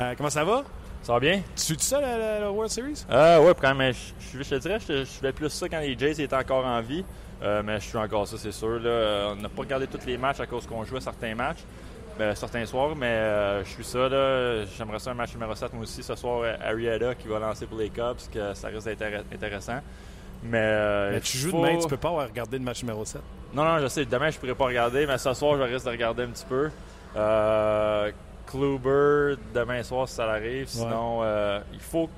Euh, 0.00 0.14
comment 0.16 0.30
ça 0.30 0.44
va? 0.44 0.64
Ça 1.04 1.12
va 1.12 1.20
bien? 1.20 1.42
Tu 1.54 1.62
suis 1.62 1.76
ça, 1.78 2.00
la, 2.00 2.16
la- 2.18 2.40
la 2.40 2.50
World 2.50 2.70
Series? 2.72 3.04
Euh, 3.10 3.38
ouais, 3.46 3.52
quand 3.60 3.74
même. 3.74 3.92
Je, 3.92 4.38
je, 4.38 4.42
je 4.42 4.48
te 4.50 4.54
dirais, 4.56 4.78
je, 4.80 4.98
je 5.00 5.04
fais 5.04 5.32
plus 5.32 5.50
ça 5.50 5.68
quand 5.68 5.78
les 5.80 5.96
Jays 5.98 6.20
étaient 6.20 6.34
encore 6.34 6.64
en 6.64 6.80
vie. 6.80 7.04
Euh, 7.42 7.62
mais 7.62 7.78
je 7.78 7.84
suis 7.84 7.98
encore 7.98 8.26
ça, 8.26 8.36
c'est 8.38 8.52
sûr. 8.52 8.80
Là. 8.80 8.88
Euh, 8.88 9.32
On 9.32 9.42
n'a 9.42 9.48
pas 9.50 9.60
regardé 9.62 9.86
tous 9.86 10.06
les 10.06 10.16
matchs 10.16 10.40
à 10.40 10.46
cause 10.46 10.66
qu'on 10.66 10.82
jouait 10.84 11.00
certains 11.00 11.34
matchs, 11.34 11.58
ben, 12.18 12.34
certains 12.34 12.64
soirs, 12.64 12.96
mais 12.96 13.06
euh, 13.06 13.64
je 13.64 13.68
suis 13.68 13.84
ça. 13.84 14.08
là. 14.08 14.64
J'aimerais 14.78 14.98
ça 14.98 15.10
un 15.10 15.14
match 15.14 15.34
numéro 15.34 15.54
7 15.54 15.74
moi 15.74 15.82
aussi. 15.82 16.02
Ce 16.02 16.14
soir, 16.14 16.40
euh, 16.42 16.54
Arietta 16.64 17.14
qui 17.16 17.28
va 17.28 17.38
lancer 17.38 17.66
pour 17.66 17.76
les 17.78 17.90
Cubs, 17.90 18.16
que 18.32 18.54
ça 18.54 18.68
risque 18.68 18.86
d'être 18.86 19.02
intér- 19.02 19.24
intéressant. 19.34 19.80
Mais, 20.42 20.58
euh, 20.58 21.10
Mais 21.12 21.20
tu 21.20 21.36
joues 21.36 21.50
faut- 21.50 21.58
demain, 21.66 21.78
tu 21.78 21.88
peux 21.88 21.96
pas 21.98 22.08
avoir 22.08 22.26
regardé 22.28 22.56
le 22.58 22.64
match 22.64 22.82
numéro 22.82 23.04
7. 23.04 23.20
Non, 23.52 23.64
non, 23.64 23.78
je 23.78 23.88
sais. 23.88 24.06
Demain, 24.06 24.30
je 24.30 24.38
pourrais 24.38 24.54
pas 24.54 24.64
regarder, 24.66 25.06
mais 25.06 25.18
ce 25.18 25.34
soir, 25.34 25.58
je 25.58 25.62
risque 25.64 25.84
de 25.84 25.90
regarder 25.90 26.22
un 26.22 26.28
petit 26.28 26.46
peu. 26.48 26.70
Kluber, 28.58 29.36
demain 29.54 29.82
soir, 29.82 30.08
si 30.08 30.14
ça 30.14 30.24
arrive. 30.30 30.68
Sinon, 30.68 31.20
euh, 31.22 31.60
il 31.72 31.80
faut. 31.80 32.08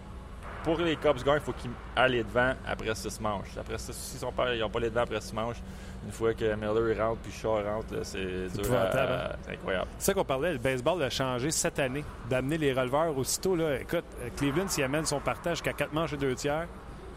Pour 0.64 0.78
les 0.78 0.96
Cubs 0.96 1.22
gagnent, 1.24 1.36
il 1.36 1.40
faut 1.40 1.52
qu'ils 1.52 1.70
aillent 1.94 2.24
devant 2.24 2.52
après 2.66 2.92
six 2.96 3.20
manches. 3.20 3.56
Après 3.58 3.78
six, 3.78 3.92
s'ils 3.92 4.24
n'ont 4.26 4.32
pas, 4.32 4.52
ils 4.54 4.62
ont 4.64 4.68
pas 4.70 4.80
les 4.80 4.90
devants 4.90 5.02
après 5.02 5.20
six 5.20 5.32
manches, 5.32 5.58
une 6.04 6.10
fois 6.10 6.34
que 6.34 6.44
Miller 6.56 6.90
il 6.90 7.00
rentre 7.00 7.20
puis 7.20 7.30
Shaw 7.30 7.62
rentre, 7.62 7.94
là, 7.94 8.00
c'est 8.02 8.48
dur. 8.52 8.74
à- 8.74 8.86
hein? 8.86 9.28
C'est 9.42 9.52
incroyable. 9.52 9.86
C'est 9.96 10.06
ça 10.06 10.14
qu'on 10.14 10.24
parlait, 10.24 10.52
le 10.54 10.58
baseball 10.58 11.00
a 11.04 11.08
changé 11.10 11.52
cette 11.52 11.78
année, 11.78 12.04
d'amener 12.28 12.58
les 12.58 12.72
releveurs 12.72 13.16
aussitôt. 13.16 13.54
Là. 13.54 13.76
Écoute, 13.80 14.04
euh, 14.20 14.28
Cleveland, 14.36 14.66
s'il 14.66 14.82
amène 14.82 15.04
son 15.06 15.20
partage 15.20 15.58
jusqu'à 15.58 15.72
4 15.72 15.92
manches 15.92 16.14
et 16.14 16.16
2 16.16 16.34
tiers, 16.34 16.66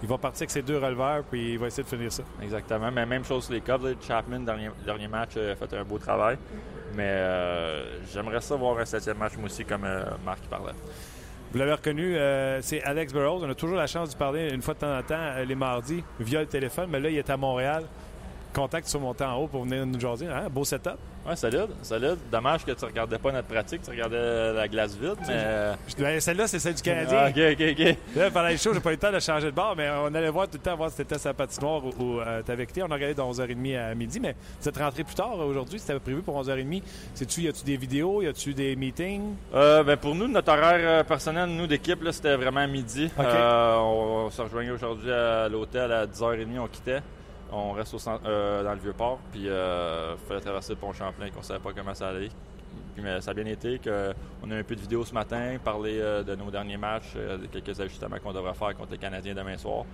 il 0.04 0.08
va 0.08 0.20
partir 0.20 0.44
avec 0.44 0.52
ses 0.52 0.62
deux 0.62 0.78
releveurs 0.78 1.24
puis 1.24 1.54
il 1.54 1.58
va 1.60 1.68
essayer 1.68 1.84
de 1.84 1.90
finir 1.90 2.12
ça. 2.12 2.22
Exactement. 2.44 2.92
Mais 2.92 3.04
même 3.08 3.26
chose 3.26 3.46
sur 3.46 3.54
les 3.54 3.62
Cubs. 3.62 3.82
là. 3.84 3.94
Chapman, 4.00 4.42
dernier, 4.42 4.70
dernier 4.86 5.08
match, 5.08 5.32
euh, 5.38 5.54
a 5.54 5.56
fait 5.56 5.74
un 5.76 5.84
beau 5.84 5.98
travail. 5.98 6.38
Mais 6.96 7.08
euh, 7.08 8.06
j'aimerais 8.12 8.42
ça 8.42 8.56
voir 8.56 8.78
un 8.78 8.86
septième 8.86 9.18
match, 9.18 9.34
moi 9.38 9.46
aussi, 9.46 9.66
comme 9.66 9.84
euh, 9.84 10.04
Marc 10.26 10.42
parlait. 10.50 10.74
Vous 11.52 11.58
l'avez 11.58 11.74
reconnu, 11.74 12.16
euh, 12.16 12.62
c'est 12.62 12.82
Alex 12.84 13.12
Burrows. 13.12 13.44
On 13.44 13.50
a 13.50 13.56
toujours 13.56 13.78
la 13.78 13.88
chance 13.88 14.12
de 14.12 14.18
parler 14.18 14.54
une 14.54 14.62
fois 14.62 14.76
de 14.76 14.80
temps 14.80 14.98
en 14.98 15.02
temps, 15.02 15.36
les 15.48 15.56
mardis, 15.56 16.04
via 16.20 16.42
le 16.42 16.48
téléphone. 16.48 16.90
Mais 16.92 17.00
là, 17.00 17.10
il 17.10 17.18
est 17.18 17.30
à 17.30 17.38
Montréal. 17.38 17.86
Contact 18.54 18.88
sur 18.88 19.00
mon 19.00 19.14
temps 19.14 19.32
en 19.36 19.44
haut 19.44 19.48
pour 19.48 19.64
venir 19.64 19.86
nous 19.86 20.00
jaser. 20.00 20.28
Hein? 20.28 20.48
Beau 20.50 20.66
setup. 20.66 20.98
Ouais, 21.28 21.36
solide, 21.36 21.68
solide. 21.84 22.18
Dommage 22.32 22.66
que 22.66 22.72
tu 22.72 22.86
regardais 22.86 23.18
pas 23.20 23.32
notre 23.32 23.48
pratique, 23.48 23.82
tu 23.84 23.92
regardais 23.92 24.54
la 24.54 24.68
glace 24.68 24.96
vide, 24.96 25.18
mais... 25.28 25.74
Ben, 26.00 26.20
Celle-là, 26.20 26.48
c'est 26.48 26.60
celle 26.60 26.74
du 26.74 26.82
Canadien. 26.82 27.18
Ah, 27.26 27.30
ok, 27.30 27.38
ok, 27.60 27.66
ok. 27.78 27.96
Là, 28.16 28.32
pendant 28.32 28.48
les 28.48 28.58
shows, 28.58 28.74
j'ai 28.74 28.80
pas 28.80 28.90
eu 28.90 28.94
le 28.94 29.00
temps 29.00 29.12
de 29.12 29.20
changer 29.20 29.48
de 29.48 29.52
bord, 29.56 29.76
mais 29.78 29.90
on 29.90 30.14
allait 30.16 30.30
voir 30.30 30.48
tout 30.48 30.54
le 30.58 30.60
temps 30.64 30.76
voir 30.76 30.90
si 30.90 30.96
c'était 30.96 31.18
sa 31.20 31.34
patinoire 31.34 31.84
ou, 31.86 32.20
euh, 32.20 32.42
t'avais 32.42 32.66
quitté. 32.66 32.82
On 32.82 32.88
a 32.90 32.94
regardé 32.96 33.14
de 33.14 33.22
11h30 33.22 33.78
à 33.78 33.94
midi, 33.96 34.20
mais 34.20 34.36
vous 34.62 34.68
êtes 34.70 34.78
rentré 34.78 35.04
plus 35.04 35.14
tard 35.14 35.34
euh, 35.40 35.46
aujourd'hui. 35.46 35.78
C'était 35.78 36.00
prévu 36.00 36.22
pour 36.22 36.42
11h30. 36.42 36.82
Sais-tu, 37.14 37.42
y 37.42 37.48
a-tu 37.50 37.64
des 37.66 37.78
vidéos? 37.78 38.22
Y 38.22 38.28
a-tu 38.28 38.54
des 38.54 38.76
meetings? 38.76 39.36
Euh, 39.54 39.84
ben 39.84 39.98
pour 39.98 40.16
nous, 40.16 40.28
notre 40.28 40.52
horaire 40.52 40.80
euh, 40.82 41.04
personnel, 41.04 41.50
nous 41.50 41.68
d'équipe, 41.68 42.00
c'était 42.12 42.36
vraiment 42.38 42.68
midi. 42.68 43.12
Euh, 43.20 43.76
on, 43.78 44.26
on 44.26 44.30
se 44.32 44.42
rejoignait 44.42 44.72
aujourd'hui 44.72 45.12
à 45.12 45.48
l'hôtel 45.50 45.92
à 45.92 46.08
10h30, 46.08 46.60
on 46.60 46.68
quittait. 46.68 47.02
On 47.52 47.72
reste 47.72 47.94
au 47.94 48.00
centre- 48.00 48.24
euh, 48.26 48.64
dans 48.64 48.74
le 48.74 48.80
Vieux-Port, 48.80 49.20
puis 49.32 49.42
il 49.46 50.18
fallait 50.28 50.42
traverser 50.42 50.74
le 50.74 50.80
pont 50.80 50.94
Champlain, 50.94 51.30
qu'on 51.32 51.42
savait 51.42 51.60
pas 51.60 51.72
comment 51.74 51.94
ça 51.94 52.10
allait. 52.10 52.30
Puis, 52.94 53.04
mais 53.04 53.22
ça 53.22 53.32
a 53.32 53.34
bien 53.34 53.46
été 53.46 53.80
que 53.80 54.14
on 54.44 54.52
a 54.52 54.56
un 54.58 54.64
peu 54.64 54.76
de 54.76 54.82
vidéos 54.82 55.04
ce 55.06 55.14
matin, 55.14 55.58
parler 55.64 56.00
euh, 56.00 56.24
de 56.24 56.36
nos 56.36 56.52
derniers 56.52 56.78
matchs, 56.78 57.14
euh, 57.16 57.38
de 57.38 57.46
quelques 57.48 57.80
ajustements 57.80 58.18
qu'on 58.24 58.34
devrait 58.34 58.54
faire 58.54 58.76
contre 58.76 58.92
les 58.92 58.98
Canadiens 58.98 59.34
demain 59.34 59.58
soir. 59.58 59.86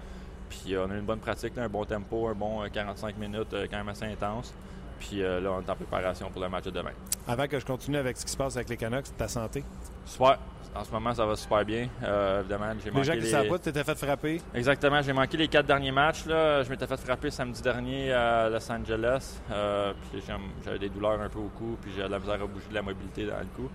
Puis 0.49 0.75
euh, 0.75 0.85
on 0.85 0.91
a 0.91 0.95
eu 0.95 0.99
une 0.99 1.05
bonne 1.05 1.19
pratique, 1.19 1.55
là, 1.55 1.63
un 1.63 1.69
bon 1.69 1.85
tempo, 1.85 2.27
un 2.27 2.33
bon 2.33 2.63
euh, 2.63 2.67
45 2.71 3.17
minutes 3.17 3.53
euh, 3.53 3.67
quand 3.69 3.77
même 3.77 3.89
assez 3.89 4.05
intense. 4.05 4.53
Puis 4.99 5.21
euh, 5.23 5.39
là, 5.41 5.51
on 5.53 5.61
est 5.61 5.69
en 5.69 5.75
préparation 5.75 6.29
pour 6.29 6.41
le 6.41 6.49
match 6.49 6.65
de 6.65 6.71
demain. 6.71 6.91
Avant 7.27 7.47
que 7.47 7.59
je 7.59 7.65
continue 7.65 7.97
avec 7.97 8.17
ce 8.17 8.25
qui 8.25 8.31
se 8.31 8.37
passe 8.37 8.55
avec 8.55 8.69
les 8.69 8.77
Canucks, 8.77 9.15
ta 9.17 9.27
santé? 9.27 9.63
Super. 10.05 10.37
En 10.75 10.83
ce 10.83 10.91
moment, 10.91 11.13
ça 11.13 11.25
va 11.25 11.35
super 11.35 11.63
bien. 11.63 11.87
Euh, 12.03 12.41
évidemment, 12.41 12.65
j'ai 12.83 12.91
manqué 12.91 13.03
gens 13.05 13.13
qui 13.13 13.19
ne 13.19 13.23
les- 13.23 13.29
savent 13.31 13.47
pas, 13.47 13.57
tu 13.57 13.63
t'étais 13.63 13.83
fait 13.83 13.95
frapper. 14.05 14.41
Exactement, 14.53 15.01
j'ai 15.01 15.13
manqué 15.13 15.37
les 15.37 15.47
quatre 15.47 15.65
derniers 15.67 15.91
matchs. 15.91 16.25
Là. 16.25 16.63
Je 16.63 16.69
m'étais 16.69 16.85
fait 16.85 16.97
frapper 16.97 17.31
samedi 17.31 17.61
dernier 17.61 18.11
à 18.11 18.49
Los 18.49 18.69
Angeles. 18.71 19.39
Euh, 19.51 19.93
puis 20.11 20.21
j'avais 20.65 20.79
des 20.79 20.89
douleurs 20.89 21.19
un 21.21 21.29
peu 21.29 21.39
au 21.39 21.49
cou, 21.57 21.77
puis 21.81 21.91
j'ai 21.95 22.03
de 22.03 22.07
la 22.09 22.19
misère 22.19 22.33
à 22.35 22.45
bouger 22.45 22.67
de 22.69 22.75
la 22.75 22.81
mobilité 22.81 23.25
dans 23.25 23.39
le 23.39 23.45
cou. 23.55 23.69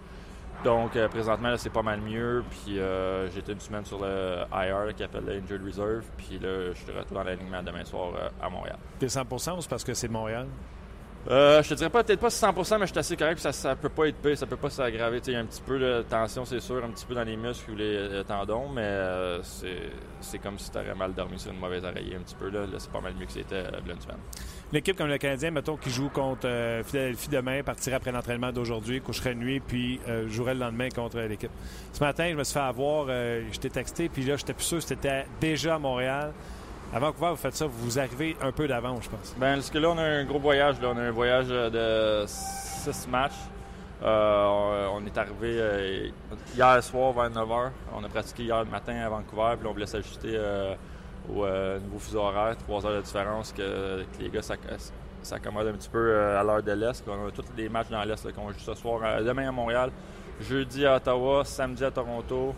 Donc 0.63 0.95
euh, 0.95 1.09
présentement, 1.09 1.55
c'est 1.57 1.71
pas 1.73 1.83
mal 1.83 2.01
mieux. 2.03 2.45
Puis 2.51 2.79
euh, 2.79 3.31
j'étais 3.31 3.53
une 3.53 3.61
semaine 3.61 3.87
sur 3.87 3.99
le 3.99 4.41
IR 4.53 4.85
là, 4.85 4.93
qui 4.93 5.03
appelle 5.03 5.25
le 5.25 5.33
Injured 5.43 5.65
Reserve. 5.65 6.05
Puis 6.19 6.39
là, 6.39 6.73
je 6.73 6.77
suis 6.77 6.87
de 6.87 6.93
retour 6.93 7.17
dans 7.17 7.23
l'alignement 7.25 7.63
demain 7.63 7.85
soir 7.87 8.11
euh, 8.15 8.29
à 8.45 8.51
Montréal. 8.51 8.77
T'es 8.99 9.09
100 9.09 9.23
ou 9.31 9.39
c'est 9.63 9.71
parce 9.71 9.85
que 9.85 9.95
c'est 9.95 10.09
Montréal? 10.09 10.47
Euh, 11.29 11.62
je 11.62 11.68
te 11.68 11.75
dirais 11.75 11.91
peut-être 11.91 12.18
pas 12.18 12.29
100%, 12.29 12.79
mais 12.79 12.87
je 12.87 12.93
suis 12.93 12.99
assez 12.99 13.16
correct. 13.16 13.39
Ça, 13.41 13.53
ça 13.53 13.77
peut 13.77 13.91
pas 13.91 14.07
être 14.07 14.16
pire, 14.16 14.39
ça 14.39 14.47
peut 14.47 14.57
pas 14.57 14.71
s'aggraver. 14.71 15.21
Il 15.27 15.33
y 15.35 15.37
a 15.37 15.41
un 15.41 15.45
petit 15.45 15.61
peu 15.61 15.79
de 15.79 16.03
tension, 16.09 16.45
c'est 16.45 16.61
sûr, 16.61 16.83
un 16.83 16.89
petit 16.89 17.05
peu 17.05 17.14
dans 17.14 17.25
les 17.25 17.37
muscles 17.37 17.71
ou 17.73 17.77
les 17.77 17.95
euh, 17.97 18.23
tendons, 18.25 18.68
mais 18.68 18.83
euh, 18.83 19.43
c'est 19.43 20.39
comme 20.39 20.59
si 20.59 20.71
tu 20.71 20.79
aurais 20.79 20.95
mal 20.95 21.12
dormi 21.12 21.39
sur 21.39 21.53
une 21.53 21.59
mauvaise 21.59 21.85
oreiller 21.85 22.16
un 22.16 22.21
petit 22.21 22.35
peu. 22.35 22.49
Là, 22.49 22.61
Là, 22.61 22.79
c'est 22.79 22.91
pas 22.91 23.01
mal 23.01 23.14
mieux 23.18 23.27
que 23.27 23.33
c'était 23.33 23.57
euh, 23.57 23.71
semaine. 24.01 24.16
Une 24.73 24.79
équipe 24.79 24.97
comme 24.97 25.09
le 25.09 25.18
Canadien, 25.18 25.51
mettons, 25.51 25.77
qui 25.77 25.91
joue 25.91 26.09
contre 26.09 26.49
Philadelphie 26.85 27.29
demain, 27.29 27.62
partirait 27.62 27.97
après 27.97 28.12
l'entraînement 28.12 28.53
d'aujourd'hui, 28.53 29.01
coucherait 29.01 29.35
nuit, 29.35 29.59
puis 29.59 29.99
jouerait 30.29 30.55
le 30.55 30.61
lendemain 30.61 30.89
contre 30.91 31.18
l'équipe. 31.18 31.51
Ce 31.93 31.99
matin, 31.99 32.29
je 32.31 32.37
me 32.37 32.45
suis 32.45 32.55
fait 32.55 32.61
avoir, 32.61 33.07
t'ai 33.07 33.68
texté, 33.68 34.09
puis 34.09 34.23
là, 34.23 34.37
j'étais 34.37 34.53
plus 34.53 34.64
sûr 34.64 34.79
que 34.79 34.85
c'était 34.85 35.27
déjà 35.41 35.75
à 35.75 35.79
Montréal. 35.81 36.33
À 36.93 36.99
Vancouver, 36.99 37.30
vous 37.30 37.36
faites 37.36 37.55
ça, 37.55 37.66
vous 37.66 37.99
arrivez 38.01 38.36
un 38.43 38.51
peu 38.51 38.66
d'avance, 38.66 39.05
je 39.05 39.11
pense. 39.11 39.34
Ben, 39.38 39.55
parce 39.55 39.70
que 39.70 39.78
là, 39.78 39.91
on 39.91 39.99
a 39.99 40.03
un 40.03 40.24
gros 40.24 40.41
voyage. 40.41 40.80
Là. 40.80 40.88
On 40.93 40.97
a 40.99 41.03
un 41.03 41.11
voyage 41.12 41.47
euh, 41.51 42.22
de 42.22 42.26
six 42.26 43.07
matchs. 43.09 43.38
Euh, 44.03 44.86
on 44.93 45.05
est 45.07 45.16
arrivé 45.16 45.57
euh, 45.61 46.09
hier 46.55 46.82
soir 46.82 47.12
vers 47.12 47.30
9h. 47.30 47.70
On 47.95 48.03
a 48.03 48.09
pratiqué 48.09 48.43
hier 48.45 48.64
matin 48.66 48.97
à 48.97 49.09
Vancouver. 49.09 49.55
Puis 49.59 49.68
on 49.68 49.72
voulait 49.72 49.86
s'ajuster 49.86 50.36
au 51.28 51.47
nouveau 51.84 51.99
fuseau 52.01 52.20
horaire. 52.20 52.57
Trois 52.57 52.84
heures 52.84 52.97
de 52.97 53.03
différence 53.03 53.53
que, 53.53 54.05
les 54.18 54.28
gars 54.28 54.43
s'ac- 54.43 54.59
s'accommodent 55.22 55.68
un 55.68 55.72
petit 55.74 55.91
peu 55.91 56.18
à 56.18 56.43
l'heure 56.43 56.62
de 56.62 56.72
l'Est. 56.72 57.05
On 57.07 57.28
a 57.28 57.30
tous 57.30 57.45
les 57.57 57.68
matchs 57.68 57.91
dans 57.91 58.03
l'Est 58.03 58.32
qu'on 58.34 58.51
joue 58.51 58.59
ce 58.59 58.74
soir. 58.74 59.22
Demain 59.22 59.49
à 59.49 59.53
Montréal, 59.53 59.91
jeudi 60.41 60.84
à 60.86 60.97
Ottawa, 60.97 61.45
samedi 61.45 61.84
à 61.84 61.91
Toronto. 61.93 62.53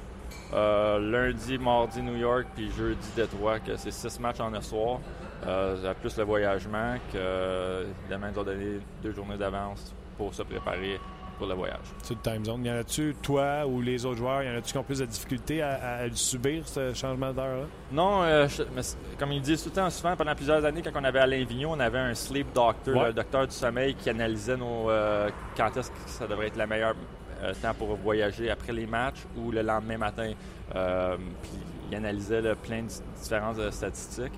Euh, 0.55 0.99
lundi, 0.99 1.57
mardi, 1.59 2.03
New 2.03 2.17
York, 2.17 2.47
puis 2.55 2.71
jeudi, 2.71 3.09
Détroit, 3.17 3.59
que 3.61 3.75
c'est 3.77 3.91
six 3.91 4.21
matchs 4.21 4.41
en 4.41 4.53
un 4.53 4.61
soir. 4.61 4.99
Euh, 5.47 5.95
plus 6.01 6.17
le 6.19 6.25
voyagement, 6.25 6.95
que 7.13 7.87
évidemment, 8.03 8.27
ils 8.33 8.39
ont 8.39 8.45
donné 8.45 8.81
deux 9.03 9.13
journées 9.13 9.37
d'avance 9.39 9.95
pour 10.19 10.33
se 10.35 10.43
préparer 10.43 11.01
pour 11.39 11.47
le 11.47 11.55
voyage. 11.55 11.81
Sur 12.03 12.15
le 12.17 12.21
time 12.31 12.45
zone. 12.45 12.65
Y 12.67 12.71
en 12.71 12.75
a-tu, 12.77 13.17
toi 13.23 13.67
ou 13.67 13.81
les 13.81 14.05
autres 14.05 14.19
joueurs, 14.19 14.43
y 14.43 14.51
en 14.51 14.57
a-tu 14.59 14.71
qui 14.73 14.79
ont 14.79 14.85
plus 14.85 14.99
de 15.01 15.07
difficultés 15.07 15.63
à, 15.63 15.71
à- 15.71 15.97
à 16.03 16.07
le 16.07 16.15
subir, 16.15 16.69
ce 16.69 16.93
changement 16.93 17.33
d'heure-là? 17.33 17.65
Non, 17.91 18.23
euh, 18.23 18.47
je- 18.47 18.63
mais 18.77 18.83
c'est- 18.83 18.99
comme 19.19 19.33
ils 19.33 19.41
disent 19.41 19.63
tout 19.65 19.71
le 19.71 19.75
temps, 19.75 19.91
souvent, 19.91 20.15
pendant 20.15 20.35
plusieurs 20.35 20.63
années, 20.65 20.83
quand 20.83 20.93
on 20.95 21.03
avait 21.05 21.19
Alain 21.21 21.43
Vigneault, 21.45 21.71
on 21.73 21.81
avait 21.81 21.99
un 21.99 22.15
sleep 22.15 22.53
doctor, 22.53 22.95
Ouais. 22.95 23.07
le 23.07 23.13
docteur 23.15 23.47
du 23.49 23.55
sommeil, 23.55 23.95
qui 23.95 24.11
analysait 24.11 24.57
nos, 24.59 24.91
euh, 24.91 25.31
quand 25.57 25.75
est-ce 25.77 25.91
que 25.91 25.97
ça 26.07 26.27
devrait 26.27 26.49
être 26.49 26.59
le 26.59 26.67
meilleur 26.67 26.95
euh, 27.43 27.53
temps 27.61 27.75
pour 27.75 27.95
voyager 27.97 28.51
après 28.51 28.73
les 28.73 28.87
matchs 28.87 29.25
ou 29.37 29.51
le 29.51 29.63
lendemain 29.63 29.99
matin. 29.99 30.33
Euh, 30.75 31.17
puis 31.43 31.59
il 31.91 31.97
analysait 31.97 32.41
là, 32.41 32.55
plein 32.55 32.83
de 32.83 33.71
statistiques. 33.71 34.33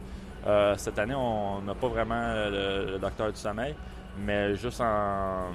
Euh, 0.47 0.75
cette 0.77 0.99
année, 0.99 1.15
on 1.15 1.63
n'a 1.63 1.75
pas 1.75 1.89
vraiment 1.89 2.21
euh, 2.21 2.93
le, 2.93 2.99
docteur 2.99 3.33
du 3.33 3.39
sommeil, 3.39 3.75
mais 4.19 4.55
juste 4.57 4.81
en, 4.81 5.47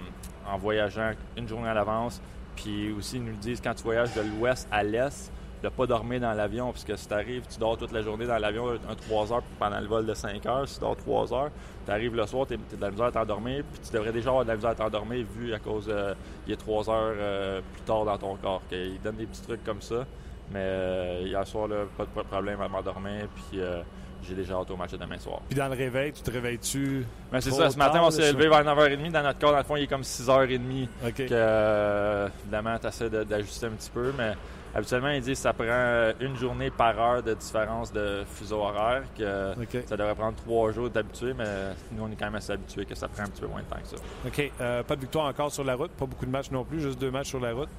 en 0.47 0.57
voyageant 0.57 1.11
une 1.37 1.47
journée 1.47 1.69
à 1.69 1.73
l'avance. 1.73 2.21
Puis 2.55 2.91
aussi, 2.91 3.17
ils 3.17 3.23
nous 3.23 3.35
disent 3.35 3.61
quand 3.61 3.73
tu 3.73 3.83
voyages 3.83 4.13
de 4.15 4.21
l'ouest 4.21 4.67
à 4.71 4.83
l'est, 4.83 5.31
de 5.63 5.69
pas 5.69 5.85
dormir 5.85 6.21
dans 6.21 6.33
l'avion, 6.33 6.71
parce 6.71 6.83
que 6.83 6.95
si 6.95 7.07
tu 7.07 7.13
arrives, 7.13 7.43
tu 7.51 7.59
dors 7.59 7.77
toute 7.77 7.91
la 7.91 8.01
journée 8.01 8.25
dans 8.25 8.37
l'avion, 8.37 8.69
un 8.69 8.95
3 8.95 9.33
heures 9.33 9.43
pendant 9.59 9.79
le 9.79 9.87
vol 9.87 10.05
de 10.05 10.13
5 10.13 10.45
heures, 10.45 10.67
si 10.67 10.75
tu 10.75 10.81
dors 10.81 10.95
3 10.95 11.33
heures, 11.33 11.49
tu 11.85 11.91
arrives 11.91 12.15
le 12.15 12.25
soir, 12.25 12.47
tu 12.47 12.53
as 12.53 12.57
de 12.77 12.81
la 12.81 12.91
misère 12.91 13.07
à 13.07 13.11
t'endormir, 13.11 13.63
puis 13.71 13.81
tu 13.85 13.93
devrais 13.93 14.11
déjà 14.11 14.29
avoir 14.29 14.45
de 14.45 14.49
la 14.49 14.55
misère 14.55 14.71
à 14.71 14.75
t'endormir 14.75 15.25
vu 15.35 15.53
à 15.53 15.59
cause 15.59 15.87
euh, 15.89 16.13
il 16.47 16.53
est 16.53 16.57
3 16.57 16.89
heures 16.89 17.13
euh, 17.17 17.61
plus 17.73 17.81
tard 17.81 18.05
dans 18.05 18.17
ton 18.17 18.35
corps. 18.35 18.61
Ils 18.71 19.01
donnent 19.01 19.17
des 19.17 19.25
petits 19.25 19.41
trucs 19.41 19.63
comme 19.63 19.81
ça, 19.81 20.05
mais 20.51 20.59
euh, 20.61 21.21
hier 21.25 21.45
soir, 21.45 21.67
là, 21.67 21.85
pas, 21.97 22.05
de, 22.05 22.09
pas 22.09 22.23
de 22.23 22.27
problème 22.27 22.61
à 22.61 22.67
m'endormir, 22.67 23.27
puis 23.35 23.59
euh, 23.59 23.81
j'ai 24.23 24.35
déjà 24.35 24.55
hâte 24.55 24.71
au 24.71 24.75
match 24.77 24.91
de 24.91 24.97
demain 24.97 25.17
soir. 25.17 25.41
Puis 25.47 25.57
dans 25.57 25.67
le 25.67 25.75
réveil, 25.75 26.11
tu 26.11 26.21
te 26.21 26.31
réveilles-tu? 26.31 27.05
Mais 27.31 27.41
c'est 27.41 27.51
ça, 27.51 27.69
ce 27.69 27.77
matin, 27.77 28.01
on 28.03 28.11
s'est 28.11 28.31
levé 28.31 28.47
vers 28.49 28.63
9h30. 28.63 29.11
Dans 29.11 29.23
notre 29.23 29.39
corps, 29.39 29.51
dans 29.51 29.57
le 29.57 29.63
fond, 29.63 29.75
il 29.75 29.83
est 29.83 29.87
comme 29.87 30.01
6h30. 30.01 30.87
OK. 31.05 31.13
Que, 31.13 31.27
euh, 31.31 32.27
évidemment, 32.41 32.77
tu 32.79 32.87
essaies 32.87 33.09
d'ajuster 33.09 33.67
un 33.67 33.71
petit 33.71 33.89
peu, 33.91 34.11
mais 34.17 34.33
Habituellement, 34.75 35.09
ils 35.09 35.21
disent 35.21 35.37
que 35.37 35.43
ça 35.43 35.53
prend 35.53 36.11
une 36.19 36.35
journée 36.35 36.69
par 36.69 36.99
heure 36.99 37.23
de 37.23 37.33
différence 37.33 37.91
de 37.91 38.23
fuseau 38.31 38.57
horaire, 38.59 39.03
que 39.17 39.53
ça 39.87 39.97
devrait 39.97 40.15
prendre 40.15 40.35
trois 40.35 40.71
jours 40.71 40.89
d'habituer, 40.89 41.33
mais 41.33 41.45
nous, 41.91 42.03
on 42.03 42.11
est 42.11 42.15
quand 42.15 42.25
même 42.25 42.35
assez 42.35 42.51
habitués 42.53 42.85
que 42.85 42.93
ça 42.95 43.07
prend 43.07 43.23
un 43.23 43.27
petit 43.27 43.41
peu 43.41 43.47
moins 43.47 43.61
de 43.61 43.65
temps 43.65 43.79
que 43.81 43.87
ça. 43.87 44.03
OK. 44.27 44.51
Euh, 44.61 44.83
pas 44.83 44.95
de 44.95 45.01
victoire 45.01 45.25
encore 45.25 45.51
sur 45.51 45.63
la 45.63 45.75
route. 45.75 45.91
Pas 45.91 46.05
beaucoup 46.05 46.25
de 46.25 46.31
matchs 46.31 46.51
non 46.51 46.63
plus. 46.63 46.79
Juste 46.81 46.99
deux 46.99 47.09
matchs 47.11 47.29
sur 47.29 47.39
la 47.39 47.53
route. 47.53 47.69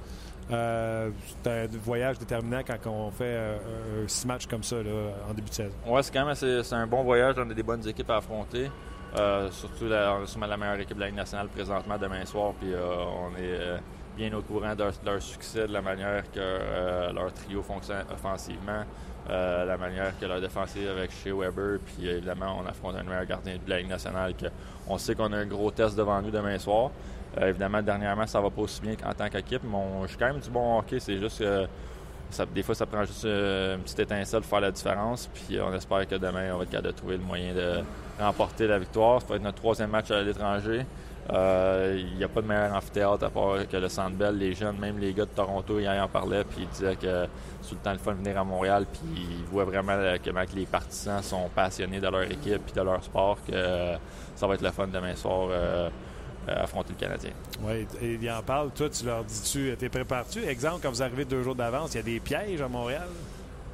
Euh, 0.51 1.09
c'est 1.43 1.49
un 1.49 1.67
voyage 1.81 2.19
déterminant 2.19 2.61
quand 2.65 2.89
on 2.89 3.09
fait 3.11 3.23
euh, 3.23 3.57
six 4.07 4.27
matchs 4.27 4.47
comme 4.47 4.63
ça 4.63 4.75
là, 4.77 5.11
en 5.29 5.33
début 5.33 5.49
de 5.49 5.53
saison. 5.55 5.73
Ouais, 5.87 6.03
c'est 6.03 6.11
quand 6.11 6.19
même 6.21 6.29
assez- 6.29 6.61
c'est 6.63 6.75
un 6.75 6.87
bon 6.87 7.03
voyage. 7.03 7.35
On 7.37 7.49
a 7.49 7.53
des 7.53 7.63
bonnes 7.63 7.87
équipes 7.87 8.09
à 8.09 8.17
affronter. 8.17 8.69
Euh, 9.17 9.49
surtout, 9.51 9.85
la, 9.87 10.15
on 10.19 10.23
a 10.23 10.27
sûrement 10.27 10.47
la 10.47 10.57
meilleure 10.57 10.79
équipe 10.79 10.95
de 10.95 11.01
la 11.01 11.07
Ligue 11.07 11.15
nationale 11.15 11.47
présentement 11.47 11.97
demain 11.97 12.25
soir. 12.25 12.53
Puis 12.59 12.73
euh, 12.73 12.79
on 12.97 13.29
est 13.37 13.59
euh, 13.59 13.77
bien 14.15 14.33
au 14.33 14.41
courant 14.41 14.75
de 14.75 14.83
leur, 15.05 15.21
succès, 15.21 15.67
de 15.67 15.73
la 15.73 15.81
manière 15.81 16.23
que 16.31 16.39
euh, 16.39 17.11
leur 17.13 17.33
trio 17.33 17.61
fonctionne 17.61 18.05
offensivement, 18.11 18.83
euh, 19.29 19.65
la 19.65 19.77
manière 19.77 20.17
que 20.19 20.25
leur 20.25 20.41
défensive 20.41 20.89
avec 20.89 21.11
Shea 21.11 21.33
Weber. 21.33 21.79
Puis 21.85 22.07
évidemment, 22.07 22.59
on 22.61 22.67
affronte 22.67 22.95
un 22.95 23.03
meilleur 23.03 23.25
gardien 23.25 23.55
de 23.63 23.69
la 23.69 23.79
Ligue 23.79 23.89
nationale. 23.89 24.33
On 24.87 24.97
sait 24.97 25.15
qu'on 25.15 25.31
a 25.33 25.37
un 25.37 25.45
gros 25.45 25.71
test 25.71 25.95
devant 25.95 26.21
nous 26.21 26.31
demain 26.31 26.57
soir. 26.57 26.91
Euh, 27.37 27.49
évidemment, 27.49 27.81
dernièrement, 27.81 28.27
ça 28.27 28.41
va 28.41 28.49
pas 28.49 28.61
aussi 28.61 28.81
bien 28.81 28.95
qu'en 28.95 29.13
tant 29.13 29.29
qu'équipe, 29.29 29.61
mais 29.63 29.75
on 29.75 30.05
joue 30.05 30.17
quand 30.17 30.27
même 30.27 30.39
du 30.39 30.49
bon 30.49 30.79
hockey. 30.79 30.99
C'est 30.99 31.17
juste 31.17 31.39
que 31.39 31.67
des 32.53 32.63
fois, 32.63 32.75
ça 32.75 32.85
prend 32.85 33.03
juste 33.03 33.25
une 33.25 33.81
petite 33.81 33.99
étincelle 33.99 34.41
pour 34.41 34.49
faire 34.49 34.61
la 34.61 34.71
différence. 34.71 35.29
Puis 35.33 35.59
on 35.59 35.73
espère 35.73 36.07
que 36.07 36.15
demain, 36.15 36.53
on 36.53 36.57
va 36.57 36.63
être 36.63 36.69
capable 36.69 36.87
de 36.87 36.97
trouver 36.97 37.17
le 37.17 37.23
moyen 37.23 37.53
de 37.53 37.83
remporter 38.19 38.67
la 38.67 38.79
victoire. 38.79 39.21
Ça 39.21 39.27
va 39.27 39.35
être 39.35 39.43
notre 39.43 39.57
troisième 39.57 39.89
match 39.89 40.11
à 40.11 40.21
l'étranger. 40.21 40.85
Euh, 41.29 41.95
Il 41.97 42.17
n'y 42.17 42.23
a 42.23 42.27
pas 42.27 42.41
de 42.41 42.47
meilleur 42.47 42.73
amphithéâtre 42.73 43.25
à 43.25 43.29
part 43.29 43.67
que 43.67 43.77
le 43.77 43.89
Centre. 43.89 44.17
Les 44.31 44.53
jeunes, 44.53 44.77
même 44.79 44.97
les 44.99 45.13
gars 45.13 45.25
de 45.25 45.29
Toronto, 45.29 45.79
hier 45.79 46.03
en 46.03 46.07
parlaient, 46.07 46.43
puis 46.43 46.61
ils 46.63 46.67
disaient 46.67 46.95
que 46.95 47.27
c'est 47.61 47.73
le 47.73 47.77
temps 47.77 47.93
le 47.93 47.99
fun 47.99 48.13
de 48.13 48.17
venir 48.17 48.39
à 48.39 48.43
Montréal, 48.43 48.85
puis 48.91 49.01
ils 49.15 49.45
voient 49.45 49.65
vraiment 49.65 49.93
euh, 49.93 50.17
comment 50.23 50.43
les 50.55 50.65
partisans 50.65 51.21
sont 51.21 51.49
passionnés 51.53 51.99
de 51.99 52.07
leur 52.07 52.23
équipe 52.23 52.63
puis 52.65 52.73
de 52.73 52.81
leur 52.81 53.03
sport, 53.03 53.37
que 53.45 53.53
euh, 53.53 53.95
ça 54.35 54.47
va 54.47 54.55
être 54.55 54.61
le 54.63 54.71
fun 54.71 54.87
demain 54.87 55.15
soir 55.15 55.49
affronter 56.47 56.93
le 56.97 56.99
Canadien. 56.99 57.31
Oui, 57.61 57.85
et 58.01 58.17
il 58.19 58.31
en 58.31 58.41
parle. 58.41 58.71
Toi, 58.71 58.89
tu 58.89 59.05
leur 59.05 59.23
dis-tu, 59.23 59.75
t'es 59.77 59.89
prépares-tu? 59.89 60.43
Exemple, 60.43 60.79
quand 60.81 60.89
vous 60.89 61.03
arrivez 61.03 61.23
deux 61.23 61.43
jours 61.43 61.53
d'avance, 61.55 61.93
il 61.93 61.97
y 61.97 61.99
a 61.99 62.03
des 62.03 62.19
pièges 62.19 62.61
à 62.61 62.67
Montréal? 62.67 63.07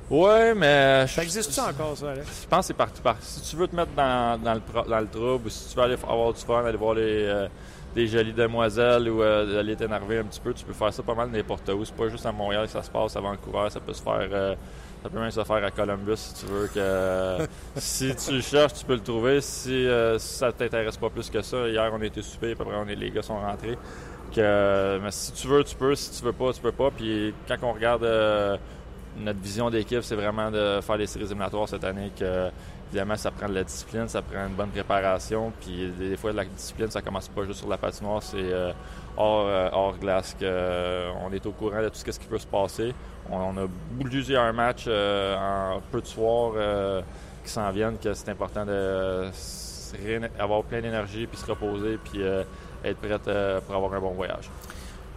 Ouais, 0.10 0.54
mais. 0.56 1.06
Ça 1.08 1.24
existe-tu 1.24 1.60
encore, 1.60 1.98
ça, 1.98 2.12
Alex? 2.12 2.42
Je 2.44 2.48
pense 2.48 2.60
que 2.60 2.66
c'est 2.68 2.74
partout. 2.74 3.02
Par... 3.02 3.18
Si 3.20 3.42
tu 3.42 3.56
veux 3.58 3.68
te 3.68 3.76
mettre 3.76 3.92
dans, 3.92 4.42
dans 4.42 4.54
le, 4.54 4.62
dans 4.90 5.00
le 5.00 5.08
trouble, 5.08 5.48
ou 5.48 5.50
si 5.50 5.70
tu 5.70 5.76
veux 5.76 5.84
aller 5.84 5.96
avoir 6.08 6.34
du 6.34 6.40
fun, 6.42 6.64
aller 6.66 6.78
voir 6.78 6.94
les, 6.94 7.26
euh, 7.26 7.48
des 7.94 8.08
jolies 8.08 8.32
demoiselles 8.34 9.10
ou 9.10 9.22
euh, 9.22 9.60
aller 9.60 9.76
t'énerver 9.76 10.20
un 10.20 10.24
petit 10.24 10.40
peu, 10.40 10.54
tu 10.54 10.64
peux 10.64 10.74
faire 10.74 10.94
ça 10.94 11.04
pas 11.04 11.14
mal 11.16 11.30
n'importe 11.30 11.68
où. 11.70 11.84
C'est 11.84 11.96
pas 11.96 12.08
juste 12.08 12.26
à 12.26 12.32
Montréal 12.32 12.66
que 12.66 12.72
ça 12.72 12.84
se 12.84 12.90
passe, 12.90 13.16
à 13.18 13.20
Vancouver, 13.20 13.70
ça 13.70 13.80
peut 13.82 13.94
se 13.94 14.02
faire. 14.02 14.30
euh, 14.32 14.56
ça 15.04 15.10
peut 15.10 15.20
même 15.20 15.30
se 15.32 15.44
faire 15.44 15.64
à 15.64 15.72
Columbus 15.72 16.16
si 16.16 16.34
tu 16.36 16.46
veux. 16.52 16.68
que 16.74 17.38
Si 17.76 18.16
tu 18.16 18.32
le 18.32 18.42
cherches, 18.42 18.74
tu 18.76 18.86
peux 18.86 18.96
le 18.96 19.02
trouver. 19.04 19.42
Si, 19.42 19.72
euh, 19.88 20.18
si 20.20 20.36
ça 20.38 20.52
t'intéresse 20.54 20.98
pas 20.98 21.10
plus 21.10 21.30
que 21.30 21.42
ça, 21.42 21.68
hier 21.68 21.92
on 21.94 22.02
était 22.02 22.22
souper, 22.22 22.54
à 22.54 22.56
peu 22.56 22.64
près 22.64 22.76
on 22.76 22.88
est, 22.88 22.96
les 22.96 23.12
gars 23.12 23.22
sont 23.22 23.40
rentrés. 23.40 23.78
Que, 24.34 25.00
mais 25.02 25.12
si 25.12 25.32
tu 25.34 25.48
veux, 25.48 25.64
tu 25.64 25.76
peux. 25.76 25.96
Si 25.96 26.12
tu 26.18 26.24
veux 26.26 26.34
pas, 26.34 26.52
tu 26.54 26.62
peux 26.62 26.72
pas. 26.72 26.92
Puis 26.92 27.34
quand 27.48 27.56
on 27.64 27.74
regarde 27.74 28.04
euh, 28.04 28.58
notre 29.20 29.40
vision 29.40 29.70
d'équipe, 29.70 30.02
c'est 30.04 30.16
vraiment 30.16 30.52
de 30.52 30.80
faire 30.82 30.98
les 30.98 31.08
séries 31.08 31.26
éliminatoires 31.26 31.68
cette 31.68 31.84
année. 31.84 32.12
Que, 32.18 32.50
évidemment, 32.90 33.16
ça 33.16 33.32
prend 33.32 33.48
de 33.48 33.54
la 33.54 33.64
discipline, 33.64 34.08
ça 34.08 34.22
prend 34.22 34.48
une 34.48 34.54
bonne 34.54 34.70
préparation. 34.70 35.52
Puis 35.60 35.92
des, 35.98 36.18
fois, 36.18 36.32
la 36.32 36.46
discipline, 36.46 36.90
ça 36.90 37.02
commence 37.02 37.28
pas 37.28 37.46
juste 37.46 37.60
sur 37.60 37.70
la 37.70 37.78
patinoire, 37.78 38.24
c'est 38.24 38.38
euh, 38.38 38.72
hors, 39.18 39.48
euh, 39.48 39.70
hors 39.72 39.98
glace. 39.98 40.36
Euh, 40.42 41.12
on 41.22 41.32
est 41.34 41.46
au 41.46 41.52
courant 41.52 41.82
de 41.82 41.90
tout 41.90 41.96
ce 41.96 42.20
qui 42.20 42.28
peut 42.28 42.38
se 42.38 42.48
passer. 42.48 42.94
On, 43.30 43.38
on 43.38 43.66
a 43.66 43.68
plusieurs 44.00 44.54
matchs 44.54 44.86
euh, 44.88 45.36
en 45.36 45.82
peu 45.92 46.02
de 46.02 46.08
soirs 46.08 46.54
qui 47.44 47.52
s'en 47.52 47.70
viennent, 47.72 47.98
que 47.98 48.14
c'est 48.14 48.30
important 48.30 48.66
de 48.66 49.30
avoir 50.38 50.64
plein 50.64 50.82
d'énergie, 50.82 51.28
puis 51.28 51.38
se 51.38 51.46
reposer, 51.46 51.98
puis 51.98 52.22
être 52.22 52.98
prête 52.98 53.30
pour 53.66 53.76
avoir 53.76 53.94
un 53.94 54.00
bon 54.00 54.12
voyage. 54.12 54.50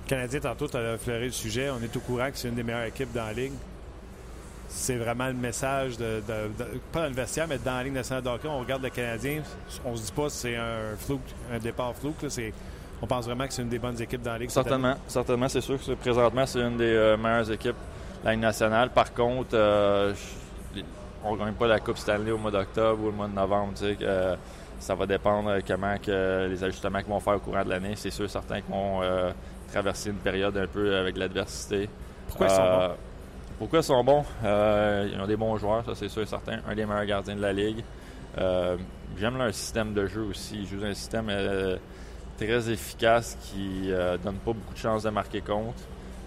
Canadien, 0.07 0.41
tantôt, 0.41 0.69
tu 0.69 0.77
as 0.77 0.95
effleuré 0.95 1.27
le 1.27 1.33
sujet. 1.33 1.71
On 1.71 1.83
est 1.83 1.97
au 1.97 2.01
courant 2.01 2.31
que 2.31 2.37
c'est 2.37 2.49
une 2.49 2.55
des 2.55 2.63
meilleures 2.63 2.85
équipes 2.85 3.13
dans 3.13 3.27
la 3.27 3.33
Ligue. 3.33 3.53
C'est 4.73 4.97
vraiment 4.97 5.27
le 5.27 5.33
message, 5.35 5.97
de, 5.99 6.23
de- 6.27 6.49
de- 6.65 6.79
pas 6.93 7.01
dans 7.03 7.09
le 7.09 7.15
vestiaire, 7.15 7.47
mais 7.49 7.59
dans 7.59 7.75
la 7.75 7.83
Ligue 7.83 7.93
nationale 7.95 8.23
de 8.23 8.29
hockey. 8.29 8.49
On 8.49 8.61
regarde 8.61 8.83
le 8.83 8.89
Canadien, 8.91 9.43
on 9.85 9.97
se 9.97 10.03
dit 10.07 10.13
pas 10.13 10.25
que 10.25 10.29
c'est 10.31 10.57
un 10.57 10.97
flou, 10.97 11.21
un 11.53 11.59
départ 11.59 11.93
flou. 11.95 12.15
C'est- 12.29 12.53
On 13.03 13.07
pense 13.07 13.25
vraiment 13.25 13.47
que 13.47 13.53
c'est 13.53 13.63
une 13.63 13.69
des 13.69 13.79
bonnes 13.79 14.01
équipes 14.01 14.23
dans 14.23 14.33
la 14.33 14.39
Ligue. 14.39 14.51
Certainement, 14.51 14.95
certainement, 15.09 15.49
c'est 15.49 15.61
sûr 15.63 15.79
que 15.85 15.93
présentement, 15.95 16.45
c'est 16.47 16.61
une 16.61 16.77
des 16.77 16.85
euh, 16.95 17.17
meilleures 17.17 17.51
équipes 17.51 17.75
de 18.21 18.25
la 18.27 18.33
Ligue 18.33 18.41
nationale. 18.43 18.91
Par 18.91 19.13
contre, 19.13 19.55
euh, 19.55 20.15
je- 20.75 20.81
on 21.25 21.35
ne 21.35 21.39
gagne 21.45 21.55
pas 21.55 21.67
la 21.67 21.81
Coupe 21.81 21.99
Stanley 21.99 22.31
au 22.31 22.39
mois 22.39 22.51
d'octobre 22.51 23.03
ou 23.05 23.09
au 23.09 23.13
mois 23.13 23.27
de 23.27 23.35
novembre. 23.35 23.73
tu 23.75 23.85
sais, 23.87 23.95
que, 23.97 24.05
euh, 24.05 24.37
ça 24.79 24.95
va 24.95 25.05
dépendre 25.07 25.59
comment 25.67 25.97
que 25.99 26.47
les 26.49 26.63
ajustements 26.65 27.01
qu'ils 27.01 27.09
vont 27.09 27.21
faire 27.21 27.35
au 27.37 27.39
courant 27.41 27.65
de 27.65 27.71
l'année. 27.71 27.95
C'est 27.97 28.11
sûr, 28.11 28.31
certains 28.31 28.61
qui 28.61 28.71
vont 28.71 29.01
traverser 29.73 30.11
une 30.11 30.17
période 30.17 30.57
un 30.57 30.67
peu 30.67 30.97
avec 30.97 31.17
l'adversité. 31.17 31.89
Pourquoi 32.29 32.47
ils 32.47 32.51
sont 32.51 32.63
bons? 32.63 32.95
Pourquoi 33.61 33.81
ils 33.81 33.85
sont 33.85 34.03
bons? 34.03 34.25
Euh, 34.43 35.07
ils 35.13 35.21
ont 35.21 35.27
des 35.27 35.37
bons 35.37 35.55
joueurs, 35.59 35.85
ça 35.85 35.95
c'est 35.95 36.09
sûr 36.09 36.23
et 36.23 36.27
certain. 36.27 36.61
Un 36.67 36.75
des 36.75 36.87
meilleurs 36.87 37.05
gardiens 37.05 37.37
de 37.37 37.43
la 37.43 37.53
Ligue. 37.53 37.85
Euh, 38.39 38.79
J'aime 39.19 39.37
leur 39.37 39.53
système 39.53 39.93
de 39.93 40.07
jeu 40.07 40.23
aussi. 40.23 40.61
Ils 40.61 40.67
jouent 40.67 40.87
un 40.87 40.95
système 40.95 41.27
euh, 41.29 41.77
très 42.39 42.71
efficace 42.71 43.37
qui 43.43 43.91
donne 44.25 44.37
pas 44.37 44.55
beaucoup 44.55 44.73
de 44.73 44.79
chances 44.79 45.03
de 45.03 45.11
marquer 45.11 45.43
contre. 45.43 45.77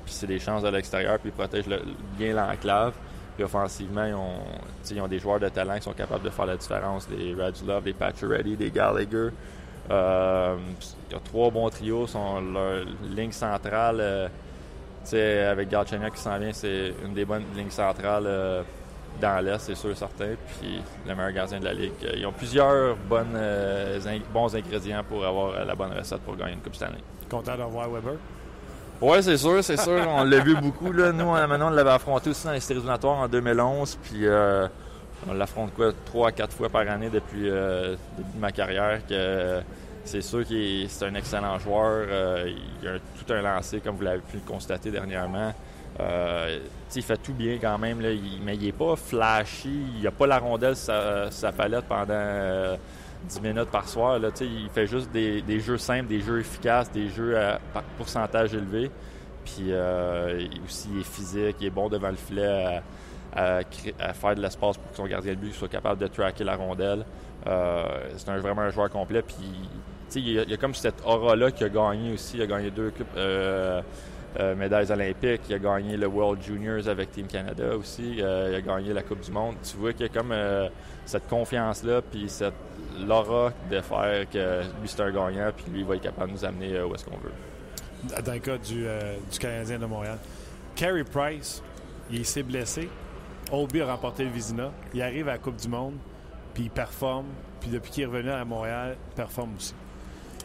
Puis 0.05 0.13
c'est 0.13 0.27
des 0.27 0.37
chances 0.37 0.61
de 0.61 0.67
l'extérieur, 0.67 1.17
puis 1.17 1.29
ils 1.29 1.35
protègent 1.35 1.75
bien 2.19 2.35
l'enclave. 2.35 2.93
Puis 3.33 3.43
offensivement, 3.43 4.05
ils 4.05 4.99
ont, 5.01 5.07
des 5.07 5.17
joueurs 5.17 5.39
de 5.39 5.49
talent 5.49 5.77
qui 5.77 5.81
sont 5.81 5.93
capables 5.93 6.23
de 6.23 6.29
faire 6.29 6.45
la 6.45 6.57
différence. 6.57 7.09
Des 7.09 7.33
Radulov, 7.33 7.83
des 7.83 7.93
Pacioretty, 7.93 8.57
des 8.57 8.69
Gallagher. 8.69 9.29
Il 9.89 9.93
y 9.93 11.15
a 11.15 11.19
trois 11.25 11.49
bons 11.49 11.71
trios. 11.71 12.05
Sont 12.05 12.41
leur 12.41 12.85
ligne 13.09 13.31
centrale, 13.31 14.29
sais, 15.09 15.43
avec 15.43 15.69
Galchenyuk 15.69 16.13
qui 16.13 16.21
s'en 16.21 16.37
vient, 16.37 16.53
c'est 16.53 16.93
une 17.05 17.13
des 17.13 17.25
bonnes 17.25 17.43
lignes 17.55 17.69
centrales 17.69 18.25
euh, 18.25 18.63
dans 19.21 19.43
l'Est, 19.43 19.59
c'est 19.59 19.75
sûr 19.75 19.91
et 19.91 19.95
certain. 19.95 20.35
Puis 20.59 20.81
le 21.07 21.15
meilleur 21.15 21.31
gardien 21.31 21.59
de 21.59 21.65
la 21.65 21.73
Ligue. 21.73 21.91
Ils 22.15 22.25
ont 22.25 22.31
plusieurs 22.31 22.95
bonnes, 22.95 23.35
euh, 23.35 23.99
bons 24.33 24.55
ingrédients 24.55 25.03
pour 25.07 25.25
avoir 25.25 25.53
euh, 25.53 25.65
la 25.65 25.75
bonne 25.75 25.91
recette 25.93 26.21
pour 26.21 26.35
gagner 26.35 26.53
une 26.53 26.59
Coupe 26.59 26.75
Stanley. 26.75 26.99
Content 27.29 27.55
de 27.57 27.63
revoir 27.63 27.89
Weber? 27.89 28.13
Oui, 29.01 29.21
c'est 29.21 29.37
sûr, 29.37 29.63
c'est 29.63 29.79
sûr. 29.79 30.05
On 30.07 30.23
l'a 30.23 30.39
vu 30.39 30.55
beaucoup. 30.55 30.91
Là. 30.91 31.11
Nous, 31.11 31.25
maintenant, 31.25 31.67
on 31.67 31.71
l'avait 31.71 31.89
affronté 31.89 32.29
aussi 32.29 32.45
dans 32.45 32.53
les 32.53 32.59
séries 32.59 32.79
éliminatoires 32.79 33.17
en 33.17 33.27
2011. 33.27 33.97
Puis 34.03 34.25
euh, 34.27 34.67
on 35.27 35.33
l'affronte 35.33 35.73
quoi, 35.73 35.91
trois 36.05 36.29
à 36.29 36.31
quatre 36.31 36.55
fois 36.55 36.69
par 36.69 36.87
année 36.87 37.09
depuis 37.09 37.49
le 37.49 37.97
début 38.17 38.29
de 38.35 38.39
ma 38.39 38.51
carrière. 38.51 39.05
Que 39.07 39.61
c'est 40.05 40.21
sûr 40.21 40.45
qu'il 40.45 40.83
est, 40.83 40.87
c'est 40.87 41.05
un 41.05 41.15
excellent 41.15 41.57
joueur. 41.59 42.07
Euh, 42.09 42.51
il 42.81 42.87
a 42.87 42.93
tout 42.99 43.31
un 43.33 43.41
lancé, 43.41 43.79
comme 43.79 43.95
vous 43.95 44.03
l'avez 44.03 44.21
pu 44.21 44.37
le 44.37 44.41
constater 44.45 44.91
dernièrement. 44.91 45.53
Euh, 45.99 46.59
il 46.95 47.01
fait 47.03 47.17
tout 47.17 47.33
bien 47.33 47.57
quand 47.61 47.77
même, 47.77 48.01
là. 48.01 48.09
Mais 48.43 48.55
il 48.55 48.65
n'est 48.65 48.71
pas 48.71 48.95
flashy. 48.95 49.85
Il 49.97 50.03
n'a 50.03 50.11
pas 50.11 50.27
la 50.27 50.39
rondelle 50.39 50.75
sur 50.75 50.85
sa, 50.85 51.31
sa 51.31 51.51
palette 51.51 51.85
pendant 51.85 52.13
euh, 52.13 52.75
10 53.29 53.41
minutes 53.41 53.69
par 53.71 53.87
soir. 53.87 54.19
Là. 54.19 54.29
Il 54.41 54.69
fait 54.73 54.87
juste 54.87 55.11
des, 55.11 55.41
des 55.41 55.59
jeux 55.59 55.77
simples, 55.77 56.07
des 56.07 56.19
jeux 56.21 56.39
efficaces, 56.39 56.91
des 56.91 57.09
jeux 57.09 57.37
à 57.39 57.59
par 57.73 57.83
pourcentage 57.97 58.53
élevé. 58.53 58.89
Puis 59.45 59.67
euh, 59.69 60.47
aussi, 60.65 60.89
il 60.93 61.01
est 61.01 61.03
physique, 61.03 61.57
il 61.59 61.67
est 61.67 61.71
bon 61.71 61.89
devant 61.89 62.09
le 62.09 62.15
filet 62.15 62.81
à, 63.35 63.61
faire 64.13 64.35
de 64.35 64.41
l'espace 64.41 64.77
pour 64.77 64.91
que 64.91 64.97
son 64.97 65.05
gardien 65.07 65.33
de 65.33 65.37
but 65.39 65.53
soit 65.53 65.67
capable 65.67 65.99
de 66.01 66.07
tracker 66.07 66.43
la 66.43 66.55
rondelle. 66.55 67.05
Euh, 67.47 67.85
c'est 68.17 68.29
un- 68.29 68.37
vraiment 68.39 68.61
un 68.61 68.69
joueur 68.69 68.89
complet. 68.89 69.21
Puis, 69.21 69.35
il 70.19 70.49
y, 70.49 70.53
a, 70.53 70.57
comme 70.57 70.73
cette 70.73 71.01
aura-là 71.05 71.51
qui 71.51 71.63
a 71.63 71.69
gagné 71.69 72.13
aussi. 72.13 72.37
Il 72.37 72.43
a 72.43 72.47
gagné 72.47 72.71
deux 72.71 72.91
euh, 73.17 73.81
euh, 74.39 74.55
médailles 74.55 74.91
olympiques. 74.91 75.41
Il 75.49 75.55
a 75.55 75.59
gagné 75.59 75.97
le 75.97 76.07
World 76.07 76.41
Juniors 76.41 76.87
avec 76.87 77.11
Team 77.11 77.27
Canada 77.27 77.75
aussi. 77.75 78.17
Euh, 78.19 78.49
il 78.51 78.55
a 78.55 78.61
gagné 78.61 78.93
la 78.93 79.03
Coupe 79.03 79.21
du 79.21 79.31
Monde. 79.31 79.55
Tu 79.63 79.77
vois 79.77 79.93
qu'il 79.93 80.07
y 80.07 80.09
a 80.09 80.13
comme 80.13 80.33
cette 81.05 81.27
confiance-là, 81.27 82.01
puis 82.01 82.29
cette 82.29 82.53
l'aura 83.07 83.51
de 83.71 83.81
faire 83.81 84.29
que 84.29 84.61
lui, 84.61 84.87
c'est 84.87 85.01
un 85.01 85.11
gagnant, 85.11 85.51
puis 85.55 85.65
lui, 85.71 85.79
il 85.79 85.85
va 85.85 85.95
être 85.95 86.03
capable 86.03 86.31
de 86.31 86.37
nous 86.37 86.45
amener 86.45 86.81
où 86.81 86.93
est-ce 86.93 87.05
qu'on 87.05 87.17
veut. 87.17 88.21
dans 88.21 88.33
le 88.33 88.39
cas 88.39 88.57
du, 88.57 88.85
du 89.31 89.39
Canadien 89.39 89.79
de 89.79 89.85
Montréal. 89.85 90.19
Carey 90.75 91.03
Price, 91.03 91.63
il 92.11 92.25
s'est 92.25 92.43
blessé. 92.43 92.87
Oldby 93.51 93.81
a 93.81 93.87
remporté 93.87 94.23
le 94.23 94.29
Vizina. 94.29 94.71
Il 94.93 95.01
arrive 95.01 95.27
à 95.27 95.33
la 95.33 95.37
Coupe 95.37 95.57
du 95.57 95.67
Monde, 95.67 95.95
puis 96.53 96.63
il 96.63 96.69
performe. 96.69 97.27
Puis 97.59 97.69
depuis 97.69 97.91
qu'il 97.91 98.03
est 98.03 98.07
revenu 98.07 98.29
à 98.29 98.43
Montréal, 98.45 98.97
il 99.11 99.15
performe 99.15 99.55
aussi. 99.57 99.73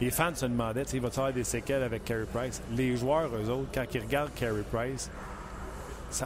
Les 0.01 0.11
fans 0.11 0.33
se 0.33 0.45
demandaient, 0.45 0.85
tu 0.85 0.95
il 0.95 1.01
va 1.01 1.09
avoir 1.09 1.33
des 1.33 1.43
séquelles 1.43 1.83
avec 1.83 2.05
Carey 2.05 2.25
Price? 2.33 2.61
Les 2.75 2.95
joueurs, 2.95 3.29
eux 3.35 3.49
autres, 3.49 3.67
quand 3.73 3.83
ils 3.93 4.01
regardent 4.01 4.33
Carey 4.33 4.63
Price, 4.71 5.11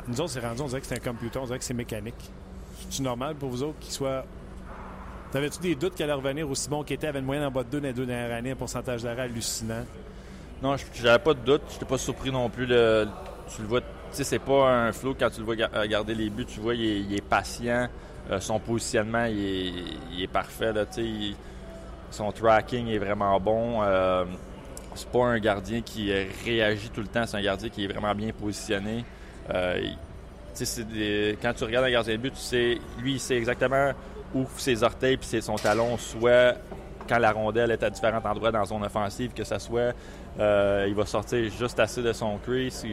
nous 0.07 0.21
autres, 0.21 0.32
c'est 0.32 0.39
rendu, 0.39 0.61
on 0.61 0.67
dirait 0.67 0.82
que 0.82 0.88
c'est 0.88 0.95
un 0.95 1.11
computer, 1.11 1.39
on 1.39 1.45
dirait 1.45 1.57
que 1.59 1.65
c'est 1.65 1.74
mécanique. 1.74 2.32
C'est 2.89 3.01
normal 3.03 3.36
pour 3.36 3.49
vous 3.49 3.63
autres 3.63 3.80
qu'il 3.80 3.91
soit. 3.91 4.26
T'avais-tu 5.32 5.59
des 5.59 5.74
doutes 5.76 5.95
qu'il 5.95 6.03
allait 6.03 6.13
revenir 6.13 6.47
aussi 6.49 6.69
bon 6.69 6.84
qu'il 6.84 6.95
était, 6.95 7.07
avec 7.07 7.21
une 7.21 7.26
moyenne 7.26 7.45
en 7.45 7.51
bas 7.51 7.63
de 7.63 7.69
deux 7.69 7.82
dans 7.82 7.88
les 7.88 7.93
deux 7.93 8.05
dernières 8.05 8.38
années, 8.38 8.51
un 8.51 8.55
pourcentage 8.55 9.01
d'arrêt 9.01 9.24
hallucinant? 9.24 9.84
Non, 10.61 10.78
je- 10.78 10.86
j'avais 10.93 11.17
pas 11.24 11.34
de 11.34 11.39
doute. 11.39 11.63
J'étais 11.71 11.86
pas 11.86 11.97
surpris 11.97 12.32
non 12.32 12.49
plus. 12.49 12.67
de- 12.67 13.07
tu 13.53 13.61
le 13.63 13.67
vois 13.67 13.82
sais, 14.11 14.24
c'est 14.24 14.39
pas 14.39 14.69
un 14.69 14.91
flow 14.91 15.15
quand 15.19 15.30
tu 15.32 15.39
le 15.39 15.45
vois 15.45 15.55
garder 15.88 16.13
les 16.13 16.30
buts, 16.30 16.45
tu 16.45 16.59
vois, 16.59 16.76
il 16.76 17.13
est, 17.15 17.21
patient. 17.21 17.89
son 18.39 18.59
positionnement, 18.59 19.26
il 19.26 19.97
est, 20.21 20.28
parfait. 20.28 20.71
Son 22.14 22.32
tracking 22.32 22.88
est 22.88 22.97
vraiment 22.97 23.39
bon. 23.39 23.82
c'est 24.95 25.09
pas 25.09 25.26
un 25.26 25.39
gardien 25.39 25.82
qui 25.82 26.11
réagit 26.45 26.89
tout 26.89 27.01
le 27.01 27.07
temps, 27.07 27.26
c'est 27.26 27.38
un 27.38 27.41
gardien 27.41 27.70
qui 27.70 27.86
est 27.86 27.88
vraiment 27.88 28.14
bien 28.14 28.32
positionné. 28.32 29.03
quand 29.47 31.53
tu 31.53 31.64
regardes 31.64 31.86
un 31.86 31.91
gardien 31.91 32.14
de 32.14 32.20
but, 32.20 32.34
tu 32.34 32.39
sais, 32.39 32.78
lui, 32.99 33.14
il 33.14 33.20
sait 33.20 33.38
exactement 33.38 33.93
où 34.34 34.45
ses 34.57 34.84
orteils 34.84 35.20
et 35.34 35.41
son 35.41 35.55
talon, 35.55 35.97
soit 35.97 36.55
quand 37.07 37.20
la 37.20 37.32
rondelle 37.32 37.72
est 37.72 37.84
à 37.84 37.89
différents 37.89 38.22
endroits 38.24 38.51
dans 38.51 38.66
son 38.66 38.82
offensive, 38.82 39.32
que 39.34 39.43
ce 39.43 39.59
soit 39.59 39.93
euh, 40.39 40.86
il 40.88 40.95
va 40.95 41.05
sortir 41.05 41.49
juste 41.51 41.80
assez 41.80 42.01
de 42.01 42.14
son 42.14 42.38
crease, 42.38 42.86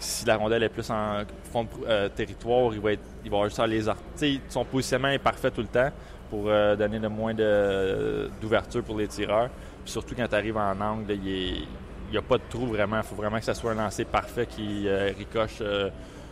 si 0.00 0.26
la 0.26 0.36
rondelle 0.36 0.64
est 0.64 0.68
plus 0.68 0.90
en 0.90 1.22
fond 1.50 1.64
de 1.64 1.68
euh, 1.86 2.08
territoire, 2.08 2.74
il 2.74 2.80
va, 2.80 2.92
être, 2.92 3.02
il 3.24 3.30
va 3.30 3.38
avoir 3.38 3.66
les 3.66 3.88
orteils. 3.88 4.40
Son 4.48 4.64
positionnement 4.64 5.08
est 5.08 5.18
parfait 5.18 5.50
tout 5.50 5.62
le 5.62 5.68
temps 5.68 5.90
pour 6.34 6.48
euh, 6.48 6.74
donner 6.74 6.98
le 6.98 7.08
moins 7.08 7.32
d'ouverture 7.34 8.82
pour 8.82 8.98
les 8.98 9.06
tireurs. 9.06 9.50
surtout 9.84 10.14
quand 10.16 10.26
tu 10.26 10.34
arrives 10.34 10.56
en 10.56 10.80
angle, 10.80 11.12
il 11.12 11.66
n'y 12.10 12.18
a 12.18 12.22
pas 12.22 12.38
de 12.38 12.42
trou 12.48 12.66
vraiment. 12.66 12.96
Il 12.96 13.04
faut 13.04 13.14
vraiment 13.14 13.38
que 13.38 13.44
ce 13.44 13.54
soit 13.54 13.70
un 13.70 13.76
lancer 13.76 14.04
parfait 14.04 14.46
qui 14.46 14.88
ricoche 15.16 15.62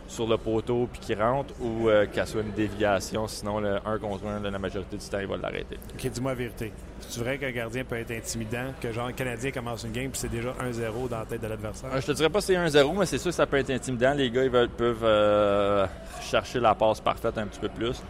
sur 0.07 0.27
le 0.27 0.37
poteau 0.37 0.87
puis 0.91 1.01
qui 1.01 1.15
rentre 1.15 1.53
ou 1.59 1.89
euh, 1.89 2.05
qu'elle 2.11 2.27
soit 2.27 2.41
une 2.41 2.51
déviation. 2.51 3.27
Sinon, 3.27 3.59
le 3.59 3.77
1 3.85 3.97
contre 3.99 4.25
1, 4.25 4.39
la 4.49 4.59
majorité 4.59 4.97
du 4.97 5.05
temps, 5.05 5.19
il 5.19 5.27
va 5.27 5.37
l'arrêter. 5.37 5.77
OK, 5.93 6.11
dis-moi 6.11 6.31
la 6.31 6.37
vérité. 6.37 6.71
C'est 6.99 7.19
vrai 7.19 7.37
qu'un 7.37 7.51
gardien 7.51 7.83
peut 7.83 7.97
être 7.97 8.11
intimidant, 8.11 8.73
que 8.79 8.91
genre 8.91 9.07
un 9.07 9.13
Canadien 9.13 9.51
commence 9.51 9.83
une 9.83 9.91
game 9.91 10.09
puis 10.09 10.19
c'est 10.19 10.31
déjà 10.31 10.51
1-0 10.51 11.09
dans 11.09 11.19
la 11.19 11.25
tête 11.25 11.41
de 11.41 11.47
l'adversaire? 11.47 11.89
Euh, 11.93 12.01
je 12.01 12.07
te 12.07 12.11
dirais 12.11 12.29
pas 12.29 12.39
que 12.39 12.45
c'est 12.45 12.55
1-0, 12.55 12.97
mais 12.97 13.05
c'est 13.05 13.17
sûr 13.17 13.31
que 13.31 13.35
ça 13.35 13.45
peut 13.45 13.57
être 13.57 13.71
intimidant. 13.71 14.13
Les 14.13 14.29
gars, 14.29 14.43
ils 14.43 14.51
peuvent 14.51 15.03
euh, 15.03 15.85
chercher 16.21 16.59
la 16.59 16.75
passe 16.75 17.01
parfaite 17.01 17.37
un 17.37 17.47
petit 17.47 17.59
peu 17.59 17.69
plus. 17.69 18.01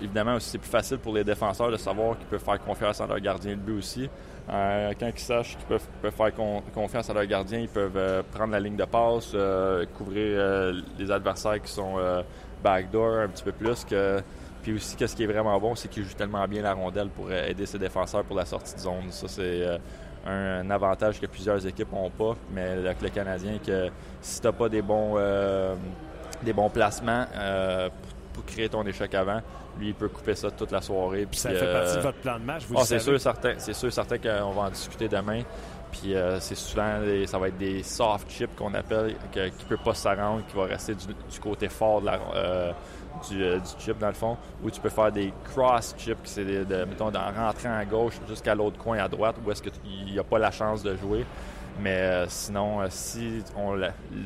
Évidemment, 0.00 0.34
aussi, 0.34 0.50
c'est 0.50 0.58
plus 0.58 0.70
facile 0.70 0.98
pour 0.98 1.14
les 1.14 1.24
défenseurs 1.24 1.70
de 1.70 1.76
savoir 1.76 2.16
qu'ils 2.18 2.26
peuvent 2.26 2.42
faire 2.42 2.60
confiance 2.60 3.00
à 3.00 3.06
leur 3.06 3.20
gardien 3.20 3.52
de 3.52 3.60
but 3.60 3.78
aussi. 3.78 4.08
Euh, 4.50 4.92
quand 4.98 5.10
ils 5.14 5.20
sachent 5.20 5.58
qu'ils 5.58 5.66
peuvent, 5.66 6.12
faire 6.12 6.32
confiance 6.72 7.10
à 7.10 7.14
leur 7.14 7.26
gardien, 7.26 7.58
ils 7.58 7.68
peuvent 7.68 7.96
euh, 7.96 8.22
prendre 8.32 8.52
la 8.52 8.60
ligne 8.60 8.76
de 8.76 8.84
passe, 8.84 9.32
euh, 9.34 9.84
couvrir 9.96 10.74
les 10.98 11.10
adversaires 11.10 11.60
qui 11.60 11.70
sont 11.70 11.96
backdoor 12.62 13.20
un 13.20 13.28
petit 13.28 13.44
peu 13.44 13.52
plus. 13.52 13.84
Puis 14.62 14.74
aussi, 14.74 14.96
ce 14.98 15.14
qui 15.14 15.22
est 15.22 15.26
vraiment 15.26 15.58
bon, 15.60 15.74
c'est 15.74 15.88
qu'ils 15.88 16.04
jouent 16.04 16.14
tellement 16.14 16.46
bien 16.48 16.62
la 16.62 16.72
rondelle 16.72 17.08
pour 17.08 17.30
aider 17.30 17.66
ses 17.66 17.78
défenseurs 17.78 18.24
pour 18.24 18.36
la 18.36 18.44
sortie 18.44 18.74
de 18.74 18.80
zone. 18.80 19.10
Ça, 19.10 19.28
c'est 19.28 19.78
un, 20.26 20.68
avantage 20.70 21.20
que 21.20 21.26
plusieurs 21.26 21.64
équipes 21.66 21.92
n'ont 21.92 22.10
pas. 22.10 22.34
Mais 22.52 22.68
avec 22.70 23.00
le 23.02 23.10
Canadien, 23.10 23.58
que 23.64 23.88
si 24.20 24.40
tu 24.40 24.46
n'as 24.46 24.52
pas 24.52 24.68
des 24.68 24.82
bons, 24.82 25.16
des 26.42 26.52
bons 26.52 26.70
placements 26.70 27.26
pour 28.32 28.44
créer 28.44 28.68
ton 28.68 28.84
échec 28.86 29.14
avant, 29.14 29.40
lui, 29.78 29.88
il 29.88 29.94
peut 29.94 30.08
couper 30.08 30.34
ça 30.34 30.50
toute 30.50 30.70
la 30.70 30.80
soirée. 30.80 31.26
Puis 31.30 31.38
ça 31.40 31.50
fait 31.50 31.72
partie 31.72 31.96
de 31.96 32.00
votre 32.00 32.18
plan 32.18 32.38
de 32.38 32.44
match, 32.44 32.64
vous 32.68 32.76
ah, 32.78 32.84
C'est 32.84 32.98
sûr, 32.98 33.20
certain, 33.20 33.54
c'est 33.58 33.74
sûr, 33.74 33.92
certain 33.92 34.18
qu'on 34.18 34.50
va 34.52 34.62
en 34.62 34.70
discuter 34.70 35.08
demain. 35.08 35.42
Puis 35.90 36.14
euh, 36.14 36.38
c'est 36.40 36.54
souvent, 36.54 37.00
ça 37.26 37.38
va 37.38 37.48
être 37.48 37.56
des 37.56 37.82
soft 37.82 38.30
chips 38.30 38.54
qu'on 38.56 38.74
appelle, 38.74 39.16
qui 39.32 39.38
ne 39.38 39.68
peut 39.68 39.78
pas 39.78 39.92
rendre, 40.14 40.44
qui 40.46 40.56
va 40.56 40.64
rester 40.64 40.94
du, 40.94 41.40
côté 41.40 41.68
fort 41.68 42.00
de 42.00 42.06
la, 42.06 42.20
euh, 42.34 42.72
euh, 43.32 43.58
du, 43.58 43.82
chip, 43.82 43.98
dans 43.98 44.08
le 44.08 44.12
fond. 44.12 44.36
Ou 44.62 44.70
tu 44.70 44.80
peux 44.80 44.90
faire 44.90 45.10
des 45.10 45.32
cross 45.44 45.94
chips, 45.96 46.22
qui 46.22 46.30
c'est 46.30 46.44
de, 46.44 46.84
mettons, 46.84 47.10
d'en 47.10 47.32
rentrer 47.32 47.68
en 47.68 47.84
gauche 47.84 48.14
jusqu'à 48.28 48.54
l'autre 48.54 48.78
coin 48.78 48.98
à 48.98 49.08
droite, 49.08 49.36
où 49.44 49.50
est-ce 49.50 49.62
qu'il 49.62 50.12
n'y 50.12 50.18
a 50.18 50.24
pas 50.24 50.38
la 50.38 50.50
chance 50.50 50.82
de 50.82 50.94
jouer. 50.96 51.24
Mais 51.80 52.24
sinon, 52.28 52.80
si 52.88 53.42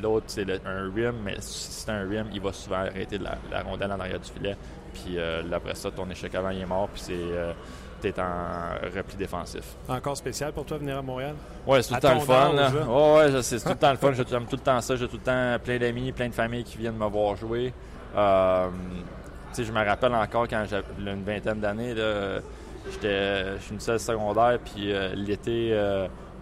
l'autre 0.01 0.25
c'est 0.27 0.45
un 0.65 0.91
rim, 0.93 1.15
mais 1.23 1.35
si 1.39 1.71
c'est 1.71 1.91
un 1.91 2.07
rim, 2.07 2.27
il 2.33 2.41
va 2.41 2.51
souvent 2.51 2.77
arrêter 2.77 3.17
la, 3.17 3.37
la 3.51 3.61
rondelle 3.61 3.91
en 3.91 3.99
arrière 3.99 4.19
du 4.19 4.29
filet. 4.31 4.57
Puis 4.93 5.17
euh, 5.17 5.43
après 5.51 5.75
ça, 5.75 5.91
ton 5.91 6.09
échec 6.09 6.33
avant, 6.35 6.49
il 6.49 6.61
est 6.61 6.65
mort. 6.65 6.89
Puis 6.89 7.01
c'est 7.05 7.13
euh, 7.13 7.53
t'es 8.01 8.13
en 8.19 8.95
repli 8.95 9.15
défensif. 9.15 9.63
Encore 9.87 10.17
spécial 10.17 10.51
pour 10.51 10.65
toi 10.65 10.77
venir 10.77 10.97
à 10.97 11.01
Montréal? 11.01 11.35
Oui, 11.65 11.81
c'est 11.81 11.89
tout 11.89 11.95
le 11.95 12.01
temps 12.01 12.13
le 12.15 12.19
fun. 12.19 12.51
Oh, 12.89 13.17
ouais, 13.17 13.41
c'est 13.41 13.59
tout 13.59 13.69
le 13.69 13.75
temps 13.75 13.91
le 13.91 13.97
fun. 13.97 14.11
J'aime 14.13 14.45
tout 14.45 14.55
le 14.55 14.61
temps 14.61 14.81
ça. 14.81 14.95
J'ai 14.95 15.07
tout 15.07 15.17
le 15.17 15.23
temps 15.23 15.63
plein 15.63 15.77
d'amis, 15.77 16.11
plein 16.11 16.27
de 16.27 16.33
familles 16.33 16.63
qui 16.63 16.77
viennent 16.77 16.97
me 16.97 17.07
voir 17.07 17.35
jouer. 17.35 17.73
Euh, 18.15 18.67
je 19.57 19.71
me 19.71 19.85
rappelle 19.85 20.13
encore 20.15 20.47
quand 20.47 20.65
j'avais 20.67 20.85
une 20.99 21.23
vingtaine 21.23 21.59
d'années, 21.59 21.93
j'étais, 22.91 23.55
je 23.57 23.61
suis 23.61 23.73
une 23.73 23.79
seule 23.79 23.99
secondaire, 23.99 24.57
puis 24.63 24.91
euh, 24.91 25.13
l'été, 25.15 25.71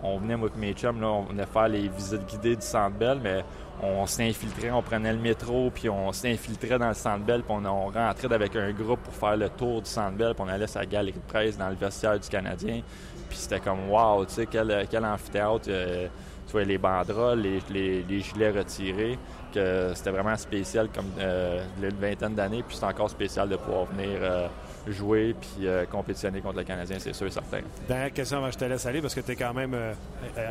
on 0.03 0.17
venait, 0.17 0.33
avec 0.33 0.55
mes 0.55 0.73
chums, 0.73 0.99
là, 0.99 1.07
on 1.07 1.23
venait 1.23 1.45
faire 1.45 1.67
les 1.67 1.87
visites 1.87 2.25
guidées 2.25 2.55
du 2.55 2.65
Centre 2.65 2.97
Bell, 2.97 3.19
mais 3.21 3.43
on 3.81 4.05
s'infiltrait, 4.05 4.71
on 4.71 4.81
prenait 4.81 5.13
le 5.13 5.19
métro, 5.19 5.71
puis 5.73 5.89
on 5.89 6.11
s'infiltrait 6.11 6.77
dans 6.77 6.89
le 6.89 6.93
Centre 6.93 7.23
Bell, 7.23 7.41
puis 7.43 7.55
on, 7.55 7.85
rentrait 7.87 8.33
avec 8.33 8.55
un 8.55 8.71
groupe 8.71 8.99
pour 9.01 9.13
faire 9.13 9.37
le 9.37 9.49
tour 9.49 9.81
du 9.81 9.89
Centre 9.89 10.17
Bell, 10.17 10.33
puis 10.33 10.43
on 10.45 10.49
allait 10.49 10.67
sa 10.67 10.85
galerie 10.85 11.13
de 11.13 11.31
presse 11.31 11.57
dans 11.57 11.69
le 11.69 11.75
vestiaire 11.75 12.19
du 12.19 12.29
Canadien. 12.29 12.81
Puis 13.29 13.37
c'était 13.37 13.59
comme, 13.59 13.89
wow, 13.89 14.25
tu 14.25 14.33
sais, 14.33 14.45
quel, 14.45 14.85
quel 14.89 15.05
amphithéâtre. 15.05 15.65
Euh, 15.69 16.07
tu 16.51 16.57
vois, 16.57 16.65
les 16.65 16.77
banderoles, 16.77 17.39
les, 17.39 18.03
les, 18.03 18.19
gilets 18.19 18.51
retirés, 18.51 19.17
que 19.53 19.93
c'était 19.95 20.09
vraiment 20.09 20.35
spécial 20.35 20.89
comme 20.93 21.05
euh, 21.17 21.63
une 21.81 21.95
vingtaine 21.95 22.35
d'années, 22.35 22.61
puis 22.61 22.75
c'est 22.75 22.85
encore 22.85 23.09
spécial 23.09 23.47
de 23.47 23.55
pouvoir 23.55 23.85
venir 23.85 24.17
euh, 24.21 24.47
jouer 24.87 25.35
puis 25.39 25.67
euh, 25.67 25.85
compétitionner 25.85 26.41
contre 26.41 26.57
le 26.57 26.63
Canadien, 26.63 26.97
c'est 26.99 27.13
sûr 27.13 27.27
et 27.27 27.31
certain. 27.31 27.59
Dernière 27.87 28.13
question 28.13 28.49
je 28.49 28.57
te 28.57 28.65
laisse 28.65 28.85
aller 28.85 29.01
parce 29.01 29.13
que 29.13 29.21
tu 29.21 29.31
es 29.31 29.35
quand 29.35 29.53
même 29.53 29.73
euh, 29.73 29.93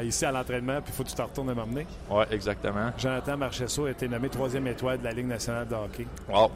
ici 0.04 0.24
à 0.24 0.32
l'entraînement 0.32 0.80
puis 0.80 0.92
il 0.92 0.94
faut 0.94 1.02
que 1.02 1.08
tu 1.08 1.14
te 1.14 1.22
retournes 1.22 1.52
m'emmener. 1.52 1.86
Oui, 2.08 2.24
exactement. 2.30 2.90
Jonathan 2.96 3.36
Marchesso 3.36 3.86
a 3.86 3.90
été 3.90 4.08
nommé 4.08 4.28
troisième 4.28 4.66
étoile 4.66 4.98
de 4.98 5.04
la 5.04 5.12
Ligue 5.12 5.26
nationale 5.26 5.66
de 5.66 5.74
hockey. 5.74 6.06
Wow. 6.28 6.50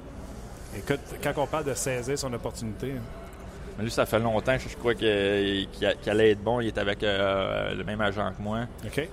Écoute, 0.76 1.00
quand 1.22 1.32
on 1.36 1.46
parle 1.46 1.64
de 1.64 1.74
saisir 1.74 2.18
son 2.18 2.32
opportunité. 2.32 2.92
Hein. 2.92 3.82
lui, 3.82 3.90
ça 3.90 4.06
fait 4.06 4.18
longtemps, 4.18 4.56
je, 4.58 4.76
crois 4.76 4.94
qu'il 4.94 5.68
allait 6.06 6.30
être 6.30 6.42
bon. 6.42 6.60
Il 6.60 6.68
est 6.68 6.78
avec 6.78 7.02
euh, 7.02 7.74
le 7.74 7.84
même 7.84 8.00
agent 8.00 8.32
que 8.36 8.42
moi. 8.42 8.60
OK. 8.84 9.08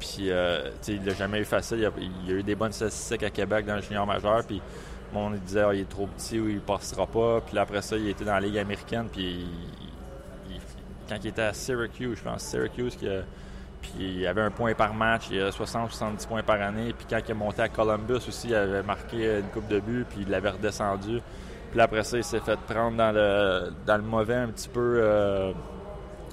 puis, 0.00 0.30
il 0.88 1.02
n'a 1.02 1.14
jamais 1.14 1.40
eu 1.40 1.44
facile. 1.44 1.78
Il 1.78 1.86
a, 1.86 1.90
il 2.24 2.30
a, 2.30 2.38
eu 2.38 2.42
des 2.42 2.54
bonnes 2.54 2.72
statistiques 2.72 3.22
à 3.22 3.30
Québec 3.30 3.66
dans 3.66 3.76
le 3.76 3.82
junior 3.82 4.06
majeur. 4.06 4.42
Puis, 4.44 4.60
on 5.14 5.30
disait 5.30 5.64
il 5.74 5.80
est 5.80 5.88
trop 5.88 6.06
petit 6.06 6.40
ou 6.40 6.48
il 6.48 6.60
passera 6.60 7.06
pas. 7.06 7.40
Puis 7.40 7.58
après 7.58 7.82
ça, 7.82 7.96
il 7.96 8.08
était 8.08 8.24
dans 8.24 8.34
la 8.34 8.40
Ligue 8.40 8.58
américaine. 8.58 9.08
Puis 9.12 9.46
quand 11.08 11.16
il 11.22 11.28
était 11.28 11.42
à 11.42 11.52
Syracuse, 11.52 12.18
je 12.18 12.22
pense, 12.22 12.42
Syracuse, 12.42 12.96
puis 12.96 13.92
il 13.98 14.26
avait 14.26 14.40
un 14.40 14.50
point 14.50 14.74
par 14.74 14.94
match, 14.94 15.24
il 15.30 15.40
a 15.40 15.50
60-70 15.50 16.26
points 16.26 16.42
par 16.42 16.60
année. 16.60 16.92
Puis 16.96 17.06
quand 17.08 17.18
il 17.24 17.30
est 17.30 17.34
monté 17.34 17.62
à 17.62 17.68
Columbus 17.68 18.28
aussi, 18.28 18.48
il 18.48 18.54
avait 18.54 18.82
marqué 18.82 19.38
une 19.38 19.48
coupe 19.48 19.68
de 19.68 19.80
but, 19.80 20.06
puis 20.08 20.20
il 20.22 20.30
l'avait 20.30 20.50
redescendu. 20.50 21.20
Puis 21.70 21.80
après 21.80 22.04
ça, 22.04 22.18
il 22.18 22.24
s'est 22.24 22.40
fait 22.40 22.58
prendre 22.60 22.96
dans 22.96 23.12
le, 23.12 23.72
dans 23.86 23.96
le 23.96 24.02
mauvais 24.02 24.36
un 24.36 24.48
petit 24.48 24.68
peu. 24.68 25.00
Euh, 25.02 25.52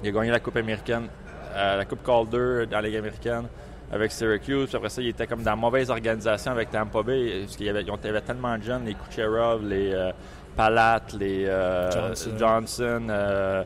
il 0.02 0.08
a 0.08 0.12
gagné 0.12 0.30
la 0.30 0.40
Coupe 0.40 0.56
américaine, 0.56 1.08
euh, 1.54 1.76
la 1.76 1.84
Coupe 1.84 2.04
Calder 2.04 2.66
dans 2.70 2.76
la 2.76 2.82
Ligue 2.82 2.96
américaine 2.96 3.46
avec 3.92 4.12
Syracuse. 4.12 4.68
Puis 4.68 4.76
après 4.76 4.88
ça, 4.88 5.02
il 5.02 5.08
était 5.08 5.26
comme 5.26 5.42
dans 5.42 5.50
la 5.50 5.56
mauvaise 5.56 5.90
organisation 5.90 6.52
avec 6.52 6.70
Tampa 6.70 7.02
Bay. 7.02 7.40
Parce 7.42 7.56
qu'il 7.56 7.66
y 7.66 7.70
avait, 7.70 8.20
tellement 8.20 8.56
de 8.56 8.62
jeunes, 8.62 8.84
les 8.84 8.94
Kucherov, 8.94 9.66
les 9.66 9.92
euh, 9.92 10.12
Palat, 10.56 11.02
les 11.18 11.46
euh, 11.46 12.14
Johnson. 12.38 13.06
Euh, 13.10 13.64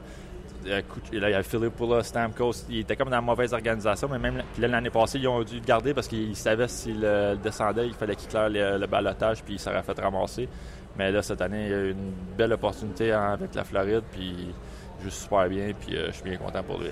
là, 0.64 0.81
il 1.12 1.18
y 1.18 1.25
avait 1.25 1.43
Philippula, 1.43 2.03
Stamkos. 2.03 2.64
Il 2.70 2.81
était 2.81 2.97
comme 2.97 3.11
dans 3.11 3.16
la 3.16 3.22
mauvaise 3.22 3.53
organisation, 3.53 4.09
mais 4.11 4.18
même 4.18 4.43
l'année 4.59 4.91
passée, 4.91 5.18
ils 5.18 5.29
ont 5.29 5.43
dû 5.43 5.57
le 5.57 5.64
garder 5.64 5.93
parce 5.93 6.09
qu'ils 6.09 6.37
savaient 6.37 6.68
s'il 6.68 7.07
descendait, 7.43 7.87
il 7.87 7.95
fallait 7.95 8.16
qu'il 8.16 8.29
claire 8.29 8.49
le, 8.49 8.87
balotage, 8.87 9.43
puis 9.43 9.55
il 9.55 9.61
s'aurait 9.61 9.83
fait 9.83 9.99
ramasser. 9.99 10.49
Mais 10.97 11.11
là, 11.11 11.22
cette 11.22 11.43
année, 11.43 11.64
il 11.64 11.70
y 11.70 11.75
a 11.75 11.79
eu 11.79 11.91
une 11.91 12.12
belle 12.39 12.53
opportunité 12.53 13.12
avec 13.12 13.55
la 13.55 13.64
Floride, 13.64 14.05
puis 14.11 14.55
il 14.99 15.05
joue 15.05 15.11
super 15.11 15.49
bien, 15.49 15.72
puis 15.79 15.97
je 15.97 16.12
suis 16.12 16.22
bien 16.22 16.39
content 16.39 16.62
pour 16.62 16.79
lui. 16.79 16.89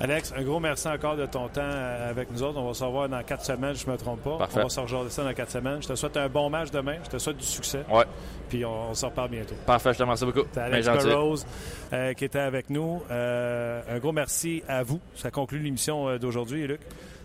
Alex, 0.00 0.32
un 0.36 0.42
gros 0.42 0.60
merci 0.60 0.86
encore 0.86 1.16
de 1.16 1.26
ton 1.26 1.48
temps 1.48 1.60
euh, 1.60 2.10
avec 2.10 2.30
nous 2.30 2.42
autres. 2.42 2.56
On 2.58 2.68
va 2.68 2.74
se 2.74 2.84
revoir 2.84 3.08
dans 3.08 3.20
quatre 3.24 3.44
semaines, 3.44 3.74
je 3.74 3.84
ne 3.84 3.92
me 3.92 3.96
trompe 3.96 4.22
pas. 4.22 4.38
Parfait. 4.38 4.60
On 4.60 4.62
va 4.64 4.68
se 4.68 4.78
rejoindre 4.80 5.10
ça 5.10 5.24
dans 5.24 5.34
quatre 5.34 5.50
semaines. 5.50 5.82
Je 5.82 5.88
te 5.88 5.94
souhaite 5.96 6.16
un 6.16 6.28
bon 6.28 6.48
match 6.50 6.70
demain. 6.70 6.96
Je 7.04 7.10
te 7.10 7.18
souhaite 7.18 7.38
du 7.38 7.44
succès. 7.44 7.84
Ouais. 7.90 8.04
Puis 8.48 8.64
on, 8.64 8.94
se 8.94 9.06
reparle 9.06 9.30
bientôt. 9.30 9.56
Parfait, 9.66 9.92
je 9.92 9.98
te 9.98 10.02
remercie 10.04 10.24
beaucoup. 10.24 10.46
C'est 10.52 10.60
Alex 10.60 10.88
Rose 11.04 11.46
euh, 11.92 12.12
qui 12.12 12.24
était 12.24 12.38
avec 12.38 12.70
nous. 12.70 13.02
Euh, 13.10 13.82
un 13.90 13.98
gros 13.98 14.12
merci 14.12 14.62
à 14.68 14.84
vous. 14.84 15.00
Ça 15.16 15.32
conclut 15.32 15.58
l'émission 15.58 16.16
d'aujourd'hui, 16.16 16.68
Luc. 16.68 16.80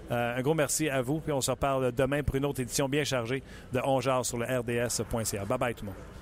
un 0.10 0.42
gros 0.42 0.56
merci 0.56 0.90
à 0.90 1.04
vous. 1.04 1.20
Puis 1.20 1.32
on 1.32 1.42
se 1.42 1.52
reparle 1.52 1.92
demain 1.92 2.24
pour 2.24 2.36
une 2.36 2.46
autre 2.46 2.60
édition 2.60 2.90
bien 2.90 3.04
chargée 3.04 3.44
de 3.72 3.82
On 3.86 4.02
sur 4.02 4.38
le 4.38 4.46
RDS.ca. 4.46 5.46
Bye 5.46 5.58
bye 5.60 5.76
tout 5.76 5.86
le 5.86 5.92
monde. 5.92 6.12